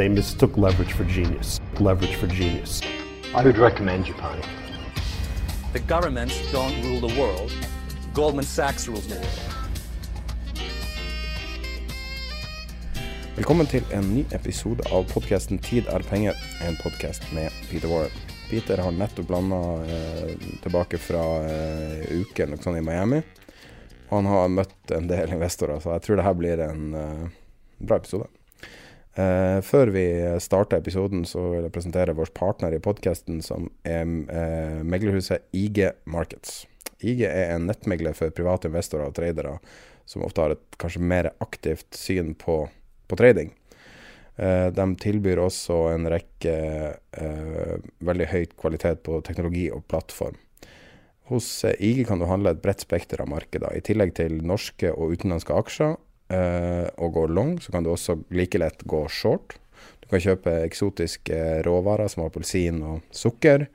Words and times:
They 0.00 0.08
mistook 0.08 0.56
leverage 0.56 0.94
for 0.94 1.04
genius. 1.04 1.60
Leverage 1.78 2.16
for 2.16 2.26
genius. 2.26 2.80
I 3.34 3.44
would 3.44 3.58
recommend 3.58 4.06
Japan. 4.06 4.40
The 5.74 5.80
governments 5.80 6.40
don't 6.52 6.72
rule 6.84 7.06
the 7.08 7.20
world. 7.20 7.52
Goldman 8.14 8.44
Sachs 8.44 8.88
rules 8.88 9.06
the 9.08 9.14
world. 9.14 9.40
Velkommen 13.36 13.66
til 13.66 13.84
en 13.92 14.08
ny 14.14 14.24
episode 14.32 14.88
av 14.88 15.04
podkasten 15.12 15.58
'Tid 15.58 15.92
er 15.92 16.00
penger', 16.08 16.40
en 16.68 16.80
podkast 16.80 17.32
med 17.32 17.52
Peter 17.70 17.88
Warren. 17.88 18.16
Peter 18.50 18.80
har 18.80 18.90
nettopp 18.90 19.30
landa 19.30 19.84
eh, 19.84 20.34
tilbake 20.62 20.98
fra 20.98 21.44
eh, 21.44 22.08
uke 22.22 22.42
eller 22.42 22.56
noe 22.56 22.64
sånt 22.64 22.80
i 22.80 22.88
Miami. 22.88 23.20
Og 24.08 24.16
han 24.16 24.32
har 24.32 24.48
møtt 24.48 24.96
en 24.96 25.12
del 25.12 25.36
investorer, 25.36 25.76
så 25.80 25.92
jeg 25.92 26.08
tror 26.08 26.16
det 26.16 26.30
her 26.30 26.34
blir 26.40 26.68
en 26.72 26.94
eh, 26.94 27.26
bra 27.78 28.00
episode. 28.00 28.39
Eh, 29.18 29.58
før 29.66 29.90
vi 29.90 30.04
starter 30.38 30.78
episoden, 30.78 31.24
så 31.26 31.42
vil 31.50 31.64
jeg 31.66 31.74
presentere 31.74 32.14
vår 32.14 32.30
partner 32.36 32.76
i 32.76 32.82
podkasten, 32.82 33.40
som 33.42 33.66
er 33.82 34.04
eh, 34.06 34.80
meglerhuset 34.86 35.48
IG 35.56 35.82
Markets. 36.06 36.64
IG 37.02 37.24
er 37.26 37.56
en 37.56 37.66
nettmegler 37.66 38.14
for 38.14 38.30
private 38.34 38.70
investorer 38.70 39.08
og 39.08 39.16
tradere, 39.16 39.56
som 40.06 40.22
ofte 40.26 40.44
har 40.44 40.54
et 40.54 40.78
kanskje 40.78 41.02
mer 41.02 41.32
aktivt 41.42 41.88
syn 41.96 42.36
på, 42.38 42.62
på 43.10 43.18
trading. 43.18 43.50
Eh, 44.38 44.68
de 44.76 44.86
tilbyr 45.02 45.42
også 45.42 45.80
en 45.96 46.06
rekke 46.10 46.54
veldig 48.06 48.28
høyt 48.30 48.54
kvalitet 48.60 49.02
på 49.06 49.18
teknologi 49.26 49.66
og 49.74 49.82
plattform. 49.90 50.38
Hos 51.30 51.48
IG 51.78 52.04
kan 52.08 52.18
du 52.18 52.26
handle 52.26 52.54
et 52.54 52.62
bredt 52.62 52.82
spekter 52.82 53.20
av 53.22 53.28
markeder. 53.30 53.74
I 53.74 53.82
tillegg 53.86 54.14
til 54.18 54.40
norske 54.46 54.90
og 54.90 55.14
utenlandske 55.14 55.54
aksjer 55.54 55.98
og 56.30 57.14
gå 57.16 57.24
long, 57.26 57.56
så 57.58 57.72
kan 57.74 57.82
du 57.82 57.88
også 57.90 58.14
like 58.30 58.58
lett 58.60 58.84
gå 58.86 59.00
short. 59.10 59.56
Du 59.98 60.06
kan 60.12 60.22
kjøpe 60.22 60.52
eksotiske 60.64 61.38
råvarer 61.66 62.10
som 62.10 62.22
appelsin 62.24 62.78
og 62.86 63.00
sukker. 63.14 63.66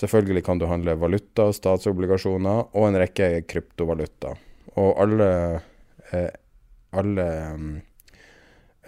Selvfølgelig 0.00 0.44
kan 0.46 0.60
du 0.60 0.66
handle 0.70 0.94
valuta, 0.96 1.50
statsobligasjoner 1.52 2.70
og 2.72 2.86
en 2.86 2.98
rekke 3.02 3.42
kryptovaluta. 3.50 4.32
Og 4.80 5.02
alle, 5.02 5.30
eh, 6.12 6.30
alle 6.96 7.26
mm, 7.60 7.74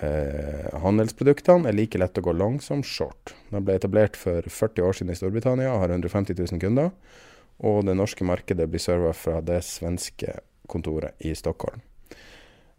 eh, 0.01 0.71
handelsproduktene 0.85 1.69
er 1.69 1.77
like 1.77 2.01
lett 2.01 2.19
å 2.19 2.25
gå 2.25 2.33
long 2.33 2.61
som 2.65 2.81
short. 2.87 3.35
Den 3.51 3.67
ble 3.67 3.77
etablert 3.77 4.17
for 4.17 4.47
40 4.49 4.89
år 4.89 4.99
siden 4.99 5.13
i 5.13 5.19
Storbritannia 5.19 5.75
og 5.75 5.85
har 5.85 5.97
150 5.99 6.39
000 6.39 6.63
kunder. 6.63 6.93
Og 7.61 7.85
det 7.87 7.99
norske 7.99 8.25
markedet 8.25 8.71
blir 8.71 8.81
serva 8.83 9.13
fra 9.13 9.43
det 9.45 9.61
svenske 9.67 10.39
kontoret 10.71 11.19
i 11.21 11.35
Stockholm. 11.37 11.83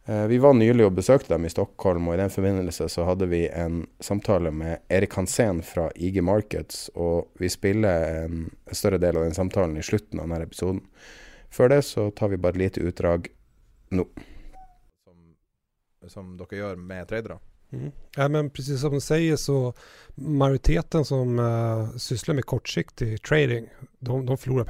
Eh, 0.05 0.27
Vi 0.27 0.37
var 0.37 0.53
nylig 0.53 0.85
og 0.85 0.97
besøkte 0.97 1.31
dem 1.33 1.45
i 1.45 1.51
Stockholm, 1.51 2.07
og 2.07 2.17
i 2.17 2.19
den 2.19 2.31
forbindelse 2.33 2.89
så 2.91 3.05
hadde 3.07 3.27
vi 3.31 3.45
en 3.47 3.85
samtale 4.03 4.51
med 4.51 4.83
Erik 4.91 5.15
Hansen 5.15 5.61
fra 5.63 5.89
IG 5.95 6.19
Markets, 6.23 6.89
og 6.95 7.31
vi 7.39 7.49
spiller 7.49 8.25
en 8.25 8.49
større 8.71 8.99
del 8.99 9.17
av 9.17 9.23
den 9.23 9.37
samtalen 9.37 9.77
i 9.79 9.85
slutten 9.85 10.19
av 10.19 10.27
denne 10.27 10.43
episoden. 10.43 10.83
Før 11.53 11.71
det 11.71 11.81
så 11.87 12.09
tar 12.11 12.33
vi 12.33 12.41
bare 12.41 12.57
et 12.57 12.63
lite 12.65 12.83
utdrag 12.83 13.29
nå. 13.93 14.07
Som, 15.05 15.17
som 16.09 16.37
dere 16.37 16.59
gjør 16.59 16.83
med 16.83 17.07
tradere? 17.07 17.39
Mm. 17.73 17.91
Ja, 18.17 18.27
men 18.27 18.49
precis 18.53 18.81
som 18.81 18.93
du 18.93 19.01
sier, 19.01 19.37
så 19.39 19.73
majoriteten 20.15 21.05
som 21.05 21.39
uh, 21.39 21.95
sysler 21.97 22.35
med 22.37 22.45
kortsiktig 22.45 23.21
trading, 23.23 23.69
de, 23.99 24.25
de 24.25 24.37
förlorar 24.37 24.65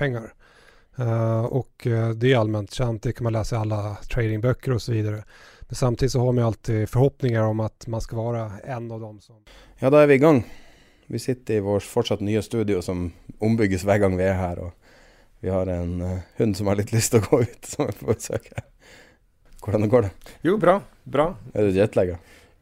Eh, 0.97 1.45
och 1.45 1.87
eh, 1.87 2.09
det 2.09 2.33
är 2.33 2.37
allmänt 2.37 2.73
känt, 2.73 3.03
det 3.03 3.13
kan 3.13 3.23
man 3.23 3.33
läsa 3.33 3.55
i 3.55 3.59
alla 3.59 3.95
tradingböcker 3.95 4.71
och 4.71 4.81
så 4.81 4.91
vidare. 4.91 5.23
Men 5.61 5.75
samtidigt 5.75 6.11
så 6.11 6.19
har 6.19 6.31
man 6.31 6.41
ju 6.41 6.47
alltid 6.47 6.89
förhoppningar 6.89 7.43
om 7.43 7.59
att 7.59 7.87
man 7.87 8.01
ska 8.01 8.15
vara 8.15 8.51
en 8.63 8.91
av 8.91 8.99
dem 8.99 9.19
som... 9.19 9.35
Ja, 9.79 9.89
da 9.89 10.03
er 10.03 10.07
vi 10.07 10.13
i 10.13 10.17
gang. 10.17 10.43
Vi 11.07 11.19
sitter 11.19 11.53
i 11.53 11.59
vår 11.59 11.79
fortsatt 11.79 12.21
nye 12.21 12.41
studio 12.41 12.81
som 12.81 13.11
ombygges 13.39 13.83
hver 13.83 13.97
gang 14.03 14.17
vi 14.17 14.27
er 14.27 14.37
her. 14.37 14.59
Og 14.59 14.71
vi 15.41 15.49
har 15.49 15.67
en 15.67 16.01
eh, 16.01 16.21
hund 16.37 16.57
som 16.57 16.69
har 16.69 16.77
litt 16.79 16.93
lyst 16.93 17.15
til 17.15 17.23
å 17.23 17.27
gå 17.27 17.41
ut, 17.41 17.65
som 17.65 17.87
er 17.87 17.97
på 17.97 18.11
besøk 18.11 18.47
her. 18.53 18.69
Hvordan 19.63 19.89
går 19.89 20.07
det? 20.07 20.13
Jo, 20.45 20.57
bra. 20.61 20.77
Bra. 21.03 21.33
Er 21.55 21.67
du 21.67 21.79
jetlagga? 21.79 22.19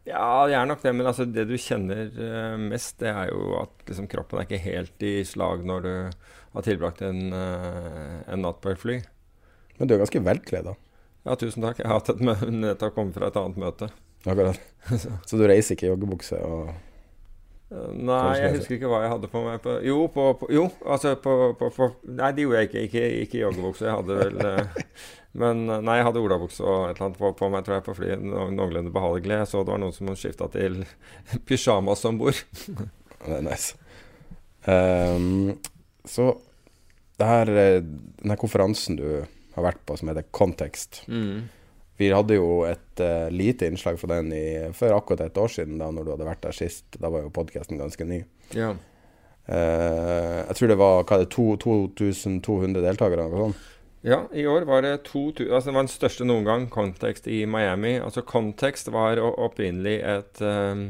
Ja, 0.07 0.47
jeg 0.49 0.57
er 0.61 0.69
nok 0.69 0.81
det. 0.81 0.95
Men 0.95 1.11
altså, 1.11 1.27
det 1.27 1.45
du 1.49 1.57
kjenner 1.59 2.57
mest, 2.61 2.95
det 3.03 3.11
er 3.11 3.33
jo 3.33 3.57
at 3.59 3.89
liksom, 3.89 4.07
kroppen 4.09 4.39
er 4.39 4.47
ikke 4.47 4.63
helt 4.63 5.05
i 5.05 5.19
slag 5.27 5.65
når 5.67 5.85
du 5.85 5.93
har 6.53 6.67
tilbrakt 6.67 7.01
en, 7.07 7.33
eh, 7.33 8.15
en 8.33 8.45
natt 8.45 8.61
på 8.63 8.73
et 8.73 8.81
fly. 8.81 8.99
Men 9.77 9.89
du 9.89 9.95
er 9.95 10.03
ganske 10.03 10.23
velkledd, 10.23 10.71
da. 10.71 10.77
Ja, 11.25 11.35
tusen 11.37 11.63
takk. 11.63 11.79
Jeg 11.79 11.89
har 11.89 11.99
hatt 11.99 12.09
et 12.13 12.21
nettopp 12.21 12.95
kommet 12.95 13.17
fra 13.17 13.29
et 13.29 13.37
annet 13.39 13.59
møte. 13.61 13.91
Akkurat. 14.25 14.59
Så 15.27 15.37
du 15.37 15.45
reiser 15.49 15.77
ikke 15.77 15.87
i 15.87 15.93
joggebukse 15.93 16.37
og 16.45 16.71
Eh, 17.71 17.91
Nei, 18.03 18.35
jeg 18.41 18.57
husker 18.57 18.75
ikke 18.75 18.89
hva 18.91 18.99
jeg 19.05 19.13
hadde 19.13 19.29
på 19.31 19.41
meg 19.45 19.61
på 19.63 19.77
Jo, 19.85 20.03
på, 20.11 20.25
på, 20.41 20.49
jo 20.51 20.65
altså 20.83 21.13
på, 21.23 21.35
på, 21.59 21.69
på 21.71 21.87
Nei, 22.03 22.31
det 22.35 22.45
gjorde 22.45 22.61
jeg 22.61 22.69
ikke. 22.69 22.85
Ikke, 22.87 23.03
ikke 23.23 23.39
i 23.39 23.43
joggebukse. 23.45 23.87
Jeg 23.87 23.99
hadde 24.01 24.17
vel 24.19 24.45
eh, 24.49 24.87
Men 25.41 25.63
nei, 25.69 25.95
jeg 25.95 26.07
hadde 26.09 26.19
olabukse 26.25 26.65
og 26.65 26.89
et 26.89 26.97
eller 26.97 27.05
annet 27.07 27.19
på, 27.21 27.29
på 27.39 27.47
meg, 27.53 27.63
tror 27.63 27.77
jeg, 27.77 27.85
på 27.85 27.95
flyet. 27.95 28.23
No, 28.27 28.49
noenlunde 28.51 28.91
behagelig. 28.91 29.37
Jeg 29.39 29.47
så 29.53 29.61
det 29.63 29.71
var 29.71 29.79
noen 29.79 29.95
som 29.95 30.11
skifta 30.19 30.49
til 30.51 30.81
pysjamas 31.47 32.03
om 32.09 32.19
bord. 32.19 32.41
Det 32.67 33.37
er 33.37 33.45
nice. 33.45 33.77
Ehm, 34.67 35.53
så 36.05 36.31
her, 37.21 37.45
denne 37.45 37.81
den 38.21 38.31
her 38.33 38.39
konferansen 38.41 38.95
du 38.97 39.05
har 39.55 39.65
vært 39.67 39.81
på, 39.85 39.97
som 39.99 40.09
heter 40.09 40.25
Context 40.33 41.03
Mm. 41.07 41.49
Vi 42.01 42.07
hadde 42.09 42.33
jo 42.33 42.63
et 42.65 42.97
uh, 43.03 43.27
lite 43.29 43.67
innslag 43.69 43.99
fra 44.01 44.15
den 44.15 44.31
i, 44.33 44.45
for 44.73 44.89
akkurat 44.95 45.21
et 45.27 45.37
år 45.37 45.51
siden, 45.53 45.75
da 45.77 45.91
når 45.93 46.07
du 46.07 46.11
hadde 46.15 46.25
vært 46.25 46.41
der 46.47 46.55
sist. 46.57 46.87
Da 46.97 47.11
var 47.13 47.21
jo 47.27 47.29
podkasten 47.35 47.77
ganske 47.77 48.07
ny. 48.09 48.23
Ja. 48.57 48.71
Uh, 49.45 50.47
jeg 50.47 50.55
tror 50.57 50.71
det 50.71 50.77
var 50.81 51.03
hva 51.03 51.19
er 51.19 51.23
det, 51.25 51.29
to- 51.35 51.59
2200 51.61 52.81
deltakere. 52.81 53.27
eller 53.27 53.35
Noe 53.35 53.51
sånt. 53.51 53.67
Ja, 54.01 54.23
i 54.33 54.47
år 54.49 54.65
var 54.65 54.81
det 54.81 54.95
2000 55.05 55.51
Altså 55.53 55.69
det 55.69 55.75
var 55.75 55.85
den 55.85 55.93
største 55.93 56.25
noen 56.25 56.47
gang, 56.47 56.65
Context 56.73 57.27
i 57.29 57.43
Miami. 57.45 57.99
Altså 58.01 58.23
Context 58.25 58.89
var 58.89 59.21
opprinnelig 59.21 59.99
et, 60.01 60.41
eh, 60.41 60.87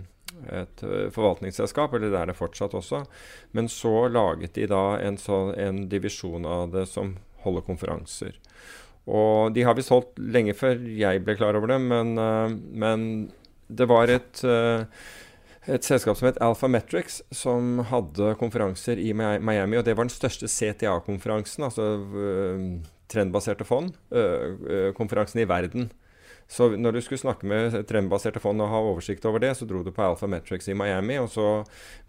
et 0.50 0.84
eh, 0.84 1.10
forvaltningsselskap, 1.14 1.94
eller 1.94 2.12
det 2.12 2.20
er 2.20 2.32
det 2.32 2.38
fortsatt 2.40 2.76
også. 2.78 3.04
Men 3.58 3.70
så 3.72 4.08
laget 4.12 4.56
de 4.58 4.68
da 4.72 4.98
en, 5.02 5.20
så, 5.22 5.52
en 5.60 5.86
divisjon 5.92 6.48
av 6.48 6.72
det 6.76 6.88
som 6.92 7.16
holder 7.46 7.66
konferanser. 7.68 8.38
Og 9.10 9.54
de 9.56 9.66
har 9.66 9.78
visst 9.78 9.94
holdt 9.94 10.20
lenge 10.22 10.56
før 10.58 10.82
jeg 10.86 11.24
ble 11.26 11.36
klar 11.40 11.58
over 11.58 11.74
det, 11.74 11.82
men, 11.84 12.14
eh, 12.22 12.56
men 12.86 13.08
det 13.72 13.90
var 13.92 14.12
et 14.12 14.44
eh, 14.46 14.86
et 15.70 15.86
selskap 15.86 16.18
som 16.18 16.26
het 16.26 16.40
Alphametrics, 16.42 17.20
som 17.38 17.84
hadde 17.86 18.32
konferanser 18.40 18.98
i 18.98 19.12
Miami. 19.14 19.78
Og 19.78 19.86
det 19.86 19.94
var 19.94 20.08
den 20.08 20.14
største 20.14 20.48
CTA-konferansen, 20.50 21.68
altså 21.68 21.86
trendbaserte 23.14 23.68
fond. 23.70 23.94
konferansen 24.98 25.44
i 25.44 25.46
verden. 25.46 25.92
Så 26.52 26.68
når 26.76 26.98
du 26.98 27.02
skulle 27.04 27.22
snakke 27.22 27.48
med 27.48 27.78
trendbaserte 27.88 28.42
fond 28.44 28.60
og 28.64 28.74
ha 28.74 28.82
oversikt 28.84 29.26
over 29.30 29.40
det, 29.40 29.54
så 29.56 29.68
dro 29.68 29.86
du 29.86 29.92
på 29.96 30.04
Alphametrics 30.04 30.68
i 30.68 30.76
Miami. 30.76 31.16
Og 31.22 31.32
så 31.32 31.48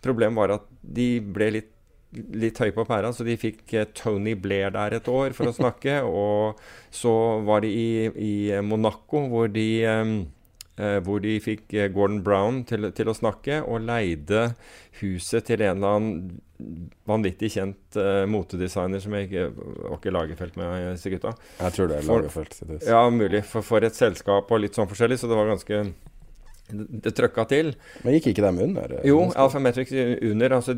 Problemet 0.02 0.40
var 0.40 0.56
at 0.56 0.66
de 0.82 1.14
ble 1.22 1.52
litt 1.58 1.70
litt 2.12 2.58
høye 2.60 2.74
på 2.76 2.84
pæra, 2.84 3.08
så 3.16 3.24
de 3.24 3.38
fikk 3.40 3.72
eh, 3.72 3.86
Tony 3.96 4.34
Blair 4.36 4.72
der 4.74 4.98
et 4.98 5.06
år 5.08 5.32
for 5.32 5.48
å 5.48 5.54
snakke. 5.60 6.02
og 6.04 6.60
så 6.92 7.12
var 7.46 7.62
de 7.64 7.70
i, 7.72 7.86
i 8.12 8.32
Monaco, 8.60 9.22
hvor 9.32 9.48
de, 9.48 9.68
eh, 9.88 10.12
hvor 11.04 11.20
de 11.20 11.34
fikk 11.42 11.74
eh, 11.76 11.90
Gordon 11.92 12.22
Brown 12.24 12.62
til, 12.68 12.88
til, 12.96 13.10
å 13.10 13.16
snakke, 13.16 13.60
og 13.62 13.84
leide 13.88 14.52
huset 15.02 15.44
til 15.48 15.64
en 15.64 15.82
eller 15.82 15.98
annen 15.98 16.40
vanvittig 17.10 17.48
kjent 17.56 17.96
uh, 17.98 18.22
motedesigner 18.30 19.00
som 19.02 19.16
jeg 19.16 19.26
ikke 19.26 19.48
var 19.56 19.96
ikke 19.96 20.12
Lagerfeld 20.14 20.58
med 20.60 20.84
disse 20.92 21.10
gutta. 21.10 21.32
Jeg 21.58 21.74
tror 21.74 21.90
det 21.90 21.96
er 21.98 22.06
lagerfelt. 22.06 22.54
Ja, 22.86 23.00
mulig. 23.10 23.42
For, 23.50 23.66
for 23.66 23.82
et 23.82 23.98
selskap 23.98 24.52
og 24.52 24.62
litt 24.62 24.78
sånn 24.78 24.86
forskjellig, 24.90 25.18
så 25.18 25.30
det 25.30 25.40
var 25.40 25.50
ganske 25.50 25.80
det 26.70 27.12
trøkka 27.16 27.44
til. 27.50 27.72
Men 28.04 28.16
gikk 28.16 28.30
ikke 28.32 28.44
dem 28.44 28.60
under? 28.64 28.94
Eh, 28.98 29.08
jo, 29.10 29.18
Alphametrics 29.38 29.92
under. 30.28 30.54
Altså, 30.56 30.74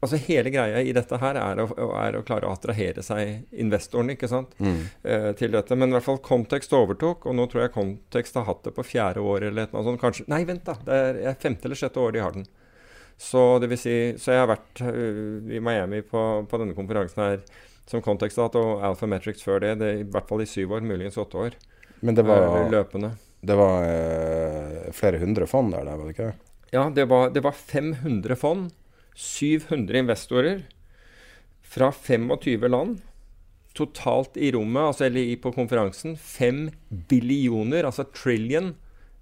altså, 0.00 0.20
hele 0.28 0.52
greia 0.54 0.82
i 0.84 0.94
dette 0.96 1.18
her 1.20 1.38
er 1.40 1.62
å, 1.64 1.66
er 2.02 2.18
å, 2.18 2.22
klare 2.26 2.48
å 2.48 2.54
attrahere 2.54 3.02
seg 3.04 3.48
investoren 3.64 4.14
ikke 4.14 4.30
sant? 4.30 4.54
Mm. 4.62 4.80
Eh, 5.02 5.30
til 5.38 5.54
dette. 5.54 5.78
Men 5.78 5.90
i 5.90 5.98
hvert 5.98 6.06
fall 6.06 6.22
Context 6.24 6.74
overtok, 6.76 7.26
og 7.26 7.38
nå 7.38 7.48
tror 7.50 7.66
jeg 7.66 7.74
Context 7.74 8.38
har 8.38 8.46
hatt 8.48 8.64
det 8.68 8.74
på 8.76 8.86
fjerde 8.86 9.24
år 9.24 9.48
eller 9.50 9.72
noe 9.74 9.86
sånt. 9.86 10.02
Kanskje, 10.02 10.28
nei, 10.30 10.44
vent, 10.48 10.66
da! 10.68 10.78
Det 10.86 11.00
er 11.32 11.40
femte 11.40 11.68
eller 11.68 11.80
sjette 11.80 12.02
år 12.02 12.14
de 12.14 12.24
har 12.24 12.36
den. 12.36 12.48
Så 13.18 13.58
det 13.58 13.72
vil 13.72 13.80
si, 13.80 13.96
så 14.22 14.34
jeg 14.34 14.44
har 14.44 14.52
vært 14.52 14.84
uh, 14.84 15.40
i 15.50 15.58
Miami 15.58 16.04
på, 16.06 16.20
på, 16.46 16.60
denne 16.60 16.76
konferansen 16.76 17.24
her 17.24 17.40
som 17.88 18.04
Context 18.04 18.38
har 18.38 18.46
hatt, 18.46 18.58
og 18.60 18.84
Alphametrics 18.86 19.42
før 19.42 19.64
det, 19.64 19.72
det. 19.80 19.94
I 20.02 20.06
hvert 20.06 20.28
fall 20.30 20.44
i 20.44 20.46
syv 20.46 20.76
år, 20.76 20.86
muligens 20.86 21.18
åtte 21.18 21.40
år. 21.48 21.56
Men 22.04 22.14
det 22.14 22.22
var 22.28 22.46
uh, 22.46 22.68
løpende. 22.70 23.16
Det 23.40 23.54
var 23.54 23.84
eh, 23.86 24.88
flere 24.94 25.20
hundre 25.22 25.46
fond 25.46 25.72
der, 25.74 25.86
var 25.86 26.04
det 26.04 26.16
ikke? 26.16 26.32
Ja, 26.74 26.88
det 26.94 27.06
var, 27.08 27.30
det 27.30 27.44
var 27.44 27.54
500 27.56 28.36
fond. 28.36 28.72
700 29.14 29.98
investorer 29.98 30.66
fra 31.62 31.92
25 31.92 32.68
land. 32.68 32.98
Totalt 33.78 34.36
i 34.36 34.50
rommet, 34.52 34.82
altså, 34.90 35.06
eller 35.06 35.36
på 35.42 35.52
konferansen, 35.54 36.16
5 36.16 36.68
billioner, 37.10 37.86
altså 37.86 38.08
trillion 38.10 38.72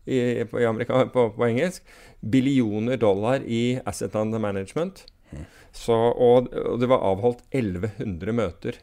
i, 0.07 0.45
på, 0.49 0.61
i 0.61 0.67
Amerika, 0.67 1.05
på, 1.12 1.29
på, 1.37 1.47
engelsk, 1.49 1.85
billioner 2.21 2.97
dollar 2.97 3.45
i 3.45 3.79
asset 3.85 4.15
under 4.17 4.41
management. 4.43 5.05
Mm. 5.31 5.45
Så, 5.73 5.95
og, 5.95 6.53
og, 6.55 6.79
det 6.81 6.89
var 6.91 7.05
avholdt 7.05 7.43
1100 7.51 8.37
møter. 8.37 8.79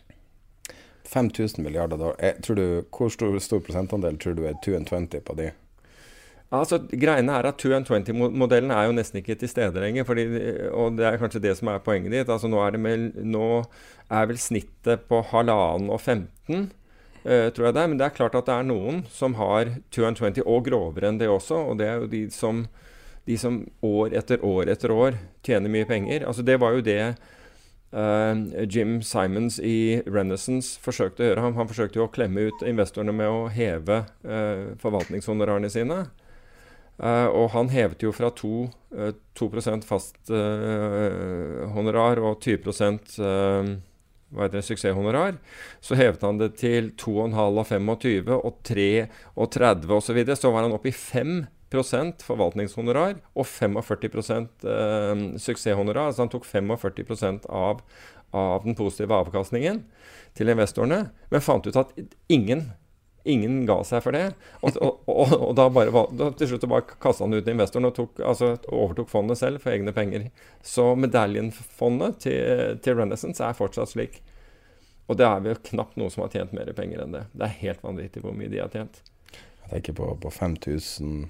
5000 1.14 1.64
milliarder 1.64 1.98
dollar. 1.98 2.40
Du, 2.48 2.84
hvor 2.90 3.12
stor, 3.14 3.38
stor, 3.40 3.62
prosentandel 3.64 4.18
tror 4.18 4.38
du 4.38 4.48
er 4.50 4.58
220 4.66 5.22
på 5.28 5.38
de? 5.38 5.52
Altså, 6.54 6.78
greiene 6.86 7.34
er 7.34 7.48
at 7.50 7.64
220-modellen 7.64 8.72
er 8.76 8.86
jo 8.86 8.94
nesten 8.94 9.24
ikke 9.24 9.36
til 9.42 9.50
stede 9.50 9.82
lenger. 9.82 10.06
Fordi, 10.06 10.26
og 10.70 11.00
det 11.00 11.08
er 11.08 11.18
kanskje 11.22 11.42
det 11.42 11.56
som 11.58 11.72
er 11.72 11.82
poenget 11.82 12.14
ditt. 12.14 12.30
Altså, 12.30 12.50
nå, 12.52 12.62
er 12.62 12.78
med, 12.78 13.18
nå 13.26 13.64
er 14.14 14.30
vel 14.30 14.38
snittet 14.42 15.08
på 15.10 15.24
halvannen 15.32 15.90
og 15.94 16.02
15. 16.02 16.70
Uh, 17.24 17.32
eh, 17.32 17.48
tror 17.56 17.70
jeg 17.70 17.76
det 17.76 17.82
er. 17.82 17.90
Men 17.90 17.98
det 17.98 18.08
er 18.08 18.18
klart 18.20 18.38
at 18.38 18.50
det 18.50 18.58
er 18.60 18.70
noen 18.70 19.02
som 19.10 19.38
har 19.40 19.80
220, 19.96 20.44
og 20.46 20.66
grovere 20.68 21.10
enn 21.10 21.22
det 21.22 21.32
også. 21.32 21.64
Og 21.72 21.82
det 21.82 21.90
er 21.90 22.04
jo 22.04 22.12
de 22.12 22.24
som, 22.36 22.66
de 23.30 23.40
som 23.40 23.64
år 23.82 24.14
etter 24.22 24.46
år 24.46 24.70
etter 24.76 24.94
år 24.94 25.18
tjener 25.48 25.74
mye 25.74 25.90
penger. 25.90 26.28
Altså 26.28 26.46
Det 26.46 26.60
var 26.62 26.78
jo 26.78 26.86
det 26.86 27.16
Uh, 27.94 28.66
Jim 28.66 29.02
Simons 29.06 29.60
i 29.62 30.02
Renaissance 30.10 30.80
forsøkte 30.82 31.22
å 31.22 31.28
gjøre. 31.28 31.46
Han, 31.46 31.56
han, 31.60 31.70
forsøkte 31.70 32.00
jo 32.00 32.08
å 32.08 32.14
klemme 32.14 32.48
ut 32.50 32.66
investorene 32.66 33.14
med 33.14 33.30
å 33.30 33.46
heve 33.54 34.00
uh, 34.26 34.74
forvaltningshonorarene 34.82 35.70
sine. 35.70 36.00
Uh, 36.98 37.30
og 37.30 37.52
han 37.54 37.70
hevet 37.74 38.02
jo 38.02 38.14
fra 38.14 38.32
2, 38.34 38.66
2% 39.38 39.86
fast 39.86 40.30
honorar 41.74 42.22
og 42.22 42.38
20 42.42 43.82
hva 44.34 44.48
heter 44.48 44.58
det, 44.58 44.66
suksesshonorar. 44.66 45.38
Så 45.84 45.98
hevet 45.98 46.24
han 46.26 46.40
det 46.42 46.56
til 46.58 46.90
2,5 46.98 47.38
og 47.62 47.68
25 47.70 48.32
og 48.40 48.56
3 48.66 48.88
og 49.38 49.52
30 49.54 49.94
osv. 49.94 50.08
Så, 50.08 50.16
videre. 50.18 50.38
så 50.40 50.50
var 50.54 50.66
han 50.66 50.74
oppe 50.74 50.90
i 50.90 50.96
5 50.98 51.44
forvaltningshonorar 51.74 53.18
og 53.34 53.48
45% 53.50 54.68
eh, 54.70 55.24
suksesshonorar. 55.42 56.12
Altså 56.12 56.26
han 56.26 56.32
tok 56.34 56.46
45% 56.48 57.50
av, 57.50 57.82
av 58.32 58.64
den 58.68 58.78
positive 58.78 59.18
avkastningen 59.24 59.84
til 60.38 60.54
investorene, 60.54 61.08
men 61.30 61.46
fant 61.46 61.68
ut 61.68 61.84
at 61.84 61.94
ingen 62.30 62.72
Ingen 63.24 63.62
ga 63.64 63.78
seg 63.88 64.02
for 64.04 64.12
det. 64.12 64.34
Og, 64.60 64.76
og, 64.84 64.98
og, 65.08 65.30
og 65.38 65.54
da 65.56 65.70
bare, 65.72 66.02
da, 66.12 66.26
til 66.36 66.50
slutt 66.50 66.66
bare 66.68 66.98
kasta 67.00 67.24
han 67.24 67.32
ut 67.38 67.48
investoren 67.48 67.88
og 67.88 67.94
tok, 67.96 68.20
altså, 68.20 68.50
overtok 68.68 69.08
fondet 69.08 69.40
selv 69.40 69.64
for 69.64 69.72
egne 69.72 69.94
penger. 69.96 70.26
Så 70.60 70.90
medaljenfondet 71.00 72.20
til, 72.26 72.82
til 72.84 72.98
Renaissance 73.00 73.40
er 73.40 73.56
fortsatt 73.56 73.94
slik. 73.94 74.20
Og 75.08 75.20
det 75.20 75.28
er 75.28 75.40
vel 75.44 75.56
knapt 75.70 75.96
noe 76.00 76.12
som 76.12 76.26
har 76.26 76.34
tjent 76.36 76.52
mer 76.56 76.72
penger 76.76 77.04
enn 77.04 77.16
det. 77.16 77.24
Det 77.32 77.48
er 77.48 77.58
helt 77.62 77.88
vanvittig 77.88 78.24
hvor 78.24 78.36
mye 78.36 78.52
de 78.52 78.60
har 78.60 78.76
tjent. 78.76 79.00
Jeg 79.32 79.72
tenker 79.72 79.98
på, 80.02 80.10
på 80.20 80.32
5000 80.32 81.24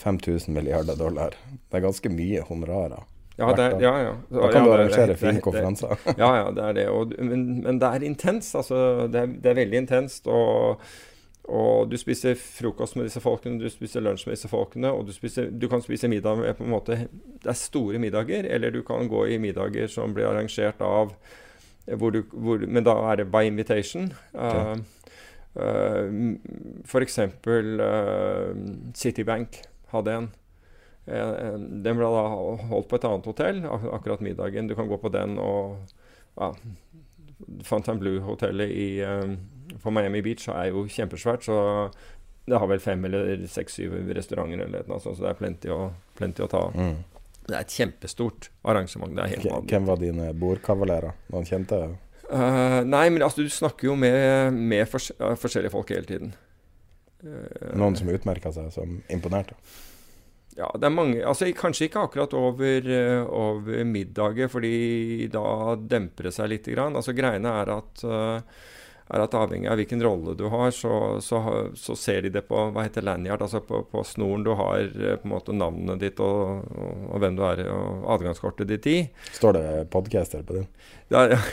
5000 0.00 0.54
milliarder 0.54 0.96
dollar. 0.96 1.36
Det 1.68 1.78
er 1.78 1.84
ganske 1.84 2.12
mye 2.12 2.44
honorarer. 2.48 3.04
Ja, 3.40 3.52
det, 3.56 3.82
ja, 3.82 4.00
ja. 4.02 4.16
Da 4.28 4.48
kan 4.52 4.62
ja, 4.62 4.64
du 4.64 4.72
arrangere 4.72 5.16
fine 5.16 5.40
konferanser. 5.40 5.96
ja, 6.18 6.30
ja, 6.36 6.50
det 6.52 6.64
er 6.64 6.74
det. 6.76 6.88
Og, 6.92 7.14
men, 7.18 7.46
men, 7.62 7.78
det 7.80 7.88
er 7.88 8.04
intenst. 8.04 8.54
Altså, 8.56 9.06
det, 9.08 9.20
er, 9.22 9.30
det 9.32 9.52
er 9.52 9.56
veldig 9.62 9.80
intenst. 9.80 10.28
Og, 10.28 10.82
og, 11.48 11.88
du 11.88 11.96
spiser 12.00 12.36
frokost 12.36 12.98
med 12.98 13.08
disse 13.08 13.22
folkene, 13.24 13.56
du 13.62 13.72
spiser 13.72 14.04
lunsj 14.04 14.26
med 14.28 14.36
disse 14.36 14.50
folkene, 14.50 14.92
og 14.92 15.08
du, 15.08 15.14
spiser, 15.16 15.48
du 15.50 15.68
kan 15.72 15.80
spise 15.84 16.10
middag 16.12 16.36
med 16.42 16.58
på 16.58 16.66
en 16.66 16.74
måte 16.74 16.98
Det 17.40 17.48
er 17.48 17.56
store 17.56 17.98
middager, 18.02 18.44
eller 18.44 18.74
du 18.76 18.82
kan 18.84 19.08
gå 19.08 19.24
i 19.32 19.40
middager 19.40 19.88
som 19.88 20.12
blir 20.14 20.28
arrangert 20.28 20.84
av 20.84 21.14
hvor 21.96 22.12
du, 22.12 22.22
hvor, 22.30 22.60
Men 22.68 22.84
da 22.84 22.92
er 23.10 23.22
det 23.22 23.30
by 23.32 23.46
invitation. 23.48 24.12
Okay. 24.34 24.82
Uh, 25.56 25.64
uh, 25.64 26.84
F.eks. 26.84 27.18
Uh, 27.48 28.52
Citibank 28.94 29.62
hadde 29.94 30.16
en. 30.16 30.30
Den 31.10 31.96
ble 31.98 32.08
da 32.12 32.24
holdt 32.70 32.90
på 32.90 32.98
et 32.98 33.06
annet 33.08 33.26
hotell, 33.26 33.62
ak 33.66 33.86
akkurat 33.98 34.22
middagen. 34.22 34.68
Du 34.70 34.76
kan 34.78 34.88
gå 34.90 34.98
på 35.00 35.10
den 35.12 35.38
og 35.42 35.80
ja, 36.38 36.52
Fontainebleau-hotellet 37.64 39.04
um, 39.08 39.36
på 39.82 39.90
Miami 39.90 40.22
Beach 40.22 40.48
er 40.52 40.70
jo 40.70 40.84
kjempesvært, 40.90 41.46
så 41.46 41.56
det 42.50 42.58
har 42.58 42.68
vel 42.70 42.82
fem 42.82 43.04
eller 43.06 43.46
seks-syv 43.50 43.94
restauranter 44.16 44.64
eller 44.66 44.86
noe 44.90 45.00
sånt, 45.02 45.18
så 45.18 45.26
det 45.26 45.32
er 45.32 45.38
plenty 45.38 45.72
å, 45.72 45.80
plenty 46.18 46.44
å 46.44 46.50
ta 46.50 46.66
av. 46.68 46.76
Mm. 46.76 47.00
Det 47.46 47.56
er 47.56 47.64
et 47.64 47.74
kjempestort 47.74 48.50
arrangement. 48.68 49.16
Det 49.16 49.28
helt. 49.34 49.50
Hvem 49.70 49.88
var 49.88 50.00
dine 50.00 50.30
bordkavalerer? 50.38 51.16
Noen 51.32 51.48
kjente? 51.48 51.80
Uh, 52.30 52.80
nei, 52.86 53.08
men 53.10 53.24
altså, 53.26 53.42
du 53.42 53.50
snakker 53.50 53.90
jo 53.90 53.96
med, 53.98 54.54
med 54.54 54.86
fors 54.90 55.10
forskjellige 55.18 55.74
folk 55.74 55.90
hele 55.94 56.06
tiden. 56.06 56.34
Uh, 57.24 57.76
Noen 57.78 57.96
som 57.98 58.10
utmerka 58.12 58.52
seg 58.54 58.70
som 58.74 58.98
imponerte? 59.12 59.56
Ja, 60.56 60.66
det 60.74 60.88
er 60.88 60.92
mange 60.92 61.20
altså 61.22 61.46
Kanskje 61.56 61.86
ikke 61.86 62.02
akkurat 62.08 62.34
over, 62.36 62.90
uh, 62.90 63.22
over 63.28 63.86
middagen, 63.86 64.50
fordi 64.52 65.30
da 65.32 65.76
demper 65.78 66.28
det 66.28 66.36
seg 66.36 66.52
litt. 66.52 66.68
Grann. 66.70 66.98
Altså 66.98 67.14
Greiene 67.16 67.52
er 67.62 67.72
at, 67.76 68.04
uh, 68.04 68.70
er 69.10 69.24
at 69.24 69.36
avhengig 69.36 69.70
av 69.70 69.78
hvilken 69.80 70.02
rolle 70.04 70.36
du 70.38 70.46
har, 70.52 70.70
så, 70.74 71.20
så, 71.24 71.40
så, 71.78 71.96
ser 71.98 72.24
de 72.26 72.34
det 72.38 72.44
på 72.48 72.68
hva 72.70 72.86
heter 72.86 73.04
lanyard, 73.06 73.42
altså 73.46 73.62
på, 73.66 73.82
på 73.90 74.04
snoren 74.06 74.46
du 74.46 74.52
har 74.58 74.86
på 74.94 75.26
en 75.26 75.34
måte 75.34 75.56
navnet 75.56 76.02
ditt 76.02 76.22
og, 76.22 76.62
og, 76.70 77.04
og 77.10 77.24
hvem 77.24 77.38
du 77.38 77.44
er, 77.48 77.64
og 77.74 78.06
adgangskortet 78.16 78.70
ditt 78.70 78.90
i. 78.90 78.98
Står 79.36 79.58
det 79.58 79.66
podcaster 79.92 80.46
på 80.46 80.60
din? 80.60 80.70
Ja, 81.10 81.28
ja. 81.28 81.38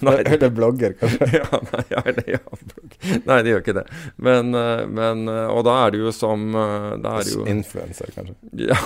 nei, 0.00 0.14
Eller 0.14 0.50
blogger, 0.50 0.92
kanskje? 0.92 1.26
ja, 1.32 1.60
nei, 1.72 1.84
eller, 2.04 2.30
ja, 2.30 2.38
blogg. 2.50 2.94
nei, 3.24 3.42
det 3.42 3.50
gjør 3.50 3.62
ikke 3.64 3.74
det. 3.80 3.84
Men, 4.22 4.54
eh, 4.54 4.86
men, 4.86 5.28
eh, 5.28 5.46
Og 5.50 5.64
da 5.66 5.74
er 5.84 5.90
det 5.94 6.00
jo 6.04 6.12
som 6.14 6.54
eh, 6.54 6.92
da 7.02 7.16
er 7.18 7.26
det 7.26 7.32
jo, 7.34 7.46
Influencer, 7.50 8.12
kanskje? 8.14 8.34
Ja. 8.70 8.78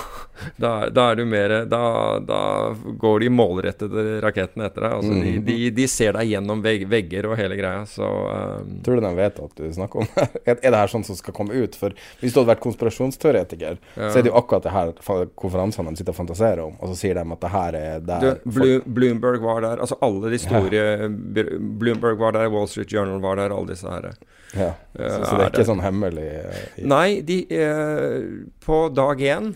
Da, 0.57 0.89
da 0.89 1.11
er 1.11 1.15
du 1.21 1.25
mer 1.29 1.49
da, 1.69 1.83
da, 2.25 2.41
går 2.99 3.19
de 3.23 3.29
målrettede 3.31 4.19
rakettene 4.25 4.65
etter 4.67 4.81
deg. 4.87 4.93
Altså, 4.97 5.13
mm. 5.13 5.21
de, 5.21 5.31
de, 5.45 5.69
de, 5.77 5.85
ser 5.91 6.17
deg 6.17 6.33
gjennom 6.33 6.59
veg, 6.65 6.87
vegger 6.89 7.29
og 7.29 7.37
hele 7.39 7.55
greia, 7.59 7.85
så 7.89 8.09
um, 8.09 8.73
Tror 8.81 8.97
du 8.97 9.01
de 9.05 9.13
vet 9.19 9.35
at 9.45 9.53
du 9.61 9.65
snakker 9.77 9.97
om 10.01 10.07
det? 10.15 10.25
er 10.55 10.65
det 10.65 10.81
her 10.81 10.91
sånn 10.91 11.05
som 11.05 11.15
skal 11.19 11.33
komme 11.37 11.53
ut? 11.53 11.77
For 11.77 11.93
hvis 12.23 12.33
du 12.33 12.41
hadde 12.41 12.55
vært 12.55 12.65
konspirasjonsteoretiker, 12.65 13.77
ja. 13.77 14.09
så 14.09 14.15
er 14.17 14.23
det 14.25 14.33
jo 14.33 14.39
akkurat 14.41 14.65
det 14.65 14.73
her 14.73 14.95
konferansene 15.39 15.93
de 15.93 16.01
sitter 16.01 16.15
og 16.15 16.21
fantaserer 16.23 16.65
om, 16.65 16.73
og 16.81 16.91
så 16.91 16.97
sier 17.03 17.21
de 17.21 17.37
at 17.37 17.45
det 17.45 17.53
her 17.53 17.79
er 17.79 18.05
der 18.09 18.30
Bloomberg 18.85 19.43
var 19.43 19.63
der. 19.65 19.81
Altså 19.83 19.97
alle 20.01 20.31
de 20.33 20.39
store 20.41 20.75
ja. 20.75 21.09
Bloomberg 21.57 22.19
var 22.21 22.35
der, 22.37 22.51
Wall 22.53 22.69
Street 22.71 22.91
Journal 22.93 23.21
var 23.23 23.39
der, 23.39 23.55
alle 23.55 23.73
disse 23.73 23.89
her. 23.89 24.11
Ja, 24.53 24.73
så, 24.95 25.25
så, 25.25 25.35
det 25.37 25.43
er 25.45 25.51
ikke 25.53 25.67
sånn 25.69 25.83
hemmelig? 25.83 26.27
Uh, 26.43 26.85
Nei, 26.91 27.21
de, 27.23 27.43
uh, 27.55 28.47
på 28.63 28.81
dag 28.91 29.21
én 29.23 29.53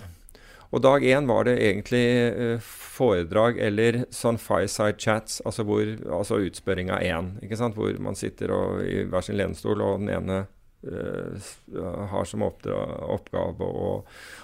Og 0.71 0.79
dag 0.83 1.03
én 1.03 1.27
var 1.27 1.47
det 1.49 1.57
egentlig 1.59 2.05
uh, 2.31 2.69
foredrag 2.95 3.59
eller 3.59 4.05
sånn 4.15 4.39
fireside 4.39 4.99
chats, 4.99 5.41
altså, 5.43 5.65
hvor, 5.67 5.83
altså 6.07 6.39
utspørring 6.47 6.93
av 6.95 7.03
én. 7.03 7.33
Ikke 7.43 7.59
sant? 7.59 7.75
Hvor 7.75 7.95
man 7.99 8.15
sitter 8.15 8.53
og, 8.55 8.83
i 8.87 9.03
hver 9.03 9.25
sin 9.25 9.39
lenestol, 9.39 9.83
og 9.83 10.03
den 10.03 10.13
ene 10.15 10.45
har 10.85 12.27
som 12.29 12.43
oppgave 12.45 13.65
å, 13.65 13.87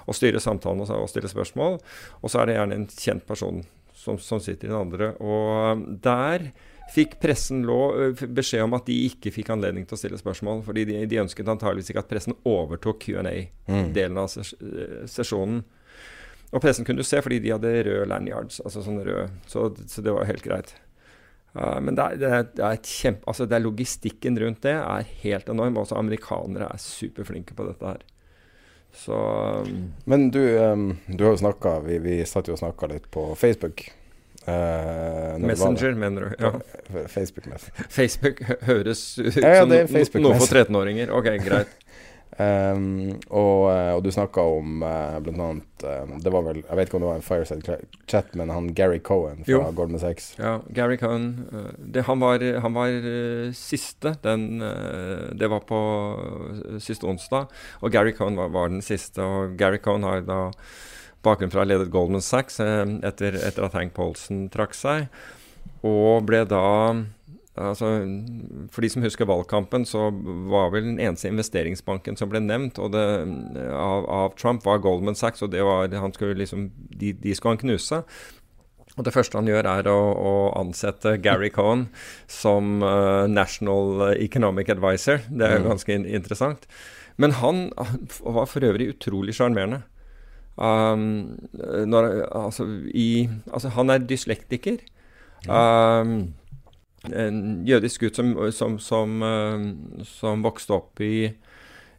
å, 0.10 0.14
styre 0.16 0.40
samtalen 0.42 0.82
og, 0.82 0.90
og 1.04 1.12
stille 1.12 1.30
spørsmål. 1.30 1.78
Og 2.18 2.34
så 2.34 2.42
er 2.42 2.50
det 2.50 2.56
gjerne 2.56 2.80
en 2.80 2.88
kjent 2.90 3.28
person 3.28 3.62
som, 4.02 4.18
som 4.22 4.42
sitter 4.42 4.68
i 4.68 4.72
den 4.72 4.80
andre. 4.80 5.14
Og 5.22 5.86
der 6.04 6.50
fikk 6.92 7.20
pressen 7.24 7.64
lov, 7.68 8.18
beskjed 8.36 8.66
om 8.66 8.76
at 8.76 8.88
de 8.90 8.98
ikke 9.08 9.32
fikk 9.32 9.54
anledning 9.54 9.86
til 9.88 9.96
å 9.96 10.02
stille 10.02 10.20
spørsmål. 10.20 10.64
fordi 10.66 10.86
de, 10.90 10.98
de 11.08 11.22
ønsket 11.22 11.52
antageligvis 11.54 11.94
ikke 11.94 12.04
at 12.04 12.10
pressen 12.12 12.36
overtok 12.48 13.06
Q&A-delen 13.06 14.18
mm. 14.18 14.22
av 14.22 14.32
ses 14.32 14.54
sesjonen. 15.14 15.64
Og 16.52 16.60
pressen 16.60 16.88
kunne 16.88 17.00
du 17.00 17.08
se 17.08 17.22
fordi 17.24 17.40
de 17.44 17.54
hadde 17.54 17.72
røde 17.88 18.08
lanyards, 18.12 18.60
altså 18.66 18.84
sånn 18.84 19.00
rød, 19.06 19.36
så, 19.48 19.70
så 19.88 20.04
det 20.04 20.16
var 20.16 20.28
helt 20.28 20.44
greit. 20.44 20.74
Uh, 21.56 21.80
men 21.84 21.96
det 21.96 22.04
er, 22.04 22.18
det, 22.20 22.32
er, 22.32 22.50
det, 22.56 22.66
er 22.68 22.82
kjempe, 22.88 23.28
altså 23.28 23.48
det 23.48 23.58
er 23.58 23.64
logistikken 23.64 24.40
rundt 24.40 24.62
det 24.64 24.76
er 24.76 25.14
helt 25.24 25.52
enorm. 25.52 25.80
Også 25.80 26.00
amerikanere 26.00 26.68
er 26.72 26.84
superflinke 26.84 27.56
på 27.56 27.68
dette 27.70 27.94
her. 27.94 28.04
Så 28.94 29.16
um, 29.66 29.94
Men 30.06 30.30
du, 30.32 30.42
um, 30.60 30.98
du 31.08 31.24
har 31.24 31.36
jo 31.36 31.42
snakka 31.42 31.80
vi, 31.86 31.98
vi 32.04 32.20
satt 32.28 32.50
jo 32.52 32.58
og 32.58 32.62
snakka 32.62 32.92
litt 32.92 33.08
på 33.14 33.32
Facebook. 33.40 33.88
Uh, 34.42 35.38
Messenger, 35.40 35.94
mener 35.94 36.22
du? 36.22 36.36
Ja. 36.42 36.52
Facebook, 37.08 37.46
Facebook 37.90 38.42
høres 38.66 39.04
ut 39.20 39.36
ja, 39.38 39.62
ja, 39.62 39.66
som 39.66 40.24
noe 40.26 40.40
for 40.42 40.50
13-åringer. 40.50 41.14
Ok, 41.14 41.30
greit. 41.46 41.76
Um, 42.40 43.18
og, 43.28 43.66
eh, 43.74 43.90
og, 43.92 44.06
du 44.06 44.08
snakka 44.16 44.44
om 44.54 44.86
uh, 44.86 45.18
blant 45.20 45.42
annet 45.44 45.84
um, 45.84 46.14
Det 46.24 46.32
var 46.32 46.46
vel 46.46 46.62
Jeg 46.62 46.78
vet 46.80 46.88
ikke 46.88 46.96
om 46.96 47.04
det 47.04 47.10
var 47.10 47.18
en 47.20 47.26
Fireside 47.26 47.76
chat, 48.08 48.30
men 48.40 48.54
han 48.54 48.70
Gary 48.72 49.02
Cohen 49.04 49.44
fra 49.44 49.52
jo. 49.52 49.60
Goldman 49.76 50.00
Sachs. 50.00 50.30
Ja, 50.40 50.54
Gary 50.72 50.96
Cohen. 50.98 51.28
Det, 51.78 52.06
han 52.08 52.24
var, 52.24 52.40
han 52.64 52.74
var 52.74 52.96
siste. 53.58 54.16
Den, 54.24 54.64
det 55.36 55.50
var 55.52 55.66
på 55.68 55.82
siste 56.80 57.08
onsdag. 57.08 57.52
Og 57.82 57.92
Gary 57.92 58.16
Cohen 58.16 58.40
var, 58.40 58.52
var, 58.56 58.72
den 58.72 58.82
siste. 58.86 59.22
Og 59.22 59.58
Gary 59.60 59.82
Cohen 59.84 60.08
har 60.08 60.24
da 60.24 60.40
bakgrunn 61.26 61.52
fra 61.54 61.68
ledet 61.68 61.92
Goldman 61.92 62.24
Sachs 62.24 62.62
etter, 62.64 63.38
etter 63.44 63.68
at 63.68 63.76
Hank 63.76 63.96
Polson 63.98 64.48
trakk 64.54 64.78
seg. 64.78 65.12
Og 65.84 66.24
ble 66.28 66.46
da 66.48 66.64
Altså, 67.60 67.88
for 68.72 68.84
de 68.84 68.90
som 68.94 69.04
husker 69.04 69.28
valgkampen, 69.28 69.84
så 69.86 70.06
var 70.48 70.70
vel 70.72 70.86
den 70.86 71.02
eneste 71.04 71.28
investeringsbanken 71.28 72.16
som 72.16 72.30
ble 72.32 72.40
nevnt 72.40 72.80
det, 72.94 73.08
av, 73.76 74.08
av, 74.08 74.38
Trump, 74.40 74.64
var 74.64 74.80
Goldman 74.80 75.20
Sachs. 75.20 75.44
og 75.44 75.52
var, 75.52 75.92
skulle 76.16 76.40
liksom, 76.40 76.70
de, 76.96 77.12
de, 77.12 77.36
skulle 77.36 77.58
han 77.58 77.64
knuse. 77.66 78.02
Og 78.96 79.04
Det 79.04 79.14
første 79.14 79.38
han 79.38 79.52
gjør, 79.52 79.68
er 79.68 79.92
å, 79.92 80.00
å 80.16 80.34
ansette 80.62 81.18
Gary 81.20 81.52
Cohen 81.58 81.90
som 82.28 82.80
uh, 82.84 83.28
National 83.28 84.16
Economic 84.16 84.72
Advisor. 84.72 85.20
Det 85.28 85.48
er 85.48 85.60
jo 85.60 85.66
mm. 85.66 85.70
ganske 85.74 85.96
in 85.96 86.08
interessant. 86.08 86.68
Men 87.20 87.36
han 87.44 87.68
var 88.24 88.48
for 88.48 88.64
øvrig 88.64 88.94
utrolig 88.96 89.36
sjarmerende. 89.36 89.84
Um, 90.56 91.36
altså, 92.32 92.64
altså, 93.52 93.70
han 93.76 93.92
er 93.92 94.08
dyslektiker. 94.08 94.80
Um, 95.50 96.34
en 97.10 97.64
jødisk 97.66 98.06
gutt 98.06 98.20
som, 98.20 98.36
som, 98.54 98.78
som, 98.80 99.24
uh, 99.26 100.04
som 100.06 100.44
vokste 100.46 100.76
opp 100.76 101.02
i, 101.02 101.32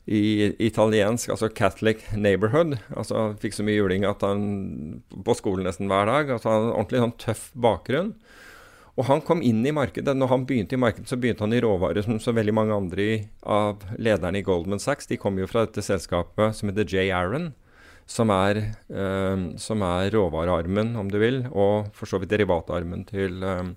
i, 0.06 0.20
italiensk, 0.62 1.32
altså 1.34 1.50
Catholic 1.50 2.04
neighborhood. 2.14 2.78
altså 2.94 3.32
Fikk 3.42 3.58
så 3.58 3.66
mye 3.66 3.80
juling 3.80 4.06
at 4.06 4.22
han 4.26 5.02
på 5.10 5.36
skolen 5.38 5.66
nesten 5.66 5.90
hver 5.90 6.06
dag. 6.10 6.30
altså 6.30 6.50
han 6.50 6.60
hadde 6.60 6.76
Ordentlig 6.76 7.04
sånn 7.04 7.18
tøff 7.24 7.48
bakgrunn. 7.54 8.14
Og 9.00 9.06
han 9.08 9.22
kom 9.24 9.40
inn 9.40 9.62
i 9.64 9.72
markedet. 9.72 10.12
Når 10.16 10.28
han 10.28 10.44
begynte 10.48 10.76
i 10.76 10.80
markedet, 10.80 11.08
så 11.08 11.16
begynte 11.16 11.46
han 11.46 11.54
i 11.56 11.62
råvarer 11.64 12.04
som 12.04 12.18
så 12.20 12.34
veldig 12.36 12.54
mange 12.54 12.76
andre 12.76 13.06
av 13.40 13.86
lederne 13.96 14.42
i 14.42 14.44
Goldman 14.44 14.82
Sachs. 14.82 15.08
De 15.08 15.16
kom 15.20 15.40
jo 15.40 15.48
fra 15.48 15.64
dette 15.64 15.84
selskapet 15.84 16.58
som 16.58 16.68
heter 16.68 16.84
J. 16.84 17.08
Aaron. 17.16 17.54
Som 18.12 18.28
er, 18.34 18.58
uh, 18.92 19.54
som 19.62 19.82
er 19.86 20.10
råvarearmen, 20.12 20.96
om 21.00 21.08
du 21.08 21.16
vil, 21.22 21.44
og 21.54 21.92
for 21.96 22.10
så 22.10 22.18
vidt 22.20 22.32
derivatarmen 22.34 23.06
til 23.08 23.38
uh, 23.46 23.70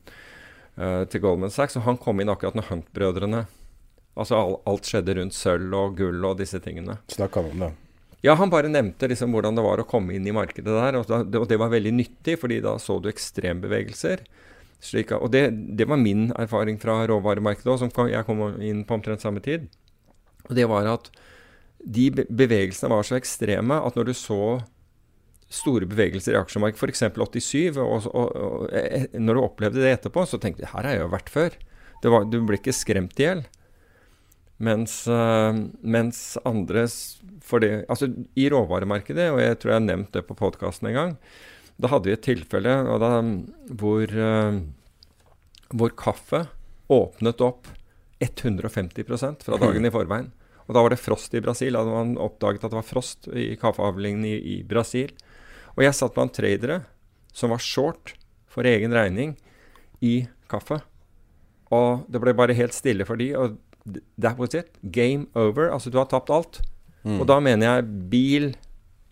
til 0.75 1.21
Goldman 1.23 1.53
Sachs. 1.53 1.77
Og 1.79 1.85
han 1.85 1.99
kom 2.01 2.19
inn 2.19 2.31
akkurat 2.31 2.57
når 2.57 2.67
Hunt-brødrene 2.71 3.45
Altså 4.15 4.37
all, 4.39 4.53
alt 4.69 4.87
skjedde 4.87 5.17
rundt 5.17 5.35
sølv 5.35 5.73
og 5.75 5.97
gull 5.99 6.23
og 6.23 6.37
disse 6.39 6.61
tingene. 6.63 6.97
Snakka 7.11 7.43
han 7.43 7.51
om 7.51 7.63
det? 7.65 7.71
Ja, 8.23 8.33
han 8.39 8.49
bare 8.49 8.71
nevnte 8.71 9.09
liksom 9.11 9.35
hvordan 9.35 9.57
det 9.57 9.65
var 9.65 9.81
å 9.81 9.87
komme 9.87 10.15
inn 10.15 10.25
i 10.25 10.33
markedet 10.33 10.71
der. 10.71 10.97
Og, 10.97 11.09
da, 11.09 11.19
og 11.41 11.47
det 11.51 11.59
var 11.61 11.73
veldig 11.73 11.91
nyttig, 11.93 12.37
fordi 12.41 12.61
da 12.63 12.77
så 12.81 12.97
du 13.03 13.09
ekstrembevegelser. 13.11 14.23
Slik, 14.85 15.11
og 15.17 15.29
det, 15.33 15.49
det, 15.77 15.87
var 15.89 15.99
min 15.99 16.29
erfaring 16.37 16.79
fra 16.81 17.01
råvaremarkedet 17.09 17.73
òg, 17.73 17.81
som 17.83 18.09
jeg 18.09 18.27
kom 18.27 18.43
inn 18.63 18.83
på 18.87 18.97
omtrent 18.97 19.23
samme 19.23 19.43
tid. 19.43 19.67
Og 20.47 20.55
det 20.57 20.67
var 20.71 20.87
at 20.89 21.11
de 21.85 22.07
bevegelsene 22.15 22.89
var 22.89 23.05
så 23.05 23.17
ekstreme 23.19 23.77
at 23.83 23.97
når 23.97 24.09
du 24.09 24.15
så 24.17 24.39
store 25.55 25.87
bevegelser 25.89 26.35
i 26.35 26.39
aksjemarkedet, 26.39 26.81
f.eks. 26.81 27.03
87, 27.15 27.79
og, 27.81 28.07
og, 28.11 28.31
og, 28.35 28.65
eh, 28.75 29.07
når 29.17 29.37
du 29.37 29.43
opplevde 29.43 29.83
det 29.83 29.93
etterpå, 29.97 30.25
så 30.29 30.39
tenkte 30.41 30.63
du 30.63 30.69
her 30.71 30.83
har 30.83 30.93
jeg 30.93 31.03
jo 31.03 31.11
vært 31.13 31.31
før. 31.33 31.57
Var, 32.05 32.27
du 32.29 32.37
ble 32.45 32.59
ikke 32.59 32.75
skremt 32.75 33.17
i 33.17 33.25
hjel. 33.25 33.45
Mens, 34.61 35.01
uh, 35.11 35.51
mens 35.83 36.19
andre 36.47 36.85
det, 36.85 37.71
altså 37.91 38.07
I 38.39 38.45
råvaremarkedet, 38.53 39.25
og 39.33 39.41
jeg 39.41 39.57
tror 39.59 39.73
jeg 39.73 39.81
har 39.81 39.87
nevnt 39.87 40.13
det 40.15 40.23
på 40.29 40.37
podkasten 40.37 40.91
en 40.91 40.95
gang, 40.95 41.15
da 41.75 41.91
hadde 41.91 42.07
vi 42.07 42.15
et 42.15 42.23
tilfelle 42.23 42.75
da, 43.01 43.09
hvor, 43.75 44.13
hvor 45.75 45.95
kaffe 45.99 46.45
åpnet 46.87 47.43
opp 47.43 47.67
150% 48.23 49.43
fra 49.43 49.59
dagen 49.59 49.85
i 49.85 49.91
forveien. 49.91 50.31
Og 50.65 50.73
Da 50.73 50.81
var 50.81 50.93
det 50.93 51.01
frost 51.01 51.33
i 51.33 51.41
Brasil. 51.41 51.73
Da 51.73 51.83
hadde 51.83 51.93
man 51.93 52.17
oppdaget 52.21 52.63
at 52.63 52.73
det 52.73 52.79
var 52.79 52.87
frost 52.87 53.27
i 53.29 53.53
kaffeavlingen 53.59 54.25
i, 54.25 54.35
i 54.55 54.63
Brasil. 54.63 55.13
Og 55.75 55.83
jeg 55.83 55.97
satt 55.97 56.15
blant 56.15 56.33
tradere 56.35 56.81
som 57.35 57.51
var 57.51 57.63
short 57.63 58.15
for 58.47 58.67
egen 58.67 58.95
regning 58.95 59.35
i 60.03 60.25
kaffe. 60.51 60.79
Og 61.75 62.05
det 62.11 62.21
ble 62.23 62.35
bare 62.37 62.55
helt 62.55 62.75
stille 62.75 63.07
for 63.07 63.19
de, 63.19 63.31
og 63.35 63.57
that 64.17 64.39
was 64.39 64.55
it. 64.55 64.71
Game 64.83 65.27
over. 65.35 65.69
Altså, 65.73 65.91
du 65.91 65.99
har 65.99 66.07
tapt 66.09 66.31
alt. 66.33 66.61
Mm. 67.03 67.19
Og 67.19 67.27
da 67.29 67.39
mener 67.43 67.67
jeg 67.67 67.89
bil, 68.11 68.47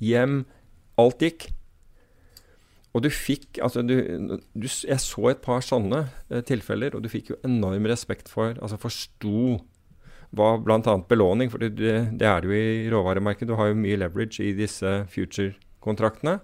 hjem, 0.02 0.44
alt 1.00 1.22
gikk. 1.22 1.50
Og 2.94 3.02
du 3.02 3.10
fikk 3.10 3.58
Altså, 3.66 3.82
du, 3.82 3.96
du, 4.54 4.68
Jeg 4.70 5.00
så 5.02 5.30
et 5.32 5.42
par 5.42 5.64
sånne 5.66 6.04
eh, 6.30 6.44
tilfeller, 6.46 6.94
og 6.94 7.02
du 7.02 7.10
fikk 7.10 7.32
jo 7.32 7.40
enorm 7.42 7.88
respekt 7.90 8.30
for 8.30 8.54
Altså 8.62 8.78
forsto 8.78 9.58
hva 10.34 10.56
bl.a. 10.62 10.96
belåning, 11.10 11.52
for 11.54 11.62
det, 11.62 11.76
det, 11.78 12.26
er 12.26 12.42
det 12.42 12.50
jo 12.50 12.58
i 12.58 12.88
råvaremarkedet. 12.90 13.52
Du 13.52 13.58
har 13.60 13.68
jo 13.70 13.78
mye 13.78 14.00
leverage 14.02 14.42
i 14.42 14.56
disse 14.58 14.90
future-kontraktene. 15.84 16.40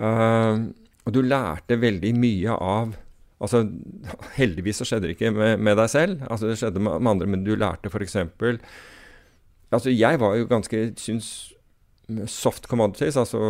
Uh, 0.00 0.72
og 1.06 1.14
du 1.14 1.22
lærte 1.22 1.80
veldig 1.80 2.14
mye 2.16 2.56
av 2.56 2.96
altså 3.40 3.64
Heldigvis 4.36 4.82
så 4.82 4.84
skjedde 4.84 5.08
det 5.08 5.14
ikke 5.16 5.30
med, 5.32 5.60
med 5.64 5.78
deg 5.80 5.88
selv, 5.88 6.20
altså 6.28 6.50
det 6.50 6.58
skjedde 6.60 6.80
med, 6.80 7.00
med 7.00 7.10
andre, 7.14 7.26
men 7.26 7.44
du 7.44 7.54
lærte 7.56 7.88
f.eks. 7.88 8.18
Altså 9.70 9.94
jeg 9.94 10.20
var 10.20 10.36
jo 10.36 10.48
ganske 10.50 10.90
syns 11.00 11.30
soft 12.28 12.66
commodities, 12.66 13.16
altså 13.16 13.40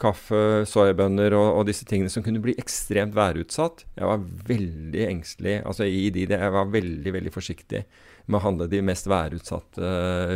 kaffe, 0.00 0.64
soyabønner 0.66 1.36
og, 1.36 1.58
og, 1.58 1.66
disse 1.68 1.86
tingene 1.86 2.10
som 2.10 2.24
kunne 2.24 2.40
bli 2.42 2.54
ekstremt 2.58 3.14
værutsatt. 3.14 3.84
Jeg 3.98 4.08
var 4.08 4.24
veldig 4.48 5.04
engstelig 5.06 5.58
altså 5.60 5.86
i 5.86 6.08
de, 6.10 6.24
Jeg 6.32 6.54
var 6.54 6.72
veldig, 6.72 7.12
veldig 7.18 7.34
forsiktig 7.34 7.84
med 8.26 8.40
å 8.40 8.42
handle 8.42 8.66
de 8.72 8.80
mest 8.82 9.06
værutsatte 9.06 9.92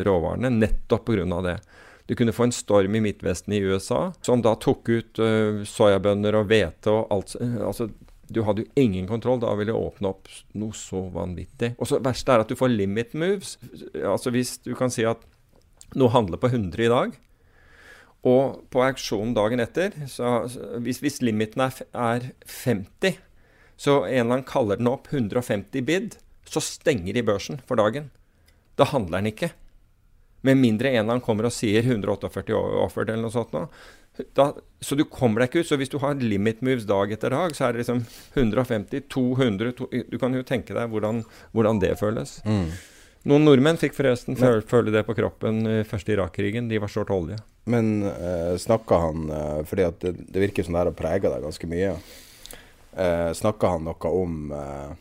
råvarene, 0.07 0.53
nettopp 0.63 1.09
pga. 1.09 1.41
det. 1.49 1.57
Du 2.07 2.15
kunne 2.19 2.35
få 2.35 2.49
en 2.49 2.55
storm 2.55 2.97
i 2.99 3.03
Midtvesten 3.05 3.55
i 3.55 3.61
USA 3.63 4.13
som 4.27 4.43
da 4.43 4.55
tok 4.59 4.89
ut 4.91 5.21
uh, 5.23 5.63
soyabønner 5.69 6.41
og 6.41 6.49
hvete 6.51 6.91
og 6.91 7.13
alt 7.15 7.37
uh, 7.39 7.61
altså, 7.69 7.89
Du 8.33 8.43
hadde 8.47 8.65
jo 8.65 8.81
ingen 8.81 9.07
kontroll. 9.07 9.41
Da 9.43 9.53
ville 9.59 9.73
det 9.73 9.79
åpne 9.79 10.11
opp 10.11 10.31
noe 10.59 10.75
så 10.77 11.05
vanvittig. 11.15 11.75
Og 11.79 11.91
så 11.91 12.01
verste 12.03 12.33
er 12.33 12.45
at 12.45 12.51
du 12.51 12.57
får 12.59 12.73
limit 12.73 13.15
moves. 13.15 13.59
Altså 14.01 14.33
hvis 14.35 14.57
du 14.65 14.73
kan 14.79 14.91
si 14.91 15.05
at 15.07 15.23
noe 15.99 16.13
handler 16.13 16.41
på 16.41 16.49
100 16.49 16.87
i 16.87 16.89
dag, 16.89 17.19
og 18.23 18.63
på 18.71 18.83
auksjonen 18.87 19.35
dagen 19.35 19.61
etter 19.63 19.95
så, 20.11 20.45
hvis, 20.83 21.01
hvis, 21.03 21.19
limiten 21.27 21.65
er, 21.65 21.81
er 21.93 22.29
50, 22.47 23.19
så 23.77 23.97
en 24.07 24.13
eller 24.13 24.37
annen 24.39 24.47
kaller 24.47 24.79
den 24.79 24.91
opp 24.91 25.11
150 25.11 25.83
bid, 25.89 26.17
så 26.47 26.63
stenger 26.63 27.17
de 27.17 27.25
børsen 27.27 27.59
for 27.67 27.81
dagen. 27.81 28.11
Da 28.79 28.87
handler 28.93 29.19
den 29.19 29.33
ikke. 29.33 29.51
Med 30.43 30.59
mindre 30.59 30.91
en 30.91 31.07
av 31.07 31.17
dem 31.17 31.25
kommer 31.25 31.49
og 31.49 31.55
sier 31.55 31.85
148 31.87 32.55
offered 32.83 33.13
eller 33.13 33.27
noe 33.27 33.35
sånt 33.35 33.53
noe. 33.55 33.69
Da, 34.37 34.51
så 34.85 34.97
du 34.99 35.07
kommer 35.09 35.41
deg 35.41 35.51
ikke 35.51 35.63
ut. 35.63 35.69
Så 35.71 35.79
hvis 35.81 35.93
du 35.93 35.99
har 36.03 36.19
limit 36.21 36.61
moves 36.65 36.85
dag 36.89 37.13
etter 37.15 37.33
dag, 37.33 37.55
så 37.57 37.69
er 37.69 37.77
det 37.77 37.85
liksom 37.85 38.03
150, 38.35 39.07
200 39.13 39.77
to, 39.79 39.89
Du 40.11 40.19
kan 40.21 40.35
jo 40.37 40.45
tenke 40.47 40.77
deg 40.77 40.91
hvordan, 40.93 41.23
hvordan 41.55 41.81
det 41.83 41.95
føles. 42.01 42.41
Mm. 42.45 42.67
Noen 43.31 43.47
nordmenn 43.47 43.79
fikk 43.79 43.95
forresten 43.95 44.35
føle, 44.35 44.65
føle 44.67 44.91
det 44.91 45.05
på 45.07 45.15
kroppen 45.15 45.63
i 45.71 45.77
første 45.87 46.17
Irak-krigen. 46.17 46.67
De 46.69 46.81
var 46.83 46.91
short 46.91 47.13
olje. 47.15 47.39
Men 47.71 48.03
eh, 48.11 48.57
snakka 48.59 48.99
han 48.99 49.29
eh, 49.31 49.61
Fordi 49.71 49.85
at 49.87 50.01
det, 50.03 50.17
det 50.35 50.41
virker 50.43 50.67
som 50.67 50.75
det 50.75 50.83
har 50.83 50.97
prega 50.99 51.31
deg 51.31 51.45
ganske 51.47 51.69
mye. 51.71 51.93
Eh, 52.99 53.31
snakka 53.39 53.77
han 53.77 53.87
noe 53.87 54.11
om 54.11 54.51
eh, 54.59 54.97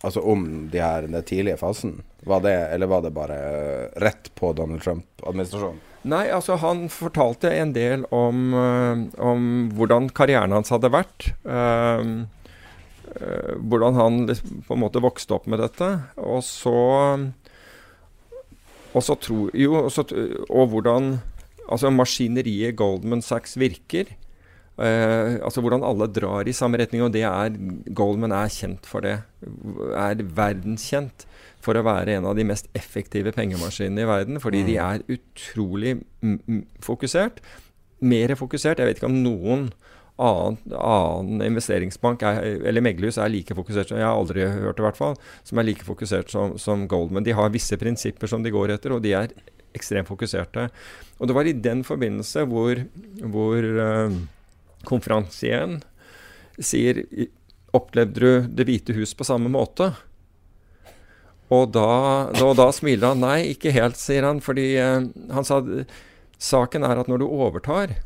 Altså 0.00 0.22
om 0.24 0.46
de 0.72 0.80
her, 0.80 1.04
den 1.04 1.22
tidlige 1.28 1.58
fasen? 1.60 1.98
Var 2.24 2.40
det, 2.44 2.56
eller 2.74 2.88
var 2.88 3.02
det 3.04 3.12
bare 3.16 3.36
uh, 3.36 4.00
rett 4.00 4.30
på 4.38 4.52
Donald 4.56 4.80
Trump-administrasjonen? 4.84 5.80
Nei, 6.08 6.24
altså 6.32 6.56
han 6.62 6.86
fortalte 6.88 7.50
en 7.52 7.74
del 7.76 8.06
om, 8.16 8.54
uh, 8.56 9.02
om 9.20 9.68
hvordan 9.76 10.08
karrieren 10.16 10.56
hans 10.56 10.72
hadde 10.72 10.92
vært. 10.94 11.32
Uh, 11.44 12.24
hvordan 13.60 13.98
han 13.98 14.24
liksom, 14.30 14.62
på 14.68 14.76
en 14.76 14.82
måte 14.84 15.02
vokste 15.04 15.36
opp 15.36 15.48
med 15.50 15.60
dette. 15.60 15.90
Og 16.22 16.44
så 16.46 16.76
Og 18.90 19.04
så 19.06 19.14
tro, 19.22 19.48
jo, 19.54 19.74
og, 19.84 19.92
så, 19.94 20.02
og 20.48 20.72
hvordan 20.72 21.20
altså 21.70 21.92
maskineriet 21.94 22.74
Goldman 22.78 23.22
Sachs 23.22 23.58
virker. 23.60 24.08
Uh, 24.80 25.36
altså 25.44 25.60
hvordan 25.60 25.84
alle 25.84 26.08
drar 26.08 26.48
i 26.48 26.56
samme 26.56 26.80
retning, 26.80 27.02
og 27.04 27.12
det 27.12 27.26
er 27.28 27.56
Goldman 27.92 28.32
er 28.32 28.52
kjent 28.52 28.88
for 28.88 29.04
det. 29.04 29.18
Er 29.92 30.24
verdenskjent 30.24 31.26
for 31.60 31.76
å 31.76 31.84
være 31.84 32.16
en 32.16 32.28
av 32.30 32.38
de 32.38 32.46
mest 32.48 32.70
effektive 32.76 33.34
pengemaskinene 33.36 34.06
i 34.06 34.08
verden. 34.08 34.40
Fordi 34.40 34.64
mm. 34.64 34.68
de 34.70 34.76
er 34.80 35.04
utrolig 35.16 35.96
fokusert. 36.84 37.42
Mer 38.00 38.32
fokusert. 38.40 38.80
Jeg 38.80 38.88
vet 38.88 39.00
ikke 39.00 39.10
om 39.10 39.20
noen 39.20 39.68
annen, 40.20 40.58
annen 40.76 41.44
investeringsbank 41.44 42.24
er, 42.28 42.42
eller 42.68 42.84
meglerhus 42.84 43.18
er 43.20 43.32
like 43.32 43.56
fokusert 43.56 43.92
som 43.92 44.00
jeg 44.00 44.06
har 44.06 44.16
aldri 44.16 44.44
hørt 44.44 44.80
i 44.80 44.84
hvert 44.84 44.98
fall, 44.98 45.16
som 45.46 45.60
er 45.60 45.68
like 45.68 45.86
fokusert 45.86 46.32
som, 46.32 46.56
som 46.60 46.84
Goldman. 46.90 47.24
De 47.26 47.36
har 47.36 47.52
visse 47.54 47.76
prinsipper 47.80 48.30
som 48.30 48.44
de 48.44 48.52
går 48.52 48.74
etter, 48.76 48.96
og 48.96 49.04
de 49.04 49.14
er 49.16 49.32
ekstremt 49.76 50.10
fokuserte. 50.10 50.68
Og 51.20 51.30
det 51.30 51.36
var 51.36 51.48
i 51.48 51.56
den 51.56 51.84
forbindelse 51.86 52.44
hvor, 52.50 52.82
hvor 53.32 53.68
uh, 53.80 54.20
konferansieren 54.88 55.80
sier 56.60 57.04
Opplevde 57.70 58.20
du 58.20 58.48
Det 58.50 58.64
hvite 58.66 58.94
hus 58.96 59.12
på 59.14 59.22
samme 59.26 59.50
måte? 59.52 59.92
Og 61.50 61.68
da, 61.74 62.30
da, 62.34 62.48
da, 62.54 62.68
smiler 62.74 63.12
han. 63.12 63.22
Nei, 63.24 63.52
ikke 63.52 63.72
helt, 63.74 63.98
sier 63.98 64.26
han. 64.26 64.40
Fordi 64.42 64.66
eh, 64.78 65.06
han 65.34 65.46
sa 65.46 65.60
saken 66.40 66.86
er 66.86 67.02
at 67.02 67.10
når 67.10 67.22
du 67.22 67.26
overtar, 67.26 67.96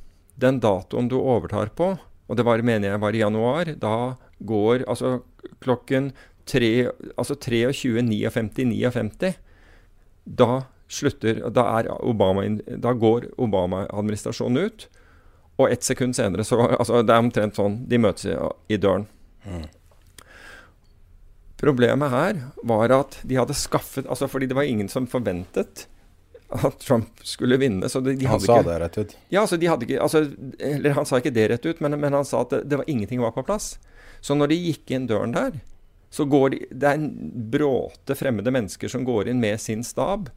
den 0.41 0.61
datoen 0.65 1.09
du 1.13 1.19
overtar 1.21 1.73
på, 1.77 1.95
og 2.25 2.39
det 2.39 2.47
var, 2.49 2.65
mener 2.65 2.91
jeg 2.91 3.03
var 3.03 3.17
i 3.17 3.21
januar, 3.21 3.73
da 3.81 3.97
går 4.41 4.87
altså 4.89 5.19
klokken 5.65 6.11
3, 6.49 6.71
altså 7.21 7.37
23, 7.41 8.01
59, 8.05 8.65
59 8.73 9.35
Da 10.25 10.65
slutter 10.89 11.41
Da, 11.53 11.65
Obama, 12.01 12.45
da 12.81 12.93
går 12.93 13.31
Obama-administrasjonen 13.41 14.69
ut. 14.69 14.89
Og 15.57 15.71
ett 15.71 15.87
sekund 15.87 16.17
senere 16.17 16.45
så 16.45 16.59
altså 16.81 17.03
Det 17.03 17.15
er 17.15 17.23
omtrent 17.23 17.59
sånn 17.59 17.81
de 17.89 18.01
møtes 18.03 18.27
i, 18.27 18.37
i 18.75 18.79
døren. 18.81 19.07
Mm. 19.47 19.67
Problemet 21.61 22.11
her 22.13 22.41
var 22.67 22.93
at 22.93 23.19
de 23.23 23.37
hadde 23.39 23.57
skaffet 23.57 24.09
altså 24.09 24.29
Fordi 24.29 24.49
det 24.51 24.57
var 24.57 24.69
ingen 24.69 24.89
som 24.93 25.07
forventet 25.09 25.87
at 26.55 26.79
Trump 26.79 27.23
skulle 27.27 27.57
vinne. 27.59 27.89
Så 27.89 28.01
de, 28.05 28.13
de 28.15 28.29
han 28.31 28.41
sa 28.41 28.61
ikke, 28.61 28.69
det 28.69 28.79
rett 28.83 28.99
ut? 28.99 29.15
Ja, 29.33 29.41
altså 29.43 29.57
de 29.59 29.67
hadde 29.67 29.87
ikke 29.89 30.03
altså, 30.05 30.21
Eller 30.61 30.95
han 30.95 31.09
sa 31.09 31.19
ikke 31.19 31.33
det 31.35 31.49
rett 31.51 31.67
ut, 31.67 31.81
men, 31.83 31.97
men 31.99 32.15
han 32.15 32.27
sa 32.29 32.45
at 32.45 32.53
det, 32.53 32.61
det 32.71 32.79
var 32.79 32.91
ingenting 32.91 33.23
var 33.25 33.35
på 33.35 33.43
plass. 33.47 33.75
Så 34.23 34.37
når 34.39 34.53
de 34.53 34.61
gikk 34.61 34.93
inn 34.95 35.09
døren 35.11 35.35
der, 35.35 35.57
så 36.15 36.27
går 36.31 36.53
de 36.55 36.61
Det 36.71 36.91
er 36.91 37.01
en 37.01 37.11
bråte 37.51 38.15
fremmede 38.15 38.53
mennesker 38.55 38.93
som 38.93 39.07
går 39.07 39.33
inn 39.33 39.43
med 39.43 39.61
sin 39.61 39.83
stab. 39.87 40.31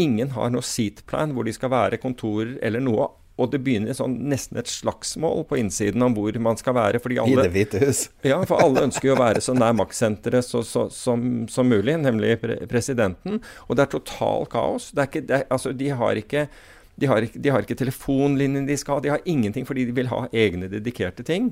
Ingen 0.00 0.30
har 0.36 0.52
noe 0.54 0.62
seatplan 0.64 1.34
hvor 1.34 1.46
de 1.46 1.54
skal 1.56 1.72
være, 1.74 1.98
kontorer 2.02 2.54
eller 2.62 2.82
noe. 2.84 3.10
Og 3.34 3.50
det 3.50 3.58
begynner 3.66 3.96
sånn, 3.98 4.14
nesten 4.30 4.60
et 4.60 4.70
slagsmål 4.70 5.42
på 5.50 5.58
innsiden 5.58 6.02
om 6.06 6.14
hvor 6.14 6.36
man 6.42 6.58
skal 6.58 6.76
være. 6.76 7.00
Fordi 7.02 7.18
alle, 7.18 7.32
I 7.34 7.48
Det 7.48 7.54
hvite 7.56 7.80
hus? 7.82 8.02
ja, 8.30 8.38
for 8.46 8.62
alle 8.62 8.84
ønsker 8.86 9.10
jo 9.10 9.16
å 9.16 9.22
være 9.22 9.42
så 9.42 9.56
nær 9.56 9.74
maktsenteret 9.74 10.46
som, 10.46 11.24
som, 11.50 11.66
mulig, 11.66 11.96
nemlig 11.98 12.36
pre 12.42 12.60
presidenten. 12.70 13.40
Og 13.66 13.74
det 13.74 13.86
er 13.86 13.92
total 13.96 14.46
kaos. 14.52 14.92
Det 14.94 15.02
er 15.02 15.10
ikke, 15.10 15.24
det 15.26 15.40
er, 15.40 15.48
altså, 15.56 15.74
de 15.74 15.90
har 15.90 16.22
ikke 16.22 16.46
de 16.94 17.08
har, 17.10 17.24
ikke, 17.26 17.40
de 17.42 17.50
har 17.50 17.64
ikke 17.64 17.74
telefonlinjen 17.74 18.68
de 18.68 18.76
skal 18.78 19.00
ha. 19.00 19.02
De 19.02 19.10
har 19.10 19.24
ingenting 19.26 19.66
fordi 19.66 19.88
de 19.88 19.96
vil 19.96 20.12
ha 20.12 20.28
egne 20.30 20.68
dedikerte 20.70 21.26
ting. 21.26 21.50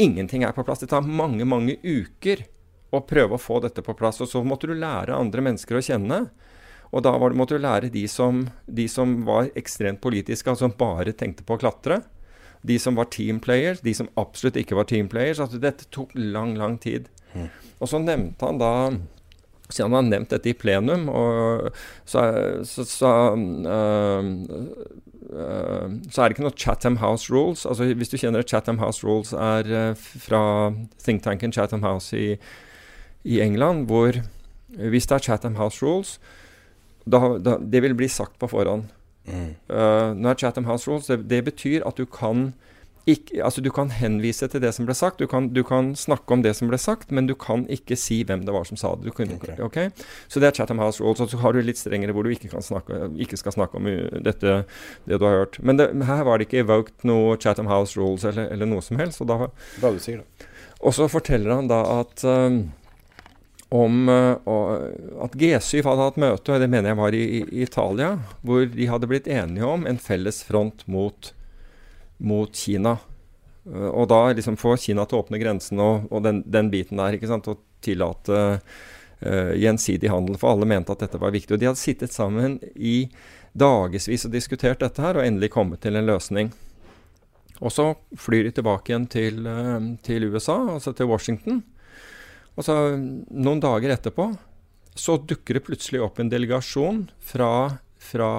Ingenting 0.00 0.46
er 0.48 0.56
på 0.56 0.64
plass. 0.64 0.80
Det 0.80 0.88
tar 0.94 1.04
mange, 1.04 1.44
mange 1.44 1.76
uker 1.84 2.46
å 2.92 3.02
prøve 3.04 3.36
å 3.36 3.40
få 3.40 3.60
dette 3.64 3.84
på 3.84 3.92
plass. 3.98 4.22
Og 4.24 4.30
så 4.32 4.40
måtte 4.44 4.70
du 4.70 4.72
lære 4.72 5.12
andre 5.12 5.44
mennesker 5.44 5.76
å 5.76 5.84
kjenne. 5.84 6.22
Og 6.92 7.04
da 7.04 7.14
var, 7.16 7.32
det, 7.32 7.40
måtte 7.40 7.56
du 7.56 7.64
lære 7.64 7.92
de 7.92 8.04
som, 8.10 8.44
de 8.68 8.84
som 8.90 9.22
var 9.24 9.48
ekstremt 9.56 10.02
politiske, 10.04 10.50
altså 10.50 10.68
som 10.68 10.76
bare 10.76 11.14
tenkte 11.16 11.44
på 11.48 11.56
å 11.56 11.62
klatre. 11.62 12.02
De 12.62 12.76
som 12.78 12.98
var 12.98 13.08
teamplayers, 13.10 13.80
de 13.82 13.94
som 13.96 14.10
absolutt 14.20 14.60
ikke 14.60 14.76
var 14.78 14.86
teamplayers. 14.90 15.40
Altså 15.40 15.60
dette 15.62 15.88
tok 15.94 16.12
lang, 16.14 16.52
lang 16.60 16.76
tid. 16.82 17.08
Mm. 17.32 17.48
Og 17.80 17.90
så 17.90 17.98
nevnte 18.02 18.46
han 18.46 18.60
da 18.60 18.72
siden 19.72 19.88
han 19.88 20.04
har 20.04 20.10
nevnt 20.10 20.32
dette 20.34 20.50
i 20.50 20.56
plenum, 20.56 21.06
og 21.08 21.70
så, 22.04 22.24
så, 22.68 22.84
så, 22.84 23.12
uh, 23.32 24.26
uh, 25.32 25.86
så, 26.10 26.18
er 26.18 26.26
det 26.26 26.36
ikke 26.36 26.44
noe 26.44 26.58
Chatham 26.58 26.98
House 27.00 27.32
Rules. 27.32 27.64
Altså 27.64 27.88
Hvis 27.96 28.12
du 28.12 28.18
kjenner 28.20 28.44
Chatham 28.44 28.82
House 28.82 29.06
Rules, 29.06 29.32
er 29.32 29.72
uh, 29.72 29.96
fra 29.96 30.42
thinktanken 31.04 31.56
Chatham 31.56 31.82
House 31.86 32.12
i, 32.12 32.36
i 33.24 33.40
England, 33.40 33.88
hvor 33.88 34.20
hvis 34.72 35.08
det 35.08 35.18
er 35.18 35.26
Chatham 35.30 35.56
House 35.56 35.84
Rules, 35.84 36.18
da, 37.04 37.38
da, 37.38 37.56
det 37.58 37.82
vil 37.84 37.96
bli 37.98 38.08
sagt 38.10 38.38
på 38.38 38.50
forhånd. 38.50 38.90
Mm. 39.26 39.54
Uh, 39.70 40.10
nå 40.18 40.32
er 40.32 40.38
Chatham 40.38 40.66
House 40.66 40.90
Rules 40.90 41.06
det, 41.06 41.20
det, 41.30 41.44
betyr 41.46 41.84
at 41.86 41.98
du 41.98 42.06
kan 42.10 42.50
ikke, 43.06 43.40
altså 43.42 43.62
du 43.62 43.70
kan 43.74 43.90
henvise 43.90 44.46
til 44.46 44.62
det 44.62 44.70
som 44.76 44.86
ble 44.86 44.94
sagt. 44.94 45.18
Du 45.18 45.26
kan, 45.26 45.48
du 45.50 45.62
kan, 45.66 45.90
snakke 45.98 46.34
om 46.34 46.42
det 46.44 46.54
som 46.54 46.68
ble 46.70 46.78
sagt, 46.78 47.10
men 47.10 47.26
du 47.26 47.34
kan 47.34 47.64
ikke 47.70 47.96
si 47.98 48.20
hvem 48.26 48.44
det 48.46 48.54
var 48.54 48.66
som 48.68 48.78
sa 48.78 48.92
det. 48.94 49.14
Kunne, 49.16 49.40
okay. 49.42 49.58
Okay? 49.66 49.88
Så 50.30 50.42
det 50.42 50.52
er 50.52 50.54
Chatham 50.60 50.78
House 50.78 51.02
Rules. 51.02 51.20
Og 51.20 51.30
så 51.30 51.40
har 51.42 51.54
du 51.54 51.62
litt 51.66 51.80
strengere 51.80 52.14
hvor 52.14 52.22
du 52.22 52.30
ikke, 52.30 52.50
snakke, 52.62 53.08
ikke 53.18 53.38
skal 53.40 53.56
snakke 53.56 53.80
om 53.80 53.90
dette, 54.22 54.54
det 55.10 55.18
du 55.18 55.26
har 55.26 55.40
hørt. 55.40 55.58
Men 55.62 55.80
det, 55.80 55.90
her 56.06 56.22
var 56.28 56.38
det 56.38 56.46
ikke 56.46 56.62
evoked 56.62 57.08
noe 57.08 57.34
Chatham 57.42 57.70
House 57.70 57.98
Rules 57.98 58.26
eller, 58.28 58.52
eller 58.54 58.70
noe 58.70 58.86
som 58.86 59.02
helst. 59.02 59.22
Og, 59.24 59.32
da, 59.32 59.50
da 59.82 59.90
du 59.90 59.98
sier 60.02 60.22
da. 60.22 60.46
og 60.78 60.94
så 60.94 61.10
forteller 61.10 61.56
han 61.58 61.70
da 61.70 61.82
at 61.98 62.22
um, 62.22 62.62
om 63.72 64.08
uh, 64.08 64.36
at 65.24 65.32
G7 65.32 65.80
hadde 65.86 66.04
hatt 66.04 66.18
møte, 66.20 66.52
og 66.52 66.60
det 66.60 66.68
mener 66.68 66.92
jeg 66.92 66.98
var 66.98 67.14
i, 67.16 67.22
i, 67.38 67.62
Italia, 67.64 68.10
hvor 68.44 68.66
de 68.68 68.88
hadde 68.90 69.08
blitt 69.08 69.30
enige 69.32 69.64
om 69.64 69.86
en 69.88 70.00
felles 70.00 70.42
front 70.44 70.84
mot, 70.92 71.30
mot 72.20 72.52
Kina. 72.52 72.98
Uh, 73.64 73.88
og 73.88 74.10
da 74.12 74.26
liksom 74.36 74.58
få 74.60 74.76
Kina 74.76 75.06
til 75.08 75.16
å 75.16 75.22
åpne 75.24 75.40
grensen 75.40 75.80
og, 75.80 76.04
og 76.12 76.20
den, 76.26 76.42
den, 76.44 76.68
biten 76.74 77.00
der, 77.00 77.16
ikke 77.16 77.32
sant, 77.32 77.48
og 77.48 77.64
tillate 77.82 78.42
uh, 78.60 79.54
gjensidig 79.56 80.12
handel, 80.12 80.36
for 80.36 80.52
alle 80.52 80.68
mente 80.68 80.92
at 80.92 81.06
dette 81.06 81.22
var 81.22 81.32
viktig. 81.32 81.56
Og 81.56 81.64
de 81.64 81.72
hadde 81.72 81.80
sittet 81.80 82.12
sammen 82.12 82.60
i 82.76 83.06
dagevis 83.56 84.28
og 84.28 84.36
diskutert 84.36 84.84
dette 84.84 85.00
her, 85.00 85.16
og 85.16 85.24
endelig 85.24 85.54
kommet 85.56 85.80
til 85.80 85.96
en 85.96 86.12
løsning. 86.12 86.52
Og 87.64 87.72
så 87.72 87.92
flyr 88.20 88.50
de 88.50 88.56
tilbake 88.58 88.92
igjen 88.92 89.08
til, 89.08 89.46
til 90.04 90.28
USA, 90.28 90.60
altså 90.74 90.92
til 90.98 91.08
Washington. 91.08 91.62
Og 92.56 92.66
så 92.66 92.74
noen 92.96 93.62
dager 93.62 93.94
etterpå 93.94 94.28
så 94.94 95.16
dukker 95.16 95.56
det 95.56 95.64
plutselig 95.64 96.02
opp 96.04 96.20
en 96.20 96.30
delegasjon 96.32 97.06
fra, 97.24 97.78
fra, 97.96 98.30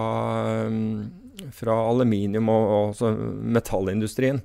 um, 0.68 1.10
fra 1.54 1.78
aluminium- 1.90 2.52
og, 2.54 2.94
og 3.02 3.24
metallindustrien 3.58 4.44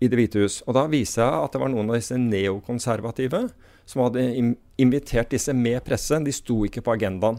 i 0.00 0.08
Det 0.12 0.16
hvite 0.18 0.42
hus. 0.44 0.58
Og 0.68 0.74
da 0.76 0.82
viser 0.92 1.22
jeg 1.24 1.44
at 1.44 1.54
det 1.54 1.60
var 1.62 1.70
noen 1.72 1.88
av 1.88 1.96
disse 1.96 2.16
neokonservative 2.20 3.46
som 3.88 4.02
hadde 4.02 4.24
invitert 4.76 5.30
disse 5.32 5.54
med 5.56 5.78
presse. 5.86 6.18
De 6.20 6.34
sto 6.34 6.58
ikke 6.66 6.82
på 6.84 6.96
agendaen. 6.96 7.38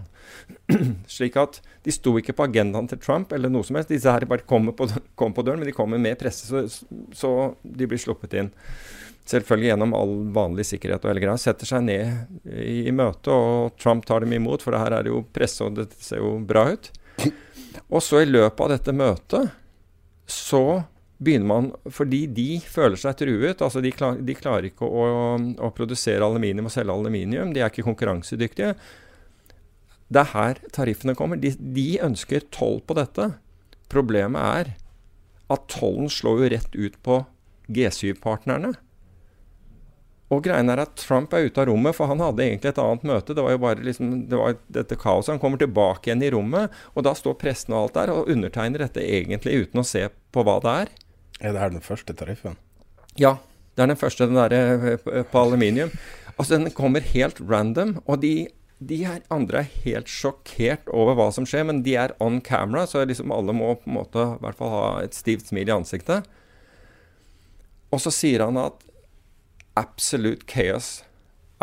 Slik 1.17 1.37
at 1.37 1.59
de 1.85 1.93
sto 1.93 2.15
ikke 2.17 2.33
på 2.37 2.47
agendaen 2.47 2.89
til 2.89 3.01
Trump 3.03 3.33
eller 3.35 3.51
noe 3.53 3.67
som 3.67 3.77
helst. 3.77 3.91
Disse 3.93 4.09
her 4.09 4.25
bare 4.29 4.47
kommer 4.47 4.73
på, 4.77 4.87
kom 5.19 5.35
på 5.37 5.45
døren, 5.45 5.61
men 5.61 5.69
de 5.69 5.75
kommer 5.75 6.01
med 6.01 6.17
presse, 6.21 6.49
så, 6.49 6.65
så 7.13 7.33
de 7.61 7.89
blir 7.89 8.01
sluppet 8.01 8.37
inn 8.41 8.49
selvfølgelig 9.27 9.71
gjennom 9.71 9.95
all 9.97 10.13
vanlig 10.35 10.67
sikkerhet 10.69 11.03
og 11.03 11.11
hele 11.11 11.23
greia, 11.23 11.39
setter 11.41 11.69
seg 11.69 11.85
ned 11.87 12.49
i, 12.49 12.87
i 12.87 12.93
møte, 12.95 13.33
og 13.33 13.77
Trump 13.81 14.07
tar 14.07 14.23
dem 14.23 14.35
imot, 14.37 14.63
for 14.63 14.75
det 14.75 14.83
her 14.83 14.97
er 14.97 15.07
det 15.07 15.13
jo 15.13 15.23
presse, 15.35 15.65
og 15.65 15.77
det 15.79 15.89
ser 15.99 16.23
jo 16.23 16.37
bra 16.47 16.67
ut. 16.73 16.91
Og 17.93 18.01
så 18.03 18.23
i 18.23 18.29
løpet 18.29 18.63
av 18.63 18.71
dette 18.73 18.95
møtet 18.95 19.51
så 20.27 20.83
begynner 21.23 21.47
man 21.49 21.67
Fordi 21.89 22.25
de 22.29 22.59
føler 22.61 22.99
seg 22.99 23.17
truet. 23.21 23.61
altså 23.61 23.81
De, 23.81 23.91
klar, 23.95 24.19
de 24.21 24.35
klarer 24.37 24.69
ikke 24.69 24.85
å, 24.85 25.05
å, 25.37 25.69
produsere 25.73 26.25
aluminium 26.25 26.69
og 26.69 26.73
selge 26.73 26.93
aluminium. 26.93 27.53
De 27.55 27.63
er 27.63 27.71
ikke 27.71 27.87
konkurransedyktige. 27.87 28.75
Det 30.07 30.23
er 30.23 30.33
her 30.33 30.61
tariffene 30.75 31.15
kommer. 31.17 31.39
De, 31.41 31.55
de 31.57 31.87
ønsker 32.05 32.45
toll 32.53 32.81
på 32.85 32.97
dette. 32.99 33.31
Problemet 33.91 34.41
er 34.61 34.75
at 35.53 35.65
tollen 35.71 36.11
slår 36.11 36.43
jo 36.43 36.51
rett 36.53 36.77
ut 36.77 36.99
på 37.03 37.21
G7-partnerne. 37.73 38.75
Og 40.33 40.43
greien 40.43 40.67
er 40.67 40.81
at 40.83 40.97
Trump 40.99 41.31
er 41.33 41.47
ute 41.47 41.61
av 41.61 41.69
rommet, 41.69 41.95
for 41.95 42.11
han 42.11 42.19
hadde 42.19 42.43
egentlig 42.43 42.73
et 42.73 42.81
annet 42.83 43.05
møte. 43.07 43.35
Det 43.35 43.43
var 43.45 43.53
jo 43.53 43.61
bare 43.63 43.83
liksom, 43.85 44.13
det 44.27 44.39
var 44.39 44.57
dette 44.75 44.97
kaoset. 44.99 45.33
Han 45.35 45.39
kommer 45.43 45.61
tilbake 45.61 46.09
igjen 46.09 46.25
i 46.27 46.31
rommet, 46.35 46.73
og 46.95 47.05
da 47.07 47.13
står 47.15 47.37
pressen 47.39 47.75
og 47.75 47.85
alt 47.85 47.99
der 47.99 48.11
og 48.11 48.31
undertegner 48.33 48.83
dette 48.83 49.03
egentlig 49.03 49.63
uten 49.63 49.83
å 49.83 49.87
se 49.87 50.03
på 50.35 50.43
hva 50.43 50.57
det 50.63 50.73
er. 50.83 50.91
Er 51.39 51.55
det 51.55 51.61
her 51.63 51.71
den 51.71 51.85
første 51.85 52.15
tariffen? 52.17 52.59
Ja. 53.15 53.37
Det 53.77 53.85
er 53.85 53.91
den 53.91 53.99
første, 53.99 54.25
den 54.25 54.39
derre 54.39 54.95
eh, 54.97 55.25
på 55.29 55.37
aluminium. 55.37 55.91
Altså, 56.33 56.57
den 56.57 56.73
kommer 56.73 57.03
helt 57.13 57.37
random, 57.45 57.99
og 58.09 58.23
de, 58.23 58.47
de 58.81 59.03
her 59.05 59.19
andre 59.33 59.61
er 59.61 59.75
helt 59.83 60.09
sjokkert 60.09 60.89
over 60.89 61.13
hva 61.17 61.27
som 61.33 61.45
skjer, 61.45 61.67
men 61.69 61.83
de 61.85 61.93
er 62.01 62.15
on 62.23 62.39
camera, 62.41 62.87
så 62.89 63.05
liksom 63.05 63.29
alle 63.35 63.53
må 63.53 63.75
på 63.77 63.91
en 63.91 63.99
måte 63.99 64.25
i 64.33 64.41
hvert 64.41 64.57
fall 64.57 64.73
ha 64.73 64.83
et 65.05 65.13
stivt 65.13 65.51
smil 65.51 65.69
i 65.69 65.75
ansiktet. 65.77 66.25
Og 67.93 68.01
så 68.01 68.09
sier 68.11 68.47
han 68.47 68.57
at 68.59 68.81
absolute 69.77 70.47
chaos 70.49 71.01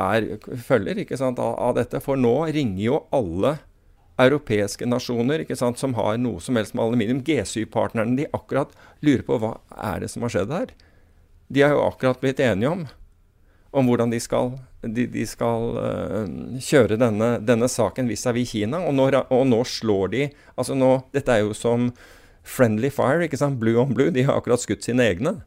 er, 0.01 0.27
følger 0.67 1.05
sant, 1.19 1.39
av, 1.39 1.55
av, 1.59 1.77
dette. 1.79 2.01
For 2.03 2.19
nå 2.19 2.35
ringer 2.55 2.83
jo 2.83 3.05
alle 3.15 3.59
europeiske 4.21 4.87
nasjoner 4.87 5.43
sant, 5.59 5.81
som 5.81 5.97
har 5.99 6.19
noe 6.23 6.43
som 6.43 6.59
helst 6.59 6.75
med 6.75 6.85
aluminium. 6.87 7.23
G7-partnerne 7.27 8.19
de 8.19 8.29
akkurat 8.35 8.75
lurer 9.05 9.25
på 9.27 9.39
hva 9.43 9.57
er 9.75 10.05
det 10.05 10.11
som 10.13 10.27
har 10.27 10.35
skjedd 10.35 10.55
her. 10.55 10.75
De 11.51 11.65
har 11.65 11.75
jo 11.75 11.87
akkurat 11.87 12.21
blitt 12.23 12.43
enige 12.43 12.71
om, 12.71 12.85
om 13.75 13.91
hvordan 13.91 14.15
de 14.15 14.21
skal, 14.23 14.55
de, 14.83 15.07
de 15.11 15.25
skal 15.29 15.79
uh, 15.79 16.61
kjøre 16.63 16.99
denne, 17.01 17.37
denne 17.43 17.69
saken 17.71 18.09
vis-à-vis 18.11 18.49
-vis 18.49 18.61
Kina. 18.65 18.85
Og 18.87 18.95
nå, 18.95 19.11
og 19.31 19.47
nå, 19.47 19.65
slår 19.65 20.09
de 20.15 20.29
altså 20.57 20.75
nå, 20.75 21.03
Dette 21.13 21.33
er 21.33 21.43
jo 21.43 21.55
som 21.55 21.93
friendly 22.45 22.91
fire, 22.91 23.25
ikke 23.25 23.41
sant? 23.41 23.59
Blue 23.59 23.81
on 23.81 23.95
blue. 23.95 24.11
De 24.11 24.23
har 24.23 24.37
akkurat 24.37 24.61
skutt 24.61 24.85
sine 24.85 25.03
egne. 25.03 25.43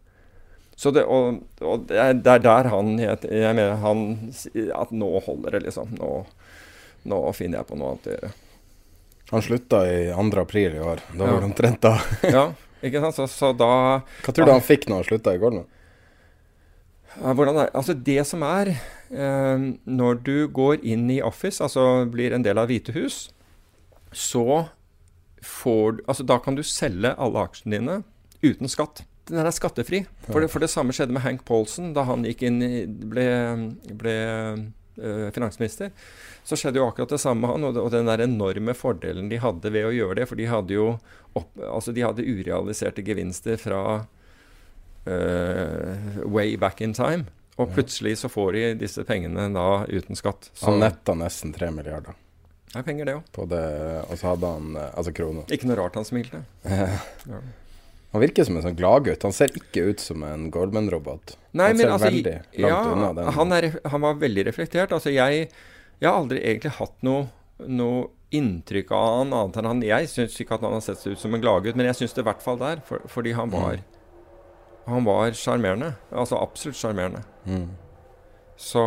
Så 0.78 0.92
det, 0.94 1.08
og, 1.10 1.40
og 1.66 1.88
det, 1.90 1.98
er, 1.98 2.42
der 2.44 2.68
han 2.70 2.92
jeg, 3.02 3.18
jeg, 3.26 3.54
mener 3.58 3.80
han 3.82 4.02
At 4.78 4.92
nå 4.94 5.08
holder 5.26 5.58
det, 5.58 5.64
liksom. 5.66 5.96
Nå, 5.98 6.12
nå 7.10 7.22
finner 7.34 7.64
jeg 7.64 7.70
på 7.72 7.80
noe 7.80 7.96
annet 7.96 8.12
å 8.12 8.14
gjøre. 8.14 8.30
Han 9.32 9.44
slutta 9.44 9.80
i 9.90 10.04
2. 10.14 10.28
april 10.40 10.78
i 10.78 10.84
år. 10.84 11.02
Da 11.12 11.26
var 11.26 11.42
det 11.42 11.50
omtrent 11.50 11.82
da. 11.84 11.96
ja, 12.38 12.46
ikke 12.86 13.02
sant. 13.04 13.18
Så, 13.18 13.26
så, 13.32 13.52
da 13.58 13.72
Hva 14.24 14.36
tror 14.36 14.48
du 14.48 14.54
han 14.54 14.64
fikk 14.64 14.86
når 14.88 15.02
han 15.02 15.10
slutta 15.10 15.34
i 15.34 15.42
Goldman? 15.42 15.68
Hvordan 17.18 17.64
er, 17.64 17.72
altså 17.74 17.96
Det 17.98 18.20
som 18.30 18.44
er 18.46 18.70
eh, 18.76 19.64
Når 19.90 20.20
du 20.22 20.36
går 20.54 20.84
inn 20.86 21.08
i 21.10 21.22
Office, 21.26 21.58
altså 21.64 22.06
blir 22.14 22.36
en 22.36 22.46
del 22.46 22.62
av 22.62 22.70
Hvite 22.70 22.94
hus, 22.94 23.32
så 24.14 24.68
får 25.42 26.04
altså 26.06 26.28
Da 26.30 26.38
kan 26.44 26.58
du 26.58 26.62
selge 26.62 27.16
alle 27.18 27.50
aksjene 27.50 27.80
dine 27.80 28.02
uten 28.46 28.70
skatt. 28.70 29.08
Den 29.28 29.44
er 29.44 29.52
skattefri. 29.56 30.06
For 30.28 30.44
det, 30.44 30.50
for 30.54 30.64
det 30.64 30.72
samme 30.72 30.96
skjedde 30.96 31.16
med 31.16 31.26
Hank 31.26 31.46
Paulson 31.48 31.94
da 31.96 32.06
han 32.08 32.26
gikk 32.28 32.46
inn 32.48 32.62
ble, 33.12 33.28
ble 34.00 34.18
finansminister. 35.36 35.92
Så 36.44 36.58
skjedde 36.58 36.80
jo 36.80 36.88
akkurat 36.88 37.10
det 37.10 37.20
samme 37.22 37.44
med 37.44 37.52
han, 37.52 37.66
og, 37.70 37.92
den 37.92 38.10
der 38.10 38.24
enorme 38.24 38.74
fordelen 38.78 39.30
de 39.30 39.38
hadde 39.44 39.72
ved 39.74 39.86
å 39.90 39.94
gjøre 39.94 40.22
det. 40.22 40.28
For 40.30 40.40
de 40.40 40.48
hadde 40.50 40.78
jo 40.78 40.88
opp, 41.38 41.52
altså 41.60 41.94
de 41.94 42.06
hadde 42.06 42.26
urealiserte 42.26 43.04
gevinster 43.06 43.60
fra 43.62 43.82
uh, 45.08 45.98
way 46.26 46.56
back 46.58 46.82
in 46.82 46.96
time. 46.98 47.28
Og 47.58 47.74
plutselig 47.74 48.20
så 48.22 48.30
får 48.30 48.52
de 48.54 48.64
disse 48.86 49.04
pengene 49.06 49.48
da 49.54 49.68
uten 49.90 50.18
skatt. 50.18 50.52
Så. 50.54 50.70
Han 50.70 50.80
netta 50.84 51.16
nesten 51.18 51.54
tre 51.56 51.72
milliarder. 51.74 52.14
Det 52.68 52.82
er 52.82 52.86
penger, 52.86 53.08
det 53.08 53.16
òg. 53.18 53.24
Og 53.42 54.18
så 54.20 54.28
hadde 54.34 54.52
han 54.54 54.76
altså 54.92 55.14
kroner. 55.16 55.48
Ikke 55.54 55.70
noe 55.70 55.80
rart 55.80 55.98
han 55.98 56.06
smilte. 56.06 56.44
ja. 57.32 57.40
Han 58.16 58.24
virker 58.24 58.48
som 58.48 58.58
en 58.58 58.64
sånn 58.64 58.78
gladgutt. 58.78 59.26
Han 59.28 59.36
ser 59.36 59.52
ikke 59.58 59.90
ut 59.92 60.04
som 60.04 60.24
en 60.24 60.48
Goldman-robot. 60.54 61.36
Nei, 61.60 61.72
han 61.74 61.82
ser 61.82 61.92
altså, 61.92 62.08
veldig 62.08 62.36
ja. 62.56 62.78
Han, 63.36 63.52
er, 63.56 63.68
han, 63.84 64.04
var 64.04 64.22
veldig 64.22 64.46
reflektert. 64.48 64.94
Altså, 64.96 65.12
jeg, 65.12 65.50
jeg, 66.00 66.08
har 66.08 66.16
aldri 66.16 66.40
egentlig 66.40 66.78
hatt 66.78 66.96
noe, 67.06 67.28
noe 67.68 68.08
inntrykk 68.38 68.90
av 68.96 69.06
han 69.22 69.30
annet 69.32 69.58
enn 69.60 69.68
han 69.70 69.84
Jeg 69.88 70.10
syns 70.12 70.34
ikke 70.44 70.58
at 70.58 70.64
han 70.68 70.76
har 70.76 70.84
sett 70.84 71.00
seg 71.00 71.16
ut 71.16 71.22
som 71.22 71.36
en 71.36 71.44
gladgutt, 71.44 71.78
men 71.80 71.88
jeg 71.88 72.02
syns 72.02 72.16
det 72.16 72.24
i 72.24 72.28
hvert 72.28 72.44
fall 72.44 72.60
der. 72.64 72.82
For, 72.88 73.04
fordi 73.12 73.36
han 73.38 73.52
var 73.54 73.80
mm. 73.82 73.94
Han 74.88 75.04
var 75.04 75.36
sjarmerende. 75.36 75.92
Altså 76.16 76.40
absolutt 76.40 76.80
sjarmerende. 76.80 77.26
Mm. 77.44 77.68
Så, 78.58 78.82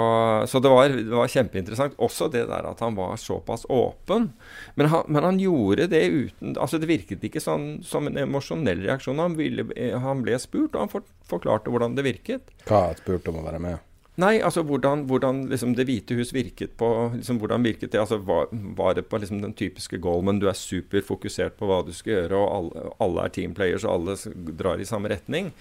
så 0.49 0.59
det, 0.59 0.69
var, 0.69 0.89
det, 0.89 1.15
var, 1.15 1.29
kjempeinteressant. 1.31 1.95
Også 2.03 2.27
det 2.29 2.49
der 2.51 2.67
at 2.67 2.81
han 2.83 2.97
var 2.99 3.15
såpass 3.23 3.63
åpen. 3.71 4.33
Men 4.75 4.91
han, 4.91 5.05
men 5.07 5.25
han 5.25 5.39
gjorde 5.39 5.87
det 5.93 6.03
uten 6.11 6.57
altså 6.59 6.81
Det 6.83 6.89
virket 6.91 7.23
ikke 7.27 7.43
sånn, 7.43 7.79
som 7.87 8.11
en 8.11 8.19
emosjonell 8.19 8.83
reaksjon. 8.83 9.23
Han, 9.23 9.39
ville, 9.39 9.69
han, 10.03 10.25
ble 10.27 10.41
spurt, 10.43 10.75
og 10.75 10.83
han 10.83 10.91
for, 10.91 11.07
forklarte 11.31 11.71
hvordan 11.71 11.95
det 11.95 12.07
virket. 12.09 12.51
Hva 12.67 12.91
spurt 12.99 13.31
om 13.31 13.39
å 13.39 13.47
være 13.47 13.63
med? 13.63 13.87
Nei, 14.21 14.41
altså 14.43 14.65
hvordan, 14.67 15.05
hvordan 15.09 15.45
liksom 15.49 15.77
Det 15.79 15.87
hvite 15.89 16.17
hus 16.19 16.33
virket 16.35 16.75
på 16.77 16.89
liksom 17.15 17.39
Hvordan 17.41 17.63
virket 17.65 17.93
det? 17.93 18.01
altså 18.03 18.19
Var, 18.19 18.51
var 18.77 18.97
det 18.99 19.07
på 19.09 19.21
liksom 19.23 19.39
den 19.41 19.55
typiske 19.57 20.01
Goldman, 20.03 20.41
du 20.43 20.49
er 20.51 20.59
superfokusert 20.59 21.55
på 21.57 21.69
hva 21.71 21.79
du 21.87 21.95
skal 21.95 22.17
gjøre, 22.17 22.41
og 22.41 22.51
alle, 22.57 22.91
alle 23.07 23.25
er 23.25 23.37
teamplayers, 23.39 23.87
og 23.87 23.95
alle 23.95 24.51
drar 24.59 24.83
i 24.83 24.89
samme 24.89 25.13
retning? 25.15 25.55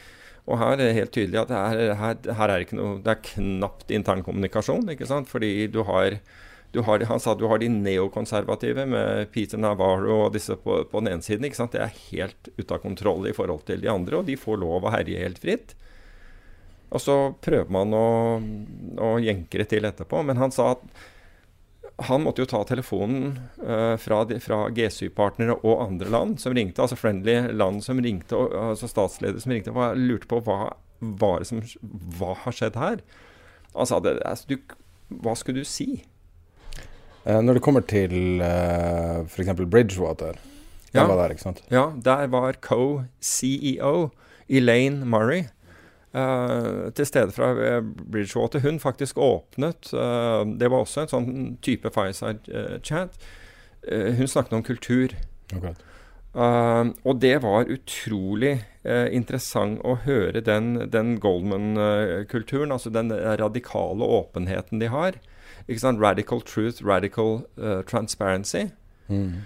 Og 0.49 0.57
her 0.57 0.73
er 0.73 0.81
det 0.81 0.93
helt 0.97 1.13
tydelig 1.13 1.43
at 1.43 1.51
her, 1.53 1.79
her, 1.99 2.21
her 2.39 2.51
er 2.51 2.63
det, 2.63 2.75
noe, 2.77 2.97
det 3.05 3.12
er 3.13 3.25
knapt 3.35 3.91
internkommunikasjon. 3.93 4.89
Fordi 5.29 5.51
du 5.69 5.83
har, 5.85 6.17
du 6.73 6.81
har, 6.88 7.05
Han 7.12 7.21
sa 7.21 7.35
du 7.38 7.45
har 7.51 7.62
de 7.62 7.69
neokonservative 7.69 8.88
med 8.89 9.29
Peter 9.35 9.62
Navarro 9.62 10.23
og 10.25 10.33
disse 10.33 10.57
på, 10.57 10.81
på 10.89 11.03
den 11.03 11.13
ene 11.13 11.25
siden. 11.25 11.45
ikke 11.45 11.59
sant? 11.59 11.77
Det 11.77 11.83
er 11.85 12.01
helt 12.09 12.49
ute 12.57 12.73
av 12.73 12.81
kontroll 12.81 13.29
i 13.29 13.35
forhold 13.38 13.67
til 13.69 13.85
de 13.85 13.93
andre, 13.93 14.17
og 14.17 14.25
de 14.25 14.39
får 14.39 14.57
lov 14.63 14.89
å 14.89 14.95
herje 14.95 15.21
helt 15.21 15.41
fritt. 15.43 15.77
Og 16.89 17.03
så 17.03 17.15
prøver 17.45 17.69
man 17.69 17.93
å, 17.93 18.07
å 18.97 19.13
det 19.21 19.69
til 19.69 19.85
etterpå. 19.85 20.23
Men 20.25 20.41
han 20.41 20.53
sa 20.55 20.71
at 20.73 20.85
han 22.07 22.23
måtte 22.23 22.43
jo 22.43 22.49
ta 22.49 22.62
telefonen 22.67 23.39
uh, 23.62 23.95
fra, 23.99 24.21
fra 24.43 24.59
G7-partnere 24.75 25.57
og 25.59 25.83
andre 25.83 26.12
land 26.12 26.38
som 26.41 26.55
ringte, 26.55 26.83
altså 26.83 26.97
friendly 26.99 27.35
land 27.55 27.83
som 27.85 27.99
ringte, 28.03 28.38
og, 28.38 28.53
altså 28.71 28.89
statsledere 28.89 29.43
som 29.43 29.53
ringte 29.53 29.73
og 29.73 29.99
lurte 29.99 30.29
på 30.29 30.41
hva, 30.45 30.73
var 30.99 31.45
som, 31.47 31.63
hva 32.19 32.35
har 32.45 32.55
skjedd 32.55 32.79
her. 32.79 33.03
Sa 33.88 33.99
det, 34.03 34.17
altså, 34.27 34.55
du, 34.55 34.77
hva 35.23 35.35
skulle 35.39 35.63
du 35.63 35.69
si? 35.69 36.01
Uh, 37.25 37.39
når 37.43 37.59
det 37.59 37.65
kommer 37.65 37.85
til 37.85 38.43
uh, 38.43 39.25
f.eks. 39.27 39.53
Bridgewater, 39.59 40.39
ja, 40.93 41.05
var 41.05 41.19
der, 41.19 41.35
ikke 41.35 41.45
sant? 41.45 41.62
Ja, 41.69 41.91
der 41.93 42.31
var 42.33 42.57
co-CEO 42.65 44.09
Elaine 44.49 45.05
Murray 45.05 45.45
Uh, 46.10 46.89
til 46.98 47.06
stede 47.06 47.32
fra 47.32 47.82
Bridgewater. 48.12 48.60
Hun 48.60 48.80
faktisk 48.80 49.17
åpnet 49.17 49.91
uh, 49.93 50.41
Det 50.60 50.72
var 50.72 50.82
også 50.82 51.04
en 51.04 51.12
sånn 51.12 51.28
type 51.62 51.91
fireside-chat. 51.93 53.19
Uh, 53.86 54.15
hun 54.17 54.28
snakket 54.28 54.58
om 54.58 54.65
kultur. 54.65 55.13
Okay. 55.50 55.74
og 57.04 57.22
det 57.22 57.39
var 57.41 57.65
utrolig 57.74 58.60
interessant 58.86 59.80
å 59.82 59.95
høre 60.04 60.43
den, 60.45 60.76
den 60.93 61.15
Goldman-kulturen. 61.19 62.72
Altså 62.72 62.91
den 62.93 63.10
radikale 63.41 64.06
åpenheten 64.06 64.78
de 64.80 64.91
har. 64.93 65.17
Ikke 65.65 65.82
sant? 65.82 66.02
Radical 66.02 66.41
truth, 66.45 66.86
radical 66.86 67.41
transparency. 67.89 68.67
Mm. 69.10 69.41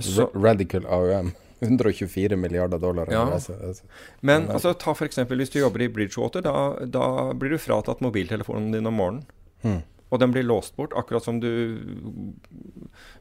Så, 0.00 0.30
radical 0.34 0.88
AUM. 0.88 1.34
124 1.60 2.36
milliarder 2.36 2.78
dollar. 2.78 3.08
Ja. 3.10 3.24
Altså, 3.32 3.52
altså. 3.66 3.84
Men 4.20 4.48
altså, 4.50 4.72
ta 4.74 4.94
f.eks. 4.94 5.18
hvis 5.18 5.50
du 5.54 5.60
jobber 5.60 5.82
i 5.82 5.88
Bridgewater. 5.88 6.44
Da, 6.44 6.54
da, 6.86 7.06
blir 7.34 7.54
du 7.54 7.58
fratatt 7.62 8.02
mobiltelefonen 8.04 8.72
din 8.72 8.86
om 8.86 8.98
morgenen. 9.00 9.24
Hmm. 9.62 9.80
Og 10.08 10.22
den 10.22 10.32
blir 10.32 10.46
låst 10.46 10.76
bort, 10.76 10.94
akkurat 10.96 11.24
som 11.24 11.40
du 11.42 11.50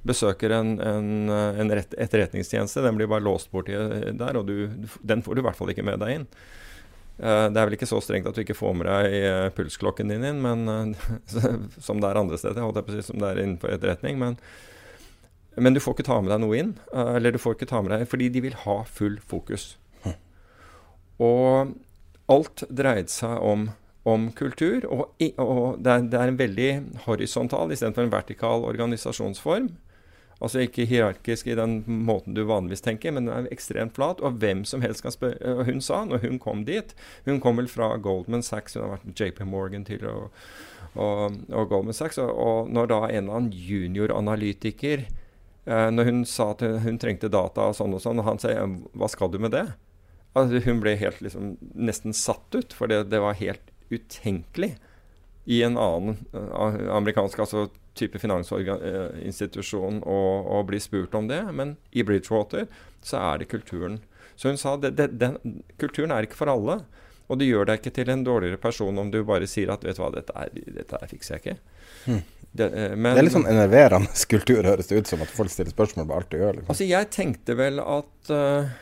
besøker 0.07 0.53
en, 0.55 0.77
en, 0.79 1.09
en 1.29 1.73
rett, 1.75 1.97
etterretningstjeneste. 1.99 2.83
Den 2.85 2.95
blir 2.95 3.09
bare 3.11 3.25
låst 3.25 3.51
bort 3.51 3.67
der, 3.67 4.39
og 4.39 4.47
du, 4.47 4.69
den 5.03 5.23
får 5.25 5.35
du 5.35 5.43
i 5.43 5.47
hvert 5.49 5.59
fall 5.59 5.73
ikke 5.73 5.83
med 5.83 5.99
deg 6.03 6.21
inn. 6.21 6.29
Uh, 7.17 7.49
det 7.49 7.57
er 7.57 7.65
vel 7.65 7.75
ikke 7.75 7.89
så 7.89 7.99
strengt 7.99 8.29
at 8.29 8.37
du 8.37 8.43
ikke 8.43 8.55
får 8.55 8.77
med 8.77 8.87
deg 8.87 9.15
uh, 9.25 9.49
pulsklokken 9.57 10.13
din 10.13 10.23
inn, 10.29 10.39
men, 10.45 10.95
som 11.89 11.99
det 11.99 12.07
er 12.07 12.21
andre 12.21 12.39
steder, 12.39 12.63
holdt 12.63 12.79
jeg 12.79 12.87
på 12.87 12.93
å 12.93 12.97
si, 12.99 13.07
som 13.09 13.19
det 13.19 13.33
er 13.33 13.43
innenfor 13.43 13.73
etterretning. 13.73 14.21
Men, 14.21 14.39
men 15.57 15.73
du 15.73 15.81
får 15.81 15.97
ikke 15.97 16.07
ta 16.09 16.19
med 16.21 16.31
deg 16.33 16.43
noe 16.43 16.59
inn. 16.59 16.75
Eh, 16.93 17.15
eller 17.17 17.33
du 17.33 17.41
får 17.41 17.57
ikke 17.57 17.69
ta 17.71 17.81
med 17.81 17.93
deg 17.95 18.05
Fordi 18.09 18.29
de 18.33 18.45
vil 18.45 18.61
ha 18.65 18.77
full 18.85 19.17
fokus. 19.25 19.71
Hm. 20.05 20.15
Og 21.25 21.75
alt 22.31 22.63
dreide 22.69 23.11
seg 23.11 23.41
om, 23.41 23.69
om 24.07 24.29
kultur. 24.37 24.85
Og, 24.85 25.09
og 25.41 25.81
det, 25.81 25.91
er, 25.91 26.07
det, 26.11 26.21
er, 26.21 26.31
en 26.31 26.39
veldig 26.39 26.71
horisontal 27.07 27.73
istedenfor 27.73 28.05
en 28.05 28.13
vertikal 28.13 28.67
organisasjonsform. 28.67 29.73
Altså 30.37 30.61
ikke 30.61 30.85
hierarkisk 30.85 31.47
i 31.49 31.55
den 31.57 31.79
måten 32.05 32.35
du 32.37 32.43
vanligvis 32.45 32.83
tenker, 32.85 33.09
men 33.15 33.25
den 33.25 33.33
er 33.33 33.53
ekstremt 33.53 33.95
flat. 33.97 34.21
Og 34.21 34.37
hvem 34.43 34.61
som 34.69 34.83
helst 34.85 35.01
kan 35.01 35.15
spørre 35.15 35.55
Og 35.55 35.65
hun 35.65 35.81
sa, 35.81 36.03
når 36.05 36.21
hun 36.27 36.37
kom 36.39 36.65
dit 36.67 36.93
Hun 37.25 37.41
kom 37.41 37.57
vel 37.57 37.69
fra 37.71 37.95
Goldman 37.97 38.45
Sachs, 38.45 38.77
hun 38.77 38.85
har 38.85 38.97
vært 38.97 39.07
med 39.07 39.17
JP 39.17 39.47
Morgan 39.49 39.87
til 39.87 40.05
og, 40.05 40.29
og, 40.93 41.39
og 41.49 41.69
Goldman 41.71 41.97
Sachs. 41.97 42.21
Og, 42.21 42.69
når 42.69 42.91
da 42.93 43.01
en 43.07 43.23
eller 43.23 43.39
annen 43.39 43.55
junioranalytiker 43.55 45.07
når 45.67 46.07
hun 46.07 46.21
sa 46.29 46.51
at 46.53 46.61
hun, 46.63 46.95
trengte 47.01 47.27
data 47.27 47.65
og 47.67 47.75
sånn 47.75 47.95
og 47.97 47.99
sånn, 47.99 48.21
og 48.21 48.27
han 48.29 48.39
sier 48.39 48.63
'hva 48.95 49.09
skal 49.11 49.31
du 49.33 49.39
med 49.39 49.51
det?' 49.51 49.73
Altså, 50.37 50.61
hun 50.63 50.79
ble 50.79 50.93
helt 50.95 51.19
liksom 51.19 51.57
nesten 51.73 52.13
satt 52.13 52.55
ut, 52.55 52.73
for 52.73 52.87
det, 52.87 53.09
det 53.09 53.19
var 53.19 53.39
helt 53.39 53.73
utenkelig 53.89 54.75
i 55.47 55.63
en 55.63 55.77
annen 55.79 56.17
uh, 56.35 56.95
amerikansk 56.97 57.39
altså 57.39 57.69
type 57.97 58.19
finansinstitusjon 58.19 60.01
å, 60.03 60.19
å, 60.57 60.61
bli 60.67 60.79
spurt 60.83 61.15
om 61.17 61.29
det. 61.29 61.39
Men 61.55 61.77
i 61.95 62.03
Bridgewater 62.05 62.67
så 63.01 63.21
er 63.31 63.41
det 63.41 63.49
kulturen. 63.53 64.01
Så 64.35 64.51
hun 64.51 64.59
sa 64.59 64.75
at 64.75 64.99
kulturen 65.81 66.13
er 66.13 66.27
ikke 66.27 66.37
for 66.37 66.51
alle. 66.51 66.81
Og 67.27 67.39
det 67.39 67.47
gjør 67.47 67.67
deg 67.67 67.79
ikke 67.79 67.95
til 67.95 68.11
en 68.11 68.27
dårligere 68.27 68.59
person 68.61 68.99
om 69.01 69.09
du 69.11 69.21
bare 69.27 69.47
sier 69.49 69.71
at 69.73 69.87
'vet 69.87 69.97
du 69.97 70.03
hva, 70.03 70.11
dette, 70.13 70.35
er, 70.35 70.51
dette 70.77 70.99
er 70.99 71.11
fikser 71.11 71.37
jeg 71.39 71.43
ikke'. 71.43 71.57
Hmm. 72.07 72.25
Det, 72.57 72.67
eh, 72.71 72.95
men, 72.95 73.11
det 73.11 73.21
er 73.21 73.27
litt 73.27 73.35
sånn 73.35 73.49
enerverende 73.49 74.09
kultur, 74.33 74.65
høres 74.65 74.89
det 74.89 75.03
ut 75.03 75.11
som, 75.11 75.21
at 75.21 75.31
folk 75.33 75.53
stiller 75.53 75.73
spørsmål 75.75 76.09
på 76.09 76.19
alt 76.19 76.29
du 76.31 76.37
gjør. 76.39 76.59
Liksom. 76.59 76.73
Altså, 76.73 76.87
jeg 76.89 77.09
tenkte 77.13 77.57
vel 77.59 77.81
at 77.83 78.31
uh, 78.33 78.75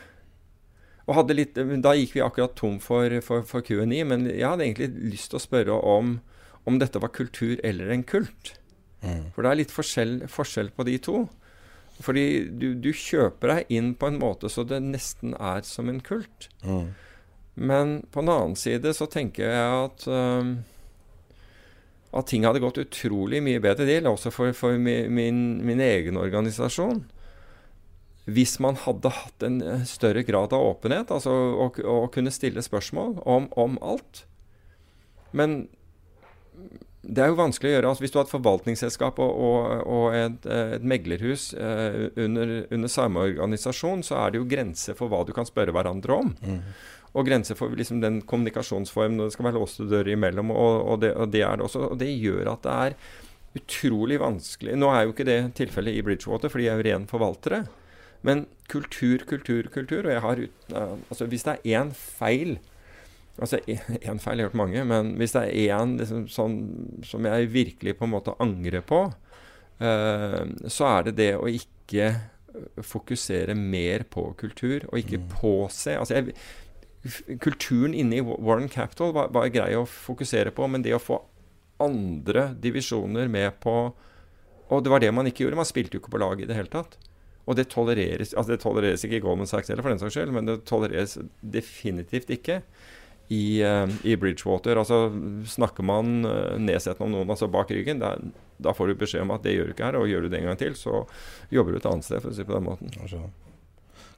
og 1.06 1.18
hadde 1.20 1.36
litt, 1.38 1.58
Da 1.84 1.94
gikk 1.94 2.16
vi 2.16 2.24
akkurat 2.24 2.56
tom 2.58 2.78
for, 2.82 3.12
for, 3.22 3.46
for 3.46 3.64
Q&E, 3.66 4.02
men 4.08 4.26
jeg 4.26 4.46
hadde 4.46 4.66
egentlig 4.66 4.90
lyst 5.14 5.30
til 5.32 5.38
å 5.38 5.44
spørre 5.44 5.80
om, 5.86 6.16
om 6.66 6.78
dette 6.82 7.02
var 7.02 7.14
kultur 7.14 7.60
eller 7.66 7.92
en 7.94 8.06
kult. 8.06 8.56
Mm. 9.04 9.28
For 9.34 9.44
det 9.44 9.50
er 9.50 9.60
litt 9.60 9.74
forskjell, 9.74 10.16
forskjell 10.30 10.72
på 10.74 10.86
de 10.88 10.96
to. 11.02 11.20
Fordi 12.02 12.26
du, 12.50 12.72
du, 12.74 12.90
kjøper 12.92 13.52
deg 13.52 13.70
inn 13.72 13.94
på 13.96 14.10
en 14.10 14.18
måte 14.20 14.50
så 14.52 14.66
det 14.68 14.82
nesten 14.84 15.36
er 15.38 15.62
som 15.64 15.88
en 15.88 16.02
kult. 16.04 16.50
Mm. 16.66 16.90
Men 17.56 17.94
på 18.12 18.20
den 18.24 18.32
annen 18.34 18.58
side 18.58 18.92
så 18.98 19.06
tenker 19.08 19.46
jeg 19.48 19.84
at 19.86 20.08
um, 20.10 20.58
at 22.12 22.26
ting 22.30 22.46
hadde 22.46 22.62
gått 22.62 22.80
utrolig 22.80 23.42
mye 23.44 23.60
bedre. 23.62 23.86
Det 23.86 23.98
gjelder 23.98 24.14
også 24.14 24.32
for, 24.34 24.54
for 24.56 24.78
min, 24.80 25.12
min, 25.14 25.44
min, 25.66 25.82
egen 25.82 26.18
organisasjon. 26.20 27.04
Hvis 28.26 28.56
man 28.62 28.78
hadde 28.82 29.12
hatt 29.14 29.46
en 29.46 29.60
større 29.86 30.24
grad 30.26 30.54
av 30.56 30.64
åpenhet, 30.72 31.12
altså 31.14 31.32
å, 31.32 31.98
kunne 32.12 32.34
stille 32.34 32.64
spørsmål 32.64 33.20
om, 33.22 33.46
om, 33.54 33.76
alt. 33.86 34.24
Men 35.36 35.68
det 37.06 37.22
er 37.22 37.30
jo 37.30 37.38
vanskelig 37.38 37.70
å 37.70 37.74
gjøre. 37.76 37.92
Altså, 37.92 38.02
hvis 38.02 38.14
du 38.14 38.18
har 38.18 38.26
et 38.26 38.34
forvaltningsselskap 38.34 39.20
og, 39.22 39.30
og, 39.30 39.86
og 39.86 40.18
et, 40.18 40.50
et, 40.50 40.82
meglerhus 40.82 41.52
eh, 41.54 42.00
under, 42.24 42.56
under, 42.74 42.90
samme 42.90 43.22
organisasjon, 43.28 44.02
så 44.06 44.18
er 44.24 44.34
det 44.34 44.42
jo 44.42 44.50
grenser 44.50 44.98
for 44.98 45.12
hva 45.12 45.22
du 45.26 45.30
kan 45.36 45.46
spørre 45.46 45.74
hverandre 45.76 46.18
om. 46.24 46.34
Mm 46.42 46.60
og 47.16 47.28
grenser 47.28 47.56
for 47.56 47.72
liksom 47.72 48.02
den 48.02 48.20
kommunikasjonsformen. 48.28 49.22
Det 49.24 49.32
skal 49.34 49.48
være 49.48 49.60
låste 49.60 49.86
dører 49.88 50.12
imellom, 50.12 50.52
og, 50.52 50.74
og, 50.82 51.00
det, 51.00 51.14
og, 51.16 51.32
det, 51.32 51.42
er 51.46 51.56
det 51.56 51.64
også. 51.64 51.86
Og 51.94 51.98
det 52.00 52.12
gjør 52.12 52.52
at 52.52 52.66
det 52.66 52.76
er 52.76 52.98
utrolig 53.56 54.18
vanskelig 54.20 54.74
Nå 54.76 54.90
er 54.92 55.06
jo 55.06 55.14
ikke 55.14 55.24
det 55.24 55.38
tilfellet 55.56 55.96
i 55.96 56.04
Bridgewater, 56.04 56.52
for 56.52 56.60
de 56.60 56.68
er 56.68 56.76
jo 56.76 56.86
ren 56.90 57.08
forvaltere. 57.08 57.64
Men 58.26 58.44
kultur, 58.68 59.24
kultur, 59.28 59.68
kultur. 59.72 60.04
Og 60.04 60.12
jeg 60.12 60.24
har 60.24 60.42
altså 60.74 61.28
Hvis 61.30 61.46
det 61.46 61.56
er 61.56 61.80
én 61.80 61.92
feil 61.96 62.58
Altså 63.36 63.60
én 63.68 64.20
feil, 64.20 64.38
jeg 64.40 64.46
har 64.46 64.46
gjort 64.46 64.60
mange, 64.62 64.84
men 64.88 65.10
hvis 65.20 65.34
det 65.36 65.42
er 65.44 65.74
én 65.76 65.98
liksom, 66.00 66.22
sånn 66.32 66.54
som 67.04 67.26
jeg 67.28 67.50
virkelig 67.52 67.92
på 67.98 68.06
en 68.06 68.14
måte 68.14 68.32
angrer 68.40 68.80
på, 68.80 69.02
uh, 69.12 70.44
så 70.72 70.88
er 70.88 71.04
det 71.04 71.12
det 71.18 71.34
å 71.36 71.44
ikke 71.44 72.14
fokusere 72.80 73.52
mer 73.52 74.06
på 74.08 74.30
kultur, 74.40 74.86
og 74.88 75.02
ikke 75.02 75.20
mm. 75.20 75.28
påse 75.34 75.98
altså 76.00 76.16
jeg, 76.16 76.36
kulturen 77.42 77.94
inne 77.94 78.18
i 78.18 78.24
Warren 78.24 78.70
Capital 78.72 79.14
var, 79.16 79.30
var, 79.34 79.48
grei 79.54 79.72
å 79.78 79.86
fokusere 79.88 80.52
på, 80.54 80.68
men 80.70 80.84
det 80.84 80.94
å 80.96 81.02
få 81.02 81.20
andre 81.82 82.50
divisjoner 82.60 83.28
med 83.28 83.58
på 83.60 83.92
Og 84.66 84.82
det 84.82 84.90
var 84.90 84.98
det 84.98 85.12
man 85.14 85.28
ikke 85.28 85.44
gjorde. 85.44 85.58
Man 85.60 85.68
spilte 85.68 85.94
jo 85.94 86.00
ikke 86.00 86.16
på 86.16 86.18
lag 86.18 86.40
i 86.42 86.46
det 86.48 86.56
hele 86.56 86.70
tatt. 86.72 86.96
Og 87.46 87.54
det 87.54 87.68
tolereres 87.70 88.32
altså 88.34 88.56
det 88.56 88.62
tolereres 88.64 89.04
ikke 89.06 89.20
i 89.20 89.22
Goldman 89.22 89.46
Sachs 89.46 89.70
heller, 89.70 89.84
for 89.86 89.94
den 89.94 90.00
saks 90.02 90.16
skyld, 90.16 90.32
men 90.34 90.48
det 90.48 90.56
tolereres 90.66 91.14
definitivt 91.40 92.32
ikke 92.34 92.60
i, 93.28 93.62
uh, 93.62 93.86
i 94.02 94.16
Bridgewater. 94.18 94.78
Altså 94.82 95.12
Snakker 95.54 95.86
man 95.86 96.26
uh, 96.26 96.56
nedsettende 96.58 97.06
om 97.06 97.14
noen 97.14 97.32
altså 97.34 97.46
bak 97.50 97.70
ryggen, 97.70 98.02
da, 98.02 98.16
da, 98.58 98.74
får 98.74 98.90
du 98.90 99.00
beskjed 99.02 99.26
om 99.26 99.34
at 99.36 99.46
det 99.46 99.56
gjør 99.56 99.70
du 99.70 99.76
ikke 99.76 99.90
her, 99.90 99.98
og 100.00 100.10
gjør 100.10 100.26
du 100.26 100.32
det 100.32 100.42
en 100.42 100.50
gang 100.50 100.60
til, 100.60 100.78
så 100.78 101.04
jobber 101.54 101.74
du 101.74 101.80
et 101.80 101.90
annet 101.90 102.08
sted, 102.08 102.22
for 102.22 102.32
å 102.32 102.36
si 102.36 102.42
det 102.42 102.50
på 102.50 102.58
den 102.58 102.66
måten. 102.66 102.94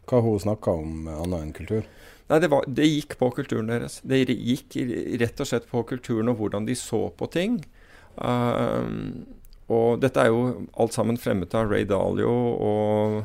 Hva 0.08 0.22
har 0.22 0.24
hun 0.24 0.44
snakka 0.46 0.76
om 0.80 1.08
annet 1.12 1.42
enn 1.42 1.56
kultur? 1.56 1.88
Nei, 2.28 2.40
det, 2.44 2.50
var, 2.52 2.64
det, 2.68 2.84
gikk 2.84 3.16
på 3.20 3.30
kulturen 3.32 3.70
deres. 3.72 4.00
Det 4.04 4.20
gikk 4.28 4.76
rett 5.20 5.40
og 5.40 5.48
slett 5.48 5.68
på 5.70 5.82
kulturen 5.88 6.28
og 6.28 6.42
hvordan 6.42 6.68
de 6.68 6.76
så 6.76 7.06
på 7.16 7.28
ting. 7.32 7.62
Uh, 8.20 8.84
og 9.72 10.00
dette 10.02 10.20
er 10.20 10.32
jo 10.32 10.68
alt 10.80 10.96
sammen 10.96 11.20
fremmet 11.20 11.54
av 11.56 11.72
Ray 11.72 11.86
Dalio 11.88 12.28
og 12.28 13.18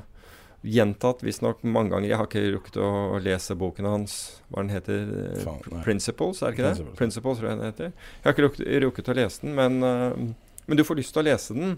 gjentatt 0.63 1.24
visstnok 1.24 1.63
mange 1.68 1.92
ganger. 1.92 2.08
Jeg 2.08 2.20
har 2.20 2.30
ikke 2.30 2.56
rukket 2.56 2.80
å 2.80 3.20
lese 3.24 3.56
boken 3.60 3.88
hans. 3.89 4.18
Hva 4.48 4.63
den 4.63 4.72
heter 4.72 5.06
Faen, 5.44 5.84
'Principles', 5.84 6.39
er 6.39 6.52
det 6.52 6.56
ikke 6.56 6.72
det? 6.72 6.96
Principles, 7.00 7.39
tror 7.39 7.50
jeg 7.50 7.60
den 7.60 7.72
heter. 7.72 7.92
Jeg 7.92 8.24
har 8.24 8.36
ikke 8.36 8.48
rukket, 8.48 8.68
rukket 8.88 9.12
å 9.12 9.18
lese 9.20 9.44
den, 9.44 9.56
men, 9.60 9.84
uh, 9.84 10.60
men, 10.66 10.80
du 10.80 10.84
får 10.88 11.02
lyst 11.02 11.16
til 11.16 11.26
å 11.26 11.28
lese 11.28 11.56
den. 11.58 11.78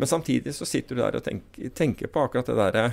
Men 0.00 0.08
samtidig 0.08 0.54
så 0.56 0.64
sitter 0.64 0.96
du 0.96 1.02
der 1.02 1.20
og 1.20 1.24
tenker, 1.24 1.68
tenker 1.76 2.08
på 2.08 2.24
akkurat 2.24 2.48
det 2.48 2.56
derre 2.56 2.86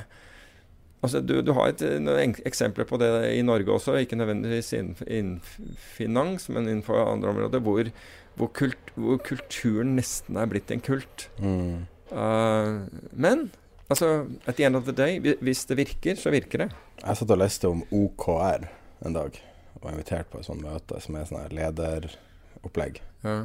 Altså, 1.00 1.22
du, 1.24 1.38
du, 1.46 1.54
har 1.56 1.72
et, 1.72 1.84
noen 2.04 2.34
eksempler 2.48 2.88
på 2.88 2.98
det 3.00 3.10
i 3.32 3.44
Norge 3.46 3.72
også, 3.72 3.96
ikke 4.02 4.18
nødvendigvis 4.20 4.74
innen, 4.76 4.98
innen 5.08 5.78
finans, 5.96 6.50
men 6.52 6.68
innenfor 6.68 7.00
andre 7.06 7.32
områder, 7.32 7.64
hvor, 7.64 7.92
hvor, 8.36 8.52
kult, 8.56 8.92
hvor, 9.00 9.22
kulturen 9.24 9.96
nesten 9.96 10.40
er 10.40 10.50
blitt 10.52 10.74
en 10.76 10.84
kult. 10.84 11.30
Mm. 11.40 11.86
Uh, 12.12 12.84
men 13.16 13.48
altså, 13.88 14.26
at 14.44 14.60
the 14.60 14.68
end 14.68 14.76
of 14.76 14.90
the 14.90 14.96
day, 14.96 15.22
hvis 15.40 15.64
det 15.70 15.80
virker, 15.80 16.20
så 16.20 16.34
virker 16.36 16.66
det. 16.66 16.70
Jeg 17.00 17.22
satt 17.22 17.32
og 17.32 17.40
leste 17.40 17.72
om 17.72 17.86
OKR 17.96 18.68
en 19.08 19.16
dag, 19.16 19.40
og 19.78 19.86
var 19.86 19.96
invitert 19.96 20.28
på 20.34 20.42
et 20.42 20.50
sånt 20.50 20.66
møte 20.66 21.00
som 21.00 21.16
er 21.16 21.30
sånn 21.30 21.56
lederopplegg. 21.56 23.00
Ja. 23.24 23.38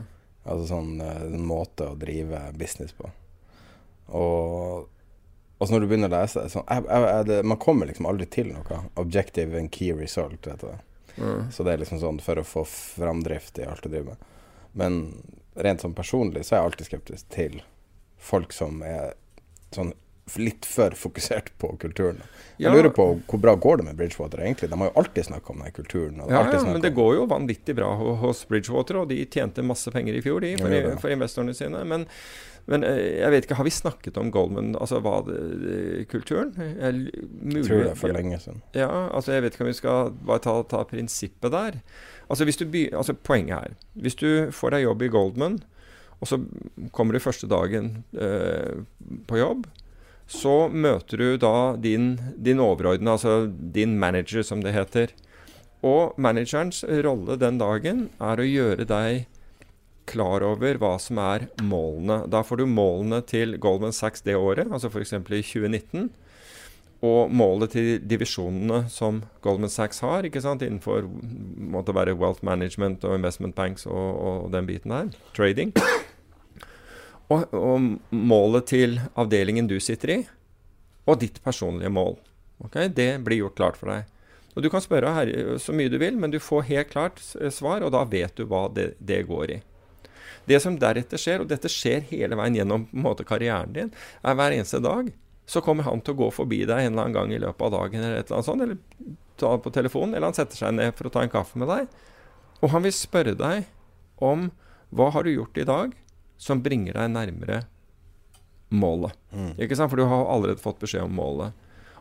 Altså 0.44 0.66
sånn 0.74 0.98
eh, 1.00 1.22
en 1.30 1.46
måte 1.46 1.86
å 1.92 1.98
drive 1.98 2.48
business 2.58 2.92
på. 2.98 3.06
Og 4.18 4.90
og 5.64 5.68
så 5.68 5.72
når 5.72 5.80
du 5.80 5.86
begynner 5.88 6.10
å 6.12 6.18
lese 6.18 6.42
så, 6.52 6.60
er, 6.68 6.84
er 6.92 7.22
det, 7.24 7.38
Man 7.48 7.56
kommer 7.56 7.88
liksom 7.88 8.04
aldri 8.10 8.26
til 8.28 8.50
noe. 8.52 8.82
Objective 9.00 9.56
and 9.56 9.72
key 9.72 9.94
result, 9.96 10.44
vet 10.44 10.60
du. 10.60 10.74
Mm. 11.16 11.46
Så 11.54 11.64
det 11.64 11.72
er 11.72 11.80
liksom 11.80 12.02
sånn 12.02 12.20
for 12.20 12.36
å 12.36 12.44
få 12.44 12.66
framdrift 12.68 13.62
i 13.62 13.64
alt 13.64 13.80
du 13.80 13.88
driver 13.88 14.12
med. 14.12 14.28
Men 14.76 14.98
rent 15.56 15.80
sånn 15.80 15.96
personlig 15.96 16.44
så 16.44 16.56
er 16.56 16.60
jeg 16.60 16.68
alltid 16.68 16.90
skeptisk 16.90 17.30
til 17.32 17.60
folk 18.20 18.52
som 18.52 18.82
er 18.84 19.14
sånn 19.72 19.94
litt 20.36 20.68
for 20.68 20.92
fokusert 20.96 21.50
på 21.60 21.70
kulturen. 21.80 22.20
Jeg 22.60 22.72
lurer 22.72 22.92
på 22.92 23.06
hvor 23.28 23.40
bra 23.40 23.54
går 23.60 23.80
det 23.80 23.88
med 23.88 23.98
Bridgewater 23.98 24.40
egentlig? 24.44 24.70
De 24.70 24.78
har 24.80 24.88
jo 24.88 25.00
alltid 25.00 25.28
snakka 25.30 25.52
om 25.52 25.64
den 25.64 25.72
kulturen. 25.72 26.22
ja, 26.28 26.44
ja 26.52 26.62
men 26.64 26.80
det 26.84 26.92
går 26.96 27.14
jo 27.18 27.26
vanvittig 27.32 27.76
bra 27.76 27.90
hos 28.20 28.44
Bridgewater, 28.48 29.02
og 29.02 29.08
de 29.12 29.20
tjente 29.24 29.64
masse 29.64 29.90
penger 29.92 30.16
i 30.16 30.22
fjor, 30.24 30.40
de, 30.44 30.54
for, 30.60 31.00
for 31.02 31.16
investorene 31.16 31.56
sine. 31.56 31.84
Men 31.88 32.08
men 32.70 32.84
eh, 32.88 33.20
jeg 33.20 33.32
vet 33.34 33.46
ikke, 33.46 33.58
har 33.58 33.66
vi 33.66 33.74
snakket 33.74 34.18
om 34.20 34.30
Goldman, 34.32 34.72
altså 34.80 35.00
hva 35.04 35.18
det, 35.26 36.06
kulturen? 36.08 36.54
Jeg, 36.56 37.10
mulig, 37.42 37.66
tror 37.66 37.82
det 37.82 37.90
er 37.90 38.00
for 38.00 38.16
lenge 38.16 38.40
siden. 38.40 38.62
Ja, 38.76 38.88
altså 39.10 39.34
jeg 39.36 39.44
vet 39.44 39.56
ikke 39.56 39.66
om 39.66 39.70
vi 39.70 39.76
skal 39.80 40.14
bare 40.24 40.42
ta, 40.46 40.56
ta 40.70 40.80
prinsippet 40.88 41.52
der. 41.52 41.78
Altså, 42.28 42.48
hvis 42.48 42.60
du 42.60 42.64
by, 42.72 42.86
altså 42.96 43.12
Poenget 43.14 43.54
her. 43.58 43.78
Hvis 44.00 44.16
du 44.20 44.28
får 44.54 44.76
deg 44.76 44.86
jobb 44.86 45.04
i 45.04 45.12
Goldman, 45.12 45.60
og 46.22 46.30
så 46.30 46.40
kommer 46.96 47.12
du 47.12 47.20
første 47.20 47.48
dagen 47.50 47.98
eh, 48.16 48.80
på 49.28 49.40
jobb, 49.40 49.66
så 50.24 50.70
møter 50.72 51.20
du 51.20 51.36
da 51.36 51.74
din, 51.76 52.14
din 52.40 52.62
overordnede, 52.64 53.12
altså 53.12 53.52
din 53.52 53.98
manager, 54.00 54.40
som 54.46 54.64
det 54.64 54.72
heter. 54.72 55.12
Og 55.84 56.16
managerens 56.16 56.80
rolle 57.04 57.36
den 57.36 57.60
dagen 57.60 58.06
er 58.24 58.40
å 58.40 58.48
gjøre 58.48 58.88
deg 58.88 59.26
klar 60.10 60.44
over 60.46 60.78
hva 60.80 60.94
som 61.02 61.18
er 61.22 61.48
målene. 61.62 62.24
Da 62.30 62.42
får 62.46 62.62
du 62.62 62.66
målene 62.70 63.20
til 63.26 63.56
Goldman 63.62 63.94
Sachs 63.96 64.24
det 64.26 64.36
året, 64.36 64.70
altså 64.70 64.90
f.eks. 64.90 65.16
i 65.16 65.42
2019. 65.42 66.10
Og 67.04 67.32
målet 67.32 67.74
til 67.74 67.88
divisjonene 68.00 68.86
som 68.92 69.20
Goldman 69.44 69.72
Sachs 69.72 70.00
har 70.04 70.24
ikke 70.24 70.42
sant, 70.44 70.62
innenfor 70.64 71.04
måtte 71.74 71.94
være 71.96 72.16
wealth 72.16 72.44
management 72.46 73.04
og 73.04 73.18
investment 73.18 73.56
banks 73.56 73.84
og, 73.90 74.08
og 74.14 74.52
den 74.54 74.68
biten 74.68 74.94
der. 74.94 75.12
Trading. 75.36 75.74
Og, 77.32 77.44
og, 77.56 77.84
målet 78.12 78.66
til 78.68 78.98
avdelingen 79.16 79.68
du 79.68 79.78
sitter 79.80 80.10
i, 80.12 80.18
og 81.08 81.20
ditt 81.22 81.38
personlige 81.44 81.92
mål. 81.92 82.18
Okay? 82.66 82.90
Det 82.92 83.16
blir 83.24 83.40
gjort 83.42 83.56
klart 83.60 83.80
for 83.80 83.92
deg. 83.92 84.10
Og 84.54 84.62
Du 84.62 84.68
kan 84.70 84.84
spørre 84.84 85.12
her, 85.16 85.30
så 85.58 85.74
mye 85.74 85.90
du 85.90 85.96
vil, 85.98 86.16
men 86.20 86.30
du 86.30 86.38
får 86.38 86.68
helt 86.68 86.90
klart 86.92 87.18
svar, 87.50 87.82
og 87.82 87.90
da 87.96 88.04
vet 88.06 88.36
du 88.36 88.44
hva 88.46 88.68
det, 88.70 88.92
det 89.00 89.24
går 89.26 89.56
i. 89.56 89.62
Det 90.48 90.60
som 90.62 90.78
deretter 90.80 91.20
skjer, 91.20 91.42
og 91.42 91.50
dette 91.50 91.70
skjer 91.72 92.04
hele 92.10 92.38
veien 92.38 92.58
gjennom 92.58 92.88
måte, 92.92 93.26
karrieren 93.28 93.74
din, 93.76 93.92
er 94.22 94.38
hver 94.38 94.56
eneste 94.56 94.82
dag 94.84 95.12
så 95.46 95.60
kommer 95.64 95.84
han 95.84 96.00
til 96.00 96.14
å 96.14 96.22
gå 96.22 96.30
forbi 96.32 96.62
deg 96.64 96.86
en 96.86 96.94
eller 96.94 97.02
annen 97.02 97.16
gang 97.16 97.32
i 97.34 97.40
løpet 97.42 97.66
av 97.66 97.74
dagen, 97.74 98.00
eller 98.00 98.22
et 98.22 98.30
eller 98.30 98.38
annet 98.38 98.48
sånt, 98.48 98.64
eller 98.64 99.16
ta 99.40 99.50
på 99.60 99.72
telefonen, 99.74 100.14
eller 100.14 100.30
han 100.30 100.36
setter 100.36 100.60
seg 100.60 100.76
ned 100.76 100.94
for 100.96 101.08
å 101.08 101.12
ta 101.12 101.24
en 101.24 101.32
kaffe 101.32 101.60
med 101.60 101.68
deg. 101.68 101.90
Og 102.62 102.72
han 102.72 102.84
vil 102.86 102.94
spørre 102.96 103.34
deg 103.36 103.68
om 104.24 104.48
hva 104.94 105.10
har 105.12 105.26
du 105.26 105.34
gjort 105.34 105.58
i 105.60 105.66
dag 105.68 105.92
som 106.40 106.62
bringer 106.64 106.96
deg 106.96 107.12
nærmere 107.12 107.64
målet. 108.74 109.14
Mm. 109.34 109.52
Ikke 109.60 109.76
sant? 109.78 109.92
For 109.92 110.00
du 110.00 110.08
har 110.08 110.28
allerede 110.30 110.62
fått 110.62 110.80
beskjed 110.82 111.04
om 111.06 111.18
målet. 111.18 111.52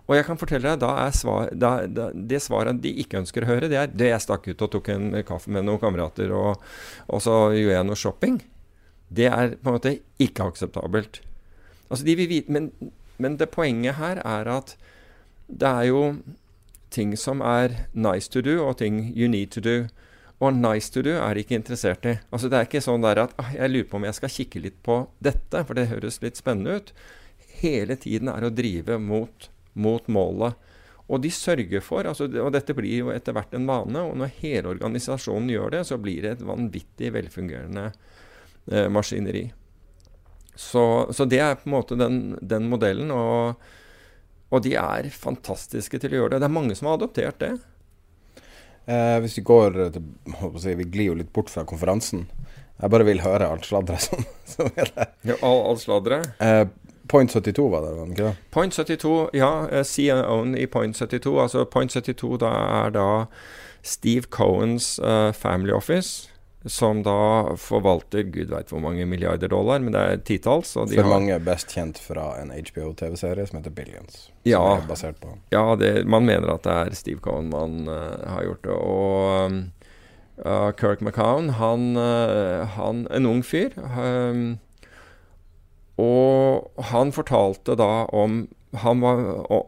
Og 0.03 0.17
jeg 0.17 0.25
kan 0.27 0.39
fortelle 0.39 0.73
deg, 0.75 1.15
svar, 1.15 1.51
da, 1.55 1.71
da, 1.87 2.09
det 2.11 2.41
svaret 2.43 2.81
de 2.83 2.91
ikke 3.03 3.21
ønsker 3.21 3.45
å 3.45 3.51
høre, 3.53 3.69
det 3.71 3.79
er 3.79 3.93
det 3.93 4.09
jeg 4.09 4.25
stakk 4.25 4.49
ut 4.49 4.65
og 4.65 4.73
tok 4.73 4.89
en 4.91 5.13
kaffe 5.23 5.51
med 5.53 5.63
noen 5.63 5.79
kamerater, 5.79 6.33
og, 6.35 6.59
og 7.07 7.23
så 7.23 7.37
gjorde 7.55 7.77
jeg 7.77 7.87
noe 7.87 7.99
shopping. 7.99 8.41
Det 9.13 9.29
er 9.29 9.55
på 9.55 9.71
en 9.71 9.77
måte 9.77 9.95
ikke 10.23 10.49
akseptabelt. 10.51 11.21
Altså, 11.87 12.03
de 12.03 12.17
vil 12.19 12.31
vite, 12.31 12.51
men, 12.51 12.71
men 13.21 13.37
det 13.39 13.53
poenget 13.53 13.95
her 14.01 14.19
er 14.25 14.49
at 14.51 14.75
det 15.47 15.69
er 15.69 15.87
jo 15.91 16.03
ting 16.93 17.15
som 17.17 17.41
er 17.41 17.85
nice 17.93 18.29
to 18.31 18.43
do, 18.43 18.59
og 18.63 18.77
ting 18.81 19.13
you 19.15 19.29
need 19.31 19.51
to 19.55 19.63
do. 19.63 19.87
Og 20.43 20.55
nice 20.57 20.91
to 20.91 21.03
do 21.05 21.15
er 21.15 21.33
de 21.33 21.43
ikke 21.43 21.55
interessert 21.55 22.05
i. 22.09 22.17
Altså 22.33 22.49
Det 22.51 22.59
er 22.59 22.67
ikke 22.67 22.83
sånn 22.83 23.05
der 23.05 23.21
at 23.23 23.35
ah, 23.39 23.53
jeg 23.55 23.71
lurer 23.71 23.89
på 23.89 23.99
om 23.99 24.07
jeg 24.07 24.17
skal 24.19 24.33
kikke 24.33 24.63
litt 24.65 24.79
på 24.83 25.03
dette, 25.23 25.63
for 25.63 25.77
det 25.77 25.89
høres 25.91 26.19
litt 26.23 26.39
spennende 26.39 26.79
ut. 26.79 26.93
Hele 27.61 27.95
tiden 27.95 28.31
er 28.31 28.43
å 28.43 28.51
drive 28.51 28.97
mot, 28.99 29.47
mot 29.73 30.07
målet. 30.07 30.55
Og 31.11 31.19
de 31.21 31.29
sørger 31.33 31.83
for, 31.83 32.07
altså, 32.07 32.29
og 32.41 32.53
dette 32.55 32.75
blir 32.77 33.03
jo 33.03 33.11
etter 33.13 33.35
hvert 33.35 33.53
en 33.57 33.67
vane, 33.67 34.05
og 34.07 34.15
når 34.17 34.37
hele 34.39 34.71
organisasjonen 34.71 35.51
gjør 35.51 35.75
det, 35.75 35.83
så 35.89 35.99
blir 36.01 36.23
det 36.23 36.37
et 36.37 36.45
vanvittig 36.47 37.11
velfungerende 37.13 37.89
eh, 38.71 38.87
maskineri. 38.93 39.43
Så, 40.55 41.11
så, 41.11 41.25
det 41.25 41.41
er 41.41 41.57
på 41.59 41.67
en 41.67 41.75
måte 41.75 41.97
den, 41.99 42.37
den 42.41 42.69
modellen, 42.71 43.11
og, 43.11 43.59
og, 44.49 44.59
de 44.63 44.75
er 44.79 45.09
fantastiske 45.11 45.99
til 45.99 46.15
å 46.15 46.21
gjøre 46.21 46.35
det. 46.35 46.43
Det 46.43 46.49
er 46.49 46.57
mange 46.59 46.77
som 46.77 46.89
har 46.89 46.99
adoptert 46.99 47.41
det. 47.41 47.53
Eh, 48.85 49.17
hvis 49.23 49.37
vi 49.39 49.45
går 49.47 49.79
til 49.95 50.59
si, 50.59 50.73
Vi 50.75 50.87
glir 50.91 51.11
jo 51.11 51.19
litt 51.19 51.31
bort 51.35 51.51
fra 51.51 51.65
konferansen. 51.67 52.27
Jeg 52.79 52.91
bare 52.91 53.07
vil 53.07 53.21
høre 53.23 53.47
alt 53.47 53.67
sladderet 53.67 54.07
som, 54.07 54.23
som 54.55 54.71
er 54.75 54.89
der. 54.95 55.11
Ja, 55.33 55.37
all, 55.41 55.61
all 55.69 55.79
sladderet? 55.81 56.33
Eh, 56.43 56.65
Point 57.13 57.31
72 57.31 57.69
var 57.69 57.83
det, 57.85 57.93
var 57.93 58.05
det 58.05 58.15
ikke 58.15 58.29
det? 58.31 58.35
Point 58.51 58.73
72, 58.73 59.29
ja. 59.37 59.51
Uh, 59.69 59.83
CEO-en 59.85 60.57
i 60.57 60.65
Point 60.65 60.97
72. 60.97 61.35
Altså 61.41 61.65
Point 61.69 61.93
72 61.93 62.39
da 62.41 62.53
er 62.81 62.93
da 62.95 63.09
Steve 63.85 64.31
Cohens 64.33 64.95
uh, 65.03 65.29
Family 65.33 65.75
Office 65.75 66.29
som 66.65 67.01
da 67.03 67.55
forvalter 67.59 68.23
gud 68.31 68.47
veit 68.53 68.69
hvor 68.71 68.79
mange 68.79 69.05
milliarder 69.05 69.51
dollar, 69.51 69.81
men 69.83 69.93
det 69.93 69.99
er 70.01 70.21
titalls. 70.23 70.71
For 70.77 70.95
har, 70.95 71.09
mange 71.11 71.35
best 71.43 71.73
kjent 71.75 71.99
fra 71.99 72.37
en 72.39 72.53
HBO-TV-serie 72.55 73.45
som 73.49 73.59
heter 73.59 73.75
Billions. 73.75 74.29
Ja, 74.47 74.61
som 74.61 74.85
er 74.85 74.87
basert 74.87 75.19
på. 75.19 75.35
ja 75.51 75.63
det, 75.79 76.05
man 76.07 76.25
mener 76.25 76.55
at 76.55 76.63
det 76.63 76.77
er 76.79 76.95
Steve 76.95 77.19
Cohen 77.19 77.51
man 77.51 77.83
uh, 77.91 78.15
har 78.31 78.47
gjort 78.47 78.63
det. 78.63 78.77
Og 78.79 79.51
um, 79.51 79.59
uh, 80.45 80.71
Kirk 80.79 81.03
McCown, 81.03 81.49
han, 81.59 81.89
han 82.79 83.07
En 83.11 83.25
ung 83.25 83.43
fyr. 83.45 83.75
Um, 83.77 84.55
og 86.01 86.83
han 86.89 87.13
fortalte 87.13 87.75
da 87.77 88.05
om 88.09 88.47
var, 88.73 89.19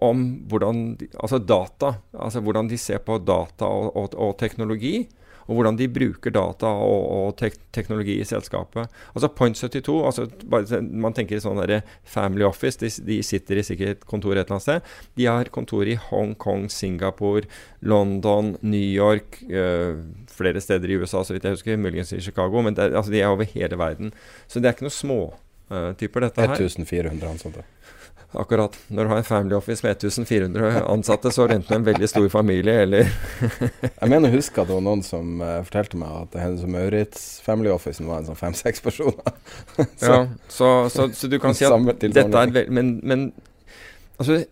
om 0.04 0.22
hvordan 0.50 0.98
Altså 1.22 1.38
data. 1.38 1.94
Altså 2.18 2.42
hvordan 2.42 2.70
de 2.70 2.78
ser 2.78 2.98
på 2.98 3.20
data 3.22 3.66
og, 3.66 3.96
og, 3.96 4.16
og 4.18 4.38
teknologi 4.40 5.08
og 5.46 5.60
hvordan 5.60 5.78
de 5.78 5.88
bruker 5.92 6.34
data 6.34 6.70
og, 6.82 7.04
og 7.16 7.36
tek 7.38 7.58
teknologi 7.76 8.18
i 8.18 8.26
selskapet. 8.26 8.90
Altså 9.14 9.30
Point 9.30 9.58
72 9.58 10.06
altså 10.10 10.26
bare, 10.50 10.82
Man 10.82 11.14
tenker 11.14 11.42
sånn 11.42 11.62
der 11.62 11.84
Family 12.04 12.46
Office. 12.48 12.80
De, 12.82 12.90
de, 13.06 13.20
sitter 13.26 13.62
i 13.62 13.66
sikkert 13.66 14.06
kontor 14.10 14.34
et 14.34 14.46
eller 14.46 14.58
annet 14.58 14.66
sted. 14.66 14.92
De 15.20 15.30
har 15.30 15.52
kontor 15.54 15.86
i 15.90 15.98
Hongkong, 16.10 16.68
Singapore, 16.74 17.46
London, 17.86 18.56
New 18.66 18.82
York, 18.82 19.44
øh, 19.50 20.02
flere 20.34 20.62
steder 20.64 20.90
i 20.90 20.98
USA, 20.98 21.22
så 21.24 21.36
vidt 21.36 21.46
jeg 21.46 21.60
husker. 21.60 21.78
Muligens 21.78 22.16
i 22.16 22.24
Chicago. 22.26 22.66
Men 22.66 22.78
det, 22.78 22.90
altså, 22.94 23.14
de 23.14 23.22
er 23.22 23.30
over 23.30 23.46
hele 23.54 23.78
verden. 23.78 24.14
Så 24.48 24.60
det 24.60 24.72
er 24.72 24.78
ikke 24.78 24.90
noe 24.90 24.98
småtyper, 24.98 25.45
uh, 25.72 25.92
dette 25.96 26.42
her. 26.42 26.56
1400 26.56 27.30
ansatte. 27.30 27.66
Akkurat. 28.36 28.78
Når 28.88 29.04
du 29.04 29.10
har 29.10 29.18
en 29.18 29.24
family 29.24 29.56
office 29.56 29.86
med 29.86 29.92
1400 29.92 30.82
ansatte, 30.92 31.32
så 31.32 31.44
er 31.44 31.48
det 31.48 31.58
enten 31.62 31.78
en 31.78 31.86
veldig 31.86 32.10
stor 32.10 32.28
familie 32.30 32.74
eller 32.84 33.08
Jeg 34.02 34.10
mener 34.12 34.28
å 34.28 34.36
huske 34.36 34.60
at 34.62 34.68
det 34.68 34.76
var 34.76 34.84
noen 34.84 35.04
som 35.06 35.40
uh, 35.44 35.62
fortalte 35.68 36.00
meg 36.02 36.18
at 36.26 36.36
Hennes 36.42 36.66
og 36.66 36.74
Maurits 36.74 37.24
Family 37.46 37.72
Office 37.72 38.04
var 38.04 38.22
en 38.22 38.30
sånn 38.30 38.40
fem-seks 38.40 38.84
personer. 38.84 39.40
så, 40.02 40.12
ja, 40.12 40.20
så, 40.48 40.72
så, 40.92 41.08
så, 41.16 41.32
du 41.32 41.40
kan 41.42 41.56
si 41.56 41.68
at 41.68 42.04
dette 42.04 42.26
er 42.26 42.56
veldig 42.58 42.66
men, 42.76 42.98
men 43.08 43.30
altså 44.20 44.44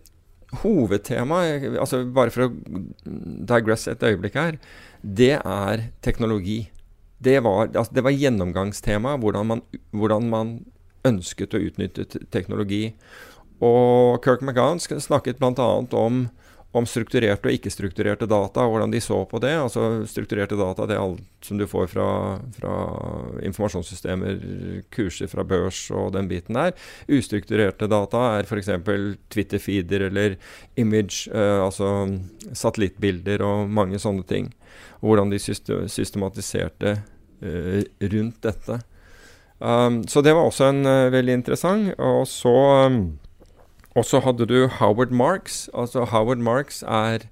hovedtemaet, 0.61 1.65
altså 1.81 2.03
bare 2.13 2.33
for 2.33 2.45
å 2.45 2.51
digresse 3.49 3.95
et 3.95 4.03
øyeblikk 4.05 4.37
her, 4.37 4.59
det 5.01 5.35
er 5.39 5.87
teknologi. 6.05 6.67
Det 7.23 7.39
var, 7.43 7.71
altså 7.71 7.95
det 7.95 8.03
var 8.05 8.13
gjennomgangstema, 8.13 9.15
hvordan 9.17 9.49
man, 9.49 9.63
hvordan 9.95 10.29
man 10.29 10.53
ønsket 11.07 11.55
å 11.55 11.61
utnytte 11.67 12.07
teknologi. 12.33 12.93
Og 13.63 14.23
Kirk 14.23 14.41
McGowan 14.43 14.81
snakket 14.81 15.39
bl.a. 15.39 15.67
om, 15.95 16.23
om 16.73 16.87
strukturerte 16.89 17.47
og 17.47 17.55
ikke-strukturerte 17.55 18.27
data, 18.27 18.65
og 18.65 18.73
hvordan 18.73 18.91
de 18.91 18.99
så 19.03 19.21
på 19.29 19.39
det. 19.43 19.53
Altså 19.61 20.03
Strukturerte 20.09 20.57
data 20.59 20.87
det 20.89 20.97
er 20.97 21.03
alt 21.03 21.47
som 21.47 21.59
du 21.59 21.67
får 21.69 21.87
fra, 21.93 22.07
fra 22.57 22.73
informasjonssystemer, 23.45 24.41
kurser 24.93 25.31
fra 25.31 25.45
børs 25.47 25.85
og 25.95 26.11
den 26.17 26.27
biten 26.31 26.59
der. 26.59 26.75
Ustrukturerte 27.07 27.87
data 27.91 28.25
er 28.39 28.49
f.eks. 28.49 28.73
Twitter-feeder 29.31 30.09
eller 30.09 30.37
image, 30.75 31.29
uh, 31.31 31.63
altså 31.69 31.93
satellittbilder 32.51 33.45
og 33.47 33.69
mange 33.71 34.01
sånne 34.01 34.27
ting. 34.27 34.51
Og 35.03 35.13
hvordan 35.13 35.31
de 35.31 35.39
systematiserte 35.39 36.97
uh, 36.99 37.83
rundt 38.11 38.43
dette. 38.43 38.83
Um, 39.63 40.01
så 40.07 40.19
det 40.19 40.33
var 40.35 40.49
også 40.49 40.67
en 40.73 40.83
uh, 40.83 41.11
veldig 41.13 41.39
interessant. 41.39 41.93
Og 41.95 42.27
så 42.27 42.53
um, 42.91 43.19
hadde 43.95 44.47
du 44.49 44.67
Howard 44.79 45.11
Marks. 45.15 45.69
Altså 45.73 46.03
Howard 46.11 46.43
Marks 46.43 46.83
er 46.83 47.23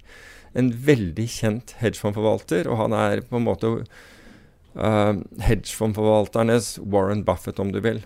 en 0.56 0.70
veldig 0.86 1.26
kjent 1.28 1.74
hedgefondforvalter, 1.80 2.68
og 2.68 2.80
han 2.80 2.96
er 2.96 3.20
på 3.28 3.36
en 3.36 3.44
måte 3.44 3.72
uh, 3.76 5.14
hedgefondforvalternes 5.44 6.78
Warren 6.80 7.24
Buffett, 7.24 7.60
om 7.60 7.72
du 7.72 7.80
vil. 7.84 8.00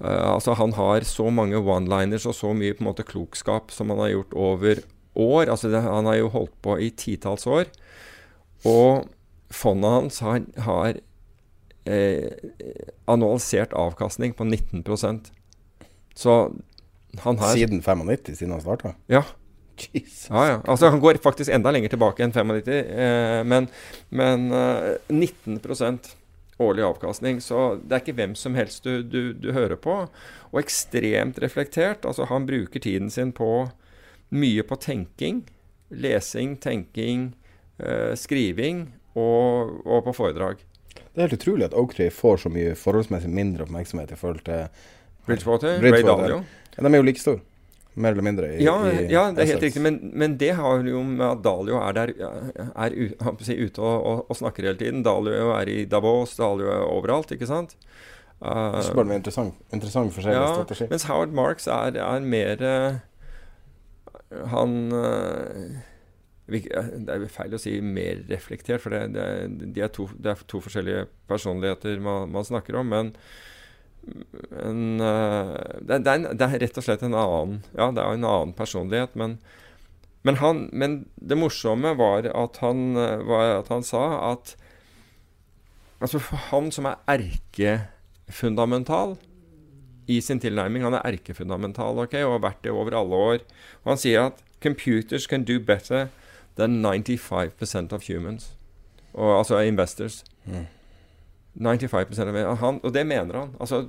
Uh, 0.00 0.34
altså 0.34 0.56
Han 0.58 0.72
har 0.74 1.06
så 1.06 1.30
mange 1.30 1.58
one-liners 1.60 2.26
og 2.26 2.34
så 2.34 2.54
mye 2.56 2.74
på 2.74 2.82
en 2.82 2.90
måte 2.90 3.06
klokskap 3.06 3.70
som 3.70 3.92
han 3.94 4.02
har 4.02 4.14
gjort 4.16 4.34
over 4.34 4.82
år. 5.14 5.46
Altså 5.46 5.70
det, 5.70 5.82
Han 5.82 6.06
har 6.06 6.18
jo 6.18 6.34
holdt 6.34 6.56
på 6.62 6.78
i 6.78 6.90
titalls 6.90 7.46
år. 7.46 7.70
Og 8.66 9.06
fondet 9.50 9.90
hans 9.90 10.18
har, 10.18 10.42
har 10.66 10.98
eh, 11.84 12.30
annualisert 13.10 13.72
avkastning 13.72 14.34
på 14.36 14.44
19% 14.44 15.30
Så 16.14 16.34
har, 17.18 17.54
siden 17.54 17.82
95, 17.82 18.34
siden 18.36 18.52
han 18.52 18.60
starta? 18.60 18.94
Ja. 19.06 19.24
Ja, 20.30 20.42
ja. 20.48 20.60
Altså, 20.68 20.90
han 20.92 21.00
går 21.00 21.22
faktisk 21.24 21.50
enda 21.50 21.70
lenger 21.72 21.88
tilbake 21.94 22.24
enn 22.24 22.34
95, 22.34 22.68
eh, 22.68 23.40
men, 23.48 23.68
men 24.12 24.50
eh, 24.52 24.98
19% 25.08 26.10
årlig 26.60 26.84
avkastning. 26.84 27.40
Så 27.40 27.78
det 27.82 27.96
er 27.96 28.04
ikke 28.04 28.18
hvem 28.20 28.36
som 28.36 28.56
helst 28.58 28.84
du, 28.84 29.02
du, 29.02 29.32
du, 29.32 29.50
hører 29.56 29.78
på. 29.80 30.02
Og 30.50 30.60
ekstremt 30.60 31.40
reflektert. 31.42 32.04
Altså, 32.04 32.28
han 32.30 32.48
bruker 32.48 32.82
tiden 32.82 33.10
sin 33.10 33.32
på 33.32 33.70
mye 34.30 34.66
på 34.66 34.78
tenking. 34.80 35.44
Lesing, 35.90 36.54
tenking, 36.62 37.30
eh, 37.82 38.12
skriving 38.14 38.84
og, 39.18 39.80
og, 39.86 40.04
på 40.06 40.14
foredrag. 40.20 40.60
Det 40.94 41.18
er 41.18 41.26
helt 41.26 41.36
utrolig 41.40 41.66
at 41.66 41.76
Oaktree 41.76 42.14
får 42.14 42.44
så 42.44 42.52
mye 42.52 42.74
forholdsmessig 42.78 43.30
mindre 43.34 43.66
oppmerksomhet 43.66 44.12
i 44.14 44.18
forhold 44.18 44.42
til 44.46 44.66
Bridgewater, 45.26 45.78
Ray 45.82 46.02
Dalio. 46.06 46.42
Ja, 46.76 46.82
de 46.82 46.92
er 46.92 47.00
jo 47.00 47.06
like 47.06 47.22
store. 47.22 47.42
Mer 47.94 48.14
eller 48.14 48.22
mindre. 48.22 48.46
I, 48.54 48.64
ja, 48.64 48.76
ja, 49.10 49.24
det 49.34 49.42
er 49.42 49.48
helt 49.50 49.64
riktig. 49.66 49.82
Men, 49.82 49.98
men, 50.14 50.36
det 50.38 50.52
har 50.56 50.84
jo 50.86 51.02
med 51.02 51.24
at 51.26 51.42
Dalio 51.42 51.80
er 51.82 51.96
der 51.96 52.12
er 52.14 52.94
ute 52.94 53.82
og, 53.82 53.96
og, 54.06 54.30
og, 54.30 54.36
snakker 54.38 54.68
hele 54.68 54.78
tiden. 54.78 55.02
Dalio 55.02 55.50
er 55.56 55.68
i 55.68 55.84
Davos, 55.90 56.36
Dalio 56.38 56.70
er 56.70 56.86
overalt, 56.86 57.34
ikke 57.34 57.50
sant? 57.50 57.74
Uh, 58.40 58.78
det 58.78 58.94
er 58.94 59.16
interessant, 59.18 59.58
interessant 59.74 60.14
forskjellig 60.14 60.38
ja, 60.38 60.52
strategi. 60.54 60.86
Mens 60.88 61.04
Howard 61.10 61.34
Marks 61.36 61.66
er, 61.68 61.98
er 62.00 62.22
mer 62.24 62.62
uh, 62.64 64.46
Han 64.54 64.78
uh, 64.94 65.74
Det 66.50 67.14
er 67.14 67.28
feil 67.32 67.54
å 67.54 67.62
si 67.62 67.76
mer 67.84 68.24
reflektert, 68.30 68.82
for 68.82 68.94
det, 68.94 69.14
det, 69.14 69.70
de 69.76 69.84
er 69.84 69.92
to, 69.94 70.08
det 70.18 70.32
er 70.32 70.42
to 70.50 70.62
forskjellige 70.64 71.06
personligheter 71.30 72.02
man, 72.02 72.30
man 72.34 72.46
snakker 72.46 72.80
om. 72.80 72.90
men 72.90 73.14
men 74.00 74.96
uh, 74.96 75.58
det, 75.84 75.98
er, 75.98 76.22
det, 76.32 76.46
er, 76.46 76.54
rett 76.62 76.78
og 76.80 76.84
slett 76.86 77.02
en 77.04 77.12
annen 77.12 77.58
Ja, 77.76 77.90
det 77.92 78.00
er 78.00 78.16
en 78.16 78.24
annen 78.24 78.54
personlighet, 78.56 79.12
men, 79.12 79.34
men, 80.24 80.38
han, 80.40 80.62
men 80.72 80.94
det 81.20 81.36
morsomme 81.36 81.92
var 81.98 82.24
at, 82.24 82.62
han, 82.64 82.96
var 82.96 83.58
at 83.58 83.68
han 83.68 83.84
sa 83.84 84.32
at 84.32 84.54
Altså, 86.00 86.16
for 86.16 86.40
han 86.48 86.72
som 86.72 86.88
er 86.88 86.96
erkefundamental 87.12 89.18
i 90.10 90.16
sin 90.24 90.40
tilnærming 90.40 90.86
Han 90.86 90.96
er 90.96 91.12
erkefundamental 91.12 92.00
ok, 92.06 92.16
og 92.24 92.38
har 92.38 92.46
vært 92.46 92.64
det 92.64 92.72
over 92.72 92.96
alle 92.96 93.20
år. 93.34 93.44
Og 93.84 93.92
han 93.92 94.00
sier 94.00 94.30
at 94.30 94.40
'computers 94.60 95.28
can 95.28 95.44
do 95.44 95.60
better 95.60 96.08
than 96.60 96.82
95% 96.84 97.96
of 97.96 98.04
humans'. 98.04 98.52
Og, 99.12 99.38
altså 99.38 99.58
investors. 99.66 100.24
Mm. 100.44 100.66
95% 101.58 102.46
av 102.46 102.56
han, 102.56 102.80
Og 102.82 102.92
det 102.94 103.06
mener 103.06 103.34
han. 103.34 103.54
Altså 103.60 103.88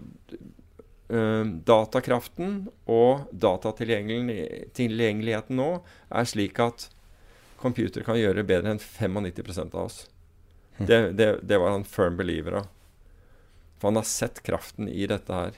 uh, 1.13 1.45
Datakraften 1.45 2.69
og 2.89 3.19
datatilgjengeligheten 3.31 5.55
nå 5.59 5.81
er 6.09 6.23
slik 6.25 6.59
at 6.63 6.89
computer 7.61 8.03
kan 8.05 8.17
gjøre 8.17 8.43
bedre 8.47 8.69
enn 8.73 8.79
95 8.81 9.59
av 9.67 9.85
oss. 9.85 10.07
Mm. 10.79 10.85
Det, 10.87 11.11
det, 11.19 11.39
det, 11.45 11.57
var 11.61 11.69
han 11.75 11.85
firm 11.85 12.17
believer 12.17 12.53
av. 12.63 12.67
For 13.77 13.87
han 13.91 13.99
har 13.99 14.07
sett 14.09 14.43
kraften 14.45 14.89
i 14.89 15.07
dette 15.09 15.33
her. 15.33 15.51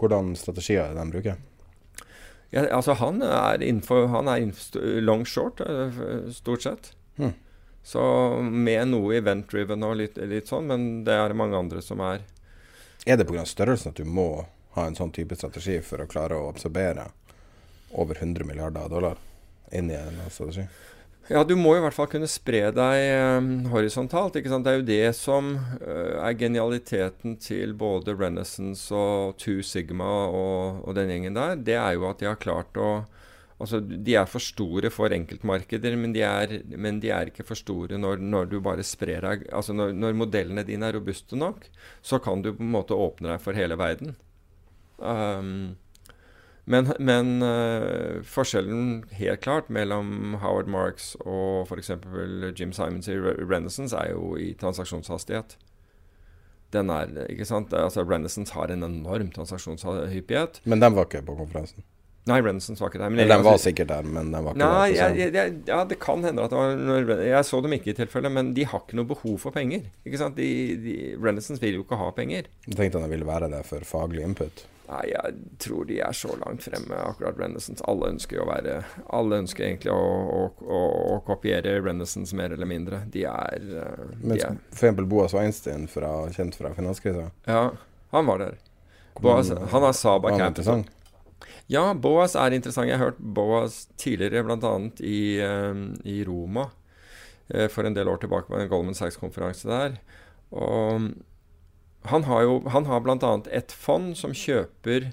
Hvordan 0.00 0.36
strategier 0.36 0.84
er 0.84 0.94
det 0.94 1.00
de 1.00 1.10
bruker? 1.14 1.36
Ja, 2.50 2.64
altså 2.74 2.96
Han 2.98 3.22
er 3.22 3.62
innenfor, 3.62 4.08
han 4.10 4.28
er 4.28 4.42
innenfor 4.42 5.00
long 5.00 5.24
short, 5.26 5.60
eh, 5.60 6.30
stort 6.34 6.62
sett. 6.62 6.92
Hmm. 7.16 7.32
Så 7.82 8.02
med 8.42 8.90
noe 8.90 9.16
event-driven 9.16 9.84
og 9.86 9.96
litt, 9.96 10.18
litt, 10.28 10.50
sånn, 10.50 10.66
men 10.68 11.04
det 11.06 11.14
er 11.16 11.34
mange 11.34 11.56
andre 11.56 11.82
som 11.82 12.02
er 12.04 12.26
Er 13.06 13.16
det 13.16 13.24
pga. 13.24 13.46
størrelsen 13.46 13.94
at 13.94 13.96
du 13.96 14.04
må 14.04 14.46
ha 14.74 14.86
en 14.86 14.94
sånn 14.94 15.12
type 15.12 15.36
strategi 15.36 15.80
for 15.80 16.02
å 16.02 16.06
klare 16.10 16.36
å 16.36 16.50
absorbere 16.50 17.08
over 17.92 18.14
100 18.14 18.44
milliarder 18.44 18.88
dollar 18.88 19.16
inn 19.72 19.90
i 19.90 19.94
en 19.94 20.20
strategi? 20.28 20.66
Ja, 21.28 21.44
du 21.46 21.52
må 21.54 21.76
i 21.76 21.82
hvert 21.82 21.94
fall 21.94 22.08
kunne 22.10 22.26
spre 22.30 22.70
deg 22.74 23.00
eh, 23.04 23.48
horisontalt. 23.70 24.38
ikke 24.40 24.50
sant? 24.50 24.66
Det 24.66 24.72
er 24.72 24.80
jo 24.80 24.88
det 24.88 25.16
som 25.18 25.52
uh, 25.78 26.16
er 26.24 26.38
genialiteten 26.38 27.36
til 27.42 27.74
både 27.78 28.16
Renaissance 28.18 28.90
og 28.90 29.36
Two 29.38 29.62
Sigma 29.66 30.08
og, 30.26 30.80
og, 30.82 30.94
den 30.98 31.12
gjengen 31.12 31.38
der. 31.38 31.54
Det 31.54 31.76
er 31.78 31.94
jo 31.94 32.08
at 32.10 32.22
de 32.22 32.30
har 32.30 32.40
klart 32.40 32.80
å 32.80 32.92
Altså, 33.60 33.76
De 33.84 34.14
er 34.16 34.24
for 34.24 34.40
store 34.40 34.88
for 34.88 35.12
enkeltmarkeder, 35.12 35.92
men 36.00 36.14
de 36.14 36.22
er, 36.24 36.54
men 36.80 36.96
de 37.02 37.10
er 37.12 37.28
ikke 37.28 37.44
for 37.44 37.60
store 37.60 37.98
når, 38.00 38.22
når, 38.24 38.46
du 38.48 38.54
bare 38.64 38.80
sprer 38.80 39.20
deg 39.20 39.42
Altså 39.52 39.74
når, 39.76 39.92
når, 39.92 40.16
modellene 40.16 40.64
dine 40.64 40.88
er 40.88 40.96
robuste 40.96 41.36
nok, 41.36 41.66
så 42.00 42.16
kan 42.24 42.40
du 42.40 42.54
på 42.54 42.64
en 42.64 42.72
måte 42.72 42.96
åpne 42.96 43.34
deg 43.34 43.44
for 43.44 43.52
hele 43.60 43.76
verden. 43.76 44.16
Um, 44.96 45.76
men, 46.64 46.92
men 46.98 47.40
uh, 47.42 48.20
forskjellen 48.26 49.04
helt 49.16 49.42
klart 49.44 49.70
mellom 49.72 50.36
Howard 50.42 50.68
Marks 50.70 51.14
og 51.24 51.70
f.eks. 51.70 51.92
Jim 52.58 52.74
Simons 52.76 53.08
i 53.08 53.16
Renaissance 53.16 53.96
er 53.96 54.12
jo 54.12 54.34
i 54.38 54.52
transaksjonshastighet. 54.60 55.56
Den 56.70 56.90
er, 56.94 57.10
ikke 57.26 57.48
sant? 57.48 57.72
Altså 57.74 58.04
Renaissance 58.06 58.54
har 58.54 58.70
en 58.70 58.86
enorm 58.86 59.32
transaksjonshyppighet. 59.34 60.60
Men 60.70 60.82
den 60.84 60.94
var 60.94 61.08
ikke 61.08 61.24
på 61.26 61.38
konferansen? 61.40 61.82
Nei, 62.28 62.36
Renaissance 62.44 62.82
var 62.82 62.92
ikke 62.92 63.00
der. 63.00 63.12
Men 63.14 63.30
den 63.30 63.42
var 63.42 63.56
sikkert 63.58 63.88
der, 63.90 64.06
men 64.06 64.28
den 64.30 64.44
var 64.44 64.54
ikke 64.54 64.60
nei, 64.60 64.90
der. 64.92 65.14
Jeg, 65.16 65.32
jeg, 65.34 65.54
ja, 65.70 65.78
det 65.88 65.96
kan 66.02 66.22
hende 66.26 66.44
at 66.44 66.52
det 66.52 66.98
var 67.08 67.22
Jeg 67.24 67.46
så 67.48 67.62
dem 67.64 67.74
ikke 67.74 67.94
i 67.94 67.96
tilfelle, 67.96 68.30
men 68.32 68.52
de 68.54 68.66
har 68.68 68.84
ikke 68.84 68.98
noe 68.98 69.08
behov 69.08 69.38
for 69.42 69.56
penger. 69.56 69.88
Ikke 70.06 70.20
sant? 70.20 70.36
De, 70.38 70.50
de, 70.84 70.96
Renaissance 71.16 71.62
vil 71.62 71.80
jo 71.80 71.86
ikke 71.86 71.98
ha 71.98 72.10
penger. 72.14 72.50
Jeg 72.68 72.76
tenkte 72.76 73.02
han 73.02 73.10
ville 73.10 73.26
være 73.26 73.48
der 73.50 73.64
for 73.66 73.88
faglig 73.88 74.22
input. 74.26 74.66
Nei, 74.90 75.04
jeg 75.12 75.34
tror 75.62 75.84
de 75.86 76.00
er 76.02 76.14
så 76.16 76.32
langt 76.40 76.64
fremme, 76.66 76.96
akkurat 77.12 77.36
Renaissance. 77.38 77.82
Alle 77.86 78.08
ønsker 78.10 78.40
jo 78.40 78.42
å 78.42 78.48
være 78.48 78.80
Alle 79.14 79.38
ønsker 79.44 79.68
egentlig 79.68 79.92
å, 79.94 80.00
å, 80.00 80.40
å, 80.66 80.80
å 81.14 81.18
kopiere 81.26 81.76
Renaissance 81.84 82.34
mer 82.36 82.56
eller 82.56 82.66
mindre. 82.66 83.04
De 83.14 83.22
er, 83.30 83.68
uh, 83.70 84.08
Mens 84.18 84.42
de 84.42 84.48
for 84.48 84.80
eksempel 84.80 85.06
Boas 85.10 85.36
Weinstein, 85.36 85.86
fra, 85.90 86.10
kjent 86.34 86.58
fra 86.58 86.72
finanskrisa? 86.74 87.28
Ja, 87.46 87.68
han 88.16 88.26
var 88.26 88.42
der. 88.42 88.58
Boas, 89.20 89.52
han 89.52 89.86
har 89.86 89.94
Saba 89.94 90.34
Capital. 90.34 90.82
Ja, 91.70 91.92
Boas 91.94 92.34
er 92.34 92.56
interessant. 92.56 92.90
Jeg 92.90 92.98
har 92.98 93.12
hørt 93.12 93.22
Boas 93.22 93.84
tidligere, 94.00 94.42
bl.a. 94.48 94.74
I, 95.06 95.22
uh, 95.38 95.84
i 96.02 96.22
Roma 96.26 96.66
uh, 96.66 97.68
for 97.70 97.86
en 97.86 97.94
del 97.94 98.10
år 98.10 98.24
tilbake 98.24 98.50
på 98.50 98.58
en 98.58 98.70
Goldman 98.72 98.98
Sachs-konferanse 98.98 99.70
der. 99.70 100.00
Og 100.50 101.12
han 102.08 102.24
har 102.24 102.46
jo 102.46 102.60
han 102.72 102.86
har 102.88 103.02
bl.a. 103.04 103.34
et 103.52 103.72
fond 103.72 104.14
som 104.16 104.32
kjøper 104.36 105.10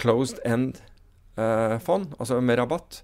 closed 0.00 0.40
end-fond, 0.44 2.10
eh, 2.10 2.18
altså 2.18 2.40
med 2.42 2.58
rabatt. 2.60 3.02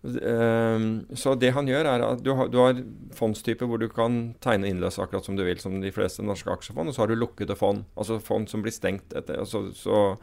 Um, 0.00 1.02
så 1.12 1.34
det 1.36 1.50
han 1.52 1.66
gjør, 1.68 1.84
er 1.84 2.02
at 2.06 2.22
du 2.24 2.30
har, 2.32 2.48
du 2.48 2.56
har 2.62 2.78
fondstyper 3.12 3.68
hvor 3.68 3.82
du 3.82 3.84
kan 3.92 4.30
tegne 4.40 4.70
innløse 4.70 5.02
akkurat 5.02 5.26
som 5.26 5.36
du 5.36 5.42
vil, 5.44 5.60
som 5.60 5.76
de 5.82 5.92
fleste 5.92 6.24
norske 6.24 6.48
aksjefond, 6.48 6.88
og 6.88 6.96
så 6.96 7.02
har 7.02 7.10
du 7.10 7.18
lukkede 7.18 7.56
fond, 7.58 7.84
altså 8.00 8.16
fond 8.24 8.48
som 8.48 8.64
blir 8.64 8.72
stengt 8.72 9.12
etter. 9.12 9.42
Altså, 9.42 9.66
så 9.76 10.14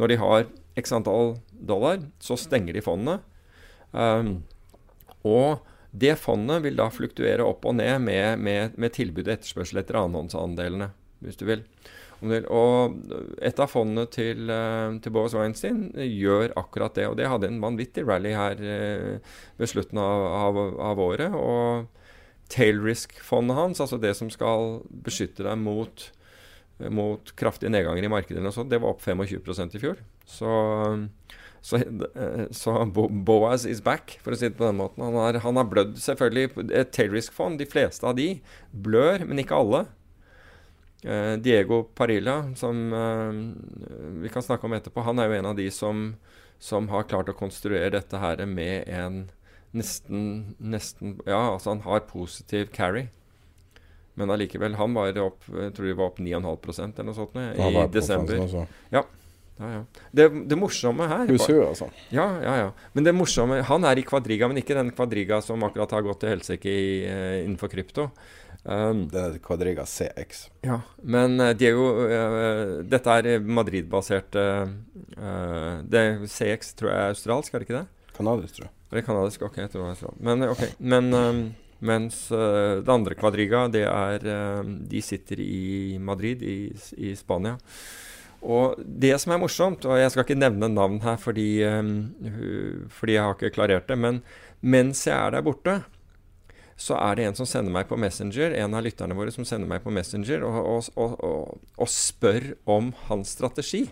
når 0.00 0.14
de 0.14 0.20
har 0.22 0.46
x 0.80 0.94
antall 0.96 1.36
dollar, 1.50 2.00
så 2.24 2.38
stenger 2.40 2.78
de 2.78 2.84
fondene. 2.84 3.18
Um, 3.92 4.38
og 5.28 5.66
det 5.90 6.14
fondet 6.20 6.62
vil 6.64 6.78
da 6.78 6.88
fluktuere 6.92 7.44
opp 7.44 7.66
og 7.68 7.76
ned 7.76 8.00
med, 8.04 8.40
med, 8.40 8.80
med 8.80 8.96
tilbud 8.96 9.26
og 9.26 9.34
etterspørsel 9.34 9.82
etter 9.82 10.00
annonseandelene 10.00 10.92
hvis 11.24 11.38
du 11.40 11.46
vil. 11.48 11.64
Og 12.20 12.96
et 13.46 13.60
av 13.62 13.70
fondene 13.70 14.08
til, 14.10 14.50
eh, 14.50 14.98
til 14.98 15.14
Boris 15.14 15.36
Weinstein 15.38 15.92
gjør 15.94 16.52
akkurat 16.58 16.94
det. 16.94 17.06
Og 17.06 17.16
det 17.16 17.28
hadde 17.30 17.46
en 17.46 17.60
vanvittig 17.62 18.06
rally 18.06 18.34
her 18.34 18.58
eh, 18.58 19.18
ved 19.56 19.70
slutten 19.70 19.98
av, 20.02 20.26
av, 20.26 20.58
av 20.80 20.98
året. 20.98 21.34
Og 21.34 21.86
tailrisk-fondet 22.50 23.56
hans, 23.56 23.80
altså 23.80 24.00
det 24.00 24.16
som 24.16 24.30
skal 24.30 24.80
beskytte 24.90 25.44
deg 25.46 25.58
mot, 25.62 26.08
mot 26.90 27.34
kraftige 27.38 27.70
nedganger 27.70 28.06
i 28.06 28.10
markedene, 28.10 28.50
det 28.50 28.80
var 28.80 28.94
opp 28.96 29.04
25 29.04 29.76
i 29.76 29.82
fjor. 29.82 30.00
Så, 30.26 30.50
så, 31.60 31.82
så, 32.50 32.74
Boaz 32.88 33.66
is 33.68 33.82
back, 33.84 34.18
for 34.24 34.32
å 34.34 34.40
si 34.40 34.48
det 34.48 34.58
på 34.58 34.66
den 34.66 34.80
måten. 34.80 35.04
Han 35.04 35.20
har, 35.20 35.38
han 35.44 35.60
har 35.60 35.68
blødd, 35.70 35.94
selvfølgelig. 36.02 36.66
Et 36.72 36.90
tail 36.90 37.12
risk-fond, 37.14 37.60
de 37.60 37.68
fleste 37.68 38.08
av 38.08 38.18
de 38.18 38.40
blør, 38.72 39.22
men 39.28 39.44
ikke 39.44 39.60
alle. 39.60 39.84
Uh, 41.06 41.36
Diego 41.38 41.84
Parilla, 41.94 42.40
som 42.58 42.92
uh, 42.92 44.22
vi 44.22 44.30
kan 44.34 44.42
snakke 44.42 44.66
om 44.66 44.74
etterpå, 44.74 45.04
han 45.06 45.22
er 45.22 45.30
jo 45.30 45.36
en 45.38 45.50
av 45.52 45.58
de 45.58 45.68
som, 45.70 46.08
som 46.58 46.88
har 46.90 47.06
klart 47.10 47.30
å 47.30 47.36
konstruere 47.38 47.92
dette 47.94 48.18
her 48.18 48.42
med 48.50 48.88
en 48.90 49.28
nesten, 49.76 50.56
nesten 50.58 51.20
Ja, 51.26 51.52
altså 51.52 51.76
han 51.76 51.84
har 51.86 52.06
positiv 52.08 52.72
carry. 52.74 53.06
Men 54.18 54.32
allikevel, 54.34 54.74
han 54.74 54.96
var 54.96 55.14
opp 55.22 55.46
jeg 55.46 55.76
tror 55.76 55.86
det 55.86 55.94
var 56.00 56.10
opp 56.10 56.18
9,5% 56.18 56.98
eller 56.98 57.12
noe 57.12 57.18
sånt 57.18 57.38
i 57.38 57.86
desember. 57.94 58.66
Ja. 58.90 59.04
Ja, 59.58 59.68
ja. 59.72 59.78
Det, 60.14 60.28
det, 60.46 60.54
morsomme 60.54 61.06
her 61.10 61.24
Husø, 61.26 61.56
altså. 61.66 61.88
Ja, 62.14 62.26
ja, 62.44 62.52
ja. 62.60 62.66
Men 62.94 63.08
det 63.08 63.14
morsomme 63.16 63.56
Han 63.66 63.82
er 63.88 63.98
i 63.98 64.04
kvadriga, 64.06 64.46
men 64.46 64.60
ikke 64.60 64.76
den 64.78 64.92
kvadriga 64.94 65.40
som 65.42 65.64
akkurat 65.66 65.96
har 65.96 66.04
gått 66.06 66.20
til 66.22 66.30
helsike 66.30 66.74
uh, 67.10 67.40
innenfor 67.42 67.72
krypto. 67.72 68.06
Um, 68.66 69.04
det 69.08 69.20
er 69.20 69.36
Quadriga 69.40 69.84
CX. 69.86 70.48
Ja, 70.66 70.80
men 71.00 71.38
uh, 71.40 71.52
de 71.56 71.68
er 71.68 71.76
jo 71.76 71.86
uh, 72.02 72.72
Dette 72.84 73.14
er 73.20 73.38
Madrid-basert 73.40 74.34
uh, 74.36 76.26
CX 76.26 76.74
tror 76.76 76.90
jeg 76.90 76.98
er 76.98 77.14
australsk, 77.14 77.54
er 77.54 77.62
det 77.62 77.68
ikke 77.68 77.78
det? 77.78 78.12
Kanadisk, 78.18 78.58
tror 78.58 78.66
jeg. 78.66 78.74
Det 78.88 78.98
Er 78.98 79.06
kanadisk? 79.06 79.46
Ok, 79.46 79.56
jeg 79.62 79.70
tror 79.70 79.84
det 79.84 79.86
er 79.86 79.94
australsk. 79.94 80.20
Men, 80.26 80.44
okay. 80.50 80.70
men 80.80 81.14
um, 81.14 81.40
mens 81.78 82.24
det 82.32 82.90
andre 82.90 83.14
Quadriga, 83.14 83.68
det 83.70 83.84
er 83.86 84.24
De 84.90 85.02
sitter 85.04 85.38
i 85.38 85.96
Madrid 86.02 86.42
i, 86.42 86.72
i, 86.96 87.12
Spania. 87.14 87.54
Og 88.42 88.80
det 88.82 89.12
som 89.22 89.32
er 89.32 89.38
morsomt, 89.38 89.86
og 89.86 90.00
jeg 90.00 90.10
skal 90.10 90.26
ikke 90.26 90.38
nevne 90.38 90.70
navn 90.72 90.98
her 91.04 91.16
fordi, 91.22 91.62
um, 91.68 92.10
fordi 92.90 93.14
jeg 93.14 93.22
har 93.22 93.38
ikke 93.38 93.54
klarert 93.54 93.86
det, 93.88 93.98
men 93.98 94.20
mens 94.60 95.06
jeg 95.06 95.14
er 95.14 95.36
der 95.36 95.46
borte 95.46 95.78
så 96.78 96.94
er 96.94 97.18
det 97.18 97.24
en 97.26 97.34
som 97.34 97.46
sender 97.48 97.74
meg 97.74 97.88
på 97.90 97.98
Messenger, 97.98 98.54
en 98.54 98.76
av 98.78 98.84
lytterne 98.86 99.16
våre 99.18 99.32
som 99.34 99.46
sender 99.46 99.66
meg 99.66 99.82
på 99.82 99.90
Messenger 99.90 100.44
og, 100.46 100.58
og, 100.94 101.16
og, 101.26 101.64
og 101.74 101.90
spør 101.90 102.52
om 102.70 102.92
hans 103.08 103.34
strategi. 103.34 103.88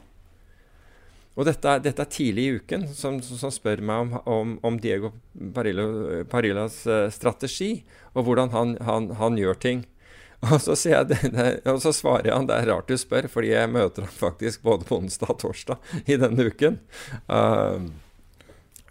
Og 1.37 1.45
dette 1.49 1.75
dette 1.85 2.01
er, 2.01 2.13
tidlig 2.15 2.45
i 2.47 2.55
uken, 2.61 2.87
som, 2.97 3.19
som 3.21 3.51
spør 3.53 3.83
meg 3.85 4.07
om, 4.07 4.15
om, 4.25 4.55
om 4.71 4.79
Diego 4.81 5.11
Parillo, 5.53 6.23
Parillas 6.31 6.79
uh, 6.89 7.11
strategi, 7.13 7.83
og 8.15 8.25
hvordan 8.29 8.55
han, 8.55 8.79
han, 8.87 9.11
han 9.19 9.37
gjør 9.43 9.61
ting. 9.67 9.85
Og 10.47 10.63
så, 10.63 10.79
det, 11.11 11.21
og 11.67 11.83
så, 11.83 11.93
svarer 11.97 12.31
han 12.33 12.47
det 12.49 12.63
er 12.63 12.71
rart 12.71 12.89
du 12.89 12.97
spør, 13.01 13.27
fordi 13.33 13.51
jeg 13.51 13.75
møter 13.75 14.07
han 14.07 14.15
faktisk 14.15 14.63
både 14.65 14.87
på 14.87 15.03
onsdag 15.03 15.35
og 15.35 15.43
torsdag 15.43 16.03
i 16.07 16.23
denne 16.23 16.49
uken. 16.49 16.79
Uh, 17.27 17.83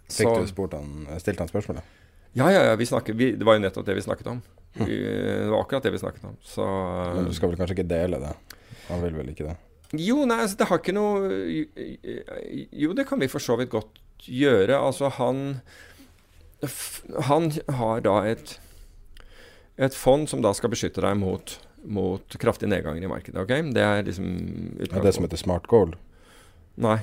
Fikk 0.06 0.28
så, 0.52 0.66
du 0.68 0.76
han, 0.76 1.06
stilt 1.18 1.40
han 1.42 1.50
spørsmålet? 1.50 1.95
Ja, 2.36 2.50
ja, 2.52 2.62
ja 2.70 2.76
vi 2.76 2.86
snakker, 2.88 3.16
vi, 3.16 3.30
det 3.38 3.46
var 3.48 3.56
jo 3.56 3.64
nettopp 3.64 3.86
det 3.86 3.96
vi 3.96 4.04
snakket 4.04 4.28
om. 4.34 4.42
Vi, 4.76 4.96
det 4.96 5.48
var 5.48 5.62
akkurat 5.62 5.86
det 5.86 5.94
vi 5.94 6.02
snakket 6.02 6.24
om. 6.28 6.36
Så, 6.44 6.66
Men 7.16 7.30
du 7.30 7.34
skal 7.36 7.48
vel 7.52 7.60
kanskje 7.60 7.78
ikke 7.78 7.88
dele 7.88 8.20
det? 8.20 8.34
Han 8.90 9.00
vil 9.02 9.16
vel 9.16 9.32
ikke 9.32 9.48
det? 9.48 9.56
Jo, 9.96 10.24
nei, 10.28 10.40
altså, 10.44 10.58
det 10.60 10.66
har 10.68 10.80
ikke 10.82 10.94
noe 10.96 11.28
Jo, 12.74 12.92
det 12.96 13.06
kan 13.08 13.22
vi 13.22 13.30
for 13.30 13.42
så 13.42 13.56
vidt 13.60 13.72
godt 13.72 14.02
gjøre. 14.26 14.76
Altså, 14.76 15.08
han 15.16 15.60
Han 17.30 17.52
har 17.80 18.00
da 18.04 18.20
et 18.28 18.58
et 19.76 19.92
fond 19.92 20.24
som 20.28 20.40
da 20.40 20.54
skal 20.56 20.72
beskytte 20.72 21.02
deg 21.04 21.18
mot, 21.20 21.50
mot 21.84 22.36
kraftige 22.40 22.70
nedganger 22.72 23.04
i 23.04 23.10
markedet. 23.10 23.42
ok? 23.42 23.74
Det 23.76 23.82
er 23.84 24.06
liksom 24.06 24.30
Er 24.80 25.02
det 25.04 25.12
som 25.12 25.26
heter 25.26 25.36
smart 25.36 25.66
gold? 25.68 25.98
Nei. 26.80 27.02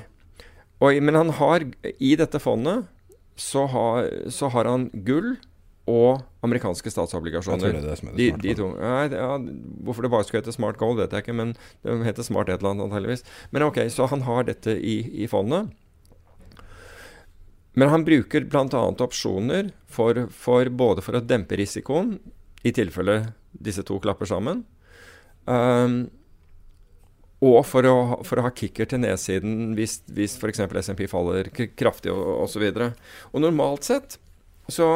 Og, 0.82 0.98
men 0.98 1.14
han 1.14 1.30
har 1.38 1.62
i 2.02 2.16
dette 2.18 2.40
fondet 2.42 2.88
så 3.36 3.66
har, 3.70 4.08
så 4.30 4.48
har 4.52 4.68
han 4.70 4.88
gull 5.06 5.34
og 5.90 6.22
amerikanske 6.44 6.88
statsobligasjoner. 6.92 7.60
Jeg 7.60 7.74
tror 7.74 7.76
det 7.76 7.82
er 7.82 7.90
det 7.90 8.00
som 8.00 8.12
de, 8.16 8.28
de 8.40 8.54
to. 8.56 8.70
Nei, 8.80 9.04
ja, 9.12 9.30
hvorfor 9.84 10.06
det 10.06 10.10
bare 10.14 10.24
skulle 10.24 10.40
hete 10.40 10.54
smart 10.54 10.78
gold, 10.80 10.96
vet 11.02 11.12
jeg 11.12 11.26
ikke, 11.26 11.36
men 11.36 11.52
det 11.84 11.96
heter 12.06 12.24
smart 12.24 12.48
et 12.48 12.62
eller 12.62 12.72
annet 12.72 12.86
antakeligvis. 12.86 13.24
Men 13.52 13.66
ok, 13.66 13.82
så 13.92 14.08
han 14.12 14.24
har 14.24 14.46
dette 14.48 14.76
i, 14.78 14.96
i 15.24 15.28
fondet. 15.28 15.72
Men 17.74 17.90
han 17.90 18.06
bruker 18.06 18.46
bl.a. 18.48 18.82
opsjoner 19.04 19.72
for, 19.90 20.26
for, 20.32 20.70
både 20.70 21.04
for 21.04 21.18
å 21.18 21.24
dempe 21.24 21.58
risikoen, 21.58 22.16
i 22.64 22.72
tilfelle 22.72 23.34
disse 23.52 23.82
to 23.84 23.98
klapper 24.00 24.30
sammen, 24.30 24.62
um, 25.44 26.06
og 27.44 27.64
for 27.66 27.86
å, 27.88 27.94
for 28.26 28.40
å, 28.40 28.44
ha 28.46 28.52
kicker 28.54 28.88
til 28.88 29.02
nedsiden 29.02 29.74
hvis, 29.78 29.98
hvis 30.14 30.36
f.eks. 30.38 30.62
SMP 30.80 31.06
faller 31.10 31.50
kraftig 31.52 32.12
og 32.14 32.44
osv. 32.46 32.66
Og, 32.70 33.08
og 33.32 33.42
normalt 33.44 33.88
sett 33.88 34.18
så 34.72 34.86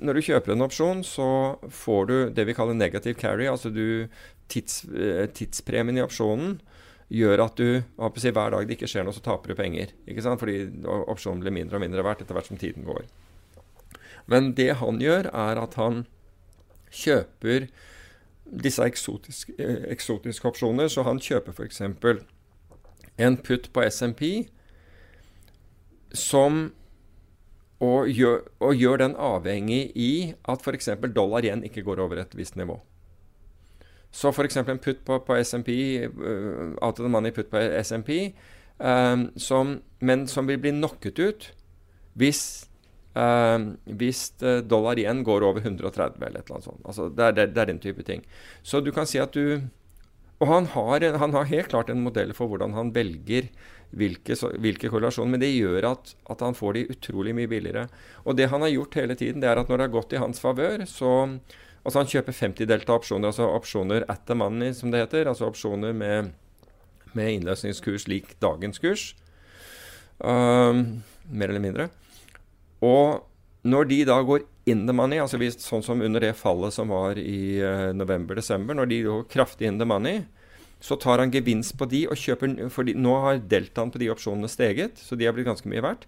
når 0.00 0.16
du 0.16 0.24
kjøper 0.24 0.54
en 0.54 0.64
opsjon, 0.64 1.02
så 1.04 1.28
får 1.68 2.06
du 2.08 2.14
det 2.36 2.46
vi 2.48 2.54
kaller 2.56 2.76
negative 2.76 3.18
carry. 3.20 3.44
Altså 3.50 3.68
du 3.72 4.08
tids, 4.48 4.84
eh, 4.88 5.26
tidspremien 5.36 5.98
i 5.98 6.04
opsjonen 6.04 6.56
gjør 7.10 7.42
at 7.44 7.58
du 7.58 7.82
si, 8.22 8.30
hver 8.30 8.54
dag 8.54 8.68
det 8.68 8.78
ikke 8.78 8.88
skjer 8.88 9.04
noe, 9.04 9.16
så 9.16 9.24
taper 9.24 9.52
du 9.52 9.58
penger. 9.58 9.92
Fordi 10.06 10.56
opsjonen 10.86 11.42
blir 11.42 11.54
mindre 11.54 11.76
og 11.76 11.84
mindre 11.84 12.06
verdt 12.06 12.24
etter 12.24 12.38
hvert 12.38 12.48
som 12.48 12.60
tiden 12.60 12.86
går. 12.88 13.04
Men 14.30 14.54
det 14.56 14.70
han 14.80 15.00
gjør, 15.02 15.28
er 15.34 15.60
at 15.60 15.76
han 15.80 16.04
kjøper 16.94 17.68
disse 18.44 18.84
eksotiske, 18.84 19.54
eh, 19.58 19.84
eksotiske 19.92 20.48
opsjoner. 20.48 20.88
Så 20.88 21.02
han 21.06 21.20
kjøper 21.20 21.52
f.eks. 21.52 21.80
en 23.18 23.36
putt 23.36 23.72
på 23.72 23.86
SMP 23.90 24.22
som 26.12 26.72
og 27.80 28.08
gjør, 28.12 28.42
og 28.60 28.74
gjør, 28.76 28.96
den 29.00 29.14
avhengig 29.16 29.92
i 29.96 30.34
at 30.48 30.60
f.eks. 30.60 30.90
dollar 31.16 31.44
igjen 31.44 31.64
ikke 31.64 31.82
går 31.82 32.02
over 32.04 32.20
et 32.20 32.36
visst 32.36 32.56
nivå. 32.56 32.76
Så 34.12 34.28
f.eks. 34.28 34.56
en 34.56 34.78
putt 34.78 35.04
på, 35.06 35.18
på 35.24 35.36
SMP, 35.40 35.70
uh, 36.04 36.76
out 36.82 37.00
på 37.50 37.62
SMP, 37.82 38.34
um, 38.78 39.30
som, 39.36 39.80
men 40.00 40.26
som 40.28 40.48
vil 40.48 40.58
bli 40.58 40.70
knocket 40.70 41.18
ut 41.18 41.52
hvis, 42.14 42.68
um, 43.14 43.66
hvis 44.00 44.28
dollar 44.68 44.98
igjen 45.00 45.24
går 45.26 45.46
over 45.46 45.64
130 45.64 46.20
eller 46.20 46.40
et 46.40 46.46
eller 46.46 46.56
annet 46.56 46.68
sånt. 46.68 46.80
Altså, 46.84 47.08
det, 47.08 47.26
er, 47.26 47.36
det, 47.40 47.50
er, 47.58 47.70
den 47.72 47.82
type 47.82 48.06
ting. 48.06 48.24
Så 48.62 48.82
du 48.84 48.92
kan 48.94 49.08
si 49.08 49.20
at 49.22 49.36
du 49.36 49.60
Og 50.40 50.48
han 50.48 50.64
har, 50.72 51.04
han 51.20 51.34
har 51.36 51.44
helt 51.44 51.68
klart 51.68 51.90
en 51.92 52.00
modell 52.00 52.30
for 52.32 52.48
hvordan 52.48 52.72
han 52.72 52.94
velger 52.96 53.50
hvilke, 53.92 54.32
hvilke 54.56 54.88
korrelasjoner. 54.88 55.34
Men 55.34 55.42
det 55.42 55.50
gjør 55.52 55.84
at, 55.90 56.14
at, 56.32 56.40
han 56.40 56.56
får 56.56 56.78
de 56.78 56.86
utrolig 56.94 57.34
mye 57.36 57.50
billigere. 57.50 57.88
Og 58.24 58.38
det 58.38 58.46
han 58.48 58.64
har 58.64 58.72
gjort 58.72 58.96
hele 58.96 59.16
tiden, 59.20 59.42
det 59.42 59.50
er 59.50 59.60
at 59.60 59.68
når 59.68 59.76
det 59.76 59.88
har 59.90 59.98
gått 59.98 60.14
i 60.16 60.22
hans 60.22 60.40
favør, 60.40 60.86
så 60.88 61.10
Altså 61.80 62.02
han 62.02 62.10
kjøper 62.12 62.36
50 62.36 62.68
delta 62.68 62.92
opsjoner, 62.92 63.30
altså 63.30 63.46
opsjoner 63.48 64.04
at 64.12 64.26
the 64.28 64.36
money, 64.36 64.74
som 64.76 64.92
det 64.92 65.00
heter. 65.00 65.30
Altså 65.30 65.46
opsjoner 65.48 65.94
med, 65.96 66.34
med 67.16 67.38
innløsningskurs 67.38 68.04
lik 68.10 68.34
dagens 68.44 68.82
kurs. 68.82 69.06
Uh, 70.20 71.00
mer 71.32 71.48
eller 71.48 71.64
mindre. 71.64 71.88
Og 72.86 73.26
når 73.68 73.88
de 73.90 74.00
da 74.08 74.18
går 74.24 74.46
in 74.70 74.86
the 74.86 74.94
money, 74.96 75.20
altså 75.20 75.40
hvis, 75.40 75.58
sånn 75.60 75.84
som 75.84 76.02
under 76.04 76.22
det 76.22 76.32
fallet 76.38 76.72
som 76.72 76.92
var 76.92 77.18
i 77.20 77.60
uh, 77.60 77.90
november-desember, 77.96 78.76
når 78.76 78.90
de 78.90 79.00
går 79.04 79.24
kraftig 79.32 79.68
in 79.68 79.80
the 79.80 79.88
money, 79.88 80.22
så 80.80 80.96
tar 80.96 81.20
han 81.20 81.32
gevinst 81.32 81.76
på 81.76 81.88
de 81.90 82.06
og 82.08 82.16
kjøper 82.16 82.54
fordi 82.72 82.94
Nå 82.96 83.12
har 83.20 83.42
deltaen 83.50 83.92
på 83.92 84.00
de 84.00 84.08
opsjonene 84.12 84.48
steget, 84.48 84.96
så 84.96 85.18
de 85.18 85.28
har 85.28 85.36
blitt 85.36 85.48
ganske 85.50 85.68
mye 85.68 85.84
verdt. 85.84 86.06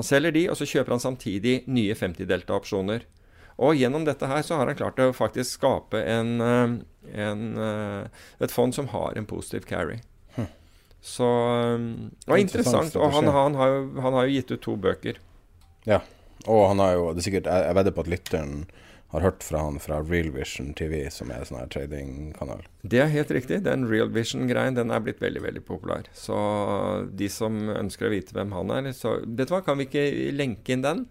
Han 0.00 0.06
selger 0.06 0.32
de, 0.32 0.46
og 0.48 0.56
så 0.56 0.68
kjøper 0.68 0.96
han 0.96 1.02
samtidig 1.02 1.58
nye 1.68 1.96
50 1.98 2.28
delta-opsjoner. 2.30 3.04
Og 3.60 3.76
gjennom 3.76 4.06
dette 4.06 4.28
her 4.30 4.40
så 4.46 4.56
har 4.56 4.70
han 4.70 4.78
klart 4.78 5.00
å 5.04 5.10
faktisk 5.12 5.58
skape 5.58 6.00
en, 6.00 6.30
eh, 6.40 6.76
en, 7.26 7.42
eh, 7.60 8.06
et 8.40 8.54
fond 8.54 8.72
som 8.72 8.88
har 8.94 9.18
en 9.18 9.26
positiv 9.28 9.66
carry. 9.68 9.98
Hm. 10.36 10.46
Så 11.02 11.28
Det 12.24 12.32
var 12.32 12.40
interessant. 12.40 12.96
Og 12.96 13.12
han, 13.12 13.28
han, 13.28 13.54
har 13.54 13.68
jo, 13.68 14.00
han, 14.00 14.12
har 14.14 14.24
jo, 14.24 14.32
gitt 14.38 14.50
ut 14.52 14.62
to 14.62 14.76
bøker. 14.76 15.20
Ja. 15.88 16.02
Og 16.48 16.70
han 16.70 16.80
har 16.80 16.94
jo 16.96 17.10
det 17.12 17.22
er 17.22 17.28
sikkert, 17.28 17.50
Jeg, 17.50 17.66
jeg 17.68 17.76
vedder 17.76 17.96
på 17.96 18.04
at 18.04 18.14
lytteren 18.14 18.54
har 19.10 19.24
hørt 19.24 19.42
fra 19.42 19.64
han 19.66 19.78
fra 19.82 19.98
Real 20.06 20.30
Vision 20.30 20.70
TV, 20.78 21.08
som 21.10 21.32
er 21.32 21.42
en 21.42 21.48
sånn 21.48 21.58
her 21.58 21.70
tradingkanal. 21.72 22.62
Det 22.86 23.00
er 23.02 23.10
helt 23.10 23.32
riktig. 23.34 23.58
Den 23.66 23.88
Real 23.90 24.12
Vision-greien 24.14 24.76
den 24.78 24.92
er 24.94 25.02
blitt 25.02 25.22
veldig 25.22 25.42
veldig 25.42 25.62
populær. 25.66 26.06
Så 26.14 26.36
de 27.18 27.26
som 27.32 27.58
ønsker 27.74 28.06
å 28.06 28.12
vite 28.14 28.36
hvem 28.36 28.54
han 28.54 28.70
er 28.76 28.92
så 28.94 29.18
Vet 29.24 29.50
du 29.50 29.56
hva, 29.56 29.64
kan 29.66 29.80
vi 29.80 29.88
ikke 29.88 30.04
lenke 30.36 30.76
inn 30.76 30.86
den? 30.86 31.08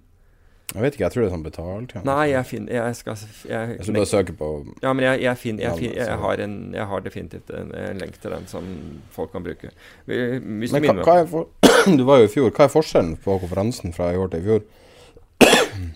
Jeg 0.70 0.84
vet 0.84 0.96
ikke, 0.96 1.04
jeg 1.04 1.14
tror 1.14 1.24
det 1.24 1.28
er 1.28 1.34
sånn 1.34 1.44
betalt. 1.46 1.94
Ja. 1.96 2.02
Nei, 2.06 2.26
jeg 2.30 2.46
finner 2.46 2.76
Jeg 2.78 2.98
skal 3.00 3.16
Jeg, 3.50 3.78
jeg 3.80 3.94
bare 3.96 4.10
søke 4.10 4.36
på 4.38 4.50
Ja, 4.84 4.92
men 4.94 5.02
jeg, 5.08 5.24
jeg, 5.24 5.38
finner, 5.42 5.64
jeg, 5.64 5.80
finner, 5.80 5.96
jeg, 6.04 6.18
har, 6.22 6.44
en, 6.46 6.58
har 6.92 7.06
definitivt 7.06 7.50
en, 7.58 7.72
en 7.74 8.04
lenk 8.04 8.20
til 8.22 8.36
den 8.36 8.46
som 8.52 8.68
folk 9.16 9.34
kan 9.34 9.46
bruke. 9.46 9.72
Hvis 10.06 10.76
men 10.76 10.86
hva, 10.86 10.94
hva 11.02 11.16
er 11.24 11.32
for, 11.32 11.50
Du 12.00 12.06
var 12.06 12.22
jo 12.22 12.30
i 12.30 12.32
fjor. 12.36 12.54
Hva 12.54 12.68
er 12.68 12.74
forskjellen 12.76 13.18
på 13.24 13.40
konferansen 13.42 13.96
fra 13.98 14.12
i 14.14 14.22
år 14.22 14.30
til 14.36 14.46
i 14.46 14.46
fjor? 14.46 14.62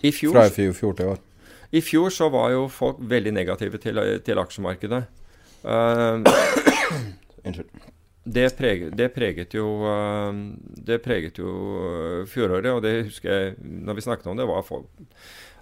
I 0.02 0.12
fjor 0.16 0.34
fra 0.34 0.48
i 0.50 0.68
fjor 0.74 0.98
til 0.98 1.06
i 1.06 1.14
år? 1.14 1.22
I 1.74 1.82
fjor 1.82 2.10
så 2.14 2.28
var 2.30 2.50
jo 2.54 2.66
folk 2.70 2.98
veldig 2.98 3.32
negative 3.34 3.78
til, 3.82 4.02
til 4.26 4.42
aksjemarkedet. 4.42 5.02
Uh, 5.64 6.22
det, 8.24 8.48
preget, 8.56 8.92
det, 8.96 9.08
preget 9.14 9.54
jo, 9.56 9.68
uh, 9.84 10.32
det 10.88 11.00
preget 11.04 11.38
jo 11.40 11.54
uh, 11.78 12.20
fjoråret, 12.30 12.70
og 12.72 12.84
det 12.84 12.94
husker 13.10 13.32
jeg 13.32 13.56
når 13.60 13.98
vi 13.98 14.06
snakket 14.06 14.30
om 14.32 14.40
det, 14.40 14.48
var 14.48 14.66
folk 14.66 15.04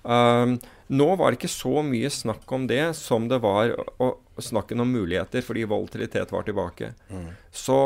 Um, 0.03 0.57
Nå 0.93 1.07
var 1.17 1.31
det 1.31 1.39
ikke 1.39 1.53
så 1.53 1.83
mye 1.87 2.09
snakk 2.13 2.51
om 2.53 2.67
det 2.69 2.83
som 2.99 3.29
det 3.31 3.39
var 3.43 3.71
å, 4.03 4.09
snakken 4.43 4.83
om 4.83 4.91
muligheter, 4.93 5.45
fordi 5.47 5.63
volatilitet 5.71 6.33
var 6.35 6.45
tilbake. 6.45 6.91
Mm. 7.09 7.31
Så 7.55 7.79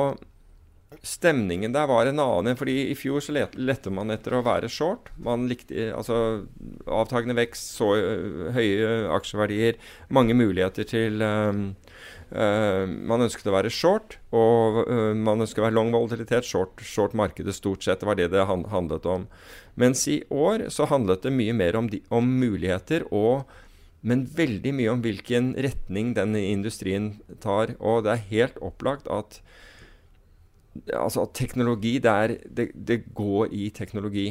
Stemningen 1.05 1.75
der 1.75 1.89
var 1.91 2.07
en 2.07 2.21
annen. 2.23 2.57
fordi 2.57 2.91
I 2.91 2.95
fjor 2.95 3.21
så 3.21 3.35
lette 3.35 3.91
man 3.91 4.11
etter 4.11 4.37
å 4.37 4.45
være 4.47 4.69
short. 4.69 5.11
Man 5.17 5.49
likte 5.49 5.91
altså 5.95 6.47
avtagende 6.87 7.37
vekst, 7.37 7.77
så 7.79 7.93
uh, 7.97 8.53
høye 8.57 9.11
aksjeverdier, 9.17 9.77
mange 10.09 10.35
muligheter 10.35 10.89
til 10.89 11.23
um, 11.23 11.75
uh, 12.33 12.87
Man 12.87 13.27
ønsket 13.27 13.51
å 13.51 13.57
være 13.57 13.71
short, 13.71 14.19
og 14.33 14.83
uh, 14.87 15.13
man 15.15 15.41
ønsket 15.45 15.63
å 15.63 15.67
være 15.69 15.79
long 15.79 15.93
volatilitet. 15.95 16.49
Short, 16.49 16.81
short 16.83 17.15
markedet 17.15 17.55
stort 17.57 17.85
sett 17.85 18.01
det 18.01 18.09
var 18.09 18.19
det 18.19 18.33
det 18.35 18.47
handlet 18.47 19.07
om. 19.07 19.29
Mens 19.77 20.07
i 20.09 20.23
år 20.33 20.69
så 20.73 20.89
handlet 20.89 21.27
det 21.27 21.37
mye 21.37 21.55
mer 21.57 21.77
om, 21.77 21.91
de, 21.93 22.01
om 22.09 22.25
muligheter 22.41 23.07
og 23.13 23.45
men 24.07 24.23
veldig 24.39 24.71
mye 24.77 24.93
om 24.93 25.01
hvilken 25.03 25.55
retning 25.59 26.13
denne 26.15 26.39
industrien 26.47 27.17
tar. 27.43 27.75
Og 27.81 28.05
det 28.07 28.13
er 28.13 28.29
helt 28.31 28.61
opplagt 28.63 29.09
at 29.11 29.41
altså 30.95 31.27
teknologi 31.35 31.97
det, 32.03 32.13
er, 32.13 32.37
det, 32.47 32.71
det, 32.75 33.01
går 33.15 33.53
i 33.55 33.71
teknologi. 33.75 34.29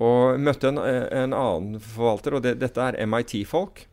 Og 0.00 0.40
møtte 0.40 0.70
en, 0.70 0.80
en 0.80 1.36
annen 1.36 1.80
forvalter, 1.84 2.38
og 2.38 2.44
det, 2.46 2.56
dette 2.62 2.80
er 2.80 2.98
MIT-folk. 3.06 3.84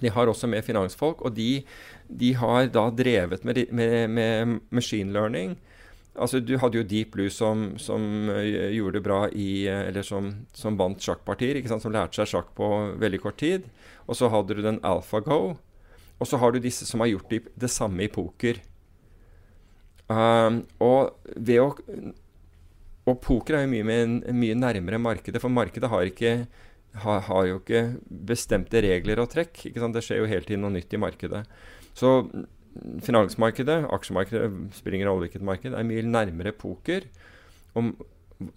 De 0.00 0.10
har 0.10 0.30
også 0.30 0.48
med 0.50 0.64
finansfolk, 0.64 1.22
og 1.22 1.34
de, 1.36 1.62
de 2.08 2.32
har 2.40 2.70
da 2.72 2.88
drevet 2.90 3.44
med, 3.44 3.66
med, 3.70 4.08
med, 4.10 4.60
machine 4.70 5.12
learning. 5.12 5.58
Altså 6.20 6.40
Du 6.40 6.56
hadde 6.58 6.80
jo 6.80 6.84
Deep 6.84 7.12
Blue 7.14 7.30
som, 7.30 7.78
som 7.78 8.02
uh, 8.28 8.42
gjorde 8.74 8.98
det 8.98 9.04
bra 9.04 9.20
i 9.30 9.68
Eller 9.70 10.02
som, 10.02 10.32
som 10.52 10.76
vant 10.76 10.98
sjakkpartier, 11.00 11.56
ikke 11.56 11.70
sant, 11.70 11.84
som 11.84 11.94
lærte 11.94 12.18
seg 12.18 12.32
sjakk 12.32 12.50
på 12.56 12.66
veldig 12.98 13.20
kort 13.22 13.38
tid. 13.38 13.68
Og 14.08 14.18
så 14.18 14.28
hadde 14.32 14.56
du 14.56 14.64
den 14.64 14.80
AlphaGo. 14.82 15.54
Og 16.20 16.28
så 16.28 16.40
har 16.40 16.52
du 16.52 16.60
disse 16.60 16.84
som 16.88 17.00
har 17.00 17.12
gjort 17.12 17.30
det 17.30 17.70
samme 17.70 18.04
i 18.04 18.12
poker. 18.12 18.58
Um, 20.10 20.64
og 20.82 21.30
ved 21.36 21.62
å 21.62 21.68
og 23.08 23.18
poker 23.24 23.56
er 23.56 23.64
jo 23.64 23.72
mye, 23.72 23.86
med, 23.86 24.28
mye 24.36 24.56
nærmere 24.58 25.00
markedet, 25.02 25.40
for 25.42 25.52
markedet 25.52 25.90
har, 25.90 26.06
ikke, 26.10 26.32
har, 27.04 27.20
har, 27.26 27.42
jo 27.48 27.58
ikke 27.60 27.82
bestemte 28.28 28.82
regler 28.84 29.22
og 29.22 29.30
trekk. 29.32 29.64
Det 29.72 30.04
skjer 30.04 30.22
jo 30.22 30.30
hele 30.30 30.46
tiden 30.46 30.64
noe 30.66 30.74
nytt 30.74 30.94
i 30.94 31.00
markedet. 31.00 31.42
Så 31.96 32.12
finansmarkedet, 33.04 33.82
aksjemarkedet, 33.90 34.50
spiller 34.76 35.00
ingen 35.00 35.10
rolle 35.10 35.26
hvilket 35.26 35.46
marked, 35.46 35.74
er 35.74 35.86
mye 35.88 36.06
nærmere 36.06 36.54
poker, 36.56 37.08
om, 37.78 37.92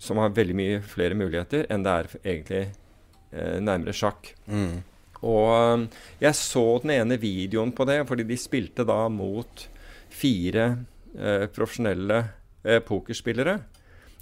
som 0.02 0.22
har 0.22 0.36
veldig 0.36 0.58
mye 0.58 0.80
flere 0.86 1.18
muligheter, 1.18 1.68
enn 1.72 1.86
det 1.86 1.94
er 1.94 2.12
egentlig 2.22 2.64
eh, 2.64 3.60
nærmere 3.64 3.96
sjakk. 3.96 4.34
Mm. 4.46 4.82
Og 5.24 5.50
um, 5.56 5.86
jeg 6.22 6.36
så 6.36 6.66
den 6.84 6.98
ene 6.98 7.18
videoen 7.22 7.72
på 7.76 7.88
det, 7.88 8.02
fordi 8.10 8.28
de 8.28 8.38
spilte 8.40 8.86
da 8.88 9.06
mot 9.12 9.68
fire 10.14 10.74
eh, 11.18 11.46
profesjonelle 11.54 12.20
eh, 12.64 12.82
pokerspillere. 12.86 13.58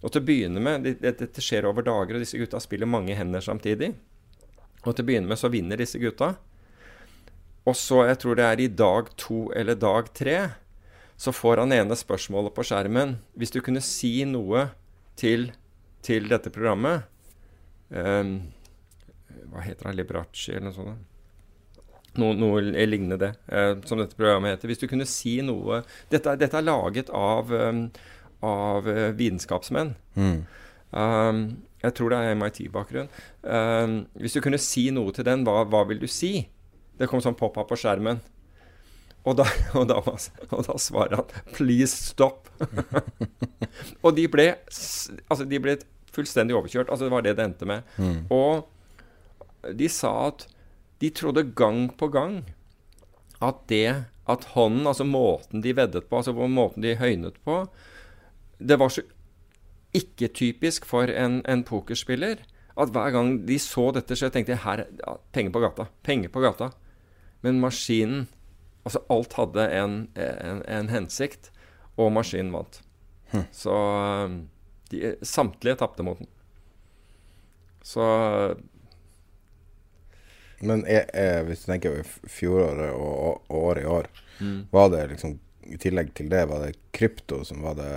Og 0.01 0.09
til 0.09 0.21
å 0.21 0.25
begynne 0.25 0.63
med, 0.63 0.87
det, 0.87 1.13
Dette 1.19 1.43
skjer 1.43 1.67
over 1.69 1.85
dager, 1.85 2.17
og 2.17 2.23
disse 2.23 2.39
gutta 2.39 2.61
spiller 2.61 2.89
mange 2.89 3.15
hender 3.17 3.43
samtidig. 3.45 3.91
Og 4.81 4.95
til 4.95 5.03
å 5.03 5.09
begynne 5.09 5.29
med 5.29 5.39
så 5.39 5.51
vinner 5.53 5.81
disse 5.81 6.01
gutta. 6.01 6.33
Og 7.69 7.77
så, 7.77 8.01
jeg 8.09 8.17
tror 8.23 8.37
det 8.39 8.47
er 8.47 8.63
i 8.63 8.71
dag 8.73 9.11
to 9.21 9.43
eller 9.55 9.77
dag 9.77 10.09
tre, 10.17 10.37
så 11.21 11.33
får 11.35 11.61
han 11.61 11.75
ene 11.75 11.97
spørsmålet 11.97 12.55
på 12.55 12.65
skjermen. 12.65 13.19
Hvis 13.37 13.53
du 13.53 13.59
kunne 13.61 13.83
si 13.85 14.23
noe 14.25 14.71
til, 15.19 15.51
til 16.01 16.25
dette 16.31 16.49
programmet 16.49 17.05
um, 17.93 18.39
Hva 19.51 19.61
heter 19.67 19.91
han? 19.91 19.99
Liberace 19.99 20.55
eller 20.55 20.71
noe 20.71 20.77
sånt? 20.79 21.10
Noe, 22.19 22.35
noe, 22.35 22.59
lignende 22.89 23.17
det, 23.21 23.29
eh, 23.47 23.77
som 23.87 24.01
dette 24.01 24.17
programmet 24.19 24.57
heter. 24.57 24.67
Hvis 24.67 24.81
du 24.81 24.87
kunne 24.91 25.07
si 25.07 25.37
noe 25.45 25.79
Dette, 26.11 26.33
dette 26.35 26.57
er 26.59 26.65
laget 26.67 27.07
av, 27.15 27.51
um, 27.55 27.85
av 28.43 28.87
uh, 28.89 29.11
vitenskapsmenn. 29.15 29.93
Mm. 30.19 30.41
Um, 30.91 31.39
jeg 31.81 31.95
tror 31.95 32.11
det 32.11 32.19
er 32.19 32.35
MIT-bakgrunn. 32.35 33.07
Um, 33.47 33.95
hvis 34.19 34.35
du 34.35 34.41
kunne 34.43 34.59
si 34.61 34.89
noe 34.91 35.15
til 35.15 35.25
den, 35.25 35.45
hva, 35.47 35.63
hva 35.71 35.85
vil 35.87 36.03
du 36.03 36.09
si? 36.11 36.49
Det 36.99 37.07
kom 37.09 37.23
sånn 37.23 37.37
pop-up 37.39 37.71
på 37.71 37.79
skjermen. 37.79 38.19
Og 39.23 39.37
da, 39.37 39.47
og, 39.77 39.87
da, 39.89 40.01
og 40.01 40.67
da, 40.67 40.77
svarer 40.81 41.21
han 41.21 41.31
'please 41.55 41.95
stop'. 41.95 42.51
og 44.03 44.15
de 44.17 44.27
ble, 44.27 44.51
altså 45.29 45.45
de 45.47 45.59
ble 45.63 45.77
fullstendig 46.11 46.57
overkjørt. 46.57 46.89
Altså 46.89 47.07
Det 47.07 47.13
var 47.15 47.25
det 47.25 47.37
det 47.37 47.45
endte 47.45 47.65
med. 47.69 47.87
Mm. 47.97 48.25
Og 48.29 48.67
de 49.77 49.89
sa 49.89 50.11
at 50.27 50.47
de 51.01 51.09
trodde 51.09 51.47
gang 51.57 51.89
på 51.97 52.11
gang 52.13 52.43
at 53.41 53.63
det 53.71 54.05
at 54.29 54.45
hånden, 54.53 54.85
altså 54.87 55.03
måten 55.03 55.63
de 55.63 55.73
veddet 55.75 56.05
på, 56.07 56.19
altså 56.19 56.33
måten 56.33 56.85
de 56.85 56.95
høynet 56.95 57.39
på, 57.43 57.65
det 58.61 58.77
var 58.79 58.93
så 58.93 59.01
ikke 59.97 60.29
typisk 60.31 60.85
for 60.87 61.09
en, 61.09 61.41
en 61.49 61.63
pokerspiller 61.67 62.43
at 62.79 62.93
hver 62.93 63.11
gang 63.11 63.33
de 63.47 63.57
så 63.59 63.89
dette 63.91 64.15
skje, 64.15 64.29
tenkte 64.31 64.53
jeg 64.53 64.63
her, 64.63 64.85
ja, 65.01 65.15
penger 65.35 65.51
på 65.51 65.63
gata. 65.65 65.89
Penger 66.05 66.31
på 66.31 66.43
gata. 66.43 66.69
Men 67.43 67.59
maskinen 67.59 68.29
Altså 68.81 69.01
alt 69.13 69.35
hadde 69.37 69.67
en, 69.77 69.97
en, 70.17 70.61
en 70.65 70.89
hensikt, 70.89 71.51
og 72.01 72.11
maskinen 72.15 72.53
vant. 72.55 72.79
Hm. 73.29 73.43
Så 73.53 73.75
de, 74.89 75.15
samtlige 75.21 75.77
tapte 75.83 76.05
mot 76.05 76.17
den. 76.17 76.29
Så 77.85 78.05
Men 80.61 80.83
er, 80.85 81.07
er, 81.17 81.45
hvis 81.47 81.65
du 81.65 81.71
tenker 81.71 82.01
fjoråret 82.29 82.91
og, 82.93 83.45
og 83.47 83.55
året 83.61 83.83
i 83.83 83.89
år, 83.89 84.11
mm. 84.39 84.59
var 84.73 84.91
det 84.93 85.07
liksom 85.15 85.39
i 85.71 85.77
tillegg 85.81 86.13
til 86.17 86.29
det, 86.31 86.45
var 86.49 86.65
det 86.65 86.75
krypto 86.95 87.43
som 87.47 87.63
var 87.65 87.77
det 87.79 87.93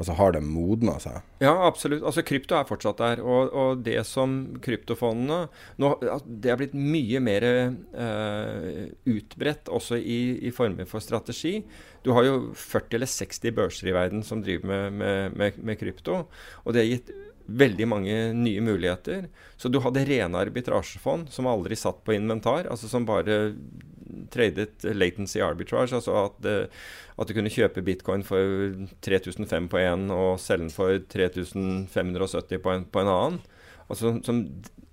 Altså 0.00 0.14
Har 0.16 0.32
det 0.32 0.40
modna 0.40 0.94
seg? 1.02 1.18
Ja, 1.42 1.50
absolutt. 1.66 2.00
Altså 2.08 2.22
Krypto 2.24 2.56
er 2.56 2.68
fortsatt 2.68 3.02
der. 3.02 3.20
Og, 3.20 3.50
og 3.52 3.82
det 3.84 3.98
som 4.08 4.38
kryptofondene 4.64 5.42
nå, 5.82 5.90
Det 6.24 6.52
er 6.52 6.56
blitt 6.56 6.76
mye 6.76 7.20
mer 7.20 7.44
eh, 7.44 8.86
utbredt 9.12 9.68
også 9.68 9.98
i, 10.00 10.20
i, 10.48 10.54
former 10.56 10.88
for 10.88 11.04
strategi. 11.04 11.58
Du 12.06 12.14
har 12.16 12.24
jo 12.24 12.38
40 12.56 12.96
eller 12.96 13.12
60 13.12 13.56
børser 13.58 13.90
i 13.90 13.96
verden 13.98 14.24
som 14.24 14.40
driver 14.44 14.70
med, 14.72 15.00
med, 15.02 15.36
med, 15.36 15.60
med 15.68 15.80
krypto. 15.82 16.22
Og 16.64 16.72
det 16.72 16.84
har 16.84 16.92
gitt 16.94 17.12
veldig 17.58 17.86
mange 17.88 18.16
nye 18.36 18.62
muligheter. 18.64 19.28
Så 19.56 19.68
du 19.68 19.80
hadde 19.82 20.04
rene 20.06 20.40
arbitrasjefond 20.40 21.30
som 21.32 21.48
aldri 21.50 21.78
satt 21.78 22.02
på 22.04 22.14
inventar, 22.16 22.68
altså 22.70 22.90
som 22.90 23.08
bare 23.08 23.40
tradet 24.30 24.84
latency 24.96 25.40
arbitrage, 25.44 25.94
altså 25.94 26.16
at, 26.24 26.50
at, 27.14 27.28
du 27.28 27.34
kunne 27.36 27.52
kjøpe 27.52 27.84
bitcoin 27.86 28.24
for 28.26 28.74
3005 29.06 29.70
på 29.70 29.80
én 29.82 30.10
og 30.14 30.40
selge 30.42 30.66
den 30.66 30.74
for 30.74 30.98
3570 31.12 32.62
på 32.62 32.74
en, 32.74 32.86
på 32.90 33.02
en 33.02 33.12
annen. 33.14 33.40
Altså, 33.90 34.16
som, 34.26 34.44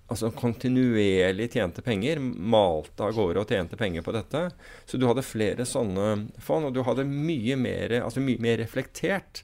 altså 0.07 0.31
kontinuerlig 0.35 1.49
tjente 1.53 1.83
penger, 1.85 2.21
malte 2.21 3.05
av 3.05 3.15
gårde 3.17 3.43
og 3.43 3.51
tjente 3.51 3.79
penger 3.79 4.05
på 4.05 4.15
dette. 4.15 4.47
Så 4.85 4.99
du 4.99 5.07
hadde 5.09 5.25
flere 5.25 5.67
sånne 5.67 6.27
fond, 6.41 6.69
og 6.69 6.75
du 6.75 6.83
hadde 6.87 7.07
mye 7.09 7.57
mer, 7.59 7.99
altså 8.03 8.23
mye 8.23 8.41
mer 8.43 8.61
reflektert 8.63 9.43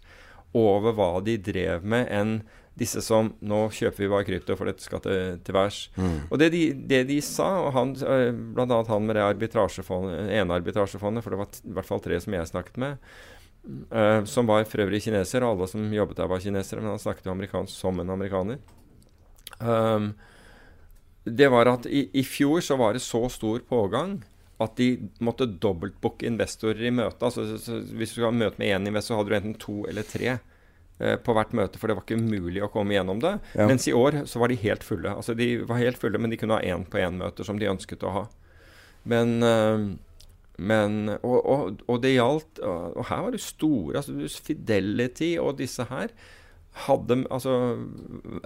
over 0.53 0.93
hva 0.95 1.14
de 1.26 1.38
drev 1.41 1.86
med, 1.86 2.07
enn 2.14 2.38
disse 2.80 3.03
som 3.05 3.32
Nå 3.45 3.59
kjøper 3.74 4.01
vi 4.01 4.09
bare 4.09 4.26
krypto, 4.28 4.55
for 4.57 4.69
dette 4.69 4.86
skal 4.86 5.01
til, 5.03 5.38
til 5.45 5.55
værs. 5.55 5.84
Mm. 5.97 6.17
Og 6.30 6.41
det 6.41 6.49
de, 6.55 6.63
det 6.89 7.03
de, 7.11 7.19
sa, 7.26 7.49
og 7.67 7.71
han, 7.76 7.93
eh, 8.01 8.32
bl.a. 8.34 8.80
han 8.89 9.07
med 9.07 9.17
det 9.19 9.26
arbitrasjefondet, 9.28 10.32
ene 10.34 10.57
arbitrasjefondet, 10.57 11.26
for 11.26 11.36
det 11.36 11.41
var 11.43 11.61
i 11.61 11.78
hvert 11.78 11.89
fall 11.89 12.03
tre 12.03 12.19
som 12.24 12.38
jeg 12.38 12.49
snakket 12.49 12.80
med, 12.82 13.09
uh, 13.93 14.21
som 14.30 14.49
var 14.49 14.65
for 14.69 14.86
øvrig 14.86 15.03
kineser, 15.05 15.45
og 15.45 15.53
alle 15.53 15.69
som 15.69 15.86
jobbet 15.93 16.21
der, 16.21 16.32
var 16.32 16.41
kinesere, 16.43 16.82
men 16.82 16.95
han 16.95 17.03
snakket 17.03 17.30
jo 17.30 17.36
amerikansk 17.36 17.78
som 17.78 18.01
en 18.01 18.13
amerikaner. 18.15 18.61
Um, 19.61 20.13
det 21.24 21.47
var 21.53 21.69
at 21.71 21.86
i, 21.88 22.07
i, 22.11 22.24
fjor 22.28 22.63
så 22.65 22.76
var 22.80 22.97
det 22.97 23.03
så 23.05 23.21
stor 23.32 23.61
pågang 23.69 24.17
at 24.61 24.76
de 24.80 25.09
måtte 25.24 25.47
dobbeltbooke 25.47 26.26
investorer 26.28 26.89
i 26.89 26.91
møte. 26.93 27.21
Altså, 27.24 27.45
så, 27.53 27.59
så, 27.61 27.78
hvis 27.95 28.11
du 28.11 28.19
skal 28.19 28.32
ha 28.32 28.36
møte 28.36 28.59
med 28.59 28.74
én 28.74 28.89
investor, 28.89 29.19
hadde 29.19 29.32
du 29.32 29.38
enten 29.38 29.55
to 29.61 29.78
eller 29.89 30.05
tre. 30.07 30.38
Eh, 31.04 31.18
på 31.20 31.34
hvert 31.36 31.51
møte, 31.58 31.80
for 31.82 31.89
det 31.89 31.97
var 31.97 32.06
ikke 32.06 32.22
mulig 32.22 32.62
å 32.64 32.70
komme 32.72 32.95
gjennom 32.95 33.20
det. 33.24 33.34
Ja. 33.58 33.68
Mens 33.68 33.88
i 33.89 33.95
år 33.97 34.22
så 34.30 34.39
var 34.39 34.51
de 34.51 34.60
helt 34.62 34.86
fulle. 34.88 35.12
Altså 35.12 35.36
De 35.36 35.58
var 35.68 35.82
helt 35.82 35.99
fulle, 35.99 36.22
men 36.22 36.32
de 36.32 36.39
kunne 36.39 36.56
ha 36.56 36.64
én-på-én-møter 36.64 37.47
som 37.47 37.60
de 37.60 37.68
ønsket 37.72 38.06
å 38.08 38.14
ha. 38.14 38.24
Men, 39.10 39.34
uh, 39.43 39.84
men 40.64 41.18
og, 41.18 41.39
og, 41.41 41.82
og, 41.89 41.97
det 41.99 42.14
gjaldt 42.14 42.62
Og 42.64 43.01
her 43.10 43.24
var 43.26 43.34
det 43.34 43.41
store 43.43 43.99
altså 43.99 44.14
Fidelity 44.45 45.34
og 45.41 45.58
disse 45.60 45.84
her 45.89 46.14
hadde 46.74 47.19
Altså 47.30 47.53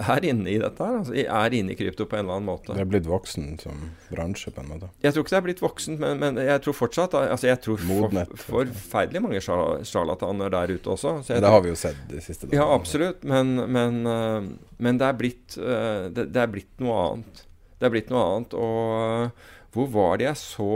er 0.04 0.26
inne 0.28 0.50
i 0.52 0.58
dette 0.60 0.84
her. 0.84 1.00
Altså, 1.00 1.14
er 1.16 1.56
inne 1.56 1.74
i 1.74 1.78
krypto 1.80 2.08
på 2.10 2.18
en 2.18 2.26
eller 2.26 2.40
annen 2.40 2.50
måte. 2.50 2.76
Det 2.76 2.84
er 2.84 2.90
blitt 2.90 3.08
voksen 3.08 3.56
som 3.62 3.86
bransje, 4.12 4.52
på 4.52 4.64
en 4.64 4.72
måte? 4.74 4.90
Jeg 5.06 5.16
tror 5.16 5.24
ikke 5.24 5.34
det 5.34 5.40
er 5.40 5.46
blitt 5.48 5.64
voksen, 5.64 6.00
men, 6.02 6.20
men 6.22 6.40
jeg 6.44 6.64
tror 6.66 6.76
fortsatt 6.76 7.16
altså 7.18 7.50
Jeg 7.50 7.62
tror 7.64 7.82
for, 7.82 8.20
forferdelig 8.44 9.24
mange 9.24 9.42
sjarlataner 9.44 10.52
der 10.54 10.76
ute 10.76 10.94
også. 10.96 11.18
det 11.28 11.54
har 11.56 11.64
vi 11.64 11.72
jo 11.72 11.80
sett 11.80 12.00
de 12.12 12.24
siste 12.24 12.50
dagene. 12.50 12.60
Ja, 12.60 12.68
absolutt. 12.76 13.24
Men, 13.28 13.56
men, 13.72 14.02
uh, 14.04 14.74
men 14.84 15.00
det, 15.00 15.08
er 15.08 15.20
blitt, 15.20 15.60
uh, 15.60 16.08
det, 16.12 16.30
det, 16.36 16.44
er 16.44 16.52
blitt 16.52 16.84
noe 16.84 16.98
annet. 17.06 17.46
Det 17.80 17.88
er 17.88 17.94
blitt 17.96 18.12
noe 18.12 18.26
annet. 18.28 18.58
Og 18.58 19.78
hvor 19.78 19.92
var 19.94 20.20
det 20.20 20.32
jeg 20.32 20.40
så 20.42 20.74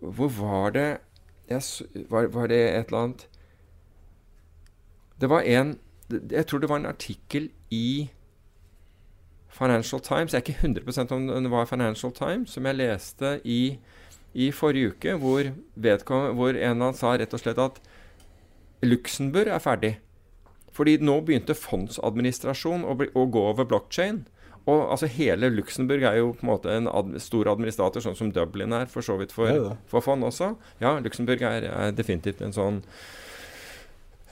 Hvor 0.00 0.30
var 0.32 0.74
det 0.74 0.88
jeg, 1.50 1.60
var, 2.08 2.30
var 2.32 2.48
det 2.48 2.60
et 2.72 2.88
eller 2.88 3.02
annet 3.04 3.26
det 5.20 5.30
var 5.30 5.42
en 5.42 5.76
Jeg 6.10 6.46
tror 6.46 6.60
det 6.60 6.68
var 6.68 6.76
en 6.82 6.86
artikkel 6.86 7.48
i 7.72 8.10
Financial 9.48 10.00
Times. 10.00 10.34
Jeg 10.34 10.42
er 10.42 10.44
ikke 10.44 10.68
100% 10.68 11.12
om 11.14 11.44
det 11.46 11.50
var 11.50 11.64
Financial 11.70 12.12
Times, 12.12 12.50
som 12.50 12.66
jeg 12.66 12.76
leste 12.76 13.40
i, 13.44 13.78
i 14.34 14.50
forrige 14.50 14.92
uke, 14.92 15.14
hvor, 15.22 15.48
hvor 16.34 16.58
en 16.58 16.82
av 16.82 16.96
sa 16.98 17.14
rett 17.16 17.34
og 17.34 17.40
slett 17.40 17.60
at 17.62 17.80
Luxembourg 18.84 19.48
er 19.48 19.62
ferdig. 19.62 19.92
Fordi 20.74 20.98
nå 21.00 21.20
begynte 21.22 21.54
fondsadministrasjon 21.54 22.84
å, 22.84 22.96
bli, 22.98 23.08
å 23.14 23.26
gå 23.30 23.44
over 23.52 23.66
blockchain. 23.70 24.24
Og 24.64 24.80
altså 24.90 25.08
Hele 25.12 25.50
Luxembourg 25.52 26.02
er 26.08 26.18
jo 26.18 26.32
på 26.34 26.46
en 26.46 26.50
måte 26.50 26.72
en 26.72 26.88
ad, 26.90 27.12
stor 27.22 27.50
administrator, 27.52 28.02
sånn 28.02 28.16
som 28.18 28.32
Dublin 28.34 28.74
er 28.74 28.88
for 28.90 29.06
så 29.06 29.18
vidt 29.20 29.34
for, 29.34 29.74
for 29.90 30.04
fond 30.04 30.24
også. 30.26 30.54
Ja, 30.82 30.96
Luxembourg 31.04 31.44
er, 31.46 31.68
er 31.70 31.94
definitivt 31.94 32.42
en 32.42 32.56
sånn 32.56 32.80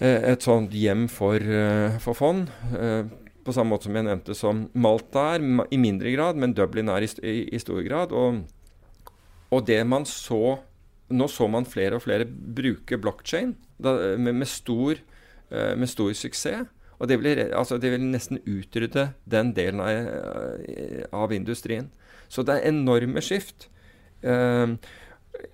et 0.00 0.42
sånt 0.42 0.72
hjem 0.72 1.08
for, 1.10 1.36
eh, 1.36 1.98
for 1.98 2.14
fond. 2.14 2.48
Eh, 2.78 3.04
på 3.44 3.52
samme 3.52 3.74
måte 3.74 3.84
som 3.88 3.94
jeg 3.94 4.06
nevnte 4.06 4.34
som 4.34 4.70
Malta 4.74 5.34
er, 5.34 5.66
i 5.70 5.76
mindre 5.76 6.12
grad, 6.14 6.36
men 6.36 6.54
Dublin 6.54 6.88
er 6.88 7.02
i, 7.02 7.10
i, 7.22 7.54
i 7.54 7.58
stor 7.58 7.82
grad. 7.82 8.12
Og, 8.12 8.44
og, 9.50 9.66
det 9.66 9.86
man 9.86 10.04
så 10.04 10.60
Nå 11.12 11.26
så 11.28 11.44
man 11.50 11.66
flere 11.68 11.98
og 11.98 12.06
flere 12.06 12.24
bruke 12.24 12.96
blockchain 12.96 13.50
da, 13.76 14.16
med, 14.16 14.32
med, 14.32 14.46
med, 15.76 15.88
stor, 15.90 16.12
suksess. 16.16 16.70
Og 16.96 17.08
det 17.08 17.18
vil, 17.20 17.50
altså, 17.52 17.76
vil 17.76 18.00
nesten 18.00 18.38
utrydde 18.48 19.10
den 19.28 19.50
delen 19.52 19.82
av, 19.84 20.08
av, 21.12 21.34
industrien. 21.36 21.90
Så 22.32 22.46
det 22.48 22.54
er 22.54 22.70
enorme 22.70 23.20
skift. 23.20 23.68
Uh, 24.24 24.78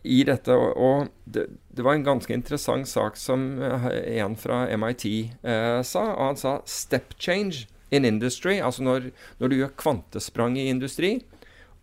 i 0.03 0.23
dette. 0.27 0.55
Og 0.55 1.09
det, 1.25 1.47
det, 1.71 1.85
var 1.85 1.97
en 1.97 2.07
ganske 2.07 2.35
interessant 2.35 2.89
sak 2.89 3.19
som 3.21 3.61
eh, 3.63 3.89
en 4.21 4.37
fra 4.39 4.65
MIT 4.77 5.07
eh, 5.43 5.81
sa. 5.83 6.05
og 6.15 6.25
Han 6.33 6.41
sa 6.41 6.61
'step 6.65 7.19
change 7.19 7.67
in 7.91 8.05
industry', 8.05 8.61
altså 8.63 8.83
når, 8.83 9.11
når, 9.39 9.49
du 9.49 9.57
gjør 9.57 9.77
kvantesprang 9.77 10.59
i 10.59 10.69
industri, 10.69 11.23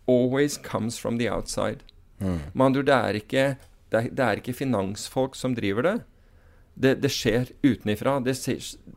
'always 0.06 0.58
comes 0.62 0.98
from 0.98 1.18
the 1.18 1.30
outside'. 1.30 1.82
Mm. 2.18 2.40
Men 2.54 2.72
det 2.72 2.88
er, 2.88 3.14
ikke, 3.14 3.56
det, 3.90 3.98
er, 3.98 4.08
det 4.08 4.24
er 4.24 4.36
ikke 4.36 4.52
finansfolk 4.52 5.34
som 5.34 5.54
driver 5.54 5.82
det. 5.82 6.00
Det, 6.74 7.02
det 7.02 7.10
skjer 7.10 7.52
utenifra. 7.64 8.20
Det, 8.20 8.36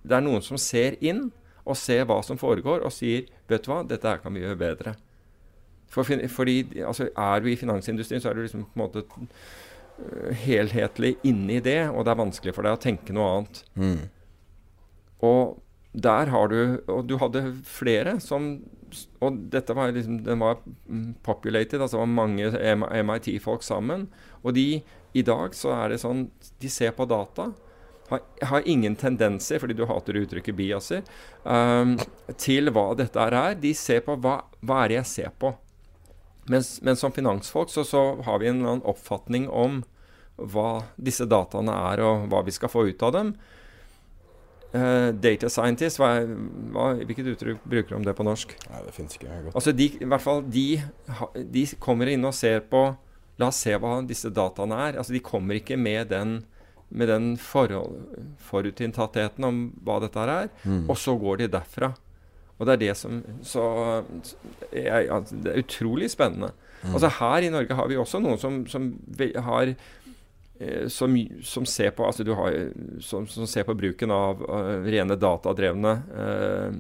det 0.04 0.16
er 0.16 0.22
noen 0.22 0.42
som 0.42 0.58
ser 0.58 0.96
inn 1.02 1.32
og 1.66 1.78
ser 1.78 2.06
hva 2.06 2.22
som 2.24 2.38
foregår, 2.38 2.82
og 2.82 2.92
sier 2.92 3.28
'vet 3.48 3.64
du 3.64 3.72
hva, 3.72 3.84
dette 3.84 4.08
her 4.08 4.18
kan 4.18 4.34
vi 4.34 4.42
gjøre 4.42 4.60
bedre'. 4.60 4.96
For, 5.90 6.06
fordi 6.30 6.84
altså, 6.86 7.10
Er 7.18 7.42
du 7.42 7.50
i 7.50 7.58
finansindustrien, 7.58 8.22
så 8.22 8.30
er 8.30 8.38
du 8.38 8.44
liksom 8.44 8.68
på 8.70 8.78
en 8.78 8.84
måte 8.84 9.04
uh, 9.10 10.34
helhetlig 10.46 11.16
inni 11.24 11.60
det, 11.60 11.90
og 11.90 12.06
det 12.06 12.14
er 12.14 12.22
vanskelig 12.22 12.54
for 12.56 12.68
deg 12.68 12.78
å 12.78 12.84
tenke 12.84 13.16
noe 13.16 13.32
annet. 13.34 13.64
Mm. 13.76 14.04
Og 15.26 15.58
der 15.94 16.30
har 16.30 16.48
du 16.48 16.82
Og 16.88 17.08
du 17.10 17.18
hadde 17.18 17.42
flere 17.66 18.20
som 18.22 18.62
Og 19.22 19.40
dette 19.52 19.74
var 19.74 19.92
liksom 19.92 20.24
Den 20.24 20.40
var 20.40 20.60
populated, 21.24 21.82
altså 21.82 21.98
var 21.98 22.06
mange 22.06 22.52
MIT-folk 23.04 23.64
sammen. 23.64 24.08
Og 24.44 24.54
de 24.54 24.84
I 25.14 25.22
dag 25.22 25.56
så 25.58 25.74
er 25.74 25.90
det 25.90 26.02
sånn 26.04 26.30
De 26.62 26.70
ser 26.70 26.92
på 26.92 27.06
data. 27.10 27.52
Har, 28.10 28.22
har 28.42 28.66
ingen 28.66 28.96
tendenser, 28.96 29.60
fordi 29.62 29.76
du 29.78 29.84
hater 29.86 30.18
uttrykket 30.18 30.56
biaser, 30.58 31.04
um, 31.44 31.92
til 32.42 32.72
hva 32.74 32.96
dette 32.98 33.22
er. 33.22 33.54
De 33.54 33.74
ser 33.78 34.02
på 34.02 34.16
hva, 34.18 34.40
hva 34.66 34.80
er 34.84 34.90
det 34.90 34.98
jeg 34.98 35.10
ser 35.12 35.36
på. 35.38 35.52
Mens, 36.50 36.82
men 36.82 36.98
som 36.98 37.14
finansfolk 37.14 37.70
så, 37.70 37.84
så, 37.86 38.02
har 38.26 38.40
vi 38.42 38.48
en 38.50 38.60
eller 38.60 38.70
annen 38.74 38.90
oppfatning 38.90 39.46
om 39.50 39.84
hva 40.40 40.84
disse 40.98 41.26
dataene 41.30 41.74
er, 41.92 42.02
og 42.02 42.28
hva 42.32 42.42
vi 42.48 42.52
skal 42.56 42.70
få 42.72 42.88
ut 42.90 43.04
av 43.06 43.12
dem. 43.14 43.34
Uh, 44.70 45.10
data 45.18 45.50
scientist, 45.50 45.98
hva, 45.98 46.22
hva, 46.74 46.94
hvilket 47.02 47.32
uttrykk 47.34 47.58
bruker 47.66 47.90
du 47.90 47.96
om 48.00 48.06
det 48.06 48.14
på 48.18 48.26
norsk? 48.26 48.50
Nei, 48.70 48.82
det 48.86 48.94
finnes 48.96 49.14
ikke. 49.18 49.28
Godt. 49.30 49.56
Altså 49.56 49.72
de, 49.76 49.88
i 49.98 50.10
hvert 50.10 50.26
fall, 50.26 50.42
de, 50.46 50.82
de, 51.58 51.64
kommer 51.82 52.06
inn 52.10 52.26
og 52.26 52.34
ser 52.38 52.60
på 52.70 52.82
La 53.40 53.48
oss 53.54 53.62
se 53.64 53.72
hva 53.80 54.02
disse 54.04 54.30
dataene 54.36 54.76
er. 54.90 54.98
Altså 55.00 55.14
De 55.16 55.22
kommer 55.24 55.56
ikke 55.62 55.78
med 55.80 56.10
den, 56.12 56.44
med 56.92 57.08
den 57.08 57.38
forutinntattheten 57.40 59.44
om 59.48 59.72
hva 59.86 60.00
dette 60.04 60.20
er. 60.26 60.50
Mm. 60.66 60.90
Og 60.90 60.98
så 61.00 61.16
går 61.16 61.38
de 61.40 61.48
derfra 61.54 61.94
Og 62.60 62.68
det 62.68 62.76
er 62.76 62.82
det 62.82 62.96
som 63.00 63.22
Så 63.46 63.64
jeg, 64.76 65.08
Det 65.32 65.54
er 65.54 65.64
utrolig 65.64 66.10
spennende. 66.12 66.52
Mm. 66.84 66.94
Altså 66.94 67.12
Her 67.20 67.48
i 67.48 67.50
Norge 67.54 67.76
har 67.76 67.88
vi 67.88 67.98
også 68.00 68.20
noen 68.24 68.40
som, 68.40 68.62
som 68.68 68.90
har 69.48 69.72
eh, 70.60 70.88
som, 70.88 71.16
som 71.44 71.66
ser 71.66 71.92
på 71.96 72.06
altså 72.08 72.24
du 72.28 72.34
har, 72.36 72.56
som, 73.04 73.28
som 73.28 73.48
ser 73.48 73.64
på 73.68 73.76
bruken 73.80 74.12
av 74.12 74.44
uh, 74.44 74.84
rene 74.88 75.16
datadrevne 75.20 75.94
eh, 76.24 76.72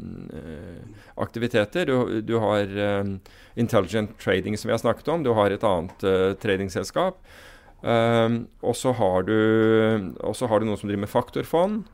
aktiviteter. 1.20 1.86
Du, 1.88 2.22
du 2.22 2.38
har 2.40 2.64
eh, 2.64 3.14
Intelligent 3.60 4.18
Trading, 4.20 4.58
som 4.58 4.70
vi 4.70 4.76
har 4.76 4.84
snakket 4.84 5.08
om. 5.16 5.24
Du 5.24 5.34
har 5.36 5.52
et 5.52 5.64
annet 5.68 6.04
uh, 6.08 6.34
tradingselskap. 6.40 7.20
Um, 7.80 8.42
og 8.60 8.76
så 8.76 8.92
har, 8.92 9.24
du- 9.24 10.12
og 10.20 10.36
så 10.36 10.48
har 10.52 10.60
du 10.60 10.68
noen 10.68 10.80
som 10.80 10.90
driver 10.92 11.06
med 11.06 11.12
faktorfond. 11.12 11.88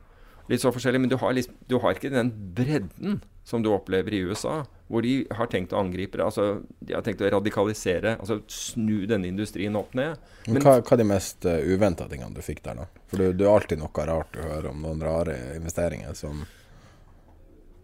Litt 0.46 0.62
så 0.62 0.70
forskjellig, 0.70 1.00
Men 1.00 1.10
du 1.10 1.16
har, 1.16 1.32
liksom, 1.32 1.54
du 1.66 1.78
har 1.82 1.96
ikke 1.96 2.10
den 2.10 2.30
bredden 2.54 3.20
som 3.46 3.62
du 3.62 3.70
opplever 3.70 4.14
i 4.14 4.20
USA, 4.26 4.64
hvor 4.86 5.02
de 5.02 5.26
har 5.34 5.46
tenkt 5.50 5.72
å 5.74 5.80
angripe 5.80 6.18
det. 6.18 6.24
Altså, 6.24 6.62
de 6.78 6.94
har 6.94 7.02
tenkt 7.06 7.22
å 7.22 7.30
radikalisere, 7.30 8.16
altså 8.18 8.40
snu 8.50 9.06
denne 9.10 9.26
industrien 9.30 9.76
opp 9.78 9.94
ned. 9.98 10.18
Men 10.46 10.62
hva, 10.62 10.78
hva 10.80 10.94
er 10.96 11.02
de 11.02 11.08
mest 11.10 11.46
uh, 11.46 11.58
uventa 11.62 12.08
tingene 12.10 12.34
du 12.34 12.42
fikk 12.42 12.62
der, 12.66 12.82
da? 12.82 13.04
For 13.10 13.22
det 13.22 13.32
det 13.40 13.46
er 13.46 13.52
alltid 13.52 13.82
noe 13.82 14.06
rart 14.10 14.34
du 14.34 14.40
hører 14.42 14.70
om 14.70 14.82
noen 14.82 15.02
rare 15.02 15.36
investeringer 15.56 16.14
som 16.18 16.44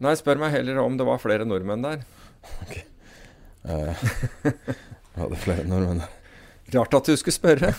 Nei, 0.03 0.17
spør 0.19 0.41
meg 0.41 0.51
heller 0.51 0.81
om 0.83 0.97
det 0.99 1.05
var 1.07 1.21
flere 1.23 1.45
nordmenn 1.47 1.85
der. 1.85 2.01
Ok. 2.65 2.75
uh, 3.71 4.07
det 5.15 5.39
flere 5.45 5.67
nordmenn 5.71 6.03
der. 6.03 6.21
Rart 6.75 6.99
at 6.99 7.11
du 7.11 7.15
skulle 7.21 7.39
spørre. 7.39 7.71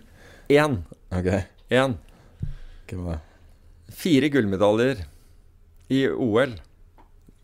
Én. 0.60 0.82
Ok. 1.16 1.32
Én. 1.72 1.96
Hvem 2.90 3.06
var 3.08 3.22
det? 3.22 3.31
Fire 3.94 4.28
gullmedaljer 4.32 5.04
i 5.92 6.04
OL. 6.08 6.54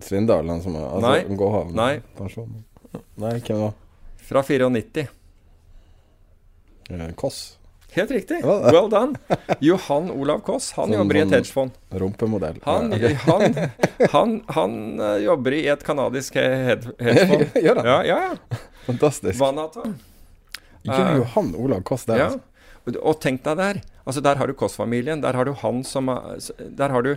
Svein 0.00 0.26
Han 0.30 0.62
som 0.62 0.76
er 0.78 0.86
altså, 0.88 1.04
Nei. 1.08 1.36
Gåhav? 1.36 1.70
Nei. 1.74 1.92
Pensjon? 2.18 2.64
Nei, 3.18 3.34
hvem 3.42 3.62
da? 3.66 3.70
Fra 4.28 4.42
94. 4.46 5.06
det? 6.88 7.12
Koss? 7.16 7.54
Helt 7.92 8.10
riktig. 8.12 8.42
Well 8.44 8.88
done. 8.92 9.16
Johan 9.64 10.10
Olav 10.12 10.42
Koss. 10.44 10.70
Han 10.76 10.88
Sånn- 10.90 10.98
jobber 10.98 11.16
i 11.16 11.20
et 11.20 11.28
sånn 11.28 11.36
hedgefond. 11.38 11.70
Rumpemodell? 12.02 12.58
Han, 12.66 12.92
han, 13.24 13.56
han, 14.12 14.34
han 14.54 14.74
eh, 15.00 15.14
jobber 15.24 15.56
i 15.56 15.62
et 15.72 15.82
kanadisk 15.86 16.36
hedgefond. 16.36 17.56
Gjør 17.64 17.80
han? 17.80 17.88
Ja, 17.88 17.98
ja. 18.04 18.18
ja. 18.28 18.58
Fantastisk. 18.86 19.38
Vanata. 19.40 19.86
Gjør 20.84 21.00
Eh, 21.08 21.16
Johan 21.18 21.48
Olav 21.58 21.82
Koss 21.88 22.04
det? 22.08 22.20
Ja. 22.20 22.28
Altså? 22.88 23.04
Og, 23.04 23.20
tenk 23.22 23.44
deg 23.46 23.60
der. 23.60 23.80
Altså 24.08 24.24
Der 24.24 24.40
har 24.40 24.46
du 24.48 24.56
Koss-familien. 24.56 25.22
Der 25.22 25.36
har 25.36 25.44
du 25.44 25.52
han 25.52 25.84
som 25.84 26.08
er, 26.08 26.38
Der 26.58 26.94
har 26.94 27.02
du 27.02 27.16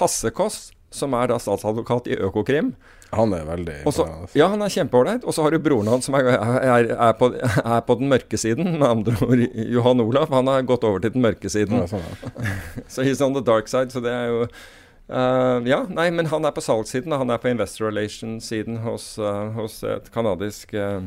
Hasse 0.00 0.30
Koss, 0.30 0.72
som 0.90 1.14
er 1.14 1.30
da 1.30 1.38
statsadvokat 1.38 2.08
i 2.10 2.18
Økokrim. 2.18 2.74
Han 3.14 3.32
er 3.36 3.44
veldig 3.46 3.74
Også, 3.86 4.06
ja, 4.34 4.48
han 4.50 4.62
er 4.64 4.72
kjempeålreit. 4.72 5.24
Og 5.24 5.34
så 5.34 5.44
har 5.44 5.54
du 5.54 5.60
broren 5.62 5.88
hans 5.90 6.08
som 6.08 6.16
er, 6.18 6.26
er, 6.34 6.88
er, 6.90 7.12
på, 7.18 7.30
er 7.36 7.84
på 7.86 7.98
den 8.00 8.10
mørke 8.10 8.38
siden. 8.40 8.72
Med 8.80 8.86
andre 8.88 9.14
ord 9.22 9.44
Johan 9.76 10.02
Olav. 10.02 10.32
Han 10.34 10.50
har 10.50 10.66
gått 10.66 10.86
over 10.86 11.02
til 11.02 11.14
den 11.14 11.24
mørke 11.24 11.50
siden. 11.52 11.84
Ja, 11.84 11.86
sånn. 11.90 12.42
Så 12.92 13.06
he's 13.06 13.22
on 13.24 13.36
the 13.36 13.44
dark 13.44 13.70
side. 13.70 13.94
Så 13.94 14.02
det 14.04 14.12
er 14.12 14.32
jo 14.32 14.42
uh, 14.46 15.62
Ja, 15.68 15.84
nei, 15.86 16.08
men 16.14 16.32
han 16.32 16.48
er 16.48 16.56
på 16.56 16.64
salgssiden. 16.64 17.14
og 17.14 17.22
Han 17.22 17.34
er 17.34 17.42
på 17.42 17.52
investor 17.52 17.88
relations-siden 17.88 18.82
hos, 18.86 19.12
uh, 19.22 19.52
hos 19.56 19.82
et 19.86 20.10
kanadisk 20.14 20.74
eh, 20.74 21.06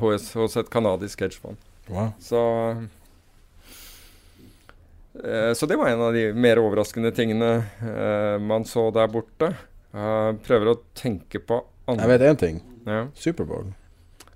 hos, 0.00 0.32
hos 0.34 0.56
et 0.56 0.70
kanadisk 0.72 1.20
hedgefond. 1.20 1.60
Wow. 1.88 2.10
Så 2.20 2.40
eh, 5.24 5.52
Så 5.54 5.66
det 5.66 5.76
var 5.76 5.88
en 5.88 6.00
av 6.02 6.12
de 6.14 6.32
mer 6.32 6.60
overraskende 6.62 7.12
tingene 7.16 7.50
eh, 7.80 8.38
man 8.40 8.64
så 8.68 8.90
der 8.94 9.08
borte. 9.12 9.52
Eh, 9.94 10.30
prøver 10.44 10.72
å 10.74 10.78
tenke 10.98 11.40
på 11.40 11.62
andre 11.88 12.04
Jeg 12.06 12.18
vet 12.18 12.28
én 12.30 12.40
ting. 12.44 12.62
Ja. 12.86 13.06
Superbowl. 13.14 13.72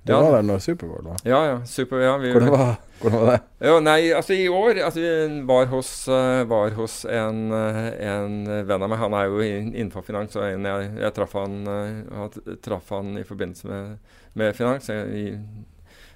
Du 0.03 0.11
Ja. 0.12 0.18
var 0.20 0.32
der 0.32 0.42
når 0.42 0.59
Superbowl 0.64 1.05
var. 1.05 1.16
Ja, 1.24 1.44
ja. 1.46 1.59
Super. 1.64 2.00
Ja, 2.03 2.16
vi, 2.18 2.32
Hvordan 2.32 2.50
var, 2.50 2.72
hvordan 3.00 3.20
var 3.20 3.28
det? 3.30 3.40
Jo, 3.68 3.76
nei, 3.80 3.98
altså 4.11 4.34
i 4.34 4.48
år 4.48 4.80
altså, 4.82 5.00
Vi 5.05 5.42
var 5.46 5.66
hos, 5.70 5.90
eh, 6.09 6.42
var 6.50 6.70
hos 6.74 7.05
en, 7.05 7.53
en 7.53 8.34
venn 8.66 8.82
av 8.82 8.90
meg. 8.90 8.98
Han 8.98 9.14
er 9.14 9.28
jo 9.30 9.38
innenfor 9.44 10.03
finans. 10.03 10.34
Og 10.36 10.42
jeg, 10.42 10.88
jeg 10.98 11.14
traff, 11.14 11.36
han, 11.38 11.61
traff 12.64 12.90
han 12.90 13.12
i 13.20 13.22
forbindelse 13.28 13.68
med, 13.70 13.98
med 14.34 14.57
finans 14.59 14.88
Jeg, 14.90 15.07
i, 15.14 15.36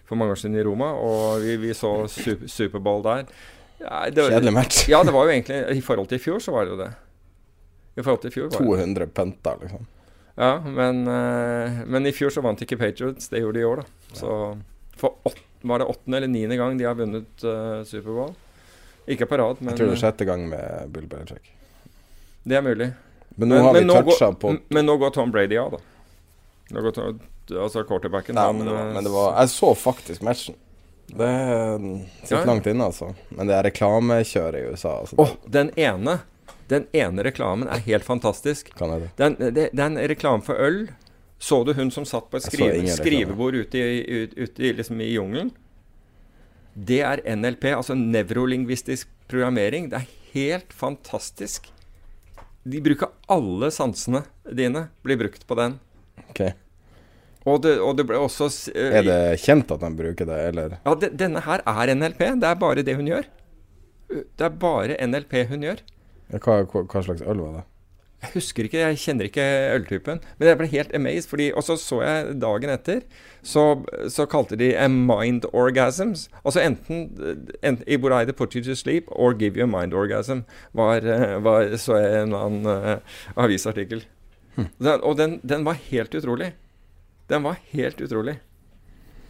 for 0.06 0.18
mange 0.18 0.36
år 0.36 0.40
siden 0.40 0.58
i 0.58 0.64
Roma. 0.66 0.92
Og 1.02 1.42
vi, 1.44 1.56
vi 1.60 1.74
så 1.74 1.92
super, 2.10 2.46
Superbowl 2.50 3.04
der. 3.06 3.26
Ja, 3.82 4.06
det 4.10 4.28
Kjedelig 4.30 4.54
match. 4.56 4.86
Ja, 4.88 5.02
det 5.04 5.12
var 5.12 5.26
jo 5.28 5.34
egentlig 5.34 5.58
I 5.76 5.82
forhold 5.84 6.08
til 6.08 6.20
i 6.20 6.22
fjor, 6.22 6.40
så 6.40 6.54
var 6.54 6.64
det 6.64 6.72
jo 6.74 6.78
det. 6.80 6.92
I 7.96 8.04
forhold 8.04 8.22
til 8.22 8.32
i 8.32 8.36
fjor 8.36 8.48
var 8.52 8.64
200 8.64 9.12
penta, 9.16 9.56
liksom. 9.60 9.84
Ja, 10.36 10.60
men, 10.60 11.06
eh, 11.08 11.82
men 11.88 12.06
i 12.06 12.12
fjor 12.12 12.32
så 12.32 12.42
vant 12.44 12.60
ikke 12.60 12.76
Patriots. 12.80 13.30
Det 13.32 13.40
gjorde 13.40 13.56
de 13.56 13.64
i 13.64 13.68
år, 13.68 13.82
da. 13.82 14.16
Så 14.16 14.32
for 14.96 15.16
åt, 15.28 15.40
var 15.60 15.80
det 15.80 15.88
åttende 15.92 16.20
eller 16.20 16.28
niende 16.28 16.56
gang 16.56 16.76
de 16.78 16.84
har 16.84 16.96
vunnet 16.96 17.44
uh, 17.44 17.82
Superbowl. 17.84 18.34
Ikke 19.06 19.26
på 19.26 19.38
rad, 19.38 19.60
men 19.60 19.72
Jeg 19.72 19.80
tror 19.80 19.90
det 19.90 19.96
er 19.96 20.02
sjette 20.02 20.26
gang 20.28 20.48
med 20.48 20.92
Bill 20.92 21.06
Belichick. 21.08 21.52
det 22.44 22.56
er 22.56 22.64
mulig. 22.64 22.90
Men 23.36 23.48
nå 23.52 23.60
har 23.62 23.74
vi 23.74 23.84
toucha 23.88 24.32
på 24.32 24.56
Men 24.68 24.86
nå 24.86 24.96
går 24.96 25.10
Tom 25.14 25.32
Brady 25.32 25.58
av, 25.60 25.76
da. 25.76 25.80
Nå 26.74 26.82
går 26.82 26.94
Tom, 26.96 27.20
altså 27.50 27.84
quarterbacken. 27.86 28.34
Nei, 28.34 28.52
men, 28.52 28.66
det 28.66 28.74
var, 28.74 28.86
eh, 28.86 28.94
men 28.94 29.04
det 29.04 29.12
var 29.14 29.34
Jeg 29.40 29.52
så 29.54 29.74
faktisk 29.78 30.22
matchen. 30.26 30.56
Det 31.06 31.30
sitter 32.22 32.40
Ja, 32.40 32.44
langt 32.44 32.66
inne, 32.66 32.88
altså. 32.90 33.12
Men 33.28 33.46
det 33.46 33.54
er 33.54 33.68
reklamekjøret 33.68 34.58
i 34.58 34.72
USA. 34.72 34.96
Altså, 35.04 35.18
Oh, 35.22 35.36
den 35.46 35.70
ene 35.78 36.18
Den 36.66 36.88
ene 36.92 37.22
reklamen 37.22 37.68
er 37.70 37.78
helt 37.86 38.02
fantastisk. 38.04 38.72
Kan 38.74 38.90
jeg 38.90 39.04
det? 39.04 39.10
Den, 39.20 39.36
det, 39.54 39.68
det 39.70 39.78
er 39.78 39.86
en 39.86 40.00
reklame 40.10 40.42
for 40.42 40.58
øl. 40.58 40.88
Så 41.38 41.60
du 41.64 41.72
hun 41.76 41.92
som 41.94 42.04
satt 42.08 42.26
på 42.30 42.40
et 42.40 42.42
skrive, 42.42 42.80
skrivebord 42.90 43.54
ute 43.54 43.78
i, 43.78 44.00
ut, 44.24 44.34
ute 44.34 44.72
liksom 44.74 45.00
i 45.04 45.12
jungelen? 45.12 45.52
Det 46.74 46.98
er 47.06 47.22
NLP, 47.36 47.68
altså 47.76 47.94
nevrolingvistisk 47.94 49.08
programmering. 49.30 49.90
Det 49.92 50.00
er 50.00 50.10
helt 50.34 50.72
fantastisk. 50.74 51.70
De 52.66 52.80
bruker 52.82 53.14
alle 53.30 53.70
sansene 53.70 54.24
dine, 54.50 54.88
blir 55.06 55.20
brukt 55.20 55.46
på 55.46 55.54
den. 55.54 55.78
Ok. 56.30 56.48
Og 57.46 57.62
det, 57.62 57.76
og 57.78 57.94
det 57.98 58.08
ble 58.08 58.18
også 58.18 58.48
eh, 58.74 58.98
Er 59.00 59.06
det 59.06 59.18
kjent 59.44 59.70
at 59.70 59.82
de 59.84 59.92
bruker 59.98 60.26
det, 60.28 60.40
eller? 60.50 60.78
Ja, 60.82 60.96
de, 60.98 61.12
denne 61.14 61.44
her 61.46 61.62
er 61.62 61.94
NLP. 61.94 62.24
Det 62.42 62.48
er 62.50 62.58
bare 62.58 62.82
det 62.86 62.96
hun 62.98 63.06
gjør. 63.10 63.28
Det 64.10 64.48
er 64.48 64.58
bare 64.62 64.98
NLP 65.06 65.38
hun 65.52 65.62
gjør. 65.66 65.82
Hva, 66.34 66.62
hva, 66.66 66.82
hva 66.82 67.02
slags 67.06 67.22
øl 67.22 67.42
var 67.44 67.60
det? 67.60 67.64
Jeg 68.24 68.32
husker 68.32 68.66
ikke, 68.66 68.80
jeg 68.80 68.98
kjenner 68.98 69.28
ikke 69.28 69.44
øltypen. 69.76 70.20
Men 70.38 70.48
jeg 70.48 70.58
ble 70.58 70.68
helt 70.72 70.94
amazed. 70.96 71.28
Fordi, 71.30 71.50
og 71.54 71.62
så 71.62 71.76
så 71.78 72.00
jeg 72.02 72.36
dagen 72.42 72.72
etter, 72.72 73.04
så, 73.46 73.64
så 74.10 74.26
kalte 74.30 74.58
de 74.58 74.72
a 74.74 74.88
mind 74.90 75.46
orgasms. 75.52 76.26
Altså 76.42 76.64
enten, 76.64 77.06
enten 77.62 78.00
would 78.00 78.16
either 78.16 78.34
put 78.34 78.56
you 78.56 78.64
to 78.64 78.74
sleep 78.74 79.06
or 79.08 79.34
give 79.34 79.56
you 79.56 79.64
a 79.64 79.70
mind 79.70 79.94
orgasm, 79.94 80.42
var, 80.72 81.06
eh, 81.06 81.38
var 81.44 81.76
så 81.78 82.00
jeg 82.00 82.22
en 82.24 82.34
annen 82.34 82.66
uh, 82.66 83.18
avisartikkel. 83.36 84.02
Den, 84.56 85.00
og 85.02 85.18
den, 85.18 85.38
den 85.44 85.64
var 85.66 85.76
helt 85.90 86.14
utrolig. 86.14 86.54
Den 87.28 87.42
var 87.46 87.56
helt 87.72 88.00
utrolig. 88.00 88.36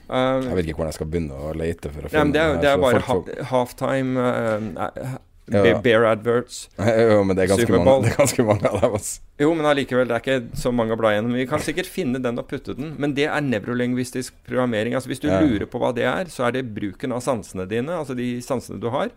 Um, 0.07 0.43
Jeg 0.47 0.55
vet 0.55 0.69
ikke 0.71 0.79
hvordan 0.79 0.93
jeg 0.93 0.99
skal 1.01 1.09
begynne 1.11 1.35
å 1.35 1.55
lete 1.59 1.91
for 1.91 2.07
å 2.07 2.11
finne 2.13 2.27
men 2.29 2.35
det, 2.35 2.43
er, 2.43 2.53
den 2.53 2.61
det 2.63 2.69
er 2.71 2.83
bare 2.83 3.01
ha, 3.09 3.17
halftime 3.51 4.27
uh, 4.27 5.17
Ja. 5.51 5.79
Bear 5.83 6.05
adverts. 6.11 6.69
Jo, 6.79 7.21
men 7.27 7.37
det 7.39 7.45
er 7.45 7.51
ganske 7.53 7.67
Super 7.69 7.83
mange, 7.83 8.05
det 8.07 8.13
er 8.13 8.17
ganske 8.19 8.45
mange 8.47 8.67
av 8.71 8.81
dem. 8.83 8.95
Altså. 8.99 9.21
Jo, 9.39 9.51
men 9.55 9.69
allikevel, 9.71 10.09
det 10.11 10.17
er 10.17 10.23
ikke 10.25 10.59
så 10.63 10.73
mange 10.75 10.95
å 10.95 10.99
bla 10.99 11.13
gjennom. 11.15 11.35
Vi 11.39 11.47
kan 11.51 11.63
sikkert 11.63 11.87
finne 11.91 12.19
den 12.23 12.39
og 12.43 12.49
putte 12.51 12.75
den, 12.79 12.97
men 13.03 13.15
det 13.19 13.29
er 13.31 13.45
nevrolingvistisk 13.47 14.35
programmering. 14.47 14.95
Altså 14.99 15.11
Hvis 15.13 15.23
du 15.23 15.29
Ja. 15.31 15.39
lurer 15.43 15.67
på 15.71 15.79
hva 15.83 15.93
det 15.95 16.07
er, 16.11 16.31
så 16.35 16.49
er 16.49 16.57
det 16.59 16.65
bruken 16.75 17.15
av 17.15 17.23
sansene 17.23 17.67
dine, 17.71 17.95
altså 17.95 18.17
de 18.19 18.27
sansene 18.43 18.81
du 18.83 18.89
har. 18.95 19.11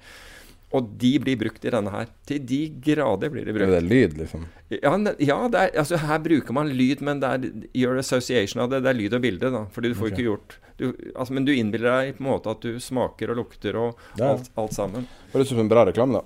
Og 0.76 0.90
de 1.02 1.16
blir 1.18 1.38
brukt 1.40 1.64
i 1.66 1.72
denne 1.74 1.92
her. 1.94 2.10
Til 2.30 2.44
de 2.46 2.60
grader 2.86 3.32
blir 3.34 3.48
de 3.48 3.56
brukt. 3.56 3.72
det 3.72 3.80
er 3.80 3.88
lyd, 3.90 4.18
liksom? 4.20 4.46
Ja, 4.70 4.94
ja 5.18 5.38
det 5.50 5.64
er, 5.64 5.72
altså 5.82 5.98
her 5.98 6.20
bruker 6.22 6.54
man 6.54 6.70
lyd, 6.70 7.02
men 7.06 7.24
det 7.24 7.30
er 7.30 7.48
your 7.74 7.98
association 7.98 8.62
av 8.62 8.70
det. 8.74 8.84
Det 8.86 8.92
er 8.94 9.00
lyd 9.00 9.18
og 9.18 9.24
bilde, 9.26 9.54
da. 9.56 9.64
Fordi 9.74 9.90
du 9.90 9.98
får 9.98 10.12
okay. 10.12 10.18
ikke 10.18 10.28
gjort 10.30 10.60
du, 10.80 10.94
altså, 11.16 11.34
Men 11.34 11.46
du 11.46 11.52
innbiller 11.52 11.92
deg 11.92 12.18
på 12.18 12.24
en 12.24 12.30
måte 12.30 12.52
at 12.54 12.62
du 12.64 12.78
smaker 12.80 13.34
og 13.34 13.42
lukter 13.42 13.76
og 13.76 13.98
Ja. 14.16 14.32
alt, 14.32 14.52
alt 14.56 14.74
sammen. 14.74 15.08
Høres 15.34 15.50
ut 15.50 15.56
som 15.56 15.66
en 15.66 15.72
bra 15.72 15.84
reklame, 15.90 16.22
da. 16.22 16.24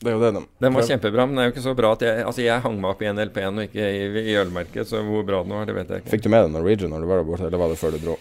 Det 0.00 0.08
er 0.08 0.14
jo 0.16 0.20
det 0.22 0.30
de 0.32 0.40
Den 0.64 0.72
var 0.72 0.86
kjempebra, 0.88 1.26
men 1.26 1.36
den 1.36 1.42
er 1.42 1.48
jo 1.50 1.52
ikke 1.52 1.66
så 1.66 1.74
bra 1.76 1.90
at 1.92 2.00
jeg 2.00 2.24
Altså, 2.24 2.40
jeg 2.40 2.62
hang 2.64 2.78
meg 2.80 2.94
opp 2.94 3.02
i 3.04 3.10
NLP-en 3.12 3.58
og 3.60 3.66
ikke 3.68 3.84
i, 3.84 4.06
i 4.32 4.36
ølmerket, 4.40 4.88
så 4.88 5.02
hvor 5.04 5.26
bra 5.28 5.42
den 5.44 5.52
var, 5.52 5.66
det 5.68 5.74
vet 5.76 5.92
jeg 5.92 6.04
ikke. 6.04 6.12
Fikk 6.14 6.24
du 6.24 6.30
med 6.32 6.46
deg 6.46 6.54
Norwegian 6.54 6.94
når 6.94 7.04
du 7.04 7.10
var 7.10 7.20
der 7.20 7.28
borte, 7.28 7.44
eller 7.50 7.60
var 7.60 7.68
det 7.68 7.76
før 7.82 7.92
du 7.92 7.98
dro? 8.06 8.16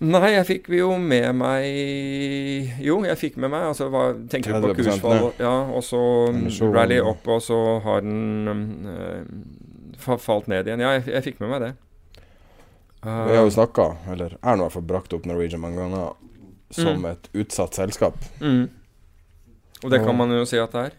Nei, 0.00 0.32
jeg 0.32 0.46
fikk 0.48 0.68
jo 0.74 0.94
med 0.98 1.28
meg 1.36 2.80
Jo, 2.82 2.96
jeg 3.06 3.18
fikk 3.20 3.36
med 3.42 3.52
meg. 3.52 3.68
Altså, 3.70 3.86
hva, 3.92 4.08
tenker 4.30 4.56
du 4.56 4.68
på 4.70 4.74
kursfall? 4.80 5.28
Ja, 5.42 5.54
og 5.70 5.84
så 5.86 6.00
rally 6.74 6.98
opp, 7.02 7.26
og 7.28 7.42
så 7.44 7.58
har 7.84 8.02
den 8.02 8.88
eh, 8.88 10.18
falt 10.18 10.50
ned 10.50 10.66
igjen. 10.66 10.82
Ja, 10.82 10.96
jeg, 10.98 11.06
jeg 11.12 11.26
fikk 11.28 11.42
med 11.44 11.54
meg 11.54 11.66
det. 11.66 11.72
Uh, 13.02 13.24
Vi 13.28 13.36
har 13.36 13.44
jo 13.44 13.54
snakka, 13.54 13.88
eller 14.14 14.36
jeg 14.36 14.60
har 14.62 14.70
fall 14.70 14.86
brakt 14.86 15.14
opp 15.16 15.24
Norwegian 15.26 15.62
mange 15.62 15.80
ganger, 15.82 16.12
som 16.70 17.02
Mm. 17.02 17.10
et 17.10 17.28
utsatt 17.34 17.74
selskap. 17.74 18.16
mm. 18.40 18.68
Og 19.82 19.90
det 19.90 19.98
kan 20.04 20.14
man 20.16 20.30
jo 20.30 20.44
si 20.46 20.60
at 20.62 20.70
det 20.70 20.84
er. 20.86 20.92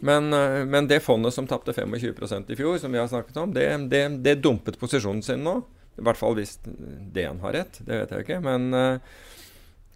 Men, 0.00 0.32
eh, 0.32 0.64
men, 0.64 0.86
det 0.86 1.00
fondet 1.02 1.34
som 1.34 1.46
tapte 1.46 1.72
25% 1.72 2.50
i 2.50 2.56
fjor, 2.56 2.78
som 2.78 2.92
vi 2.92 2.98
har 2.98 3.08
snakket 3.08 3.36
om, 3.36 3.52
det, 3.54 3.64
det, 3.90 4.22
det, 4.22 4.34
dumpet 4.34 4.78
posisjonen 4.78 5.22
sin 5.22 5.42
nå. 5.44 5.62
I 5.98 6.06
hvert 6.06 6.20
fall 6.20 6.36
hvis 6.38 6.58
DN 6.64 7.42
har 7.42 7.56
rett. 7.56 7.80
Det 7.84 8.02
vet 8.02 8.14
jeg 8.14 8.26
ikke. 8.26 8.38
Men, 8.44 8.68
eh, 8.74 9.00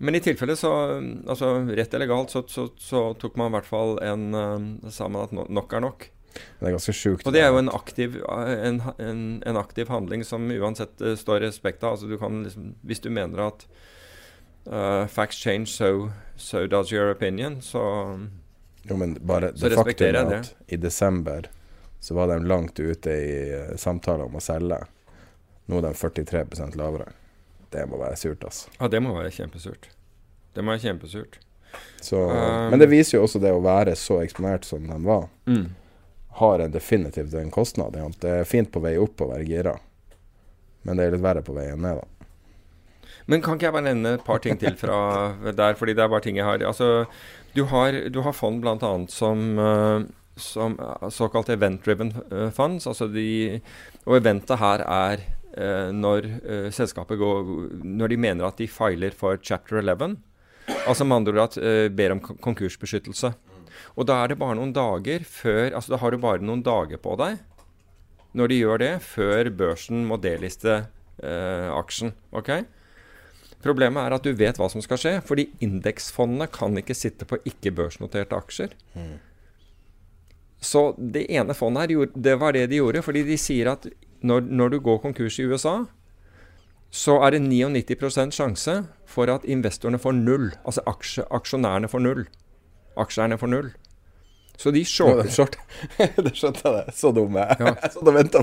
men 0.02 0.18
i 0.18 0.22
tilfelle 0.24 0.56
så 0.58 0.72
altså 0.98 1.52
Rett 1.68 1.92
eller 1.94 2.10
galt 2.10 2.32
så, 2.34 2.42
så, 2.50 2.66
så 2.80 3.04
tok 3.22 3.36
man 3.38 3.52
i 3.52 3.56
hvert 3.56 3.68
fall 3.68 3.92
en 4.02 4.24
sammen 4.34 4.90
Sa 4.90 5.06
man 5.06 5.28
at 5.28 5.34
nok 5.46 5.76
er 5.78 5.84
nok. 5.84 6.08
Det 6.32 6.66
er 6.66 6.74
ganske 6.74 6.94
sjukt. 6.96 7.26
Og 7.28 7.34
det 7.36 7.42
er 7.44 7.52
jo 7.52 7.60
en 7.60 7.70
aktiv, 7.70 8.16
en, 8.26 8.80
en, 8.98 9.22
en 9.46 9.58
aktiv 9.60 9.92
handling 9.92 10.24
som 10.26 10.48
uansett 10.50 11.02
står 11.20 11.44
respekt 11.44 11.84
av. 11.84 11.94
Altså 11.94 12.08
du 12.08 12.16
kan 12.18 12.40
liksom, 12.46 12.72
hvis 12.88 13.04
du 13.04 13.10
mener 13.12 13.44
at 13.46 13.66
uh, 14.66 15.06
facts 15.06 15.36
change, 15.36 15.66
so, 15.66 16.10
so 16.36 16.66
does 16.66 16.90
your 16.90 17.12
opinion, 17.12 17.60
så 17.62 17.84
jo, 18.82 18.96
men 18.96 19.14
bare 19.20 19.52
det 19.52 19.74
faktum 19.76 20.16
at 20.16 20.54
i 20.66 20.76
desember 20.76 21.50
så 22.00 22.14
var 22.14 22.26
de 22.26 22.44
langt 22.44 22.80
ute 22.80 23.10
i 23.10 23.34
samtaler 23.78 24.26
om 24.26 24.36
å 24.36 24.42
selge. 24.42 24.80
Nå 25.70 25.78
er 25.78 25.88
de 25.88 25.94
43% 25.94 26.76
lavere. 26.78 27.12
Det 27.72 27.86
må 27.88 28.00
være 28.00 28.16
surt, 28.20 28.44
altså. 28.44 28.70
Ja, 28.78 28.88
det 28.92 29.00
må 29.02 29.14
være 29.16 29.32
kjempesurt. 29.32 29.88
Det 30.52 30.64
må 30.64 30.74
være 30.74 30.84
kjempesurt. 30.88 31.38
Så, 32.00 32.18
um, 32.18 32.70
men 32.70 32.80
det 32.82 32.90
viser 32.90 33.16
jo 33.16 33.22
også 33.24 33.40
det 33.40 33.52
å 33.54 33.62
være 33.64 33.94
så 33.96 34.18
eksponert 34.20 34.66
som 34.68 34.84
de 34.90 34.98
var. 35.06 35.28
Mm. 35.48 35.70
Har 36.42 36.64
en 36.64 36.74
definitivt 36.74 37.34
en 37.38 37.52
kostnad. 37.54 37.96
Det 38.20 38.32
er 38.42 38.48
fint 38.48 38.68
på 38.72 38.82
vei 38.84 38.98
opp 39.00 39.22
å 39.24 39.30
være 39.32 39.48
gira, 39.48 39.76
men 40.82 40.98
det 40.98 41.06
er 41.06 41.16
litt 41.16 41.24
verre 41.24 41.44
på 41.46 41.56
veien 41.56 41.80
ned, 41.80 42.02
da. 42.02 42.08
Men 43.30 43.42
kan 43.42 43.54
ikke 43.54 43.68
jeg 43.68 43.76
bare 43.76 43.86
nevne 43.86 44.16
et 44.16 44.24
par 44.26 44.40
ting 44.42 44.58
til 44.58 44.74
fra 44.76 44.96
der, 45.60 45.76
fordi 45.78 45.94
det 45.96 46.02
er 46.04 46.10
bare 46.10 46.24
ting 46.24 46.40
jeg 46.40 46.48
har 46.48 46.64
Altså, 46.66 47.04
du 47.54 47.64
har, 47.70 47.96
du 48.10 48.18
har 48.26 48.34
fond 48.34 48.58
bl.a. 48.64 48.92
som, 49.12 49.44
uh, 49.60 50.02
som 50.36 50.74
uh, 50.80 51.08
såkalt 51.12 51.52
event-driven 51.54 52.10
uh, 52.32 52.48
funds. 52.50 52.88
Altså 52.90 53.06
de, 53.12 53.60
og 54.04 54.18
eventet 54.18 54.58
her 54.58 54.82
er 54.82 55.22
når 55.52 56.28
selskapet 56.72 57.18
går 57.20 57.48
Når 57.84 58.08
de 58.08 58.16
mener 58.16 58.46
at 58.46 58.56
de 58.56 58.68
filer 58.70 59.12
for 59.12 59.36
chapter 59.42 59.82
11. 59.82 60.16
Altså 60.88 61.04
med 61.04 61.16
andre 61.16 61.34
ord 61.34 61.58
at 61.58 61.92
ber 61.96 62.14
om 62.14 62.20
konkursbeskyttelse. 62.20 63.32
Og 63.96 64.06
da 64.08 64.22
er 64.22 64.32
det 64.32 64.38
bare 64.40 64.56
noen 64.56 64.72
dager 64.72 65.24
før 65.28 65.74
Altså 65.74 65.92
da 65.92 65.98
har 66.00 66.12
du 66.12 66.20
bare 66.22 66.44
noen 66.44 66.62
dager 66.64 67.00
på 67.02 67.16
deg 67.20 67.40
når 68.32 68.48
de 68.48 68.56
gjør 68.62 68.78
det, 68.80 68.92
før 69.04 69.50
børsen 69.52 70.06
må 70.08 70.16
deliste 70.16 70.86
aksjen. 71.20 72.14
ok? 72.32 72.64
Problemet 73.62 74.00
er 74.06 74.14
at 74.16 74.24
du 74.24 74.32
vet 74.32 74.56
hva 74.56 74.70
som 74.72 74.80
skal 74.80 74.98
skje, 74.98 75.12
fordi 75.20 75.44
indeksfondene 75.60 76.48
kan 76.48 76.72
ikke 76.80 76.96
sitte 76.96 77.28
på 77.28 77.36
ikke-børsnoterte 77.44 78.38
aksjer. 78.40 78.72
Mm. 78.96 79.18
Så 80.64 80.94
det 80.96 81.26
ene 81.28 81.54
fondet 81.54 81.84
her, 81.84 82.08
det 82.14 82.34
var 82.40 82.56
det 82.56 82.64
de 82.72 82.80
gjorde. 82.80 83.04
Fordi 83.04 83.22
de 83.28 83.36
sier 83.36 83.70
at 83.74 83.84
når, 84.22 84.46
når 84.48 84.74
du 84.74 84.80
går 84.80 85.02
konkurs 85.02 85.38
i 85.38 85.46
USA, 85.46 85.82
så 86.92 87.16
er 87.24 87.34
det 87.34 87.42
99% 87.46 88.34
sjanse 88.36 88.74
for 89.08 89.30
at 89.32 89.46
investorene 89.48 90.00
får 90.00 90.12
null. 90.18 90.50
Altså 90.64 90.84
aksje, 90.86 91.24
aksjonærene 91.32 91.88
får 91.88 92.04
null. 92.04 92.26
Aksjeeierne 93.00 93.38
får 93.40 93.52
null. 93.52 93.70
Så 94.60 94.70
de 94.70 94.84
shorter 94.84 95.30
short. 95.32 95.56
Det 96.24 96.34
skjønte 96.36 96.70
jeg. 96.76 96.92
Så 96.94 97.10
dumme. 97.16 97.46
Ja. 97.58 97.72
Jeg 97.82 97.92
satt 97.94 98.04
og 98.04 98.14
venta. 98.14 98.42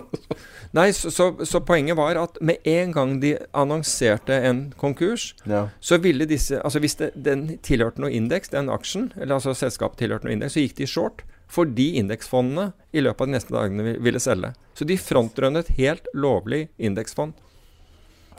Nei, 0.75 0.89
så, 0.97 1.11
så, 1.13 1.29
så, 1.47 1.61
poenget 1.65 1.97
var 1.97 2.17
at 2.19 2.39
med 2.41 2.65
en 2.67 2.93
gang 2.95 3.13
de 3.21 3.35
annonserte 3.55 4.35
en 4.49 4.65
konkurs, 4.77 5.31
ja. 5.49 5.67
så 5.79 5.97
ville 6.01 6.27
disse 6.29 6.59
Altså 6.59 6.81
hvis 6.83 6.97
det, 6.99 7.11
den 7.15 7.45
tilhørte 7.65 8.01
noe 8.01 8.11
indeks, 8.13 8.51
den 8.53 8.69
aksjen, 8.73 9.11
eller 9.15 9.37
altså 9.37 9.53
selskapet 9.57 10.01
tilhørte 10.01 10.27
noe 10.27 10.35
indeks, 10.35 10.57
så 10.57 10.65
gikk 10.65 10.77
de 10.81 10.89
short 10.89 11.23
fordi 11.49 11.91
indeksfondene 11.97 12.71
i 12.91 13.01
løpet 13.01 13.21
av 13.21 13.27
de 13.27 13.35
neste 13.37 13.53
dagene 13.53 13.95
ville 13.99 14.21
selge. 14.21 14.53
Så 14.77 14.85
de 14.85 14.97
frontrunnet 15.01 15.71
helt 15.79 16.07
lovlig 16.13 16.67
indeksfond. 16.77 17.33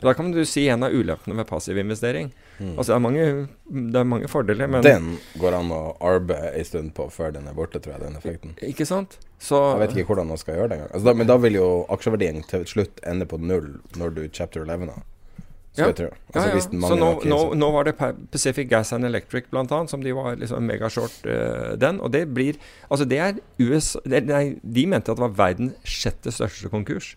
Da 0.00 0.14
kan 0.14 0.30
du 0.32 0.44
si 0.48 0.68
en 0.68 0.82
av 0.82 0.94
ulempene 0.94 1.34
med 1.34 1.46
passiv 1.46 1.78
investering. 1.78 2.30
Mm. 2.58 2.78
Altså 2.78 2.92
det 2.92 2.96
er, 2.96 3.02
mange, 3.04 3.24
det 3.92 4.00
er 4.00 4.06
mange 4.08 4.28
fordeler, 4.28 4.68
men 4.68 4.84
Den 4.84 5.10
går 5.40 5.56
an 5.58 5.72
å 5.72 5.80
arbeide 6.00 6.54
en 6.56 6.68
stund 6.68 6.94
på 6.96 7.08
før 7.12 7.34
den 7.36 7.48
er 7.50 7.56
borte, 7.56 7.80
tror 7.80 7.96
jeg, 7.96 8.04
den 8.06 8.16
effekten. 8.16 8.54
Ikke 8.64 8.86
sant? 8.88 9.18
Så, 9.40 9.58
jeg 9.74 9.82
vet 9.82 9.94
ikke 9.96 10.12
hvordan 10.14 10.32
man 10.32 10.40
skal 10.40 10.56
gjøre 10.56 10.70
det 10.70 10.78
engang. 10.78 10.92
Altså 10.96 11.14
men 11.16 11.28
da 11.28 11.36
vil 11.40 11.56
jo 11.56 11.68
aksjeverdien 11.92 12.44
til 12.48 12.66
slutt 12.68 13.00
ende 13.08 13.28
på 13.28 13.40
null 13.40 13.72
når 14.00 14.16
du 14.16 14.22
chapter 14.28 14.64
11 14.64 14.92
har. 14.94 15.04
Ja. 15.78 15.86
Altså, 15.86 16.08
ja, 16.34 16.46
ja. 16.50 16.60
Så 16.60 16.96
nå, 16.98 17.08
nå, 17.30 17.38
nå, 17.54 17.66
var 17.70 17.86
det 17.86 17.94
Pacific 18.32 18.66
Gas 18.68 18.90
and 18.92 19.06
Electric 19.06 19.46
blant 19.52 19.70
annet, 19.72 19.92
som 19.92 20.02
de 20.02 20.12
var 20.16 20.34
liksom 20.40 20.66
megashort 20.66 21.20
uh, 21.26 21.76
den. 21.78 22.00
Og 22.02 22.10
det 22.10 22.24
blir 22.34 22.58
Altså, 22.88 23.06
det 23.06 23.20
er 23.22 23.38
US 23.62 23.92
det, 24.04 24.24
Nei, 24.26 24.58
de 24.62 24.86
mente 24.90 25.12
at 25.12 25.20
det 25.20 25.24
var 25.28 25.36
verdens 25.38 25.78
sjette 25.86 26.34
største 26.34 26.72
konkurs. 26.72 27.14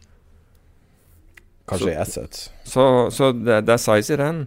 Kanskje 1.70 1.96
i 1.96 1.98
assets. 1.98 2.52
Så, 2.68 2.86
så 3.16 3.32
det, 3.34 3.64
det, 3.66 3.74
er 3.74 3.82
size 3.82 4.14
i 4.14 4.22
den. 4.22 4.46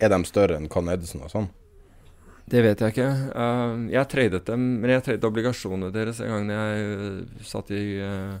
Er 0.00 0.10
de 0.10 0.20
større 0.26 0.58
enn 0.58 0.68
Con 0.72 0.90
Edison 0.90 1.22
og 1.22 1.30
sånn? 1.30 1.48
Det 2.48 2.62
vet 2.64 2.80
jeg 2.80 2.94
ikke. 2.96 3.08
Uh, 3.36 3.86
jeg 3.92 4.10
tradet 4.10 4.42
dem, 4.48 4.66
men 4.80 4.96
jeg 4.96 5.04
tradet 5.06 5.30
obligasjonene 5.30 5.92
deres 5.94 6.22
en 6.24 6.34
gang 6.34 6.52
jeg 6.56 6.98
uh, 6.98 7.46
satt 7.46 7.70
i 7.76 7.84
uh, 8.02 8.38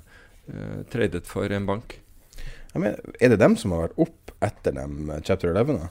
tradet 0.90 1.26
for 1.28 1.54
en 1.54 1.68
bank. 1.68 2.00
Ja, 2.72 2.80
men 2.82 2.98
er 3.20 3.32
det 3.32 3.40
dem 3.40 3.56
som 3.56 3.72
har 3.74 3.88
vært 3.88 4.02
opp 4.06 4.32
etter 4.44 4.74
dem 4.76 5.12
chapter 5.24 5.54
11? 5.54 5.78
Da? 5.78 5.88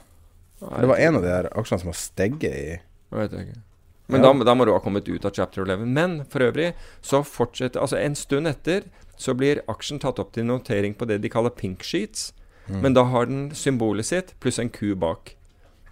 Nei, 0.62 0.82
det 0.82 0.92
var 0.92 1.02
en 1.06 1.18
av 1.20 1.26
de 1.26 1.32
der 1.32 1.50
aksjene 1.58 1.84
som 1.84 1.92
har 1.92 1.98
steget 2.00 2.52
i 2.52 2.68
Jeg 2.78 3.18
vet 3.18 3.34
ikke. 3.42 3.60
Men 4.08 4.24
ja. 4.24 4.30
da, 4.30 4.46
da, 4.48 4.56
må 4.56 4.66
du 4.66 4.72
ha 4.72 4.80
kommet 4.80 5.10
ut 5.10 5.26
av 5.28 5.36
chapter 5.36 5.66
11. 5.66 5.86
Men 5.86 6.18
for 6.32 6.46
øvrig 6.46 6.72
så 7.04 7.22
fortsetter 7.28 7.84
Altså 7.84 8.00
en 8.00 8.16
stund 8.16 8.48
etter 8.48 8.88
så 9.18 9.34
blir 9.34 9.64
aksjen 9.72 10.00
tatt 10.00 10.20
opp 10.22 10.36
til 10.36 10.46
notering 10.48 10.94
på 10.96 11.08
det 11.10 11.20
de 11.24 11.32
kaller 11.34 11.54
pink 11.54 11.84
sheets. 11.84 12.32
Mm. 12.68 12.82
Men 12.84 12.96
da 12.96 13.04
har 13.10 13.28
den 13.28 13.50
symbolet 13.56 14.08
sitt 14.08 14.36
pluss 14.44 14.60
en 14.62 14.72
ku 14.72 14.94
bak. 14.96 15.34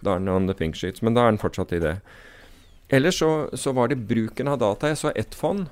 Da 0.00 0.14
er 0.14 0.22
den 0.22 0.30
on 0.32 0.46
the 0.46 0.54
pink 0.54 0.78
sheets. 0.78 1.02
Men 1.02 1.16
da 1.16 1.26
er 1.26 1.34
den 1.34 1.42
fortsatt 1.42 1.74
i 1.74 1.82
det. 1.82 1.96
Ellers 2.88 3.18
så, 3.18 3.48
så 3.52 3.74
var 3.74 3.90
det 3.90 4.04
bruken 4.06 4.48
av 4.48 4.60
data. 4.62 4.88
Jeg 4.92 5.00
så 5.02 5.12
ett 5.14 5.34
fond. 5.34 5.66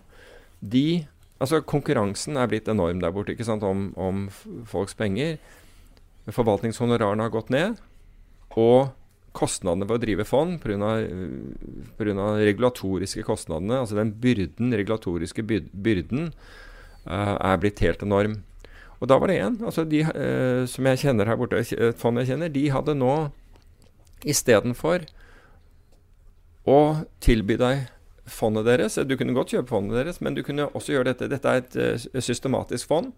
De 0.61 1.07
Altså, 1.43 1.61
konkurransen 1.66 2.39
er 2.39 2.51
blitt 2.51 2.68
enorm 2.70 3.01
der 3.03 3.12
borte 3.14 3.35
ikke 3.35 3.47
sant, 3.47 3.64
om, 3.66 3.89
om 3.99 4.28
folks 4.70 4.95
penger. 4.99 5.39
Forvaltningshonorarene 6.30 7.26
har 7.26 7.35
gått 7.35 7.51
ned. 7.53 7.80
Og 8.55 8.93
kostnadene 9.35 9.89
ved 9.89 9.99
å 9.99 10.03
drive 10.05 10.26
fond 10.28 10.61
pga. 10.62 10.93
regulatoriske 12.39 13.24
kostnadene, 13.26 13.80
altså 13.82 13.99
den 13.99 14.14
byrden, 14.22 14.70
regulatoriske 14.78 15.43
byrden, 15.43 16.30
uh, 17.09 17.35
er 17.35 17.59
blitt 17.59 17.82
helt 17.82 18.05
enorm. 18.07 18.39
Og 19.03 19.11
da 19.11 19.18
var 19.18 19.28
det 19.28 19.41
en 19.43 19.59
altså 19.66 19.85
de 19.85 20.05
uh, 20.07 20.62
som 20.70 20.87
jeg 20.87 21.03
kjenner 21.03 21.26
her 21.26 21.41
borte, 21.41 21.59
et 21.59 21.99
fond 21.99 22.16
jeg 22.22 22.30
kjenner, 22.30 22.53
de 22.55 22.68
hadde 22.70 22.95
nå 22.95 23.14
istedenfor 24.24 25.05
å 26.64 26.78
tilby 27.20 27.59
deg 27.61 27.91
fondet 28.31 28.64
deres 28.66 28.99
Du 29.05 29.16
kunne 29.20 29.35
godt 29.37 29.53
kjøpe 29.53 29.68
fondet 29.68 30.01
deres, 30.01 30.20
men 30.25 30.37
du 30.37 30.43
kunne 30.47 30.68
også 30.72 30.97
gjøre 30.97 31.12
dette. 31.12 31.29
Dette 31.33 31.51
er 31.51 31.62
et 31.62 31.77
uh, 31.77 32.20
systematisk 32.20 32.89
fond. 32.91 33.12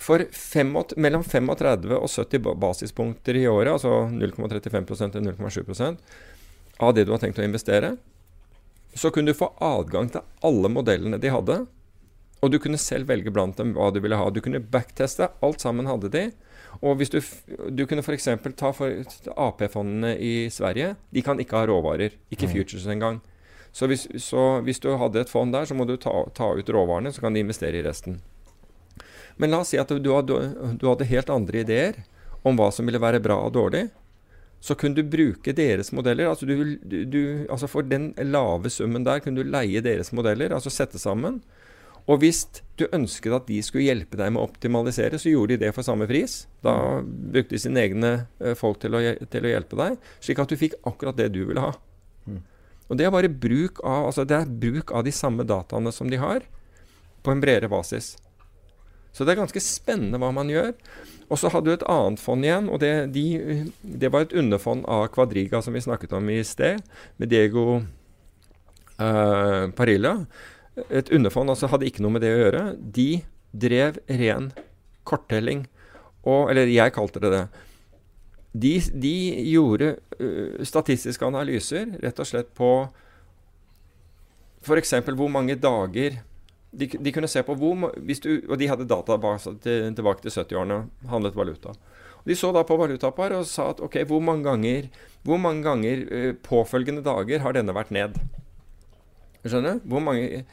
For 0.00 0.26
fem, 0.34 0.74
mellom 1.00 1.24
35 1.24 1.96
og 1.96 2.08
70 2.10 2.54
basispunkter 2.60 3.38
i 3.38 3.46
året, 3.48 3.72
altså 3.72 4.10
0,35% 4.12 5.14
til 5.16 5.28
0,7% 5.30 6.00
av 6.80 6.94
det 6.96 7.06
du 7.06 7.12
har 7.14 7.20
tenkt 7.22 7.40
å 7.40 7.44
investere, 7.44 7.94
så 8.96 9.12
kunne 9.14 9.32
du 9.32 9.38
få 9.38 9.52
adgang 9.62 10.10
til 10.12 10.24
alle 10.46 10.70
modellene 10.72 11.20
de 11.20 11.32
hadde. 11.32 11.60
Og 12.40 12.52
du 12.52 12.56
kunne 12.62 12.80
selv 12.80 13.10
velge 13.10 13.32
blant 13.32 13.58
dem 13.60 13.74
hva 13.76 13.90
du 13.92 14.00
ville 14.00 14.16
ha. 14.16 14.30
Du 14.32 14.40
kunne 14.44 14.62
backteste. 14.64 15.28
Alt 15.44 15.60
sammen 15.60 15.88
hadde 15.88 16.08
de. 16.12 16.22
Og 16.80 16.96
hvis 16.96 17.12
du, 17.12 17.18
du 17.68 17.84
kunne 17.88 18.04
f.eks. 18.04 18.30
ta 18.56 18.70
AP-fondene 18.72 20.14
i 20.16 20.48
Sverige. 20.52 20.94
De 21.12 21.24
kan 21.24 21.40
ikke 21.42 21.60
ha 21.60 21.68
råvarer. 21.68 22.16
Ikke 22.32 22.48
mm. 22.48 22.54
futures 22.54 22.88
engang. 22.88 23.20
Så 23.72 23.86
hvis, 23.90 24.08
så 24.18 24.60
hvis, 24.66 24.80
du 24.82 24.90
hadde 24.98 25.22
et 25.22 25.30
fond 25.30 25.52
der, 25.54 25.68
så 25.68 25.76
må 25.78 25.86
du 25.86 25.96
ta, 26.00 26.12
ta, 26.34 26.52
ut 26.58 26.72
råvarene, 26.74 27.12
så 27.14 27.22
kan 27.22 27.34
de 27.34 27.44
investere 27.44 27.78
i 27.78 27.84
resten. 27.86 28.18
Men 29.40 29.54
la 29.54 29.62
oss 29.62 29.70
si 29.72 29.78
at 29.80 29.92
du, 29.92 30.10
hadde, 30.12 30.40
du 30.80 30.88
hadde 30.90 31.08
helt 31.08 31.30
andre 31.32 31.62
ideer 31.62 32.02
om 32.42 32.58
hva 32.58 32.70
som 32.74 32.88
ville 32.88 33.00
være 33.00 33.22
bra 33.22 33.38
og 33.46 33.54
dårlig. 33.54 33.86
Så 34.60 34.76
kunne 34.76 34.98
du 34.98 35.06
bruke 35.08 35.54
deres 35.56 35.88
modeller. 35.96 36.28
Altså, 36.28 36.44
du, 36.44 36.76
du, 36.84 37.46
altså 37.48 37.68
For 37.70 37.86
den 37.86 38.10
lave 38.28 38.68
summen 38.72 39.06
der 39.06 39.22
kunne 39.24 39.40
du 39.40 39.48
leie 39.48 39.80
deres 39.84 40.12
modeller, 40.12 40.52
altså 40.52 40.72
sette 40.72 41.00
sammen. 41.00 41.40
Og 42.10 42.20
hvis 42.20 42.42
du 42.80 42.88
ønsket 42.90 43.34
at 43.36 43.48
de 43.48 43.60
skulle 43.62 43.86
hjelpe 43.86 44.18
deg 44.18 44.32
med 44.34 44.42
å 44.42 44.48
optimalisere, 44.48 45.20
så 45.20 45.32
gjorde 45.32 45.54
de 45.54 45.66
det 45.66 45.74
for 45.76 45.86
samme 45.86 46.08
pris. 46.10 46.42
Da 46.64 46.74
brukte 47.04 47.54
de 47.54 47.62
sine 47.62 47.84
egne 47.86 48.12
eh, 48.40 48.56
folk 48.58 48.80
til 48.82 48.96
å, 48.96 49.02
til 49.30 49.46
å 49.46 49.52
hjelpe 49.52 49.78
deg, 49.78 50.00
slik 50.24 50.42
at 50.42 50.50
du 50.50 50.58
fikk 50.60 50.76
akkurat 50.88 51.16
det 51.16 51.30
du 51.36 51.44
ville 51.46 51.64
ha. 51.64 51.72
Og 52.90 52.98
det 52.98 53.06
er 53.06 53.14
bare 53.14 53.30
bruk 53.30 53.78
av, 53.86 54.08
altså 54.10 54.26
det 54.26 54.36
er 54.36 54.50
bruk 54.50 54.90
av 54.90 55.06
de 55.06 55.14
samme 55.14 55.46
dataene 55.46 55.92
som 55.94 56.10
de 56.10 56.18
har, 56.20 56.42
på 57.22 57.32
en 57.32 57.40
bredere 57.42 57.70
basis. 57.70 58.16
Så 59.14 59.26
det 59.26 59.34
er 59.34 59.42
ganske 59.42 59.62
spennende 59.62 60.18
hva 60.22 60.30
man 60.34 60.50
gjør. 60.50 60.72
Og 61.30 61.38
så 61.38 61.50
hadde 61.54 61.70
du 61.70 61.76
et 61.76 61.86
annet 61.90 62.22
fond 62.22 62.44
igjen, 62.46 62.68
og 62.70 62.80
det, 62.82 62.92
de, 63.14 63.24
det 63.82 64.10
var 64.10 64.26
et 64.26 64.34
underfond 64.34 64.82
av 64.90 65.06
Quadriga 65.14 65.60
som 65.62 65.76
vi 65.76 65.82
snakket 65.84 66.14
om 66.18 66.30
i 66.30 66.40
sted, 66.46 66.82
med 67.22 67.30
Diego 67.30 67.66
uh, 68.98 69.70
Parilla, 69.78 70.16
et 70.88 71.10
underfond, 71.14 71.50
altså 71.52 71.70
hadde 71.70 71.86
ikke 71.86 72.02
noe 72.02 72.16
med 72.16 72.24
det 72.24 72.34
å 72.34 72.40
gjøre. 72.40 72.64
De 72.98 73.10
drev 73.50 73.98
ren 74.10 74.50
korttelling. 75.06 75.66
Og, 76.24 76.50
eller 76.50 76.70
jeg 76.70 76.94
kalte 76.94 77.22
det 77.22 77.32
det. 77.34 77.44
De, 78.52 78.72
de 79.02 79.14
gjorde 79.46 79.92
uh, 80.18 80.64
statistiske 80.66 81.26
analyser 81.26 81.92
rett 82.02 82.18
og 82.18 82.26
slett 82.26 82.50
på 82.58 82.70
f.eks. 84.66 84.94
hvor 85.06 85.30
mange 85.30 85.54
dager 85.56 86.18
de, 86.70 86.86
de, 86.86 87.12
kunne 87.14 87.30
se 87.30 87.42
på 87.42 87.54
hvor 87.58 87.94
du, 87.98 88.30
Og 88.48 88.58
de 88.58 88.68
hadde 88.70 88.88
database 88.90 89.54
til, 89.62 89.94
tilbake 89.94 90.22
til 90.22 90.34
70-årene, 90.34 90.84
handlet 91.10 91.38
valuta. 91.38 91.74
Og 92.20 92.26
de 92.28 92.36
så 92.36 92.52
da 92.54 92.62
på 92.66 92.76
valutapar 92.78 93.32
og 93.34 93.46
sa 93.48 93.70
at 93.72 93.80
ok, 93.82 94.02
hvor 94.06 94.20
mange 94.22 94.44
ganger, 94.44 94.90
hvor 95.22 95.40
mange 95.40 95.64
ganger 95.66 96.04
uh, 96.10 96.34
påfølgende 96.46 97.02
dager 97.06 97.42
har 97.42 97.56
denne 97.56 97.74
vært 97.74 97.94
ned? 97.94 98.18
Skjønner 99.46 99.78
du? 99.78 99.88
Hvor 99.88 100.04
mange 100.04 100.44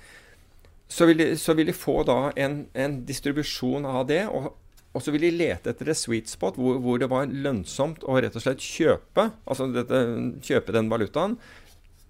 så 0.88 1.06
vil, 1.06 1.20
de, 1.20 1.38
så 1.38 1.54
vil 1.54 1.68
de 1.68 1.76
få 1.76 2.00
da 2.08 2.32
en, 2.39 2.62
en 2.72 3.02
distribusjon 3.06 3.86
av 3.86 4.06
det. 4.08 4.24
Og, 4.32 4.54
og, 4.98 5.04
så 5.06 5.14
vil 5.14 5.28
de 5.28 5.36
lete 5.36 5.72
etter 5.72 5.91
et 5.91 6.00
sweet 6.00 6.32
spot 6.32 6.58
hvor, 6.58 6.80
hvor, 6.82 6.98
det 6.98 7.10
var 7.12 7.30
lønnsomt 7.30 8.02
å 8.08 8.18
rett 8.18 8.36
og 8.38 8.43
slett 8.43 8.64
kjøpe, 8.64 9.30
altså 9.45 9.70
dette, 9.70 10.02
kjøpe 10.43 10.74
den 10.74 10.89
valutaen 10.89 11.38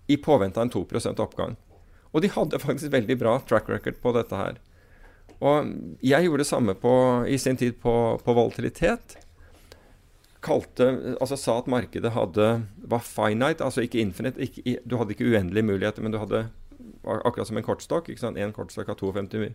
i 0.07 0.15
påvente 0.23 0.61
av 0.61 0.69
en 0.69 0.73
2% 0.73 1.19
oppgang. 1.19 1.57
Og 2.15 2.23
de 2.23 2.31
hadde 2.31 2.61
faktisk 2.63 2.93
veldig 2.93 3.17
bra 3.19 3.35
track 3.43 3.67
record 3.69 3.99
på 4.01 4.13
dette 4.15 4.39
her. 4.39 4.61
Og 5.43 5.71
jeg 6.01 6.25
gjorde 6.25 6.41
det 6.41 6.49
samme 6.49 6.75
på, 6.79 6.93
i 7.29 7.37
sin 7.41 7.59
tid 7.59 7.75
på, 7.83 7.93
på 8.23 8.35
volatilitet. 8.37 9.17
Kalte, 10.41 10.87
altså 11.19 11.37
sa 11.37 11.57
at 11.59 11.69
markedet 11.69 12.13
hadde, 12.15 12.47
var 12.87 13.03
finite, 13.05 13.65
altså 13.65 13.83
ikke 13.83 13.99
infinite. 14.01 14.41
Ikke, 14.47 14.79
du 14.87 14.97
hadde 14.97 15.13
ikke 15.13 15.27
uendelige 15.27 15.67
muligheter, 15.67 16.05
men 16.05 16.15
du 16.15 16.21
hadde 16.23 16.47
akkurat 17.03 17.47
som 17.49 17.57
en 17.59 17.65
kortstokk. 17.65 18.09
Én 18.09 18.53
kortstokk 18.55 18.91
har 18.91 18.99
52 18.99 19.47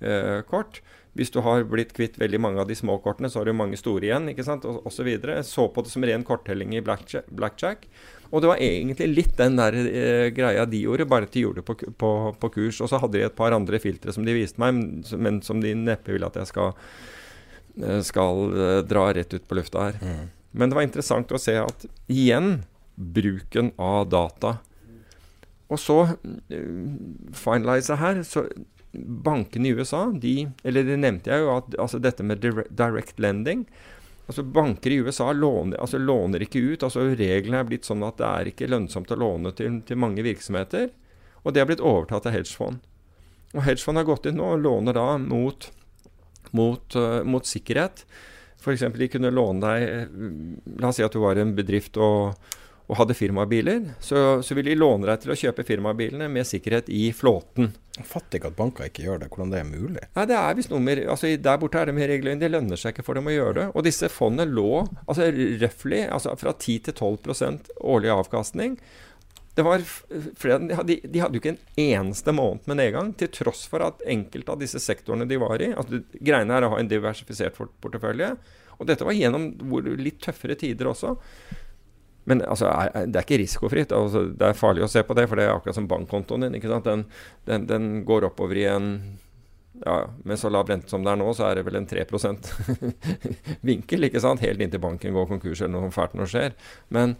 eh, 0.00 0.40
kort. 0.48 0.82
Hvis 1.16 1.32
du 1.32 1.40
har 1.40 1.64
blitt 1.64 1.94
kvitt 1.96 2.18
veldig 2.20 2.40
mange 2.42 2.60
av 2.60 2.68
de 2.68 2.76
små 2.76 2.98
kortene, 3.00 3.30
så 3.32 3.40
har 3.40 3.48
du 3.48 3.56
mange 3.56 3.78
store 3.80 4.04
igjen. 4.04 4.28
ikke 4.32 4.44
sant, 4.44 4.66
og 4.68 4.84
osv. 4.86 5.08
Jeg 5.08 5.48
så 5.48 5.68
på 5.72 5.84
det 5.84 5.92
som 5.92 6.04
ren 6.04 6.26
korttelling 6.26 6.74
i 6.76 6.84
blackjack. 6.84 7.30
blackjack. 7.32 7.88
Og 8.30 8.42
det 8.42 8.50
var 8.50 8.62
egentlig 8.62 9.08
litt 9.12 9.36
den 9.38 9.58
der 9.58 9.76
eh, 9.76 10.28
greia 10.34 10.66
de 10.66 10.82
gjorde, 10.82 11.08
bare 11.08 11.28
at 11.28 11.34
de 11.34 11.44
gjorde 11.46 11.62
det 11.62 11.66
på, 11.68 11.76
på, 11.98 12.12
på, 12.40 12.52
kurs. 12.58 12.80
Og 12.82 12.90
så 12.90 13.00
hadde 13.00 13.20
de 13.20 13.26
et 13.28 13.38
par 13.38 13.54
andre 13.56 13.80
filtre 13.82 14.12
som 14.12 14.26
de 14.26 14.34
viste 14.36 14.60
meg, 14.62 14.80
men 15.16 15.40
som 15.46 15.62
de 15.62 15.74
neppe 15.78 16.14
vil 16.14 16.26
at 16.26 16.36
jeg 16.40 16.50
skal, 16.50 16.74
eh, 17.80 18.00
skal 18.06 18.46
uh, 18.52 18.80
dra 18.86 19.08
rett 19.16 19.36
ut 19.36 19.46
på 19.46 19.60
lufta 19.60 19.88
her. 19.88 20.00
Mm. 20.02 20.24
Men 20.56 20.72
det 20.72 20.78
var 20.78 20.88
interessant 20.88 21.32
å 21.32 21.40
se 21.40 21.54
at 21.60 21.86
igjen 22.10 22.64
bruken 22.96 23.72
av 23.76 24.08
data 24.08 24.56
og 25.66 25.80
så 25.82 25.98
uh, 26.06 26.88
finalize 27.34 27.98
her 28.00 28.22
så 28.26 28.46
Bankene 28.96 29.68
i 29.68 29.74
USA, 29.76 30.06
de 30.08 30.46
Eller 30.64 30.86
det 30.86 30.94
nevnte 30.96 31.28
jeg 31.28 31.42
jo, 31.42 31.50
at 31.58 31.74
altså 31.82 31.98
dette 32.00 32.24
med 32.24 32.40
direct 32.40 33.18
lending 33.20 33.66
altså 34.26 34.42
Banker 34.42 34.90
i 34.90 34.98
USA 34.98 35.32
låner, 35.32 35.78
altså 35.80 35.98
låner 35.98 36.42
ikke 36.42 36.58
ut. 36.58 36.82
altså 36.82 37.04
Reglene 37.14 37.60
er 37.60 37.68
blitt 37.68 37.86
sånn 37.86 38.04
at 38.06 38.18
det 38.18 38.26
er 38.26 38.50
ikke 38.50 38.70
lønnsomt 38.70 39.12
å 39.14 39.18
låne 39.20 39.52
til, 39.56 39.80
til 39.86 40.00
mange 40.02 40.24
virksomheter. 40.26 40.90
Og 41.44 41.54
det 41.54 41.62
har 41.62 41.70
blitt 41.70 41.84
overtatt 41.84 42.26
av 42.26 42.34
hedgefond. 42.34 42.80
Og 43.54 43.62
hedgefond 43.62 44.00
har 44.00 44.08
gått 44.08 44.26
inn 44.26 44.40
nå 44.40 44.48
og 44.56 44.64
låner 44.64 44.96
da 44.98 45.12
mot, 45.22 45.68
mot, 46.50 46.98
uh, 46.98 47.22
mot 47.22 47.46
sikkerhet. 47.46 48.02
F.eks. 48.58 48.82
de 48.98 49.10
kunne 49.12 49.30
låne 49.30 49.62
deg 49.62 50.80
La 50.80 50.88
oss 50.90 50.96
si 50.98 51.04
at 51.06 51.14
du 51.14 51.20
var 51.22 51.38
en 51.38 51.52
bedrift 51.54 51.98
og 52.02 52.34
og 52.86 53.00
hadde 53.00 53.16
firmabiler, 53.18 53.80
så, 54.00 54.42
så 54.46 54.54
vil 54.54 54.68
de 54.70 54.76
låne 54.78 55.08
deg 55.08 55.22
til 55.22 55.32
å 55.34 55.38
kjøpe 55.38 55.64
firmabilene 55.66 56.28
med 56.30 56.46
sikkerhet 56.46 56.90
i 56.92 57.08
flåten. 57.16 57.72
Jeg 57.96 58.06
fatter 58.06 58.38
ikke 58.38 58.52
at 58.52 58.58
banker 58.58 58.90
ikke 58.90 59.06
gjør 59.06 59.24
det. 59.24 59.30
Hvordan 59.32 59.54
det 59.54 59.58
er 59.58 59.66
mulig? 59.66 60.04
Nei, 60.14 60.26
det 60.30 60.36
er 60.38 60.58
visst 60.58 60.70
nummer, 60.70 61.00
altså 61.14 61.32
Der 61.42 61.58
borte 61.58 61.80
er 61.80 61.90
det 61.90 61.96
med 61.96 62.10
regler. 62.12 62.38
Det 62.38 62.52
lønner 62.52 62.78
seg 62.78 62.94
ikke 62.94 63.06
for 63.08 63.18
dem 63.18 63.26
å 63.26 63.34
gjøre 63.34 63.56
det. 63.58 63.66
Og 63.72 63.86
disse 63.88 64.10
fondene 64.12 64.46
lå 64.46 64.84
altså 65.06 65.32
røftlig 65.64 66.04
altså 66.06 66.36
fra 66.38 66.54
10 66.54 66.86
til 66.86 66.94
12% 66.94 67.74
årlig 67.96 68.14
avkastning. 68.14 68.78
Det 69.56 69.64
var 69.64 69.80
flere, 69.80 70.60
de, 70.68 70.76
hadde, 70.76 70.98
de 71.08 71.20
hadde 71.22 71.38
jo 71.38 71.40
ikke 71.40 71.54
en 71.54 71.80
eneste 71.80 72.34
måned 72.36 72.68
med 72.68 72.76
nedgang, 72.76 73.14
til 73.16 73.30
tross 73.32 73.64
for 73.72 73.80
at 73.86 74.02
enkelte 74.04 74.52
av 74.52 74.60
disse 74.60 74.82
sektorene 74.84 75.24
de 75.26 75.38
var 75.40 75.64
i 75.64 75.70
altså 75.72 76.02
Greiene 76.20 76.58
er 76.58 76.66
å 76.66 76.74
ha 76.74 76.80
en 76.82 76.90
diversifisert 76.90 77.56
portefølje. 77.56 78.34
Og 78.76 78.90
dette 78.90 79.06
var 79.08 79.16
gjennom 79.16 79.54
litt 79.96 80.20
tøffere 80.22 80.58
tider 80.60 80.92
også. 80.92 81.16
Men 82.26 82.42
altså, 82.42 82.70
det 83.06 83.20
er 83.20 83.26
ikke 83.26 83.38
risikofritt. 83.38 83.94
Altså, 83.94 84.24
det 84.34 84.48
er 84.48 84.58
farlig 84.58 84.82
å 84.86 84.90
se 84.90 85.02
på 85.06 85.14
det, 85.14 85.28
for 85.30 85.38
det 85.38 85.46
er 85.46 85.54
akkurat 85.54 85.78
som 85.78 85.86
bankkontoen 85.90 86.48
din. 86.48 86.58
Den, 86.58 87.04
den, 87.46 87.66
den, 87.70 87.86
går 88.06 88.26
oppover 88.30 88.58
i 88.58 88.66
en 88.70 88.90
ja, 89.84 90.06
Med 90.24 90.40
så 90.40 90.48
lav 90.48 90.70
rente 90.70 90.88
som 90.88 91.04
det 91.04 91.12
er 91.12 91.18
nå, 91.20 91.28
så 91.36 91.50
er 91.50 91.58
det 91.58 91.66
vel 91.66 91.76
en 91.78 91.86
3% 91.86 92.50
vinkel. 93.68 94.08
ikke 94.08 94.22
sant? 94.24 94.42
Helt 94.42 94.62
inntil 94.64 94.82
banken 94.82 95.14
går 95.14 95.28
konkurs 95.30 95.60
eller 95.60 95.76
noe 95.76 95.92
fælt 95.94 96.16
noe 96.16 96.26
skjer. 96.30 96.56
Men 96.88 97.14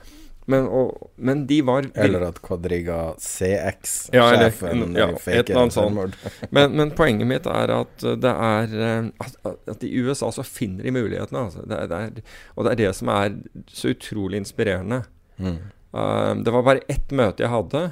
men, 0.47 0.69
og, 0.71 1.11
men, 1.17 1.43
de 1.49 1.59
var 1.67 1.89
Eller 1.99 2.23
at 2.29 2.39
Quadriga 2.45 3.01
CX-sjefen 3.19 4.85
ja, 4.95 5.09
ja, 5.09 5.09
et 5.11 5.51
eller 5.51 5.63
annet 5.65 5.75
sånt. 5.75 6.17
Men, 6.55 6.77
men, 6.79 6.93
poenget 6.95 7.27
mitt 7.27 7.49
er 7.51 7.73
at 7.75 8.07
det 8.23 8.31
er 8.31 8.77
at, 9.11 9.37
at 9.75 9.83
i 9.83 9.91
USA 9.99 10.31
så 10.35 10.45
finner 10.47 10.87
de 10.87 10.95
mulighetene. 10.95 11.49
Altså. 11.49 11.67
Det 11.67 11.81
er, 11.81 11.91
det 11.91 11.99
er, 11.99 12.39
og 12.55 12.67
det 12.67 12.75
er 12.77 12.83
det 12.85 12.93
som 13.01 13.11
er 13.11 13.37
så 13.67 13.91
utrolig 13.97 14.39
inspirerende. 14.45 15.03
Mm. 15.43 15.59
Uh, 15.97 16.33
det 16.47 16.55
var 16.55 16.67
bare 16.67 16.87
ett 16.93 17.11
møte 17.11 17.43
jeg 17.43 17.53
hadde 17.53 17.83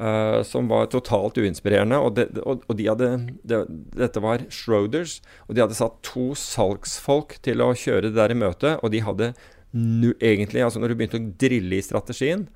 uh, 0.00 0.42
som 0.42 0.68
var 0.68 0.86
totalt 0.92 1.38
uinspirerende. 1.38 1.98
Og, 1.98 2.14
det, 2.16 2.28
og, 2.42 2.64
og 2.68 2.78
de 2.78 2.88
hadde, 2.90 3.10
det, 3.46 3.62
dette 3.96 4.22
var 4.24 4.44
Schroders, 4.52 5.20
og 5.48 5.54
de 5.56 5.64
hadde 5.64 5.78
satt 5.78 6.00
to 6.06 6.32
salgsfolk 6.38 7.38
til 7.44 7.64
å 7.64 7.72
kjøre 7.78 8.08
det 8.08 8.16
der 8.18 8.34
i 8.34 8.38
møtet, 8.38 8.78
og 8.80 8.94
de 8.94 9.04
hadde 9.04 9.32
egentlig, 9.74 10.62
altså 10.62 10.80
når 10.80 10.92
du 10.92 10.96
begynte 10.98 11.20
å 11.20 11.28
drille 11.40 11.78
i 11.78 11.84
strategien, 11.84 12.46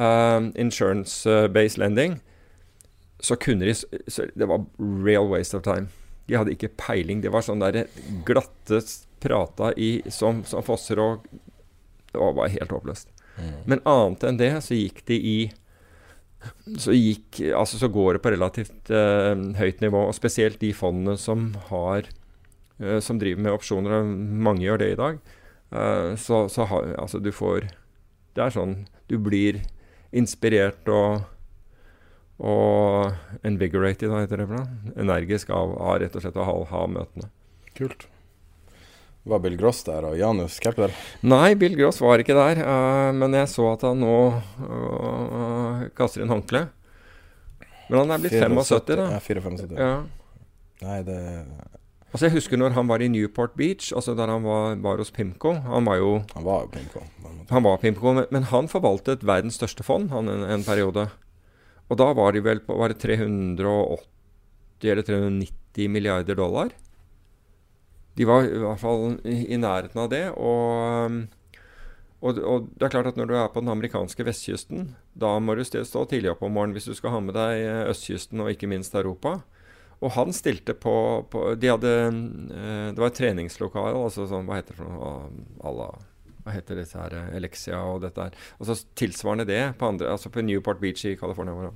uh, 0.00 0.50
insurance-based 0.58 1.80
lending, 1.80 2.20
så 3.22 3.36
kunne 3.38 3.68
de 3.68 3.74
så 3.74 4.24
Det 4.34 4.48
var 4.50 4.64
real 4.78 5.28
waste 5.30 5.56
of 5.56 5.62
time. 5.62 5.88
De 6.26 6.34
hadde 6.34 6.54
ikke 6.54 6.72
peiling. 6.74 7.20
Det 7.22 7.30
var 7.30 7.44
sånn 7.46 7.62
der 7.62 7.84
glatte 8.26 8.80
prata 9.22 9.70
i, 9.78 10.00
som, 10.10 10.42
som 10.42 10.64
fosser 10.66 10.98
og 10.98 11.26
Det 12.10 12.18
var 12.18 12.34
bare 12.34 12.52
helt 12.56 12.72
håpløst. 12.74 13.12
Mm. 13.38 13.52
Men 13.70 13.84
annet 13.88 14.24
enn 14.26 14.40
det 14.40 14.50
så 14.66 14.76
gikk 14.76 15.04
de 15.08 15.16
i 15.16 15.36
så, 16.78 16.90
gikk, 16.90 17.38
altså 17.54 17.78
så 17.78 17.88
går 17.92 18.16
det 18.16 18.22
på 18.24 18.32
relativt 18.34 18.90
uh, 18.90 19.32
høyt 19.56 19.80
nivå. 19.84 20.08
Og 20.08 20.16
spesielt 20.16 20.58
de 20.60 20.72
fondene 20.74 21.14
som 21.20 21.52
har 21.70 22.08
uh, 22.82 22.98
som 22.98 23.20
driver 23.22 23.46
med 23.46 23.54
opsjoner, 23.54 23.94
og 24.00 24.10
mange 24.48 24.66
gjør 24.66 24.82
det 24.82 24.90
i 24.92 24.98
dag, 24.98 25.22
Uh, 25.72 26.12
så, 26.20 26.44
så 26.52 26.66
har, 26.68 26.90
altså 27.00 27.16
du 27.22 27.30
får 27.32 27.70
Det 28.36 28.42
er 28.44 28.52
sånn 28.52 28.74
Du 29.08 29.14
blir 29.16 29.62
inspirert 30.12 30.84
og 30.92 31.22
og 32.42 33.44
invigorated, 33.46 34.10
hva 34.10 34.24
heter 34.24 34.40
det 34.40 34.48
for 34.48 34.58
noe? 34.58 34.94
Energisk 34.98 35.52
av, 35.54 35.76
av 35.78 36.00
rett 36.02 36.16
og 36.18 36.24
slett 36.24 36.38
å 36.40 36.46
ha, 36.48 36.54
ha 36.72 36.80
møtene. 36.90 37.28
Kult. 37.78 38.08
Var 39.30 39.42
Bill 39.44 39.54
Gross 39.60 39.84
der 39.86 40.08
og 40.08 40.16
Janus 40.18 40.56
Kepler? 40.62 40.90
Nei, 41.22 41.52
Bill 41.54 41.76
Gross 41.78 42.00
var 42.02 42.18
ikke 42.18 42.34
der. 42.34 42.58
Uh, 42.66 43.12
men 43.14 43.36
jeg 43.38 43.50
så 43.52 43.68
at 43.76 43.84
han 43.86 44.02
nå 44.02 44.16
uh, 44.34 45.84
kaster 45.94 46.24
inn 46.24 46.32
håndkle. 46.32 46.64
Men 47.86 48.00
han 48.00 48.16
er 48.16 48.24
blitt 48.24 48.34
75, 48.34 48.90
da. 48.98 49.06
Ja, 49.14 49.20
74. 49.22 49.78
Ja. 49.78 49.94
Nei, 50.82 50.98
det 51.06 51.20
Altså 52.12 52.28
Jeg 52.28 52.34
husker 52.36 52.60
når 52.60 52.74
han 52.76 52.88
var 52.90 53.00
i 53.00 53.08
Newport 53.08 53.54
Beach, 53.56 53.88
altså 53.96 54.12
der 54.14 54.28
han 54.28 54.44
var, 54.44 54.76
var 54.84 55.00
hos 55.00 55.10
Pimco. 55.10 55.54
Han 55.64 55.86
var 55.88 55.96
jo 55.96 56.10
Han 56.34 56.44
var 56.44 56.66
jo 56.66 56.72
Pimco. 56.74 57.00
Han 57.48 57.64
var 57.64 57.78
Pimco, 57.80 58.12
men, 58.12 58.26
men, 58.30 58.48
han 58.52 58.68
forvaltet 58.68 59.24
verdens 59.24 59.56
største 59.56 59.82
fond 59.82 60.10
han 60.12 60.28
en, 60.28 60.44
en, 60.44 60.64
periode. 60.64 61.06
Og 61.88 61.98
da 61.98 62.10
var 62.12 62.32
de 62.32 62.44
vel 62.44 62.60
på 62.60 62.76
var 62.76 62.92
det 62.92 63.00
380 63.00 64.04
eller 64.82 65.02
390 65.08 65.88
milliarder 65.88 66.36
dollar. 66.36 66.72
De 68.16 68.28
var 68.28 68.44
i 68.44 68.60
hvert 68.60 68.80
fall 68.80 69.16
i, 69.24 69.46
i 69.54 69.56
nærheten 69.56 70.00
av 70.04 70.10
det. 70.12 70.26
Og, 70.36 71.16
og, 72.20 72.42
og, 72.44 72.68
det 72.76 72.86
er 72.86 72.92
klart 72.92 73.08
at 73.14 73.16
når 73.16 73.30
du 73.30 73.34
er 73.38 73.48
på 73.48 73.64
den 73.64 73.72
amerikanske 73.72 74.26
vestkysten, 74.28 74.90
da 75.16 75.38
må 75.40 75.56
du 75.56 75.64
stå 75.64 76.04
tidlig 76.10 76.34
opp 76.34 76.44
om 76.44 76.52
morgenen 76.52 76.76
hvis 76.76 76.92
du 76.92 76.96
skal 76.98 77.16
ha 77.16 77.24
med 77.24 77.38
deg 77.40 77.88
østkysten 77.88 78.44
og 78.44 78.52
ikke 78.52 78.68
minst 78.68 78.92
Europa. 79.00 79.38
Og 80.02 80.10
han 80.16 80.32
stilte 80.34 80.74
på, 80.74 80.94
på 81.30 81.42
De 81.54 81.68
hadde 81.70 81.90
eh, 81.94 82.88
Det 82.90 82.98
var 82.98 83.10
et 83.10 83.18
treningslokale, 83.20 83.94
altså 83.94 84.26
sånn 84.30 84.48
Hva 84.48 84.58
heter 84.58 84.74
det 84.74 84.80
for 84.80 84.90
noe? 84.90 85.12
Alla, 85.62 85.88
hva 86.42 86.54
heter 86.56 86.80
disse 86.80 86.98
her 86.98 87.14
Elexia 87.36 87.78
og 87.86 88.02
dette 88.02 88.26
her. 88.26 88.38
Altså 88.58 88.74
tilsvarende 88.98 89.46
det 89.46 89.60
på, 89.78 89.92
andre, 89.92 90.10
altså 90.10 90.32
på 90.32 90.42
Newport 90.42 90.80
Beach 90.82 91.04
i 91.06 91.14
California. 91.16 91.70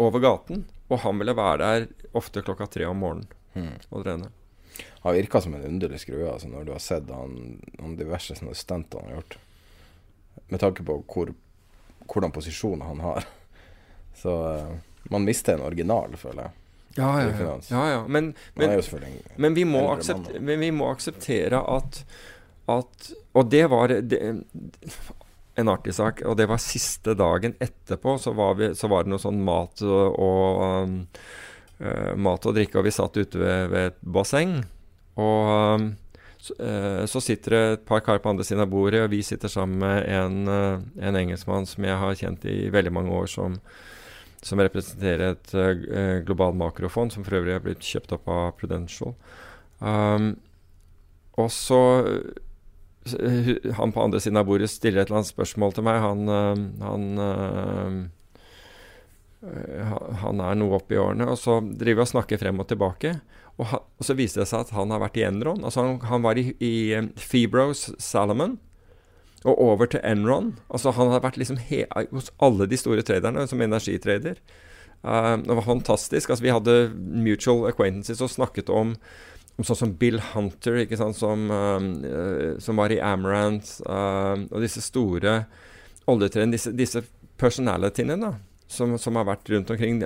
Over 0.00 0.22
gaten. 0.24 0.64
Og 0.88 1.02
han 1.04 1.20
ville 1.20 1.36
være 1.36 1.58
der 1.60 1.88
ofte 2.16 2.42
klokka 2.42 2.66
tre 2.66 2.86
om 2.88 3.02
morgenen 3.02 3.28
hmm. 3.52 3.74
og 3.90 4.06
trene. 4.06 4.30
Han 5.04 5.14
virka 5.14 5.40
som 5.40 5.54
en 5.54 5.66
underlig 5.66 6.00
skrue, 6.00 6.32
altså, 6.32 6.48
når 6.48 6.64
du 6.64 6.72
har 6.72 6.82
sett 6.82 7.12
han, 7.12 7.60
han 7.80 7.98
diverse 7.98 8.36
sånne 8.38 8.56
stunt 8.56 8.96
han 8.96 9.10
har 9.10 9.18
gjort. 9.18 9.36
Med 10.48 10.62
tanke 10.62 10.86
på 10.86 10.96
hvor, 11.04 11.34
hvordan 12.06 12.32
posisjoner 12.34 12.88
han 12.88 13.04
har. 13.04 13.28
Så 14.22 14.32
uh, 14.32 14.72
man 15.12 15.28
mister 15.28 15.56
en 15.58 15.66
original, 15.68 16.16
føler 16.20 16.48
jeg. 16.48 16.59
Ja, 16.96 17.10
ja, 17.22 17.30
ja. 17.30 17.54
ja, 17.70 17.84
ja. 17.90 18.00
Men, 18.08 18.32
men, 18.58 18.72
men, 19.36 19.54
vi 19.54 19.64
men, 20.40 20.60
vi 20.60 20.72
må 20.74 20.88
akseptere 20.90 21.60
at, 21.62 22.02
at 22.66 23.10
Og 23.38 23.50
det 23.52 23.62
var 23.70 23.94
det, 24.02 24.18
en 25.60 25.68
artig 25.68 25.94
sak. 25.94 26.22
Og 26.26 26.36
det 26.36 26.48
var 26.50 26.62
siste 26.62 27.14
dagen 27.18 27.54
etterpå, 27.60 28.16
så 28.18 28.34
var, 28.36 28.56
vi, 28.58 28.72
så 28.74 28.90
var 28.90 29.04
det 29.04 29.14
noe 29.14 29.22
sånn 29.22 29.40
mat 29.44 29.82
og, 29.86 30.18
og 30.20 30.62
um, 30.84 31.00
uh, 31.82 32.12
mat 32.16 32.46
og 32.46 32.56
drikke, 32.56 32.78
og 32.80 32.86
vi 32.88 32.94
satt 32.94 33.18
ute 33.20 33.40
ved, 33.40 33.66
ved 33.72 33.90
et 33.92 34.00
basseng. 34.16 34.60
Og 35.20 35.52
um, 35.80 35.90
så, 36.40 36.56
uh, 36.56 37.04
så, 37.10 37.22
sitter 37.24 37.56
det 37.56 37.62
et 37.74 37.86
par 37.88 38.04
karer 38.06 38.22
på 38.24 38.32
andre 38.32 38.46
siden 38.46 38.64
av 38.64 38.72
bordet, 38.72 39.04
og 39.04 39.12
vi 39.12 39.22
sitter 39.26 39.52
sammen 39.52 39.82
med 39.82 40.08
en, 40.08 40.42
uh, 40.48 41.06
en 41.06 41.22
engelskmann 41.22 41.68
som 41.68 41.86
jeg 41.86 42.02
har 42.04 42.20
kjent 42.22 42.46
i 42.48 42.62
veldig 42.72 42.94
mange 42.96 43.14
år, 43.16 43.30
som, 43.30 43.58
som 44.44 44.60
representerer 44.60 45.34
et 45.34 45.54
uh, 45.56 46.20
globalt 46.24 46.56
makrofond, 46.58 47.12
som 47.12 47.24
for 47.26 47.40
øvrig 47.40 47.56
er 47.56 47.64
blitt 47.64 47.84
kjøpt 47.84 48.14
opp 48.16 48.30
av 48.32 48.54
Prudential. 48.60 49.14
Um, 49.80 50.32
og 51.40 51.48
så 51.54 51.80
uh, 52.04 53.68
Han 53.78 53.94
på 53.96 54.02
andre 54.02 54.20
siden 54.20 54.40
av 54.40 54.48
bordet 54.48 54.68
stiller 54.68 55.02
et 55.02 55.08
eller 55.08 55.22
annet 55.22 55.32
spørsmål 55.32 55.76
til 55.76 55.86
meg. 55.86 56.00
Han, 56.04 56.20
uh, 56.28 56.56
han, 56.84 57.04
han 60.20 60.42
er 60.44 60.58
noe 60.60 60.80
oppe 60.80 60.96
i 60.96 61.00
årene. 61.00 61.28
Og 61.32 61.38
så 61.40 61.60
driver 61.60 62.02
vi 62.02 62.06
og 62.06 62.12
snakker 62.14 62.40
frem 62.40 62.60
og 62.60 62.68
tilbake. 62.72 63.14
Og, 63.58 63.66
ha, 63.72 63.82
og, 63.82 64.04
så 64.04 64.16
viser 64.16 64.42
det 64.42 64.50
seg 64.50 64.64
at 64.64 64.74
han 64.76 64.92
har 64.92 65.02
vært 65.04 65.20
i 65.20 65.24
Enron. 65.28 65.64
Altså 65.64 65.84
han, 65.84 66.00
han 66.08 66.24
var 66.24 66.40
i, 66.40 66.50
i 66.64 66.74
Febros 67.20 67.90
Salomon 68.00 68.56
og 69.44 69.56
over 69.56 69.88
til 69.88 70.02
Enron. 70.04 70.54
Altså 70.68 70.92
Han 70.96 71.12
har 71.12 71.22
vært 71.24 71.38
liksom 71.40 71.60
hos 72.12 72.30
alle 72.42 72.66
de 72.68 72.76
store 72.76 73.04
traderne 73.06 73.46
som 73.48 73.60
energitrader. 73.60 74.40
Uh, 75.00 75.36
det 75.40 75.56
var 75.56 75.64
fantastisk. 75.64 76.30
Altså 76.30 76.44
Vi 76.44 76.52
hadde 76.52 76.92
mutual 76.96 77.66
acquaintances 77.70 78.20
og 78.20 78.32
snakket 78.32 78.68
om, 78.68 78.94
om 79.56 79.64
sånn 79.64 79.80
som 79.80 79.96
Bill 79.96 80.20
Hunter, 80.32 80.82
ikke 80.84 81.00
sant, 81.00 81.16
som, 81.16 81.48
uh, 81.48 82.60
som 82.60 82.76
var 82.80 82.92
i 82.92 83.00
Amaranth, 83.00 83.80
uh, 83.88 84.36
og 84.50 84.60
disse 84.60 84.84
store 84.84 85.44
oljetraderne, 86.10 86.52
disse, 86.56 86.74
disse 86.76 87.04
personalityene 87.40 88.20
da, 88.20 88.34
som, 88.68 88.98
som, 89.00 89.16
har 89.16 89.28
vært 89.30 89.48
rundt 89.52 89.72
omkring. 89.72 90.02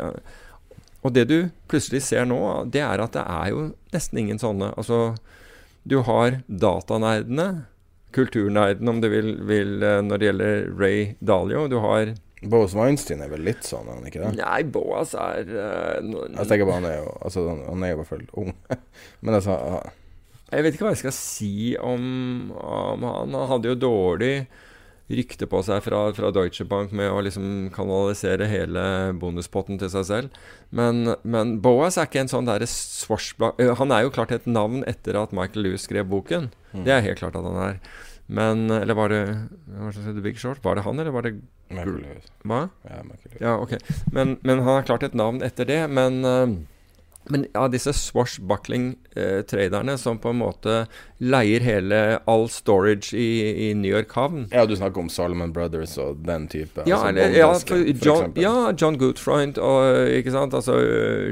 Og 1.05 1.13
det 1.13 1.27
du 1.29 1.39
plutselig 1.69 2.05
ser 2.07 2.29
nå, 2.29 2.39
det 2.71 2.85
er 2.87 3.03
at 3.03 3.17
det 3.17 3.25
er 3.27 3.51
jo 3.51 3.65
nesten 3.93 4.23
ingen 4.23 4.39
sånne. 4.41 4.71
Altså, 4.79 5.17
du 5.83 5.99
har 6.07 6.39
datanerdene 6.47 7.67
kulturnerden, 8.15 8.89
om 8.91 9.01
du 9.03 9.09
vil, 9.13 9.35
vil, 9.49 9.77
eh, 9.83 10.01
når 10.05 10.21
det 10.21 10.29
gjelder 10.31 10.69
Ray 10.79 11.01
Dalio. 11.21 11.67
Du 11.71 11.81
har 11.83 12.15
Boas 12.51 12.75
Weinstein 12.77 13.23
er 13.25 13.31
vel 13.33 13.45
litt 13.47 13.65
sånn, 13.67 13.89
er 13.89 13.99
han 13.99 14.09
ikke 14.09 14.23
det? 14.23 14.33
Nei, 14.37 14.61
Boas 14.69 15.15
er 15.17 15.49
uh, 15.49 15.99
no, 16.05 16.27
Jeg 16.29 16.51
tenker 16.51 16.69
bare 16.69 16.81
han 16.83 16.89
er 16.91 16.99
jo 16.99 17.07
altså, 17.25 17.45
han, 17.57 17.85
er 17.85 17.93
jo 17.93 17.97
i 17.97 18.01
hvert 18.03 18.11
fall 18.11 18.27
ung. 18.43 18.53
Men 19.25 19.39
altså 19.39 19.57
uh, 19.57 19.79
Jeg 20.51 20.67
vet 20.67 20.77
ikke 20.77 20.89
hva 20.89 20.93
jeg 20.93 21.03
skal 21.07 21.17
si 21.17 21.55
om, 21.81 22.05
om 22.53 23.09
han. 23.09 23.33
Han 23.39 23.51
hadde 23.55 23.73
jo 23.73 23.81
dårlig 23.87 24.35
rykte 25.13 25.47
på 25.51 25.61
seg 25.67 25.83
fra, 25.85 26.01
fra, 26.17 26.31
Deutsche 26.33 26.65
Bank 26.69 26.93
med 26.97 27.11
å 27.13 27.21
liksom 27.25 27.69
kanalisere 27.75 28.49
hele 28.49 28.85
bonuspotten 29.21 29.81
til 29.81 29.91
seg 29.93 30.07
selv. 30.09 30.39
Men, 30.75 31.15
men 31.23 31.59
Boas 31.65 31.99
er 31.99 32.09
ikke 32.09 32.23
en 32.25 32.33
sånn 32.33 32.49
derre 32.49 32.69
swashblad... 32.71 33.61
Han 33.81 33.93
er 33.93 34.07
jo 34.07 34.15
klart 34.15 34.33
et 34.35 34.49
navn 34.49 34.83
etter 34.89 35.19
at 35.21 35.35
Michael 35.37 35.69
Lewis 35.69 35.85
skrev 35.85 36.09
boken. 36.09 36.51
Mm. 36.73 36.85
Det 36.87 36.97
er 36.97 37.07
helt 37.11 37.21
klart 37.21 37.37
at 37.37 37.45
han 37.45 37.61
er. 37.67 37.81
Men 38.27 38.71
Eller 38.73 38.97
var 38.97 39.13
det, 39.13 39.25
var 39.69 39.93
det 39.93 40.25
Big 40.25 40.41
Short? 40.41 40.63
Var 40.65 40.79
det 40.79 40.87
han, 40.87 41.01
eller 41.01 41.13
var 41.13 41.27
det 41.27 41.37
Michael 41.69 42.01
Lewis. 42.01 42.31
Hva? 42.45 42.63
Ja, 42.89 43.03
Michael 43.05 43.35
Lewis. 43.35 43.43
Ja, 43.45 43.59
ok. 43.61 43.77
Men, 44.17 44.39
men 44.41 44.63
han 44.65 44.81
har 44.81 44.89
klart 44.89 45.05
et 45.05 45.17
navn 45.19 45.45
etter 45.45 45.69
det. 45.69 45.83
Men 45.93 46.25
men 47.33 47.47
ja, 47.55 47.65
disse 47.73 47.93
swashbuckling-traderne 47.97 49.97
som 49.99 50.19
på 50.21 50.29
en 50.35 50.41
måte 50.43 50.85
leier 51.25 51.61
hele 51.65 52.21
all 52.29 52.49
storage 52.53 53.17
i, 53.17 53.71
i 53.71 53.75
New 53.79 53.91
York 53.91 54.13
havn. 54.13 54.49
Ja, 54.53 54.67
du 54.69 54.77
snakker 54.77 55.01
om 55.01 55.09
Solomon 55.13 55.53
Brothers 55.55 55.99
og 56.03 56.17
den 56.27 56.49
type? 56.53 56.85
Ja, 56.91 56.99
altså, 57.09 57.29
ja, 57.33 57.49
for 57.55 57.77
John, 58.05 58.33
for 58.35 58.43
ja 58.43 58.73
John 58.77 58.99
Goodfreund 59.01 59.59
og 59.63 60.09
ikke 60.13 60.33
sant, 60.35 60.55
altså 60.55 60.75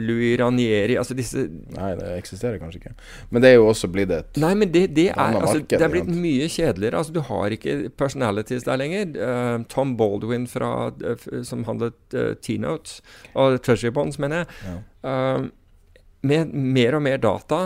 Louis 0.01 0.39
Ranieri 0.41 0.97
altså 1.01 1.15
disse 1.19 1.39
Nei, 1.77 1.93
det 1.99 2.09
eksisterer 2.17 2.59
kanskje 2.63 2.79
ikke. 2.83 2.95
Men 3.31 3.43
det 3.45 3.49
er 3.53 3.57
jo 3.59 3.69
også 3.69 3.89
blitt 3.93 4.11
et 4.15 4.41
Nei, 4.41 4.55
men 4.59 4.73
det, 4.73 4.87
det 4.97 5.09
er 5.13 5.21
altså, 5.21 5.59
marked, 5.59 5.77
Det 5.77 5.85
er 5.85 5.93
blitt 5.93 6.11
mye 6.13 6.49
kjedeligere. 6.49 6.97
Altså, 7.03 7.13
du 7.13 7.21
har 7.29 7.51
ikke 7.55 7.91
personalities 7.99 8.65
der 8.69 8.77
lenger. 8.81 9.05
Uh, 9.17 9.65
Tom 9.73 9.97
Baldwin 9.99 10.47
fra, 10.51 10.71
uh, 10.93 11.27
som 11.47 11.65
handlet 11.69 11.99
uh, 12.17 12.33
T-notes, 12.41 13.01
og 13.35 13.61
Treasury 13.63 13.93
Bonds, 13.95 14.19
mener 14.23 14.37
jeg. 14.43 14.47
Ja. 14.69 14.77
Uh, 15.03 15.41
med 16.23 16.55
mer 16.55 16.97
og 16.99 17.03
mer 17.05 17.19
data, 17.23 17.61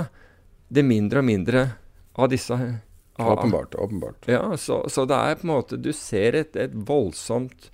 det 0.69 0.83
er 0.83 0.89
mindre 0.89 1.23
og 1.23 1.29
mindre 1.29 1.67
av 2.17 2.31
disse 2.33 2.57
av, 2.57 3.33
Åpenbart. 3.33 3.75
åpenbart. 3.75 4.29
Ja, 4.29 4.57
så, 4.57 4.83
så, 4.93 5.05
det 5.09 5.17
er 5.17 5.39
på 5.41 5.47
en 5.47 5.53
måte 5.55 5.79
Du 5.81 5.93
ser 5.97 6.37
et, 6.37 6.57
et 6.61 6.75
voldsomt 6.75 7.71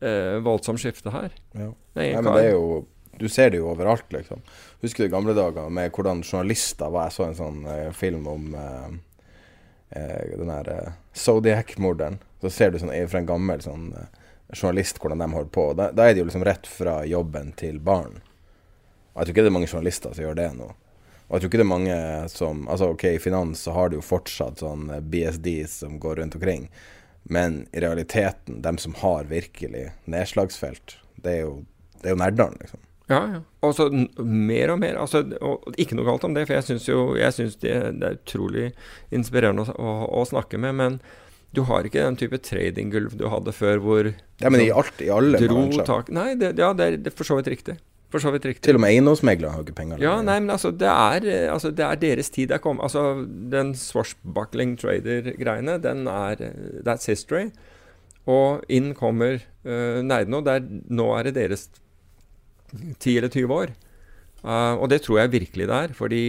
eh, 0.00 0.38
voldsomt 0.42 0.80
skifte 0.82 1.12
her. 1.14 1.34
Ja. 1.52 1.68
Nei, 1.98 2.08
men 2.16 2.30
det 2.32 2.46
er 2.48 2.56
jo 2.56 2.86
Du 3.20 3.28
ser 3.28 3.50
det 3.52 3.60
jo 3.60 3.68
overalt, 3.70 4.08
liksom. 4.14 4.40
Husker 4.80 5.04
du 5.04 5.12
gamle 5.12 5.34
dager 5.36 5.68
med 5.68 5.92
hvordan 5.92 6.22
journalister 6.24 6.90
var 6.90 7.10
Jeg 7.10 7.18
så 7.18 7.26
en 7.28 7.38
sånn 7.38 7.60
eh, 7.68 7.90
film 7.92 8.26
om 8.30 8.54
eh, 8.54 8.88
eh 10.00 10.38
den 10.38 10.48
der 10.48 10.72
eh, 10.74 10.96
Zodiac-morderen. 11.12 12.18
Så 12.40 12.50
ser 12.50 12.72
du 12.72 12.80
sånn 12.80 12.94
fra 13.12 13.20
en 13.20 13.28
gammel 13.28 13.62
sånn 13.62 13.92
eh, 13.92 14.08
journalist 14.54 14.98
hvordan 14.98 15.20
de 15.20 15.30
holder 15.34 15.54
på. 15.54 15.66
Da, 15.76 15.90
da 15.92 16.08
er 16.08 16.14
det 16.14 16.24
jo 16.24 16.30
liksom 16.30 16.46
rett 16.48 16.66
fra 16.66 17.00
jobben 17.06 17.52
til 17.60 17.78
barn. 17.78 18.22
Og 19.12 19.20
jeg 19.20 19.26
tror 19.26 19.34
ikke 19.34 19.44
det 19.46 19.52
er 19.52 19.58
mange 19.58 19.70
journalister 19.70 20.14
som 20.14 20.24
gjør 20.24 20.38
det 20.38 20.48
nå. 20.58 20.70
Og 21.30 21.36
jeg 21.36 21.42
tror 21.42 21.50
ikke 21.50 21.60
det 21.60 21.66
er 21.66 21.70
mange 21.70 21.96
som 22.32 22.62
Altså 22.70 22.90
ok, 22.90 23.04
i 23.14 23.22
finans 23.22 23.62
så 23.66 23.74
har 23.76 23.90
du 23.90 24.00
jo 24.00 24.04
fortsatt 24.06 24.62
sånn 24.64 24.88
eh, 24.90 25.02
BSD 25.02 25.50
som 25.70 25.98
går 26.02 26.18
rundt 26.22 26.36
omkring. 26.38 26.68
Men 27.30 27.62
i 27.72 27.82
realiteten, 27.84 28.62
dem 28.64 28.78
som 28.80 28.96
har 28.98 29.28
virkelig 29.30 29.90
nedslagsfelt, 30.10 30.96
det 31.22 31.34
er 31.36 31.42
jo, 31.44 31.52
det 32.00 32.10
er 32.10 32.16
jo 32.16 32.22
nerdene, 32.22 32.62
liksom. 32.64 32.80
Ja, 33.10 33.20
ja. 33.26 33.40
Og 33.66 33.74
så 33.74 33.88
mer 33.90 34.70
og 34.70 34.78
mer. 34.80 34.98
Altså, 35.02 35.24
og 35.42 35.74
ikke 35.80 35.98
noe 35.98 36.06
galt 36.06 36.24
om 36.26 36.36
det, 36.36 36.46
for 36.46 36.56
jeg 36.56 36.66
syns 36.68 36.86
jo 36.86 37.00
jeg 37.18 37.34
synes 37.34 37.58
det, 37.62 37.74
det, 37.98 38.06
er 38.06 38.20
utrolig 38.20 38.68
inspirerende 39.14 39.66
å, 39.66 39.74
å, 39.74 39.94
å, 40.20 40.24
snakke 40.30 40.60
med. 40.62 40.76
Men 40.78 40.98
du 41.56 41.64
har 41.66 41.86
ikke 41.86 42.04
den 42.06 42.18
type 42.20 42.38
tradinggulv 42.46 43.16
du 43.18 43.26
hadde 43.32 43.54
før, 43.56 43.82
hvor 43.82 44.12
Ja, 44.14 44.50
men 44.50 44.62
i, 44.62 44.70
alt, 44.70 45.02
i 45.02 45.10
alle 45.10 45.42
bransjer. 45.42 46.14
Nei, 46.14 46.32
det, 46.38 46.54
ja, 46.62 46.70
det 46.78 46.90
er 46.94 47.14
for 47.14 47.26
så 47.26 47.40
vidt 47.40 47.50
riktig. 47.50 47.80
For 48.10 48.22
så 48.22 48.32
vidt 48.34 48.46
riktig. 48.48 48.64
Til 48.66 48.78
og 48.78 48.82
med 48.82 48.90
eiendomsmeglere 48.90 49.54
har 49.54 49.62
ikke 49.62 49.76
penger. 49.78 50.00
Ja, 50.02 50.16
nei, 50.26 50.40
men 50.42 50.50
altså 50.50 50.72
det, 50.74 50.88
er, 50.90 51.26
eh, 51.30 51.52
altså, 51.52 51.70
det 51.70 51.84
er 51.86 52.00
deres 52.02 52.30
tid. 52.34 52.50
Er 52.50 52.62
kommet. 52.62 52.82
Altså, 52.88 53.22
den 53.52 53.74
swashbuckling 53.78 54.74
trader-greiene, 54.80 55.76
den 55.82 56.08
er 56.10 56.42
eh, 56.48 56.80
That's 56.86 57.06
history. 57.10 57.50
Og 58.30 58.66
inn 58.70 58.92
kommer 58.94 59.38
uh, 59.64 60.00
nerdene, 60.04 60.42
og 60.42 60.66
nå 60.92 61.06
er 61.16 61.26
det 61.26 61.38
deres 61.38 61.64
10 62.70 63.14
eller 63.16 63.30
20 63.32 63.54
år. 63.56 63.72
Uh, 64.44 64.76
og 64.76 64.90
det 64.92 65.00
tror 65.06 65.22
jeg 65.22 65.32
virkelig 65.32 65.70
det 65.70 65.78
er. 65.86 65.94
Fordi 65.96 66.22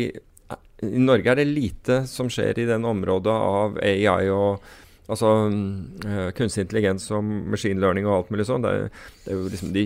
i 0.82 1.02
Norge 1.02 1.34
er 1.34 1.41
det 1.41 1.49
lite 1.49 1.99
som 2.10 2.30
skjer 2.32 2.64
i 2.64 2.70
den 2.70 2.88
området 2.88 3.34
av 3.34 3.78
AI 3.86 4.30
og 4.34 4.64
Altså 5.12 5.32
uh, 5.52 6.30
kunstig 6.38 6.66
intelligens 6.66 7.10
og 7.12 7.26
machine 7.26 7.82
learning 7.84 8.08
og 8.08 8.16
alt 8.16 8.34
mulig 8.34 8.48
sånn. 8.48 8.64
Det, 8.64 8.92
det, 9.26 9.34
er 9.34 9.40
jo 9.40 9.50
liksom 9.52 9.74
de 9.76 9.86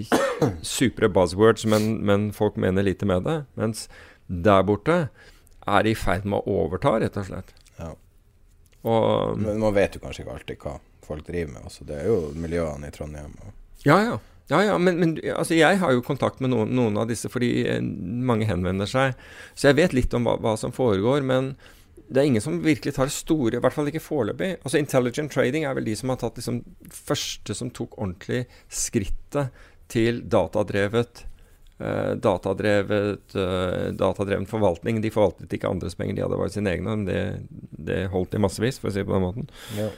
supre 0.75 1.09
buzzwords, 1.11 1.65
men, 1.71 1.95
men, 2.05 2.29
folk 2.35 2.59
mener 2.61 2.85
lite 2.85 3.09
med 3.09 3.25
det. 3.25 3.39
Mens 3.59 3.87
der 4.27 4.65
borte 4.67 4.99
er 5.65 5.89
i 5.89 5.95
ferd 5.97 6.27
med 6.29 6.43
å 6.43 6.59
overta, 6.65 6.97
rett 7.01 7.17
og 7.17 7.27
slett. 7.29 7.55
Ja. 7.79 7.91
Og, 8.85 9.41
men 9.41 9.61
man 9.63 9.73
vet 9.73 9.97
jo 9.97 10.03
kanskje 10.03 10.25
ikke 10.25 10.37
alltid 10.37 10.61
hva 10.61 10.77
folk 11.05 11.25
driver 11.25 11.55
med. 11.55 11.65
Altså, 11.65 11.85
det 11.89 11.99
er 12.03 12.09
jo 12.11 12.19
miljøene 12.37 12.89
i 12.89 12.93
Trondheim. 12.93 13.33
Ja, 13.85 13.99
ja. 14.03 14.21
Ja, 14.45 14.59
ja, 14.61 14.75
men, 14.77 14.99
men 15.01 15.15
altså, 15.33 15.55
jeg 15.57 15.79
har 15.81 15.93
jo 15.93 16.03
kontakt 16.05 16.37
med 16.43 16.51
noen, 16.53 16.69
noen, 16.77 16.99
av 17.01 17.09
disse 17.09 17.31
fordi 17.33 17.63
eh, 17.65 17.81
mange 17.81 18.45
henvender 18.45 18.89
seg. 18.89 19.15
Så 19.57 19.71
jeg 19.71 19.79
vet 19.79 19.95
litt 19.97 20.13
om 20.13 20.27
hva, 20.27 20.35
hva 20.37 20.53
som 20.61 20.73
foregår. 20.75 21.25
Men 21.25 21.55
det 22.07 22.21
er 22.21 22.27
ingen 22.29 22.43
som 22.43 22.57
virkelig 22.63 22.95
tar 22.97 23.11
store, 23.13 23.57
i 23.57 23.61
hvert 23.63 23.73
fall 23.73 23.89
ikke 23.89 24.03
foreløpig. 24.03 24.51
Altså 24.61 24.81
Intelligent 24.81 25.33
trading 25.33 25.65
er 25.65 25.77
vel 25.77 25.87
de 25.87 25.95
som 25.97 26.11
har 26.13 26.19
tatt 26.21 26.37
liksom 26.39 26.61
første 26.93 27.55
som 27.57 27.71
tok 27.73 27.97
ordentlig 27.97 28.45
skrittet 28.69 29.63
til 29.91 30.25
datadrevet 30.31 31.25
Uh, 31.75 32.13
datadrevet 32.23 33.33
uh, 33.35 33.89
datadreven 33.99 34.45
forvaltning. 34.47 35.01
De 35.03 35.09
forvaltet 35.11 35.51
ikke 35.57 35.67
andres 35.67 35.97
penger, 35.99 36.15
de 36.15 36.23
hadde 36.23 36.37
bare 36.39 36.53
sine 36.53 36.71
egne. 36.71 36.93
Men 36.93 37.01
det, 37.03 37.17
det 37.89 37.97
holdt 38.13 38.37
i 38.37 38.39
massevis, 38.39 38.79
for 38.79 38.87
å 38.87 38.93
si 38.95 39.01
det 39.01 39.09
på 39.09 39.11
den 39.11 39.25
måten. 39.25 39.49
Ja. 39.75 39.89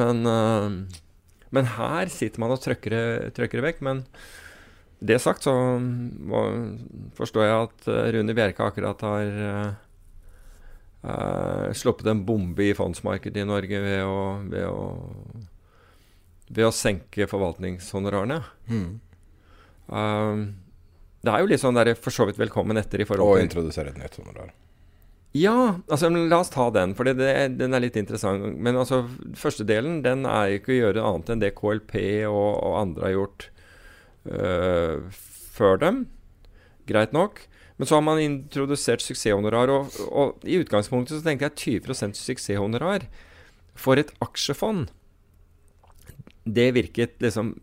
Men, 0.00 0.24
uh, 0.24 1.02
men, 1.52 1.68
her 1.74 2.08
sitter 2.08 2.40
man 2.40 2.56
og 2.56 2.64
trøkker 2.64 2.96
det 3.36 3.62
vekk. 3.66 3.84
Men 3.84 4.00
det 5.02 5.18
sagt, 5.22 5.42
så 5.42 5.52
må, 5.78 6.42
forstår 7.18 7.46
jeg 7.46 7.62
at 7.66 7.88
eh, 7.90 8.10
Rune 8.14 8.34
Bjerke 8.38 8.66
akkurat 8.68 9.00
har 9.02 9.40
eh, 9.46 9.72
uh, 11.04 11.68
sluppet 11.76 12.10
en 12.12 12.24
bombe 12.26 12.66
i 12.66 12.74
fondsmarkedet 12.76 13.44
i 13.44 13.48
Norge 13.48 13.82
ved 13.84 14.02
å, 14.06 14.18
ved 14.52 14.66
å, 14.68 14.86
ved 16.50 16.68
å 16.68 16.74
senke 16.74 17.28
forvaltningshonorarene. 17.30 18.40
Mm. 18.70 18.90
Um, 19.92 20.42
det 21.22 21.30
er 21.30 21.42
jo 21.42 21.52
litt 21.52 21.62
sånn 21.62 21.78
der 21.78 21.94
for 21.98 22.14
så 22.14 22.26
vidt 22.26 22.40
velkommen 22.40 22.80
etter 22.80 23.02
i 23.02 23.06
forhold 23.06 23.28
Og 23.28 23.38
til 23.38 23.48
introdusere 23.50 23.92
et 23.92 24.00
nytt 24.00 24.18
honorar. 24.18 24.50
Ja, 25.32 25.78
altså 25.88 26.10
la 26.12 26.42
oss 26.42 26.50
ta 26.52 26.66
den, 26.74 26.92
for 26.96 27.08
det, 27.08 27.14
det, 27.16 27.30
den 27.56 27.72
er 27.72 27.80
litt 27.80 27.96
interessant. 27.96 28.44
Men 28.60 28.76
altså, 28.76 29.06
første 29.38 29.64
delen 29.64 30.02
den 30.04 30.26
er 30.28 30.58
ikke 30.58 30.74
å 30.74 30.80
gjøre 30.80 31.04
annet 31.08 31.32
enn 31.32 31.44
det 31.44 31.54
KLP 31.56 31.94
og, 32.28 32.50
og 32.60 32.76
andre 32.82 33.06
har 33.06 33.14
gjort 33.14 33.46
øh, 34.28 35.22
før 35.56 35.80
dem. 35.80 36.02
Greit 36.90 37.16
nok. 37.16 37.46
Men 37.82 37.86
så 37.90 37.96
har 37.96 38.02
man 38.06 38.20
introdusert 38.22 39.02
suksesshonorar, 39.02 39.66
og, 39.74 39.94
og 40.14 40.44
i 40.46 40.60
utgangspunktet 40.62 41.16
så 41.16 41.24
tenkte 41.26 41.48
jeg 41.48 41.80
20 41.82 42.12
suksesshonorar 42.14 43.08
for 43.74 43.98
et 43.98 44.12
aksjefond. 44.22 44.92
Det 46.46 46.68
virket 46.76 47.16
liksom 47.18 47.56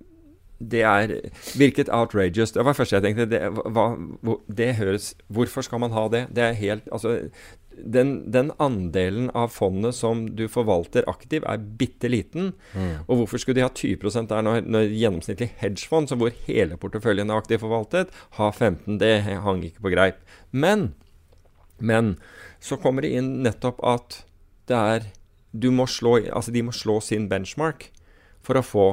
det 0.60 0.82
er, 0.84 1.14
virket 1.56 1.88
outrageous. 1.88 2.52
Det 2.52 2.66
var 2.66 2.76
det 2.76 2.82
første 2.82 2.98
jeg 2.98 3.06
tenkte. 3.06 3.30
Det, 3.32 3.40
hva, 3.72 3.86
det 4.52 4.74
høres 4.82 5.14
Hvorfor 5.32 5.64
skal 5.64 5.80
man 5.86 5.96
ha 5.96 6.04
det? 6.12 6.26
Det 6.36 6.44
er 6.44 6.60
helt 6.60 6.92
Altså, 6.92 7.30
den, 7.84 8.32
den 8.32 8.52
andelen 8.62 9.30
av 9.38 9.52
fondet 9.54 9.96
som 9.98 10.26
du 10.36 10.46
forvalter 10.52 11.08
aktiv, 11.10 11.44
er 11.48 11.62
bitte 11.80 12.12
liten. 12.12 12.54
Mm. 12.74 13.06
Og 13.08 13.22
hvorfor 13.22 13.42
skulle 13.42 13.60
de 13.60 13.66
ha 13.66 13.72
20 13.74 14.28
der 14.30 14.46
når, 14.46 14.66
når 14.68 14.90
gjennomsnittlig 14.94 15.52
hedgefond, 15.62 16.14
hvor 16.20 16.34
hele 16.48 16.80
porteføljen 16.80 17.30
er 17.30 17.42
aktivt 17.42 17.64
forvaltet, 17.66 18.14
har 18.40 18.52
15 18.52 19.00
Det 19.00 19.14
hang 19.46 19.64
ikke 19.64 19.86
på 19.86 19.94
greip. 19.94 20.24
Men, 20.52 20.94
men 21.80 22.18
så 22.60 22.78
kommer 22.78 23.06
det 23.06 23.14
inn 23.16 23.40
nettopp 23.44 23.80
at 23.86 24.24
det 24.70 24.78
er 24.78 25.12
du 25.52 25.72
må 25.74 25.88
slå, 25.90 26.20
altså 26.30 26.52
De 26.54 26.62
må 26.62 26.74
slå 26.76 27.00
sin 27.02 27.30
benchmark 27.30 27.90
for 28.46 28.60
å 28.60 28.66
få 28.66 28.90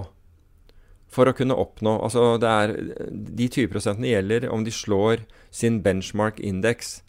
for 1.13 1.29
å 1.29 1.35
kunne 1.37 1.55
oppnå 1.55 1.93
altså 2.03 2.35
det 2.43 2.51
er, 2.51 2.73
De 3.11 3.49
20 3.49 4.03
gjelder 4.05 4.49
om 4.51 4.65
de 4.67 4.73
slår 4.75 5.23
sin 5.55 5.79
benchmark-indeks. 5.85 7.01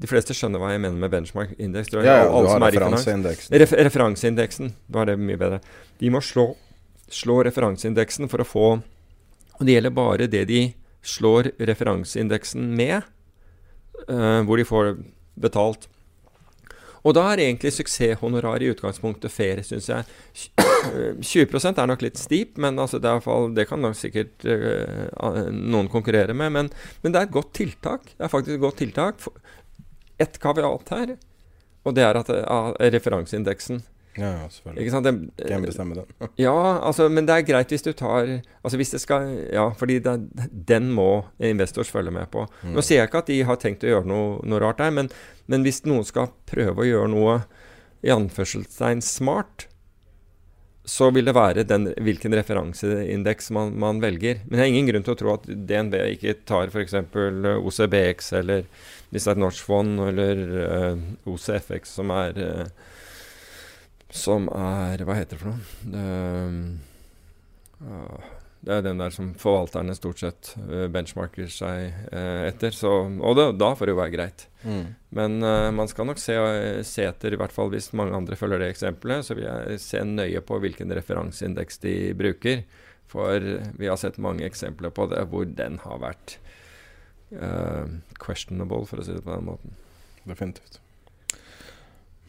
De 0.00 0.08
fleste 0.08 0.34
skjønner 0.36 0.62
hva 0.62 0.72
jeg 0.72 0.80
mener 0.80 0.96
med 0.96 1.12
benchmark-indeks. 1.12 1.92
Ja, 1.92 2.22
ja, 2.22 2.26
du 2.30 2.48
har 2.48 2.62
referanseindeksen. 2.64 3.56
Refer 3.60 3.84
referanseindeksen 3.84 4.72
var 4.88 5.10
det 5.10 5.18
mye 5.20 5.40
bedre. 5.40 5.60
De 6.00 6.12
må 6.12 6.22
slå, 6.24 6.54
slå 7.12 7.42
referanseindeksen 7.44 8.30
for 8.32 8.40
å 8.40 8.48
få 8.48 8.66
Og 9.60 9.66
det 9.68 9.74
gjelder 9.74 9.92
bare 9.92 10.26
det 10.32 10.46
de 10.48 10.60
slår 11.04 11.50
referanseindeksen 11.68 12.62
med, 12.76 13.04
uh, 14.08 14.40
hvor 14.48 14.56
de 14.56 14.64
får 14.64 14.94
betalt. 15.36 15.84
Og 17.00 17.14
da 17.16 17.26
er 17.30 17.46
egentlig 17.46 17.72
suksesshonorar 17.72 18.60
i 18.60 18.68
utgangspunktet 18.74 19.32
fair, 19.32 19.62
syns 19.64 19.88
jeg. 19.88 20.08
20 21.24 21.70
er 21.70 21.88
nok 21.88 22.04
litt 22.04 22.20
stip, 22.20 22.58
men 22.60 22.78
altså 22.80 23.00
det, 23.00 23.12
fall, 23.24 23.50
det, 23.56 23.66
kan 23.68 23.80
nok 23.80 23.96
sikkert 23.96 24.44
uh, 24.44 25.48
noen 25.48 25.88
konkurrere 25.92 26.36
med. 26.36 26.52
Men, 26.56 26.70
men, 27.00 27.12
det 27.12 27.22
er 27.22 27.28
et 27.28 27.36
godt 27.36 27.54
tiltak. 27.56 28.12
Det 28.16 28.26
er 28.26 28.32
faktisk 28.32 28.58
et 28.58 28.64
godt 28.64 28.80
tiltak. 28.82 29.24
Ett 30.20 30.36
kaviat 30.42 30.92
her, 30.92 31.16
og 31.88 31.96
det 31.96 32.04
er 32.04 32.18
at 32.20 32.28
uh, 32.28 32.74
referanseindeksen 32.92 33.80
ja, 34.18 34.48
selvfølgelig. 34.50 34.82
Ikke 34.82 34.92
sant? 34.92 35.06
Det, 35.06 35.46
Hvem 35.46 35.64
bestemmer 35.64 36.00
den? 36.00 36.28
ja, 36.46 36.54
altså, 36.86 37.06
men 37.08 37.28
det 37.28 37.36
er 37.36 37.46
greit 37.46 37.70
hvis 37.70 37.84
du 37.86 37.92
tar 37.94 38.26
Altså 38.64 38.80
hvis 38.80 38.90
det 38.90 39.00
skal 39.04 39.30
Ja, 39.52 39.68
fordi 39.76 40.00
det, 40.02 40.16
den 40.68 40.90
må 40.92 41.24
investors 41.38 41.90
følge 41.90 42.10
med 42.10 42.26
på. 42.32 42.46
Mm. 42.62 42.74
Nå 42.74 42.84
sier 42.84 43.00
jeg 43.00 43.10
ikke 43.10 43.22
at 43.22 43.30
de 43.30 43.40
har 43.46 43.60
tenkt 43.62 43.86
å 43.86 43.92
gjøre 43.92 44.10
noe, 44.10 44.38
noe 44.42 44.62
rart 44.62 44.82
der, 44.82 44.90
men, 44.94 45.10
men, 45.46 45.66
hvis 45.66 45.84
noen 45.86 46.06
skal 46.06 46.32
prøve 46.50 46.82
å 46.82 46.88
gjøre 46.88 47.10
noe 47.12 47.40
i 48.02 48.10
anførselstegn 48.10 49.02
smart, 49.04 49.68
så 50.88 51.10
vil 51.14 51.28
det 51.28 51.36
være 51.36 51.62
den, 51.68 51.90
hvilken 52.02 52.34
referanseindeks 52.34 53.50
man, 53.54 53.76
man, 53.78 54.00
velger. 54.02 54.40
Men 54.46 54.58
det 54.58 54.64
er 54.64 54.70
ingen 54.72 54.88
grunn 54.88 55.04
til 55.06 55.14
å 55.14 55.20
tro 55.20 55.34
at 55.36 55.44
DNB 55.46 55.94
ikke 56.16 56.40
tar 56.48 56.72
f.eks. 56.72 56.96
OCBX 57.60 58.32
eller 58.40 58.64
hvis 59.10 59.26
det 59.26 59.32
er 59.32 59.38
et 59.38 59.42
norsk 59.42 59.66
fond, 59.66 60.00
eller 60.06 60.42
uh, 60.54 61.00
OCFX, 61.30 61.96
som 61.98 62.12
er 62.14 62.36
uh, 62.38 62.66
som 64.10 64.48
er 64.50 65.02
Hva 65.06 65.14
heter 65.18 65.36
det 65.36 65.40
for 65.42 65.52
noe? 65.52 65.62
Det, 65.94 66.04
uh, 67.86 68.36
det 68.60 68.74
er 68.74 68.82
den 68.84 68.98
der 69.00 69.12
som 69.14 69.30
forvalterne 69.40 69.94
stort 69.96 70.20
sett 70.20 70.50
benchmarker 70.92 71.46
seg 71.50 71.94
uh, 72.12 72.42
etter. 72.44 72.74
Så, 72.76 72.90
og 73.08 73.38
det, 73.38 73.46
da 73.58 73.70
får 73.74 73.88
det 73.88 73.94
jo 73.94 74.00
være 74.02 74.14
greit. 74.14 74.44
Mm. 74.62 74.84
Men 75.16 75.38
man 75.74 75.88
skal 75.88 76.10
nok 76.10 76.20
se, 76.20 76.36
se, 76.84 77.06
etter, 77.08 77.32
i 77.32 77.38
hvert 77.40 77.54
fall 77.54 77.72
hvis 77.72 77.94
mange 77.96 78.18
andre 78.18 78.36
følger 78.36 78.60
det 78.60 78.68
eksempelet, 78.74 79.24
så 79.26 79.34
vil 79.38 79.48
jeg 79.48 79.80
se 79.80 80.04
nøye 80.04 80.42
på 80.44 80.60
hvilken 80.60 80.92
referanseindeks 80.98 81.80
de 81.86 81.96
bruker. 82.18 82.62
For 83.10 83.48
vi 83.80 83.88
har 83.90 83.98
sett 83.98 84.20
mange 84.22 84.44
eksempler 84.46 84.92
på 84.94 85.08
det 85.10 85.24
hvor 85.32 85.48
den 85.48 85.80
har 85.82 86.04
vært 86.04 86.36
questionable, 88.18 88.84
for 88.90 89.00
å 89.00 89.06
si 89.06 89.14
det 89.14 89.22
på 89.22 89.32
den 89.34 89.46
måten. 89.46 89.74
Definitivt. 90.24 90.80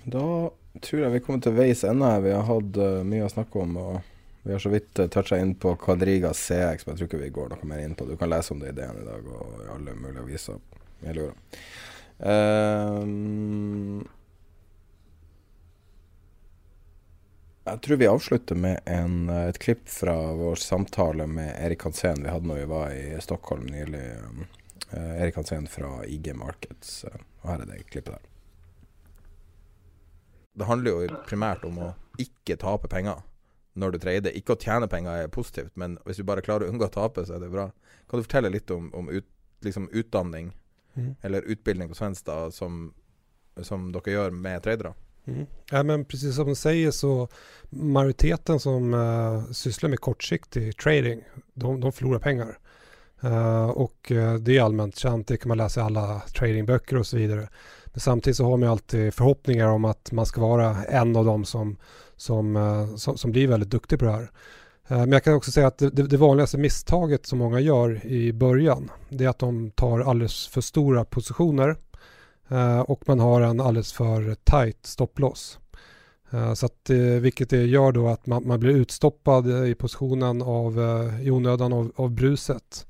Da 0.03 0.51
tror 0.81 1.03
jeg 1.03 1.13
vi 1.13 1.21
kommer 1.25 1.43
til 1.43 1.55
veis 1.57 1.83
ende. 1.87 2.09
Vi 2.23 2.33
har 2.33 2.47
hatt 2.47 2.79
uh, 2.79 3.01
mye 3.07 3.27
å 3.27 3.31
snakke 3.31 3.61
om. 3.61 3.75
og 3.77 4.45
Vi 4.45 4.55
har 4.55 4.63
så 4.63 4.71
vidt 4.73 5.01
uh, 5.01 5.09
toucha 5.11 5.39
inn 5.41 5.53
på 5.59 5.75
Quadriga 5.81 6.33
CX, 6.33 6.85
men 6.85 6.95
jeg 6.95 7.01
tror 7.01 7.09
ikke 7.09 7.23
vi 7.25 7.35
går 7.35 7.53
noe 7.53 7.69
mer 7.69 7.83
inn 7.83 7.97
på 7.97 8.07
det. 8.07 8.15
Du 8.15 8.21
kan 8.21 8.31
lese 8.31 8.55
om 8.55 8.63
det 8.63 8.73
i 8.73 8.77
DN 8.79 9.03
i 9.03 9.07
dag 9.07 9.29
og 9.35 9.61
i 9.65 9.69
alle 9.75 9.97
mulige 9.99 10.25
aviser 10.25 10.63
Jeg 11.03 11.17
lurer. 11.17 11.37
Um, 12.21 14.01
jeg 17.65 17.81
tror 17.85 17.97
vi 17.97 18.09
avslutter 18.09 18.57
med 18.57 18.81
en, 18.89 19.29
et 19.33 19.57
klipp 19.61 19.87
fra 19.89 20.15
vår 20.37 20.61
samtale 20.61 21.25
med 21.29 21.53
Erik 21.57 21.85
Hansen 21.85 22.21
vi 22.21 22.29
hadde 22.29 22.49
når 22.49 22.63
vi 22.63 22.69
var 22.69 22.93
i 22.93 23.21
Stockholm 23.21 23.65
nylig. 23.69 24.05
Uh, 24.91 25.21
Erik 25.21 25.35
Hansen 25.39 25.67
fra 25.71 26.01
IG 26.05 26.33
Markets. 26.35 27.03
og 27.07 27.49
her 27.49 27.63
er 27.63 27.69
det 27.69 27.83
klippet 27.89 28.13
der. 28.13 28.29
Det 30.53 30.67
handler 30.67 30.91
jo 30.91 31.19
primært 31.27 31.63
om 31.65 31.77
å 31.79 31.91
ikke 32.19 32.57
tape 32.59 32.89
penger 32.91 33.21
når 33.73 33.91
du 33.91 33.99
trader. 34.03 34.35
Ikke 34.35 34.55
å 34.55 34.59
tjene 34.59 34.89
penger 34.91 35.23
er 35.23 35.31
positivt, 35.31 35.71
men 35.79 35.95
hvis 36.05 36.19
du 36.19 36.25
bare 36.27 36.43
klarer 36.43 36.67
å 36.67 36.73
unngå 36.73 36.89
å 36.89 36.93
tape, 36.93 37.23
så 37.25 37.37
er 37.37 37.45
det 37.45 37.51
bra. 37.53 37.69
Kan 38.09 38.19
du 38.19 38.27
fortelle 38.27 38.51
litt 38.51 38.71
om, 38.71 38.89
om 38.97 39.07
ut, 39.09 39.27
liksom 39.63 39.87
utdanning 39.95 40.51
mm. 40.95 41.15
eller 41.21 41.47
utbildning 41.47 41.91
på 41.91 41.99
Svenstad 42.01 42.53
som, 42.53 42.89
som 43.63 43.91
dere 43.95 44.17
gjør 44.17 44.35
med 44.35 44.63
tradere? 44.65 44.93
Mm. 45.25 45.45
Ja, 45.69 45.83
men 45.83 46.03
precis 46.05 46.35
som 46.35 46.49
du 46.49 46.55
sier, 46.57 46.91
så 46.91 47.29
majoriteten 47.69 48.59
som 48.59 48.93
uh, 48.93 49.51
sysslar 49.55 49.93
med 49.93 50.01
kortsiktig 50.01 50.73
trading, 50.81 51.23
de, 51.53 51.79
de 51.81 51.91
förlorar 51.91 52.19
pengar. 52.19 52.57
Uh, 53.23 53.69
och 53.69 54.11
uh, 54.11 54.33
det 54.33 54.57
är 54.57 54.61
allmänt 54.61 54.95
känt, 54.95 55.27
det 55.27 55.37
kan 55.37 55.47
man 55.47 55.57
läsa 55.57 55.79
i 55.81 55.83
alla 55.83 56.21
tradingböcker 56.37 56.97
och 56.97 57.07
så 57.07 57.17
vidare. 57.17 57.47
Men 57.85 57.99
samtidigt 57.99 58.37
så 58.37 58.45
har 58.45 58.57
man 58.57 58.69
alltid 58.69 59.13
förhoppningar 59.13 59.67
om 59.67 59.85
att 59.85 60.11
man 60.11 60.25
ska 60.25 60.41
vara 60.41 60.83
en 60.83 61.15
av 61.15 61.25
dem 61.25 61.45
som, 61.45 61.77
som, 62.17 62.55
uh, 62.55 62.95
som, 62.95 63.17
som, 63.17 63.31
blir 63.31 63.47
väldigt 63.47 63.69
duktig 63.69 63.99
på 63.99 64.05
det 64.05 64.11
här. 64.11 64.31
Men 64.87 65.11
jag 65.11 65.23
kan 65.23 65.33
också 65.33 65.51
säga 65.51 65.67
att 65.67 65.77
det, 65.77 65.89
det, 65.89 66.17
vanligaste 66.17 66.57
misstaget 66.57 67.25
som 67.25 67.39
många 67.39 67.59
gör 67.59 68.05
i 68.05 68.33
början 68.33 68.91
det 69.09 69.25
är 69.25 69.29
att 69.29 69.39
de 69.39 69.71
tar 69.71 69.99
alldeles 69.99 70.47
för 70.47 70.61
stora 70.61 71.05
positioner 71.05 71.75
och 72.85 73.03
man 73.07 73.19
har 73.19 73.41
en 73.41 73.59
alldeles 73.59 73.93
för 73.93 74.35
tight 74.35 74.85
stopploss. 74.85 75.59
Så 76.55 76.65
att, 76.65 76.89
vilket 77.19 77.49
det 77.49 77.65
gör 77.65 77.91
då 77.91 78.07
att 78.07 78.25
man, 78.25 78.47
man 78.47 78.59
blir 78.59 78.71
utstoppad 78.71 79.67
i 79.67 79.75
positionen 79.75 80.41
av, 80.41 80.79
i 81.21 81.31
onödan 81.31 81.73
av, 81.73 81.91
av 81.95 82.11
bruset. 82.11 82.87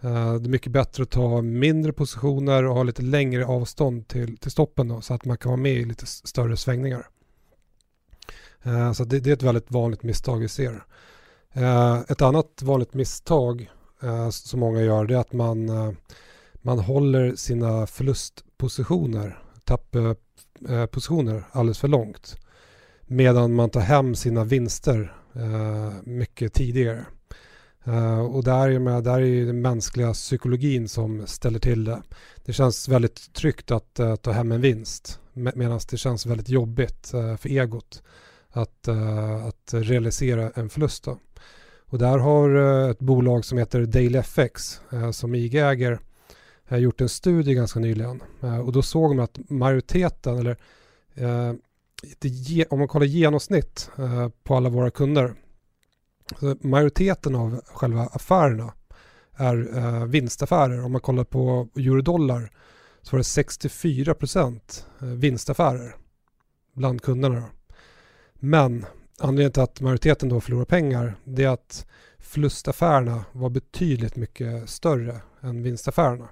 Det 0.00 0.08
är 0.08 0.48
mycket 0.48 0.72
bättre 0.72 1.02
att 1.02 1.10
ta 1.10 1.42
mindre 1.42 1.92
positioner 1.92 2.64
och 2.64 2.74
ha 2.74 2.82
lite 2.82 3.02
längre 3.02 3.46
avstånd 3.46 4.08
till, 4.08 4.36
till 4.36 4.50
stoppen 4.50 4.88
då, 4.88 5.00
så 5.00 5.14
att 5.14 5.24
man 5.24 5.36
kan 5.36 5.50
vara 5.50 5.60
med 5.60 5.72
i 5.72 5.84
lite 5.84 6.06
större 6.06 6.56
svängningar. 6.56 7.06
Så 8.94 9.04
det, 9.04 9.20
det 9.20 9.30
är 9.30 9.34
ett 9.34 9.42
väldigt 9.42 9.70
vanligt 9.70 10.02
misstag 10.02 10.38
vi 10.38 10.48
ser. 10.48 10.84
Ett 12.08 12.22
annat 12.22 12.62
vanligt 12.62 12.94
misstag 12.94 13.70
som 14.30 14.60
många 14.60 14.82
gör 14.82 15.04
det 15.04 15.14
är 15.14 15.18
att 15.18 15.32
man, 15.32 15.70
man 16.54 16.78
håller 16.78 17.34
sina 17.36 17.86
förlustpositioner, 17.86 19.42
tapppositioner 19.64 21.44
alldeles 21.52 21.78
för 21.78 21.88
långt. 21.88 22.36
Medan 23.12 23.54
man 23.54 23.70
tar 23.70 23.80
hem 23.80 24.14
sina 24.14 24.44
vinster 24.44 25.16
mycket 26.04 26.52
tidigare. 26.52 27.06
Uh, 27.88 28.20
och 28.20 28.44
där 28.44 28.68
är, 28.68 28.78
med, 28.78 29.04
där 29.04 29.20
är 29.20 29.46
den 29.46 29.62
mänskliga 29.62 30.12
psykologin 30.12 30.88
som 30.88 31.26
ställer 31.26 31.58
till 31.58 31.84
det. 31.84 32.02
Det 32.44 32.52
känns 32.52 32.88
väldigt 32.88 33.32
tryggt 33.32 33.70
att 33.70 34.00
uh, 34.00 34.16
ta 34.16 34.30
hem 34.30 34.52
en 34.52 34.60
vinst 34.60 35.20
med, 35.32 35.56
medan 35.56 35.80
det 35.90 35.96
känns 35.96 36.26
väldigt 36.26 36.48
jobbigt 36.48 37.14
uh, 37.14 37.36
för 37.36 37.48
egot 37.48 38.02
att, 38.52 38.88
att 39.48 39.74
realisera 39.74 40.50
en 40.54 40.70
förlust. 40.70 41.04
Då. 41.04 41.18
Och 41.86 41.98
där 41.98 42.18
har 42.18 42.56
ett 42.90 42.98
bolag 42.98 43.44
som 43.44 43.58
heter 43.58 43.86
DailyFX 43.86 44.80
som 45.12 45.34
IG 45.34 45.54
äger 45.54 46.00
gjort 46.70 47.00
en 47.00 47.08
studie 47.08 47.54
ganska 47.54 47.80
nyligen 47.80 48.22
och 48.64 48.72
då 48.72 48.82
såg 48.82 49.14
man 49.14 49.24
att 49.24 49.38
majoriteten 49.48 50.38
eller 50.38 50.56
om 52.68 52.78
man 52.78 52.88
kollar 52.88 53.06
genomsnitt 53.06 53.90
på 54.44 54.56
alla 54.56 54.68
våra 54.68 54.90
kunder 54.90 55.34
majoriteten 56.60 57.34
av 57.34 57.60
själva 57.66 58.06
affärerna 58.06 58.72
är 59.34 59.78
eh, 59.78 60.04
vinstaffärer. 60.04 60.84
Om 60.84 60.92
man 60.92 61.00
kollar 61.00 61.24
på 61.24 61.68
eurodollar 61.76 62.50
så 63.02 63.16
var 63.16 63.18
det 63.18 63.24
64 63.24 64.14
procent 64.14 64.86
eh, 65.00 65.06
vinstaffärer 65.06 65.96
bland 66.74 67.02
kunderna. 67.02 67.44
Men 68.34 68.86
anledningen 69.18 69.52
till 69.52 69.62
att 69.62 69.80
majoriteten 69.80 70.28
då 70.28 70.40
förlorar 70.40 70.64
pengar 70.64 71.14
det 71.24 71.44
är 71.44 71.48
att 71.48 71.86
förlustaffärerna 72.18 73.24
var 73.32 73.50
betydligt 73.50 74.16
mycket 74.16 74.70
större 74.70 75.20
än 75.40 75.62
vinstaffärerna. 75.62 76.28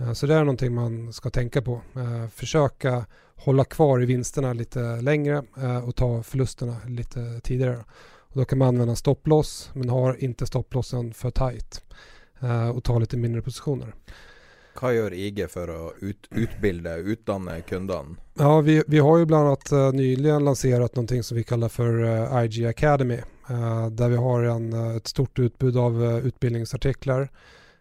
Eh, 0.00 0.12
så 0.12 0.26
det 0.26 0.34
är 0.34 0.38
någonting 0.38 0.74
man 0.74 1.12
ska 1.12 1.30
tänka 1.30 1.62
på. 1.62 1.80
Eh, 1.96 2.28
försöka 2.28 3.06
hålla 3.36 3.64
kvar 3.64 4.02
i 4.02 4.06
vinsterna 4.06 4.52
lite 4.52 5.00
längre 5.00 5.42
och 5.84 5.96
ta 5.96 6.22
förlusterna 6.22 6.76
lite 6.86 7.40
tidigare. 7.40 7.84
Och 8.00 8.36
då 8.38 8.44
kan 8.44 8.58
man 8.58 8.68
använda 8.68 8.96
stopploss 8.96 9.70
men 9.74 9.88
har 9.88 10.24
inte 10.24 10.46
stopplossen 10.46 11.14
för 11.14 11.30
tight 11.30 11.82
och 12.74 12.84
ta 12.84 12.98
lite 12.98 13.16
mindre 13.16 13.42
positioner. 13.42 13.94
Hva 14.78 14.92
gjør 14.94 15.14
IG 15.14 15.40
for 15.50 15.70
å 15.74 15.84
ut, 15.98 16.28
utbilde, 16.30 16.92
utdanne 17.02 17.60
kundene? 17.66 18.14
Ja, 18.38 18.60
vi, 18.62 18.82
vi 18.86 19.00
har 19.02 19.18
jo 19.18 19.26
bl.a. 19.26 19.56
uh, 19.72 19.90
nyligen 19.92 20.44
lansert 20.46 20.94
noe 20.96 21.22
som 21.22 21.36
vi 21.36 21.44
kaller 21.44 21.72
for 21.72 22.04
uh, 22.04 22.44
IG 22.44 22.62
Academy. 22.70 23.18
Uh, 23.50 23.88
der 23.90 24.14
vi 24.14 24.20
har 24.22 24.46
en, 24.52 24.72
et 24.96 25.08
stort 25.10 25.38
utbud 25.38 25.76
av 25.76 25.98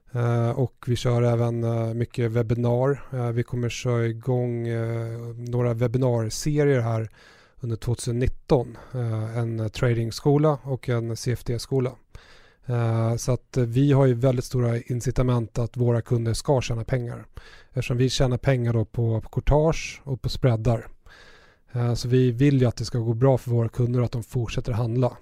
utbildningsartiklar. 0.10 0.64
och 0.64 0.86
vi 0.88 0.96
kör 0.96 1.22
även 1.22 1.98
mycket 1.98 2.32
webbinar. 2.32 3.32
vi 3.32 3.44
kommer 3.44 3.70
köra 3.70 4.06
igång 4.06 4.68
några 5.50 5.74
webbinarserier 5.74 6.80
här 6.80 7.10
under 7.62 7.76
2019. 7.76 8.78
en 9.36 9.70
tradingskola 9.70 10.60
och 10.64 10.90
en 10.90 11.18
CFD-skola. 11.18 11.92
Eh, 12.68 13.16
så 13.16 13.32
att 13.32 13.58
vi 13.58 13.92
har 13.92 14.06
ju 14.06 14.14
väldigt 14.14 14.46
stora 14.46 14.78
incitament 14.78 15.58
att 15.58 15.78
våra 15.78 16.02
kunder 16.02 16.34
ska 16.34 16.62
tjäna 16.62 16.84
pengar. 16.84 17.26
Eftersom 17.70 17.98
vi 17.98 18.10
tjänar 18.10 18.38
pengar 18.38 18.74
då 18.74 18.86
på, 18.86 19.22
på 19.22 19.30
courtage 19.30 20.02
och 20.04 20.22
på 20.22 20.30
spreadar. 20.30 20.88
Eh, 21.72 21.94
så 21.94 22.08
vi 22.08 22.32
vill 22.32 22.62
ju 22.62 22.68
att 22.68 22.76
det 22.76 22.86
ska 22.86 23.00
gå 23.00 23.14
bra 23.14 23.38
för 23.38 23.52
våra 23.52 23.70
kunder 23.70 24.00
och 24.00 24.06
att 24.06 24.12
de 24.12 24.24
fortsätter 24.24 24.72
handla. 24.72 25.18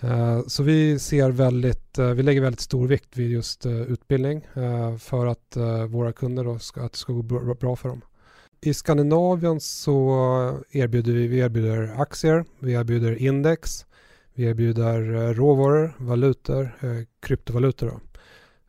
Eh, 0.00 0.40
så 0.46 0.62
vi 0.62 0.98
ser 0.98 1.30
väldigt, 1.30 1.98
vi 1.98 2.22
lägger 2.22 2.40
väldigt 2.40 2.60
stor 2.60 2.86
vikt 2.86 3.16
vid 3.16 3.30
just 3.30 3.66
utbildning 3.66 4.46
för 4.98 5.26
att 5.26 5.56
våra 5.88 6.12
kunder 6.12 6.44
då 6.44 6.58
ska, 6.58 6.82
att 6.82 6.92
det 6.92 6.98
ska 6.98 7.12
gå 7.12 7.22
bra 7.54 7.76
för 7.76 7.88
dem. 7.88 8.00
I 8.60 8.74
Skandinavien 8.74 9.60
så 9.60 10.60
erbjuder 10.70 11.12
vi, 11.12 11.26
vi 11.26 11.38
erbjuder 11.38 12.00
aktier, 12.00 12.44
vi 12.58 12.72
erbjuder 12.72 13.22
index, 13.22 13.86
vi 14.34 14.44
erbjuder 14.44 15.14
eh, 15.14 15.34
råvaror, 15.34 15.94
valutor, 15.98 16.76
eh, 16.80 17.06
kryptovalutor. 17.20 18.00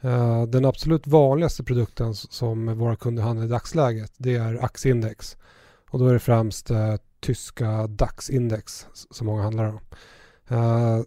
Eh, 0.02 0.46
den 0.46 0.66
absolut 0.66 1.08
vanligaste 1.08 1.64
produkten 1.64 2.16
som 2.16 2.78
våra 2.78 2.96
kunder 2.96 3.24
handlar 3.24 3.46
i 3.46 3.50
dagsläget 3.50 4.12
det 4.18 4.36
är 4.36 4.64
aktieindex. 4.64 5.38
Och 5.90 6.00
då 6.00 6.08
är 6.08 6.14
det 6.14 6.20
främst 6.20 6.72
tyska 7.20 7.88
DAX-index 7.88 8.88
som 9.12 9.28
många 9.28 9.44
handlar 9.44 9.66
om. 9.66 9.80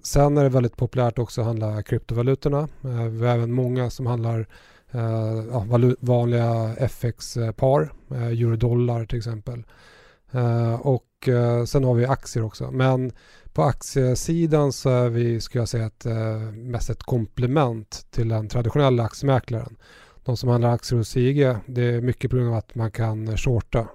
Sen 0.03 0.39
är 0.39 0.43
det 0.43 0.49
väldigt 0.49 0.77
populärt 0.77 1.19
också 1.19 1.41
att 1.41 1.47
handla 1.47 1.83
kryptovalutorna. 1.83 2.69
vi 3.11 3.27
har 3.27 3.35
även 3.35 3.53
många 3.53 3.91
som 3.91 4.07
handlar 4.07 4.47
vanliga 6.01 6.77
FX-par, 6.77 7.93
euro-dollar 8.11 9.05
till 9.05 9.19
exempel. 9.19 9.65
och 10.81 11.29
sen 11.67 11.85
har 11.85 11.95
vi 11.95 12.07
aktier 12.07 12.45
också. 12.45 12.71
Men 12.71 13.13
på 13.53 13.63
aktiesidan 13.63 14.73
så 14.73 14.91
är 14.91 15.09
vi, 15.09 15.41
skulle 15.41 15.63
jag 15.63 15.69
säga, 15.69 15.87
ett, 15.87 16.07
mest 16.53 16.91
ett 16.91 17.03
komplement 17.03 18.07
till 18.11 18.29
den 18.29 18.49
traditionella 18.49 19.03
aktiemäklaren. 19.05 19.77
De 20.25 20.37
som 20.37 20.49
handlar 20.49 20.75
aktier 20.75 20.99
hos 20.99 21.17
IG, 21.17 21.57
det 21.67 21.83
är 21.83 22.01
mycket 22.01 22.31
på 22.31 22.37
grund 22.37 22.49
av 22.49 22.55
att 22.55 22.75
man 22.75 22.91
kan 22.91 23.37
shorta 23.37 23.89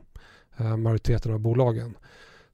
majoriteten 0.77 1.33
av 1.33 1.39
bolagen. 1.39 1.97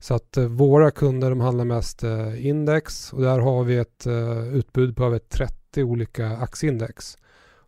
Så 0.03 0.13
att 0.13 0.37
eh, 0.37 0.45
våra 0.45 0.91
kunder 0.91 1.29
de 1.29 1.39
handlar 1.39 1.65
mest 1.65 2.03
index 2.37 3.13
och 3.13 3.21
där 3.21 3.39
har 3.39 3.63
vi 3.63 3.77
ett 3.77 4.07
utbud 4.53 4.95
på 4.95 5.03
över 5.03 5.19
30 5.19 5.83
olika 5.83 6.27
aktieindex. 6.27 7.17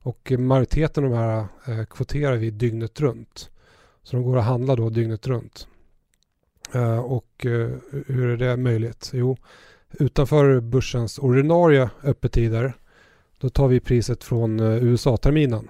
Och 0.05 0.31
majoriteten 0.39 1.03
av 1.03 1.09
de 1.09 1.17
här 1.17 1.85
kvoterar 1.85 2.35
vi 2.35 2.51
dygnet 2.51 2.99
runt. 2.99 3.49
Så 4.03 4.15
de 4.15 4.23
går 4.23 4.37
att 4.37 4.45
handla 4.45 4.75
då 4.75 4.89
dygnet 4.89 5.27
runt. 5.27 5.67
Eh, 6.73 6.99
och 6.99 7.45
eh, 7.45 7.69
hur 8.07 8.27
är 8.27 8.37
det 8.37 8.57
möjligt? 8.57 9.09
Jo, 9.13 9.37
utanför 9.91 10.59
börsens 10.59 11.19
ordinarie 11.19 11.89
öppettider 12.03 12.73
då 13.37 13.49
tar 13.49 13.67
vi 13.67 13.79
priset 13.79 14.23
från 14.23 14.59
eh, 14.59 14.83
USA-terminen. 14.83 15.69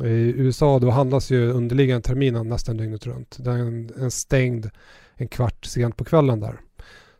I 0.00 0.34
USA 0.36 0.78
då 0.78 0.90
handlas 0.90 1.30
ju 1.30 1.50
underliggande 1.50 2.02
terminen 2.02 2.48
nästan 2.48 2.76
dygnet 2.76 3.06
runt. 3.06 3.36
Den 3.40 3.90
är 3.98 4.08
stängd 4.08 4.70
en 5.16 5.28
kvart 5.28 5.64
sent 5.64 5.96
på 5.96 6.04
kvällen 6.04 6.40
där. 6.40 6.60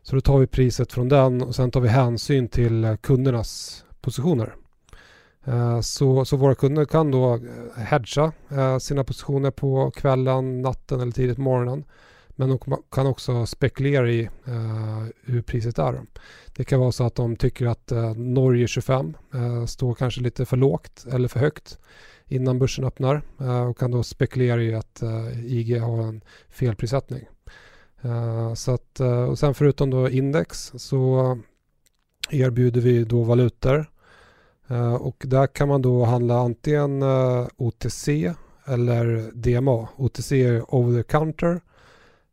Så 0.01 0.15
då 0.15 0.21
tar 0.21 0.37
vi 0.37 0.47
priset 0.47 0.93
från 0.93 1.09
den 1.09 1.41
och 1.41 1.55
sen 1.55 1.71
tar 1.71 1.81
vi 1.81 1.87
hänsyn 1.87 2.47
till 2.47 2.97
kundernas 3.01 3.83
positioner. 4.01 4.55
Så, 5.81 6.25
så 6.25 6.37
våra 6.37 6.55
kunder 6.55 6.85
kan 6.85 7.11
då 7.11 7.39
hedga 7.77 8.31
sina 8.79 9.03
positioner 9.03 9.51
på 9.51 9.91
kvällen, 9.91 10.61
natten 10.61 10.99
eller 10.99 11.11
tidigt 11.11 11.35
på 11.35 11.41
morgonen. 11.41 11.83
Men 12.35 12.49
de 12.49 12.59
kan 12.91 13.07
också 13.07 13.45
spekulera 13.45 14.11
i 14.11 14.29
uh, 14.47 15.05
hur 15.23 15.41
priset 15.41 15.79
är. 15.79 16.01
Det 16.55 16.63
kan 16.63 16.79
vara 16.79 16.91
så 16.91 17.03
att 17.03 17.15
de 17.15 17.35
tycker 17.35 17.65
att 17.65 17.91
Norge 18.15 18.67
25 18.67 19.17
uh, 19.35 19.65
står 19.65 19.93
kanske 19.93 20.21
lite 20.21 20.45
för 20.45 20.57
lågt 20.57 21.05
eller 21.11 21.27
för 21.27 21.39
högt 21.39 21.79
innan 22.27 22.59
börsen 22.59 22.85
öppnar 22.85 23.21
och 23.69 23.77
kan 23.77 23.91
då 23.91 24.03
spekulera 24.03 24.63
i 24.63 24.75
att 24.75 25.03
IG 25.45 25.79
har 25.79 26.01
en 26.01 26.21
felprissättning. 26.49 27.27
så 28.55 28.73
att, 28.73 28.99
och 29.29 29.39
sen 29.39 29.53
förutom 29.53 29.89
då 29.89 30.09
index 30.09 30.71
så 30.75 31.37
erbjuder 32.29 32.81
vi 32.81 33.03
då 33.03 33.23
valutor 33.23 33.89
och 34.99 35.23
där 35.27 35.47
kan 35.47 35.67
man 35.67 35.81
då 35.81 36.05
handla 36.05 36.39
antingen 36.39 37.03
OTC 37.57 38.33
eller 38.65 39.31
DMA. 39.33 39.87
OTC 39.97 40.31
är 40.31 40.75
over 40.75 41.03
the 41.03 41.09
counter 41.09 41.61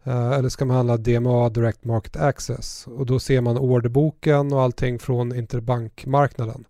Eh, 0.04 0.32
eller 0.32 0.48
ska 0.48 0.64
man 0.64 0.76
handla 0.76 0.96
DMA, 0.96 1.48
Direct 1.48 1.84
Market 1.84 2.16
Access? 2.16 2.86
Och 2.86 3.06
då 3.06 3.20
ser 3.20 3.40
man 3.40 3.58
orderboken 3.58 4.52
och 4.52 4.62
allting 4.62 4.98
från 4.98 5.34
interbankmarknaden. 5.36 6.64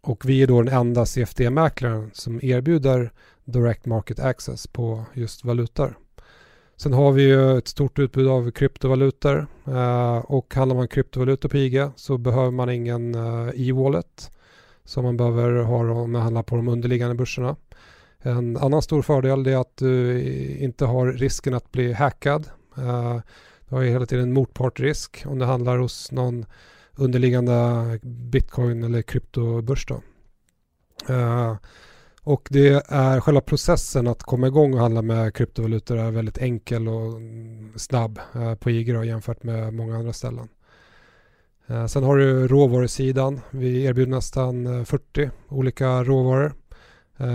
Och 0.00 0.28
vi 0.28 0.42
är 0.42 0.46
då 0.46 0.62
den 0.62 0.74
enda 0.74 1.06
CFD-mäklaren 1.06 2.10
som 2.12 2.40
erbjuder 2.42 3.12
Direct 3.44 3.86
Market 3.86 4.20
Access 4.20 4.66
på 4.66 5.04
just 5.14 5.44
valutor. 5.44 5.98
Sen 6.76 6.92
har 6.92 7.12
vi 7.12 7.22
ju 7.22 7.58
ett 7.58 7.68
stort 7.68 7.98
utbud 7.98 8.28
av 8.28 8.50
kryptovalutor 8.50 9.46
uh, 9.68 10.18
och 10.18 10.54
handlar 10.54 10.76
man 10.76 10.88
kryptovalutor 10.88 11.48
på 11.48 11.56
IG 11.56 11.88
så 11.96 12.18
behöver 12.18 12.50
man 12.50 12.70
ingen 12.70 13.14
e-wallet 13.54 14.30
som 14.84 15.04
man 15.04 15.16
behöver 15.16 15.52
ha 15.52 15.78
om 15.78 16.12
man 16.12 16.22
handlar 16.22 16.42
på 16.42 16.56
de 16.56 16.68
underliggande 16.68 17.14
börserna. 17.14 17.56
En 18.22 18.56
annan 18.56 18.82
stor 18.82 19.02
fördel 19.02 19.46
är 19.46 19.56
att 19.56 19.76
du 19.76 20.22
inte 20.58 20.84
har 20.84 21.06
risken 21.06 21.54
att 21.54 21.72
bli 21.72 21.92
hackad. 21.92 22.48
Eh, 22.76 23.18
du 23.68 23.74
har 23.74 23.82
ju 23.82 23.90
hela 23.90 24.06
tiden 24.06 24.32
motpartrisk 24.32 25.22
om 25.26 25.38
det 25.38 25.44
handlar 25.44 25.78
hos 25.78 26.12
någon 26.12 26.46
underliggande 27.00 27.98
bitcoin 28.02 28.84
eller 28.84 29.02
kryptobörs. 29.02 29.90
Uh, 29.90 29.98
Eh, 31.08 31.56
och 32.22 32.48
det 32.50 32.84
är 32.88 33.20
själva 33.20 33.40
processen 33.40 34.06
att 34.06 34.22
komma 34.22 34.46
igång 34.46 34.74
och 34.74 34.80
handla 34.80 35.02
med 35.02 35.34
kryptovalutor 35.34 35.98
är 35.98 36.10
väldigt 36.10 36.38
enkel 36.38 36.88
och 36.88 37.20
snabb 37.76 38.20
uh, 38.36 38.54
på 38.54 38.70
IG 38.70 38.94
då, 38.94 39.04
jämfört 39.04 39.42
med 39.42 39.74
många 39.74 39.96
andra 39.96 40.12
ställen. 40.12 40.48
Sen 41.88 42.04
har 42.04 42.16
du 42.16 42.48
råvarusidan. 42.48 43.40
Vi 43.50 43.84
erbjuder 43.84 44.10
nästan 44.10 44.86
40 44.86 45.30
olika 45.48 46.04
råvaror. 46.04 46.54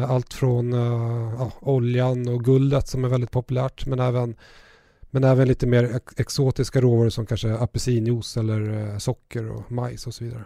Allt 0.07 0.33
från 0.33 0.71
ja, 1.39 1.51
oljan 1.61 2.27
och 2.27 2.43
guldet 2.43 2.87
som 2.87 3.05
är 3.05 3.09
väldigt 3.09 3.31
populärt 3.31 3.85
men 3.85 3.99
även, 3.99 4.35
men 5.15 5.23
även 5.23 5.47
lite 5.47 5.67
mer 5.67 5.99
exotiska 6.17 6.81
råvaror 6.81 7.09
som 7.09 7.25
kanske 7.25 7.53
apelsinjuice 7.53 8.37
eller 8.37 8.91
eh, 8.93 8.97
socker 8.97 9.51
och 9.51 9.71
majs 9.71 10.07
och 10.07 10.13
så 10.13 10.23
vidare. 10.23 10.45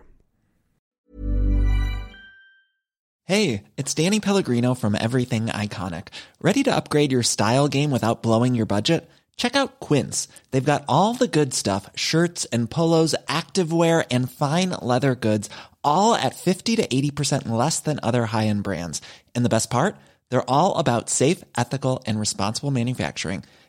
Hej, 3.28 3.64
it's 3.78 4.04
Danny 4.04 4.20
Pellegrino 4.20 4.76
from 4.76 4.96
Everything 4.96 5.46
Iconic. 5.48 6.04
Ready 6.42 6.64
to 6.64 6.72
upgrade 6.72 7.12
your 7.12 7.24
style 7.24 7.68
game 7.68 7.92
without 7.92 8.24
blowing 8.24 8.56
your 8.56 8.66
budget? 8.66 9.10
Check 9.38 9.56
out 9.56 9.80
Quince. 9.88 10.28
They've 10.52 10.72
got 10.72 10.84
all 10.88 11.16
the 11.16 11.40
good 11.40 11.54
stuff, 11.54 11.90
shirts 11.96 12.48
and 12.54 12.70
polos, 12.70 13.16
activewear 13.28 14.04
and 14.12 14.32
fine 14.32 14.70
leather 14.82 15.16
goods 15.16 15.50
all 15.84 16.16
at 16.16 16.36
50 16.36 16.76
to 16.76 16.88
80% 16.88 17.48
less 17.48 17.80
than 17.80 18.00
other 18.04 18.26
high-end 18.26 18.64
brands. 18.64 19.02
And 19.36 19.46
the 19.46 19.56
best 19.56 19.70
part? 19.70 19.96
They're 20.30 20.50
all 20.50 20.78
about 20.78 21.10
safe, 21.10 21.44
ethical, 21.58 22.04
and 22.06 22.20
responsible 22.20 22.72
manufacturing. 22.72 23.44